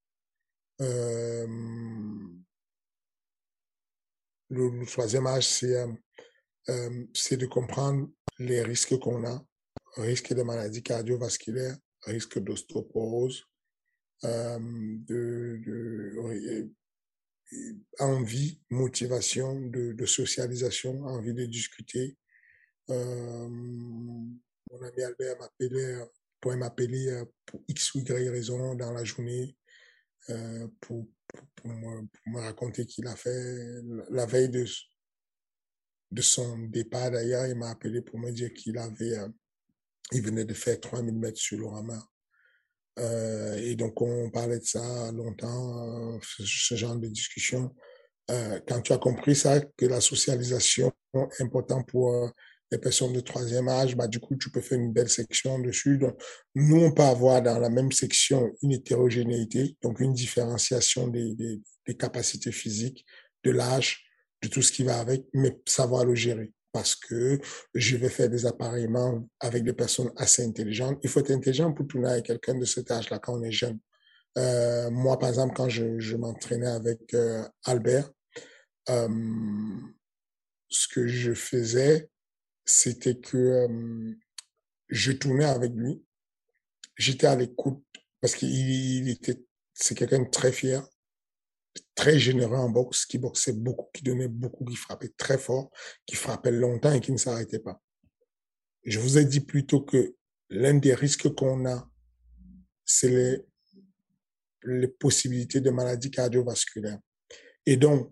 Le, 4.49 4.85
troisième 4.85 5.27
âge, 5.27 5.47
c'est 5.47 5.85
euh, 6.69 7.05
c'est 7.13 7.37
de 7.37 7.45
comprendre 7.45 8.09
les 8.39 8.61
risques 8.61 8.97
qu'on 8.99 9.25
a, 9.25 9.45
risque 9.97 10.33
de 10.33 10.43
maladies 10.43 10.83
cardiovasculaires, 10.83 11.77
risque 12.03 12.39
d'ostéoporose, 12.39 13.45
euh, 14.23 14.59
envie, 17.99 18.61
motivation, 18.69 19.59
de, 19.59 20.05
socialisation, 20.05 21.03
envie 21.05 21.33
de 21.33 21.45
discuter. 21.45 22.17
Euh, 22.89 23.47
mon 23.49 24.81
ami 24.81 25.03
Albert 25.03 25.37
m'appelait, 25.39 25.97
pourrait 26.39 26.57
m'appeler 26.57 27.23
pour 27.45 27.63
X 27.67 27.95
ou 27.95 27.99
Y 27.99 28.29
raison 28.29 28.75
dans 28.75 28.91
la 28.91 29.03
journée 29.03 29.57
pour, 30.79 31.07
me, 31.65 32.05
pour, 32.05 32.33
me, 32.33 32.39
raconter 32.39 32.85
qu'il 32.85 33.07
a 33.07 33.15
fait 33.15 33.81
la 34.11 34.25
veille 34.25 34.49
de, 34.49 34.65
de 36.11 36.21
son 36.21 36.57
départ. 36.67 37.11
D'ailleurs, 37.11 37.47
il 37.47 37.55
m'a 37.55 37.69
appelé 37.69 38.01
pour 38.01 38.19
me 38.19 38.31
dire 38.31 38.53
qu'il 38.53 38.77
avait, 38.77 39.17
euh, 39.17 39.27
il 40.11 40.21
venait 40.21 40.45
de 40.45 40.53
faire 40.53 40.79
3000 40.79 41.15
mètres 41.15 41.39
sur 41.39 41.57
le 41.57 41.67
ramas. 41.67 42.05
Euh, 42.99 43.55
et 43.57 43.75
donc, 43.75 44.01
on 44.01 44.29
parlait 44.29 44.59
de 44.59 44.65
ça 44.65 45.11
longtemps, 45.11 46.15
euh, 46.15 46.19
ce, 46.21 46.75
genre 46.75 46.95
de 46.95 47.07
discussion. 47.07 47.73
Euh, 48.29 48.59
quand 48.67 48.81
tu 48.81 48.93
as 48.93 48.97
compris 48.97 49.35
ça, 49.35 49.61
que 49.77 49.85
la 49.85 50.01
socialisation 50.01 50.91
est 51.13 51.41
importante 51.41 51.87
pour 51.87 52.31
les 52.71 52.77
personnes 52.77 53.13
de 53.13 53.19
troisième 53.19 53.67
âge, 53.67 53.95
bah, 53.95 54.07
du 54.07 54.19
coup, 54.19 54.35
tu 54.35 54.49
peux 54.51 54.61
faire 54.61 54.77
une 54.79 54.93
belle 54.93 55.09
section 55.09 55.59
dessus. 55.59 55.97
Donc, 55.97 56.21
nous, 56.55 56.81
on 56.81 56.91
peut 56.91 57.03
avoir 57.03 57.41
dans 57.41 57.59
la 57.59 57.69
même 57.69 57.91
section 57.91 58.51
une 58.61 58.71
hétérogénéité, 58.73 59.77
donc 59.81 59.99
une 59.99 60.13
différenciation 60.13 61.07
des, 61.07 61.35
des 61.35 61.97
capacités 61.97 62.51
physiques, 62.51 63.05
de 63.43 63.51
l'âge, 63.51 64.10
de 64.41 64.47
tout 64.47 64.61
ce 64.61 64.71
qui 64.71 64.83
va 64.83 64.99
avec, 64.99 65.25
mais 65.33 65.59
savoir 65.67 66.05
le 66.05 66.15
gérer. 66.15 66.51
Parce 66.71 66.95
que 66.95 67.39
je 67.75 67.97
vais 67.97 68.09
faire 68.09 68.29
des 68.29 68.45
appareillements 68.45 69.27
avec 69.39 69.63
des 69.63 69.73
personnes 69.73 70.11
assez 70.15 70.43
intelligentes. 70.43 70.99
Il 71.03 71.09
faut 71.09 71.19
être 71.19 71.31
intelligent 71.31 71.73
pour 71.73 71.85
tourner 71.85 72.09
avec 72.09 72.25
quelqu'un 72.25 72.55
de 72.55 72.65
cet 72.65 72.91
âge-là 72.91 73.19
quand 73.19 73.37
on 73.37 73.43
est 73.43 73.51
jeune. 73.51 73.79
Euh, 74.37 74.89
moi, 74.89 75.19
par 75.19 75.29
exemple, 75.29 75.53
quand 75.55 75.67
je, 75.67 75.99
je 75.99 76.15
m'entraînais 76.15 76.67
avec 76.67 77.13
euh, 77.13 77.43
Albert, 77.65 78.09
euh, 78.89 79.09
ce 80.69 80.87
que 80.87 81.07
je 81.07 81.33
faisais, 81.33 82.09
c'était 82.65 83.19
que 83.19 83.37
euh, 83.37 84.13
je 84.87 85.11
tournais 85.11 85.45
avec 85.45 85.73
lui. 85.73 86.01
J'étais 86.97 87.27
à 87.27 87.35
l'écoute 87.35 87.83
parce 88.21 88.35
qu'il 88.35 89.09
était, 89.09 89.43
c'est 89.73 89.95
quelqu'un 89.95 90.19
de 90.19 90.29
très 90.29 90.51
fier, 90.51 90.87
très 91.95 92.19
généreux 92.19 92.57
en 92.57 92.69
boxe, 92.69 93.05
qui 93.05 93.17
boxait 93.17 93.53
beaucoup, 93.53 93.89
qui 93.93 94.03
donnait 94.03 94.27
beaucoup, 94.27 94.65
qui 94.65 94.75
frappait 94.75 95.11
très 95.17 95.37
fort, 95.37 95.71
qui 96.05 96.15
frappait 96.15 96.51
longtemps 96.51 96.91
et 96.91 97.01
qui 97.01 97.11
ne 97.11 97.17
s'arrêtait 97.17 97.59
pas. 97.59 97.81
Je 98.83 98.99
vous 98.99 99.17
ai 99.17 99.25
dit 99.25 99.41
plutôt 99.41 99.81
que 99.81 100.15
l'un 100.49 100.73
des 100.75 100.93
risques 100.93 101.33
qu'on 101.35 101.65
a, 101.65 101.87
c'est 102.85 103.09
les, 103.09 103.45
les 104.63 104.87
possibilités 104.87 105.61
de 105.61 105.69
maladies 105.69 106.11
cardiovasculaires. 106.11 106.99
Et 107.65 107.77
donc, 107.77 108.11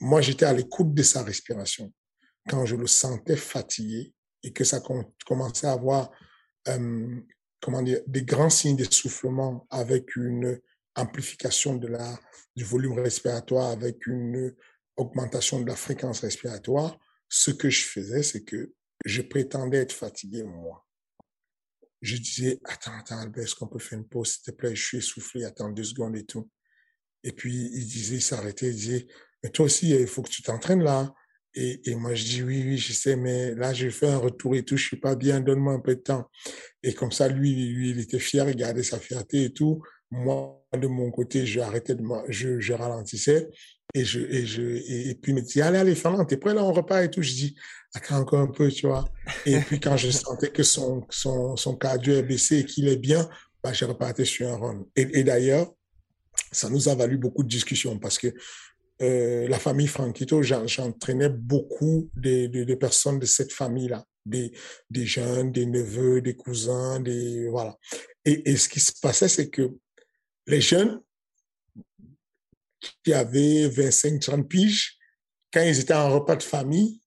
moi, 0.00 0.20
j'étais 0.20 0.44
à 0.44 0.52
l'écoute 0.52 0.92
de 0.92 1.02
sa 1.02 1.22
respiration 1.22 1.92
quand 2.48 2.66
je 2.66 2.76
le 2.76 2.86
sentais 2.86 3.36
fatigué 3.36 4.12
et 4.42 4.52
que 4.52 4.64
ça 4.64 4.82
commençait 5.24 5.66
à 5.66 5.72
avoir 5.72 6.10
euh, 6.68 7.20
comment 7.64 7.82
dire, 7.82 8.00
des 8.06 8.22
grands 8.22 8.50
signes 8.50 8.76
d'essoufflement 8.76 9.66
avec 9.70 10.16
une 10.16 10.60
amplification 10.96 11.76
de 11.76 11.88
la, 11.88 12.18
du 12.56 12.64
volume 12.64 12.98
respiratoire, 12.98 13.70
avec 13.70 14.06
une 14.06 14.54
augmentation 14.96 15.60
de 15.60 15.66
la 15.66 15.76
fréquence 15.76 16.20
respiratoire, 16.20 16.98
ce 17.28 17.50
que 17.50 17.70
je 17.70 17.84
faisais, 17.84 18.22
c'est 18.22 18.44
que 18.44 18.72
je 19.04 19.22
prétendais 19.22 19.78
être 19.78 19.92
fatigué, 19.92 20.44
moi. 20.44 20.86
Je 22.00 22.16
disais, 22.16 22.60
attends, 22.64 22.96
attends, 22.98 23.18
Albert, 23.18 23.44
est-ce 23.44 23.54
qu'on 23.54 23.66
peut 23.66 23.78
faire 23.78 23.98
une 23.98 24.06
pause, 24.06 24.32
s'il 24.32 24.42
te 24.42 24.50
plaît? 24.50 24.74
Je 24.74 24.84
suis 24.84 24.98
essoufflé, 24.98 25.44
attends 25.44 25.70
deux 25.70 25.84
secondes 25.84 26.16
et 26.16 26.24
tout. 26.24 26.50
Et 27.22 27.32
puis, 27.32 27.70
il 27.72 27.86
disait, 27.86 28.16
il 28.16 28.22
s'arrêtait, 28.22 28.68
il 28.68 28.74
disait, 28.74 29.06
mais 29.42 29.50
toi 29.50 29.66
aussi, 29.66 29.90
il 29.90 30.06
faut 30.06 30.22
que 30.22 30.30
tu 30.30 30.42
t'entraînes 30.42 30.82
là. 30.82 31.14
Et, 31.54 31.90
et, 31.90 31.94
moi, 31.94 32.14
je 32.14 32.24
dis 32.24 32.42
oui, 32.42 32.62
oui, 32.64 32.78
je 32.78 32.92
sais, 32.92 33.16
mais 33.16 33.54
là, 33.54 33.72
j'ai 33.72 33.90
fait 33.90 34.08
un 34.08 34.18
retour 34.18 34.56
et 34.56 34.64
tout, 34.64 34.76
je 34.76 34.86
suis 34.86 34.98
pas 34.98 35.14
bien, 35.14 35.40
donne-moi 35.40 35.72
un 35.72 35.80
peu 35.80 35.94
de 35.94 36.00
temps. 36.00 36.28
Et 36.82 36.92
comme 36.94 37.12
ça, 37.12 37.28
lui, 37.28 37.54
lui, 37.72 37.90
il 37.90 38.00
était 38.00 38.18
fier, 38.18 38.48
il 38.48 38.56
gardait 38.56 38.82
sa 38.82 38.98
fierté 38.98 39.44
et 39.44 39.52
tout. 39.52 39.82
Moi, 40.14 40.64
de 40.72 40.86
mon 40.86 41.10
côté, 41.10 41.44
je 41.44 41.58
arrêtais 41.60 41.96
de 41.96 42.04
je, 42.28 42.60
je 42.60 42.72
ralentissais. 42.72 43.50
Et 43.94 44.04
je, 44.04 44.20
et 44.20 44.46
je, 44.46 44.62
et, 44.62 45.14
puis 45.14 45.32
me 45.32 45.40
dit, 45.40 45.60
allez, 45.60 45.78
allez, 45.78 45.94
Fernand, 45.94 46.24
t'es 46.24 46.36
prêt 46.36 46.54
là, 46.54 46.64
on 46.64 46.72
repart 46.72 47.04
et 47.04 47.10
tout. 47.10 47.22
Je 47.22 47.32
dis, 47.32 47.56
attends 47.94 48.18
encore 48.18 48.40
un 48.40 48.50
peu, 48.50 48.68
tu 48.68 48.86
vois. 48.86 49.08
Et 49.46 49.58
puis 49.60 49.78
quand 49.80 49.96
je 49.96 50.10
sentais 50.10 50.50
que 50.50 50.62
son, 50.62 51.04
son, 51.10 51.56
son 51.56 51.76
cardio 51.76 52.14
est 52.14 52.22
baissé 52.22 52.58
et 52.58 52.64
qu'il 52.64 52.88
est 52.88 52.96
bien, 52.96 53.28
bah, 53.62 53.72
j'ai 53.72 53.84
reparti 53.86 54.24
sur 54.24 54.48
un 54.48 54.56
run. 54.56 54.86
Et, 54.96 55.20
et 55.20 55.24
d'ailleurs, 55.24 55.72
ça 56.50 56.68
nous 56.70 56.88
a 56.88 56.94
valu 56.94 57.18
beaucoup 57.18 57.42
de 57.42 57.48
discussions 57.48 57.98
parce 57.98 58.18
que 58.18 58.28
euh, 59.02 59.48
la 59.48 59.58
famille 59.58 59.88
Franquito, 59.88 60.42
j'entraînais 60.42 61.28
beaucoup 61.28 62.08
de, 62.16 62.46
de, 62.46 62.64
de, 62.64 62.74
personnes 62.74 63.18
de 63.18 63.26
cette 63.26 63.52
famille-là, 63.52 64.04
des, 64.24 64.52
des 64.90 65.06
jeunes, 65.06 65.50
des 65.50 65.66
neveux, 65.66 66.20
des 66.20 66.36
cousins, 66.36 67.00
des 67.00 67.48
voilà. 67.48 67.76
Et, 68.24 68.50
et 68.50 68.56
ce 68.56 68.68
qui 68.68 68.80
se 68.80 68.92
passait, 69.00 69.28
c'est 69.28 69.50
que 69.50 69.72
les 70.46 70.60
jeunes 70.60 71.00
qui 73.02 73.12
avaient 73.12 73.68
25, 73.68 74.20
30 74.20 74.48
piges, 74.48 74.98
quand 75.52 75.62
ils 75.62 75.80
étaient 75.80 75.94
en 75.94 76.12
repas 76.12 76.36
de 76.36 76.42
famille, 76.42 77.00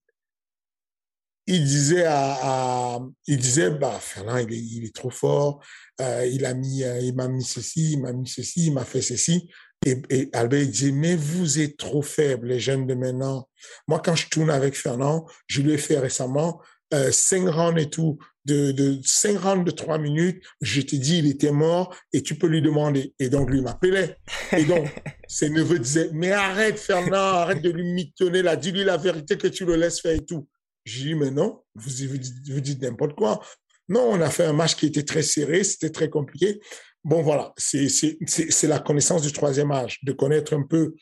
ils 1.47 1.63
disaient 1.63 2.05
à, 2.05 2.99
ils 3.25 3.37
disaient 3.37 3.71
bah 3.71 3.99
Fernand 4.01 4.37
il 4.37 4.53
est, 4.53 4.57
il 4.57 4.91
trop 4.91 5.09
fort, 5.09 5.63
euh, 6.01 6.25
il 6.25 6.45
a 6.45 6.53
mis, 6.53 6.83
euh, 6.83 6.99
il 6.99 7.15
m'a 7.15 7.29
mis 7.29 7.43
ceci, 7.43 7.93
il 7.93 8.01
m'a 8.01 8.11
mis 8.11 8.27
ceci, 8.27 8.67
il 8.67 8.73
m'a 8.73 8.83
fait 8.83 9.01
ceci. 9.01 9.49
Et, 9.85 10.29
Albert 10.33 10.67
dit, 10.67 10.91
mais 10.91 11.15
vous 11.15 11.59
êtes 11.59 11.77
trop 11.77 12.01
faibles, 12.01 12.47
les 12.47 12.59
jeunes 12.59 12.87
de 12.87 12.95
maintenant. 12.95 13.47
Moi, 13.87 14.01
quand 14.03 14.15
je 14.15 14.27
tourne 14.27 14.49
avec 14.49 14.75
Fernand, 14.75 15.25
je 15.45 15.61
lui 15.61 15.73
ai 15.73 15.77
fait 15.77 15.99
récemment 15.99 16.61
euh, 16.93 17.11
cinq 17.11 17.47
rounds 17.47 17.79
et 17.79 17.89
tout, 17.89 18.17
de, 18.47 18.71
de 18.71 18.99
cinq 19.03 19.37
rounds 19.39 19.65
de 19.65 19.71
trois 19.71 19.97
minutes. 19.97 20.43
Je 20.61 20.81
te 20.81 20.95
dis, 20.95 21.19
il 21.19 21.27
était 21.27 21.51
mort 21.51 21.95
et 22.13 22.23
tu 22.23 22.35
peux 22.35 22.47
lui 22.47 22.61
demander. 22.61 23.13
Et 23.19 23.29
donc, 23.29 23.51
lui 23.51 23.61
m'appelait. 23.61 24.17
Et 24.57 24.63
donc, 24.63 24.87
ses 25.27 25.49
neveux 25.49 25.79
disaient, 25.79 26.09
mais 26.13 26.31
arrête 26.31 26.79
Fernand, 26.79 27.13
arrête 27.13 27.61
de 27.61 27.69
lui 27.69 27.83
mitonner 27.83 28.41
là, 28.41 28.55
dis-lui 28.55 28.83
la 28.83 28.97
vérité 28.97 29.37
que 29.37 29.47
tu 29.47 29.65
le 29.65 29.75
laisses 29.75 30.01
faire 30.01 30.13
et 30.13 30.25
tout. 30.25 30.47
J'ai 30.85 31.03
dit, 31.03 31.15
mais 31.15 31.31
non, 31.31 31.61
vous, 31.75 32.07
vous, 32.07 32.17
vous 32.53 32.61
dites 32.61 32.81
n'importe 32.81 33.15
quoi. 33.15 33.41
Non, 33.89 34.09
on 34.11 34.21
a 34.21 34.29
fait 34.29 34.45
un 34.45 34.53
match 34.53 34.75
qui 34.75 34.85
était 34.85 35.03
très 35.03 35.21
serré, 35.21 35.63
c'était 35.63 35.89
très 35.89 36.09
compliqué. 36.09 36.59
Bon, 37.03 37.21
voilà, 37.21 37.53
c'est 37.57 38.67
la 38.67 38.79
connaissance 38.79 39.21
du 39.21 39.31
troisième 39.31 39.71
âge, 39.71 39.99
de 40.03 40.11
connaître 40.11 40.53
un 40.53 40.63
peu 40.63 40.93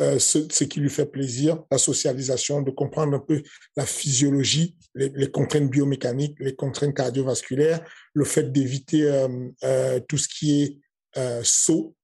euh, 0.00 0.18
ce, 0.18 0.64
qui 0.64 0.80
lui 0.80 0.88
fait 0.88 1.04
plaisir, 1.04 1.62
la 1.70 1.76
socialisation, 1.76 2.62
de 2.62 2.70
comprendre 2.70 3.14
un 3.14 3.18
peu 3.18 3.42
la 3.76 3.84
physiologie, 3.84 4.74
les, 4.94 5.30
contraintes 5.30 5.68
biomécaniques, 5.68 6.38
les 6.40 6.54
contraintes 6.54 6.94
cardiovasculaires, 6.94 7.84
le 8.14 8.24
fait 8.24 8.50
d'éviter 8.50 9.04
euh, 9.04 9.28
euh, 9.62 10.00
tout 10.08 10.16
ce 10.16 10.28
qui 10.28 10.62
est 10.62 10.78
saut, 11.42 11.94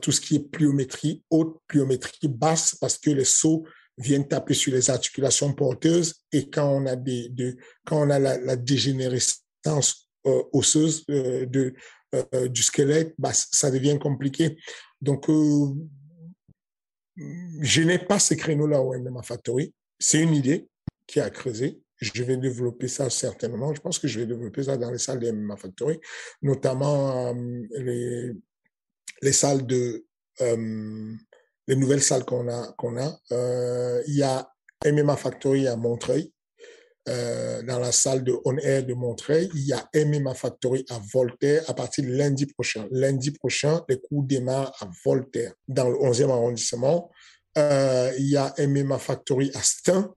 tout 0.00 0.12
ce 0.12 0.20
qui 0.20 0.36
est 0.36 0.50
pliométrie 0.50 1.24
haute, 1.30 1.58
pliométrie 1.66 2.28
basse, 2.28 2.76
parce 2.76 2.96
que 2.96 3.10
les 3.10 3.24
sauts 3.24 3.64
viennent 3.98 4.28
taper 4.28 4.54
sur 4.54 4.72
les 4.72 4.88
articulations 4.88 5.52
porteuses 5.52 6.22
et 6.32 6.48
quand 6.48 6.68
on 6.68 6.86
a 6.86 6.96
des, 6.96 7.28
de, 7.30 7.56
quand 7.84 8.06
on 8.06 8.10
a 8.10 8.18
la, 8.18 8.56
dégénérescence 8.56 10.08
osseuse 10.52 11.04
de 11.06 11.74
du 12.48 12.62
squelette, 12.62 13.14
bah, 13.18 13.32
ça 13.32 13.70
devient 13.70 13.98
compliqué. 13.98 14.58
Donc, 15.00 15.28
je 17.60 17.82
n'ai 17.82 17.98
pas 17.98 18.18
ces 18.18 18.36
créneaux-là 18.36 18.80
au 18.80 18.98
MMA 18.98 19.22
Factory. 19.22 19.72
C'est 19.98 20.20
une 20.20 20.34
idée 20.34 20.68
qui 21.06 21.20
a 21.20 21.30
creusé. 21.30 21.80
Je 21.96 22.22
vais 22.22 22.36
développer 22.36 22.88
ça 22.88 23.10
certainement. 23.10 23.74
Je 23.74 23.80
pense 23.80 23.98
que 23.98 24.08
je 24.08 24.20
vais 24.20 24.26
développer 24.26 24.62
ça 24.64 24.76
dans 24.76 24.90
les 24.90 24.98
salles 24.98 25.18
de 25.18 25.30
MMA 25.30 25.56
Factory, 25.56 26.00
notamment 26.40 27.28
euh, 27.28 27.62
les, 27.76 28.32
les 29.20 29.32
salles 29.32 29.66
de 29.66 30.06
euh, 30.40 31.14
les 31.66 31.76
nouvelles 31.76 32.02
salles 32.02 32.24
qu'on 32.24 32.48
a 32.48 32.72
qu'on 32.78 32.96
a. 32.96 33.20
Euh, 33.32 34.02
il 34.06 34.16
y 34.16 34.22
a 34.22 34.50
MMA 34.86 35.16
Factory 35.16 35.68
à 35.68 35.76
Montreuil, 35.76 36.32
euh, 37.08 37.62
dans 37.62 37.78
la 37.78 37.92
salle 37.92 38.22
de 38.24 38.36
On 38.44 38.58
Air 38.58 38.84
de 38.84 38.92
Montreuil. 38.92 39.48
Il 39.54 39.66
y 39.66 39.72
a 39.72 39.88
MMA 39.94 40.34
Factory 40.34 40.84
à 40.90 41.00
Voltaire 41.12 41.62
à 41.68 41.72
partir 41.72 42.04
de 42.04 42.10
lundi 42.10 42.44
prochain. 42.44 42.86
Lundi 42.90 43.30
prochain, 43.30 43.82
les 43.88 43.98
cours 43.98 44.22
démarrent 44.22 44.74
à 44.80 44.88
Voltaire, 45.04 45.54
dans 45.66 45.88
le 45.88 45.96
11e 45.96 46.30
arrondissement. 46.30 47.10
Euh, 47.56 48.12
il 48.18 48.26
y 48.26 48.36
a 48.36 48.54
MMA 48.58 48.98
Factory 48.98 49.50
à 49.54 49.62
Stein. 49.62 50.12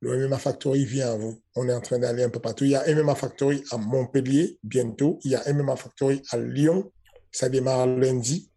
Le 0.00 0.26
MMA 0.26 0.38
Factory 0.38 0.84
vient 0.84 1.12
à 1.12 1.16
vous. 1.16 1.40
On 1.54 1.68
est 1.68 1.72
en 1.72 1.80
train 1.80 2.00
d'aller 2.00 2.24
un 2.24 2.30
peu 2.30 2.40
partout. 2.40 2.64
Il 2.64 2.70
y 2.70 2.76
a 2.76 2.92
MMA 2.92 3.14
Factory 3.14 3.62
à 3.70 3.76
Montpellier 3.76 4.58
bientôt. 4.64 5.20
Il 5.22 5.30
y 5.30 5.36
a 5.36 5.52
MMA 5.52 5.76
Factory 5.76 6.22
à 6.30 6.38
Lyon. 6.38 6.90
Ça 7.30 7.48
démarre 7.48 7.86
lundi. 7.86 8.50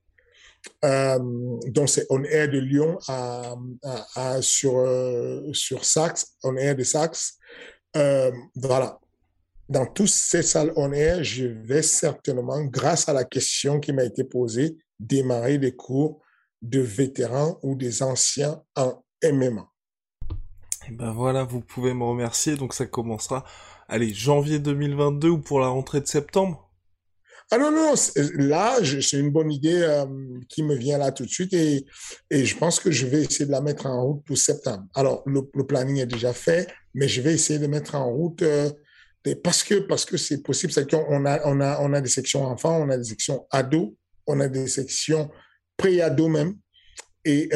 Euh, 0.83 1.19
donc 1.67 1.89
c'est 1.89 2.07
On 2.09 2.23
Air 2.23 2.49
de 2.49 2.57
Lyon 2.57 2.97
à, 3.07 4.41
sur, 4.41 4.83
sur 5.53 5.85
Saxe, 5.85 6.35
On 6.43 6.55
Air 6.57 6.75
de 6.75 6.83
Saxe. 6.83 7.37
Euh, 7.95 8.31
voilà. 8.55 8.99
Dans 9.69 9.85
toutes 9.85 10.09
ces 10.09 10.43
salles 10.43 10.73
On 10.75 10.91
Air, 10.91 11.23
je 11.23 11.45
vais 11.45 11.81
certainement, 11.81 12.63
grâce 12.65 13.07
à 13.07 13.13
la 13.13 13.23
question 13.23 13.79
qui 13.79 13.93
m'a 13.93 14.03
été 14.03 14.23
posée, 14.23 14.77
démarrer 14.99 15.57
des 15.57 15.75
cours 15.75 16.21
de 16.61 16.79
vétérans 16.79 17.59
ou 17.63 17.75
des 17.75 18.03
anciens 18.03 18.61
en 18.75 19.03
MMA. 19.23 19.67
Et 20.87 20.91
ben 20.91 21.11
voilà, 21.11 21.43
vous 21.43 21.61
pouvez 21.61 21.93
me 21.93 22.03
remercier. 22.03 22.55
Donc 22.55 22.73
ça 22.73 22.85
commencera, 22.85 23.45
allez, 23.87 24.13
janvier 24.13 24.59
2022 24.59 25.29
ou 25.29 25.37
pour 25.39 25.59
la 25.59 25.67
rentrée 25.67 26.01
de 26.01 26.07
septembre? 26.07 26.69
Ah 27.51 27.57
non, 27.57 27.71
non, 27.71 27.93
là, 28.35 28.77
c'est 28.81 29.19
une 29.19 29.29
bonne 29.29 29.51
idée 29.51 29.81
euh, 29.81 30.05
qui 30.49 30.63
me 30.63 30.75
vient 30.75 30.97
là 30.97 31.11
tout 31.11 31.25
de 31.25 31.29
suite 31.29 31.53
et, 31.53 31.85
et 32.31 32.45
je 32.45 32.57
pense 32.57 32.79
que 32.79 32.89
je 32.89 33.05
vais 33.05 33.21
essayer 33.21 33.45
de 33.45 33.51
la 33.51 33.61
mettre 33.61 33.85
en 33.85 34.03
route 34.03 34.23
pour 34.25 34.37
septembre. 34.37 34.85
Alors, 34.95 35.23
le, 35.25 35.43
planning 35.65 35.97
est 35.97 36.07
déjà 36.07 36.33
fait, 36.33 36.67
mais 36.93 37.07
je 37.07 37.21
vais 37.21 37.33
essayer 37.33 37.59
de 37.59 37.67
mettre 37.67 37.95
en 37.95 38.11
route 38.11 38.41
euh, 38.41 38.69
parce 39.43 39.63
que 39.63 39.75
parce 39.75 40.05
que 40.05 40.17
c'est 40.17 40.41
possible. 40.41 40.73
C'est 40.73 40.89
qu'on 40.89 41.25
a, 41.25 41.41
on 41.45 41.61
a, 41.61 41.79
on 41.81 41.93
a 41.93 42.01
des 42.01 42.09
sections 42.09 42.45
enfants, 42.45 42.81
on 42.81 42.89
a 42.89 42.97
des 42.97 43.03
sections 43.03 43.47
ados, 43.51 43.93
on 44.27 44.39
a 44.39 44.47
des 44.47 44.67
sections 44.67 45.29
pré-ados 45.77 46.29
même. 46.29 46.57
Et, 47.25 47.49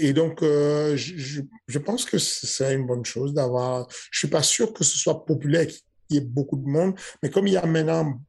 et 0.00 0.12
donc, 0.12 0.44
euh, 0.44 0.96
je, 0.96 1.40
je, 1.66 1.78
pense 1.80 2.04
que 2.04 2.18
c'est 2.18 2.72
une 2.72 2.86
bonne 2.86 3.04
chose 3.04 3.34
d'avoir. 3.34 3.88
Je 4.12 4.20
suis 4.20 4.28
pas 4.28 4.44
sûr 4.44 4.72
que 4.72 4.84
ce 4.84 4.96
soit 4.96 5.26
populaire, 5.26 5.66
qu'il 5.66 5.82
y 6.10 6.16
ait 6.18 6.20
beaucoup 6.20 6.56
de 6.56 6.68
monde, 6.68 6.94
mais 7.20 7.28
comme 7.28 7.48
il 7.48 7.54
y 7.54 7.56
a 7.56 7.66
maintenant 7.66 8.20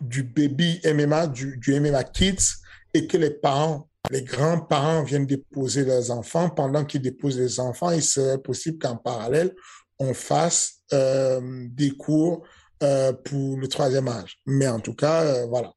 du 0.00 0.22
baby 0.22 0.80
MMA, 0.86 1.26
du 1.26 1.80
MMA 1.80 2.04
Kids, 2.04 2.62
et 2.94 3.06
que 3.06 3.18
les 3.18 3.30
parents, 3.30 3.90
les 4.10 4.22
grands-parents 4.22 5.02
viennent 5.02 5.26
déposer 5.26 5.84
leurs 5.84 6.10
enfants. 6.10 6.50
Pendant 6.50 6.84
qu'ils 6.84 7.02
déposent 7.02 7.38
les 7.38 7.60
enfants, 7.60 7.90
il 7.90 8.02
serait 8.02 8.38
possible 8.38 8.78
qu'en 8.78 8.96
parallèle, 8.96 9.54
on 9.98 10.14
fasse 10.14 10.82
euh, 10.92 11.66
des 11.70 11.90
cours 11.90 12.46
euh, 12.82 13.12
pour 13.12 13.56
le 13.56 13.68
troisième 13.68 14.08
âge. 14.08 14.38
Mais 14.46 14.68
en 14.68 14.80
tout 14.80 14.94
cas, 14.94 15.22
euh, 15.22 15.46
voilà, 15.46 15.72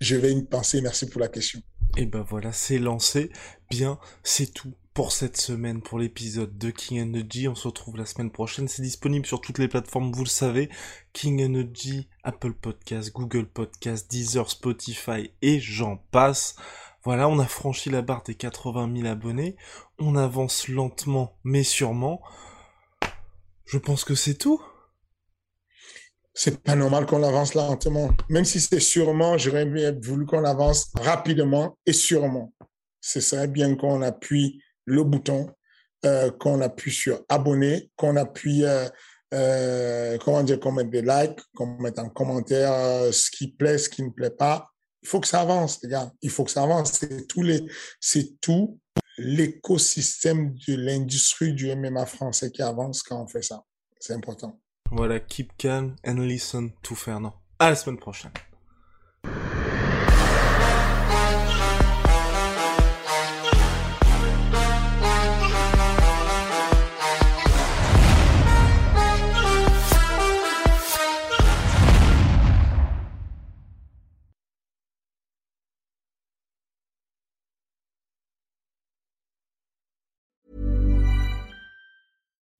je 0.00 0.16
vais 0.16 0.32
y 0.32 0.42
penser. 0.42 0.80
Merci 0.80 1.06
pour 1.06 1.20
la 1.20 1.28
question. 1.28 1.60
Et 1.96 2.06
ben 2.06 2.24
voilà, 2.28 2.52
c'est 2.52 2.78
lancé. 2.78 3.30
Bien, 3.70 3.98
c'est 4.22 4.52
tout 4.52 4.72
pour 4.96 5.12
cette 5.12 5.36
semaine, 5.36 5.82
pour 5.82 5.98
l'épisode 5.98 6.56
de 6.56 6.70
King 6.70 7.02
Energy. 7.02 7.48
On 7.48 7.54
se 7.54 7.68
retrouve 7.68 7.98
la 7.98 8.06
semaine 8.06 8.30
prochaine. 8.30 8.66
C'est 8.66 8.80
disponible 8.80 9.26
sur 9.26 9.42
toutes 9.42 9.58
les 9.58 9.68
plateformes, 9.68 10.10
vous 10.10 10.24
le 10.24 10.30
savez. 10.30 10.70
King 11.12 11.44
Energy, 11.44 12.08
Apple 12.24 12.54
Podcast, 12.54 13.12
Google 13.12 13.44
Podcast, 13.44 14.10
Deezer, 14.10 14.48
Spotify 14.48 15.32
et 15.42 15.60
j'en 15.60 15.98
passe. 16.12 16.56
Voilà, 17.04 17.28
on 17.28 17.38
a 17.38 17.44
franchi 17.44 17.90
la 17.90 18.00
barre 18.00 18.22
des 18.22 18.36
80 18.36 18.90
000 18.96 19.06
abonnés. 19.06 19.56
On 19.98 20.16
avance 20.16 20.66
lentement, 20.66 21.36
mais 21.44 21.62
sûrement. 21.62 22.22
Je 23.66 23.76
pense 23.76 24.02
que 24.02 24.14
c'est 24.14 24.38
tout. 24.38 24.62
C'est 26.32 26.62
pas 26.62 26.74
normal 26.74 27.04
qu'on 27.04 27.22
avance 27.22 27.52
lentement. 27.52 28.12
Même 28.30 28.46
si 28.46 28.62
c'est 28.62 28.80
sûrement, 28.80 29.36
j'aurais 29.36 29.66
voulu 30.00 30.24
qu'on 30.24 30.44
avance 30.46 30.90
rapidement 30.94 31.76
et 31.84 31.92
sûrement. 31.92 32.54
Ce 33.02 33.20
serait 33.20 33.46
bien 33.46 33.76
qu'on 33.76 34.00
appuie 34.00 34.62
le 34.86 35.04
bouton, 35.04 35.50
euh, 36.04 36.30
qu'on 36.30 36.60
appuie 36.60 36.92
sur 36.92 37.20
abonner, 37.28 37.90
qu'on 37.96 38.16
appuie, 38.16 38.64
euh, 38.64 38.88
euh, 39.34 40.16
comment 40.24 40.42
dire, 40.42 40.60
qu'on 40.60 40.72
mette 40.72 40.90
des 40.90 41.02
likes, 41.02 41.40
qu'on 41.54 41.78
mette 41.78 41.98
en 41.98 42.08
commentaire 42.08 42.72
ce 43.12 43.30
qui 43.30 43.48
plaît, 43.48 43.78
ce 43.78 43.88
qui 43.88 44.02
ne 44.02 44.10
plaît 44.10 44.30
pas. 44.30 44.70
Il 45.02 45.08
faut 45.08 45.20
que 45.20 45.26
ça 45.26 45.40
avance, 45.40 45.80
les 45.82 45.90
gars. 45.90 46.12
Il 46.22 46.30
faut 46.30 46.44
que 46.44 46.50
ça 46.50 46.62
avance. 46.62 46.92
C'est 46.92 47.26
tous 47.26 47.42
les, 47.42 47.64
c'est 48.00 48.40
tout 48.40 48.78
l'écosystème 49.18 50.54
de 50.68 50.74
l'industrie 50.74 51.52
du 51.54 51.74
MMA 51.74 52.06
français 52.06 52.50
qui 52.50 52.62
avance 52.62 53.02
quand 53.02 53.22
on 53.22 53.26
fait 53.26 53.42
ça. 53.42 53.64
C'est 53.98 54.12
important. 54.12 54.60
Voilà, 54.92 55.18
keep 55.18 55.56
calm 55.56 55.96
and 56.06 56.16
listen 56.20 56.70
to 56.82 56.94
Fernand. 56.94 57.34
À 57.58 57.70
la 57.70 57.76
semaine 57.76 57.98
prochaine. 57.98 58.32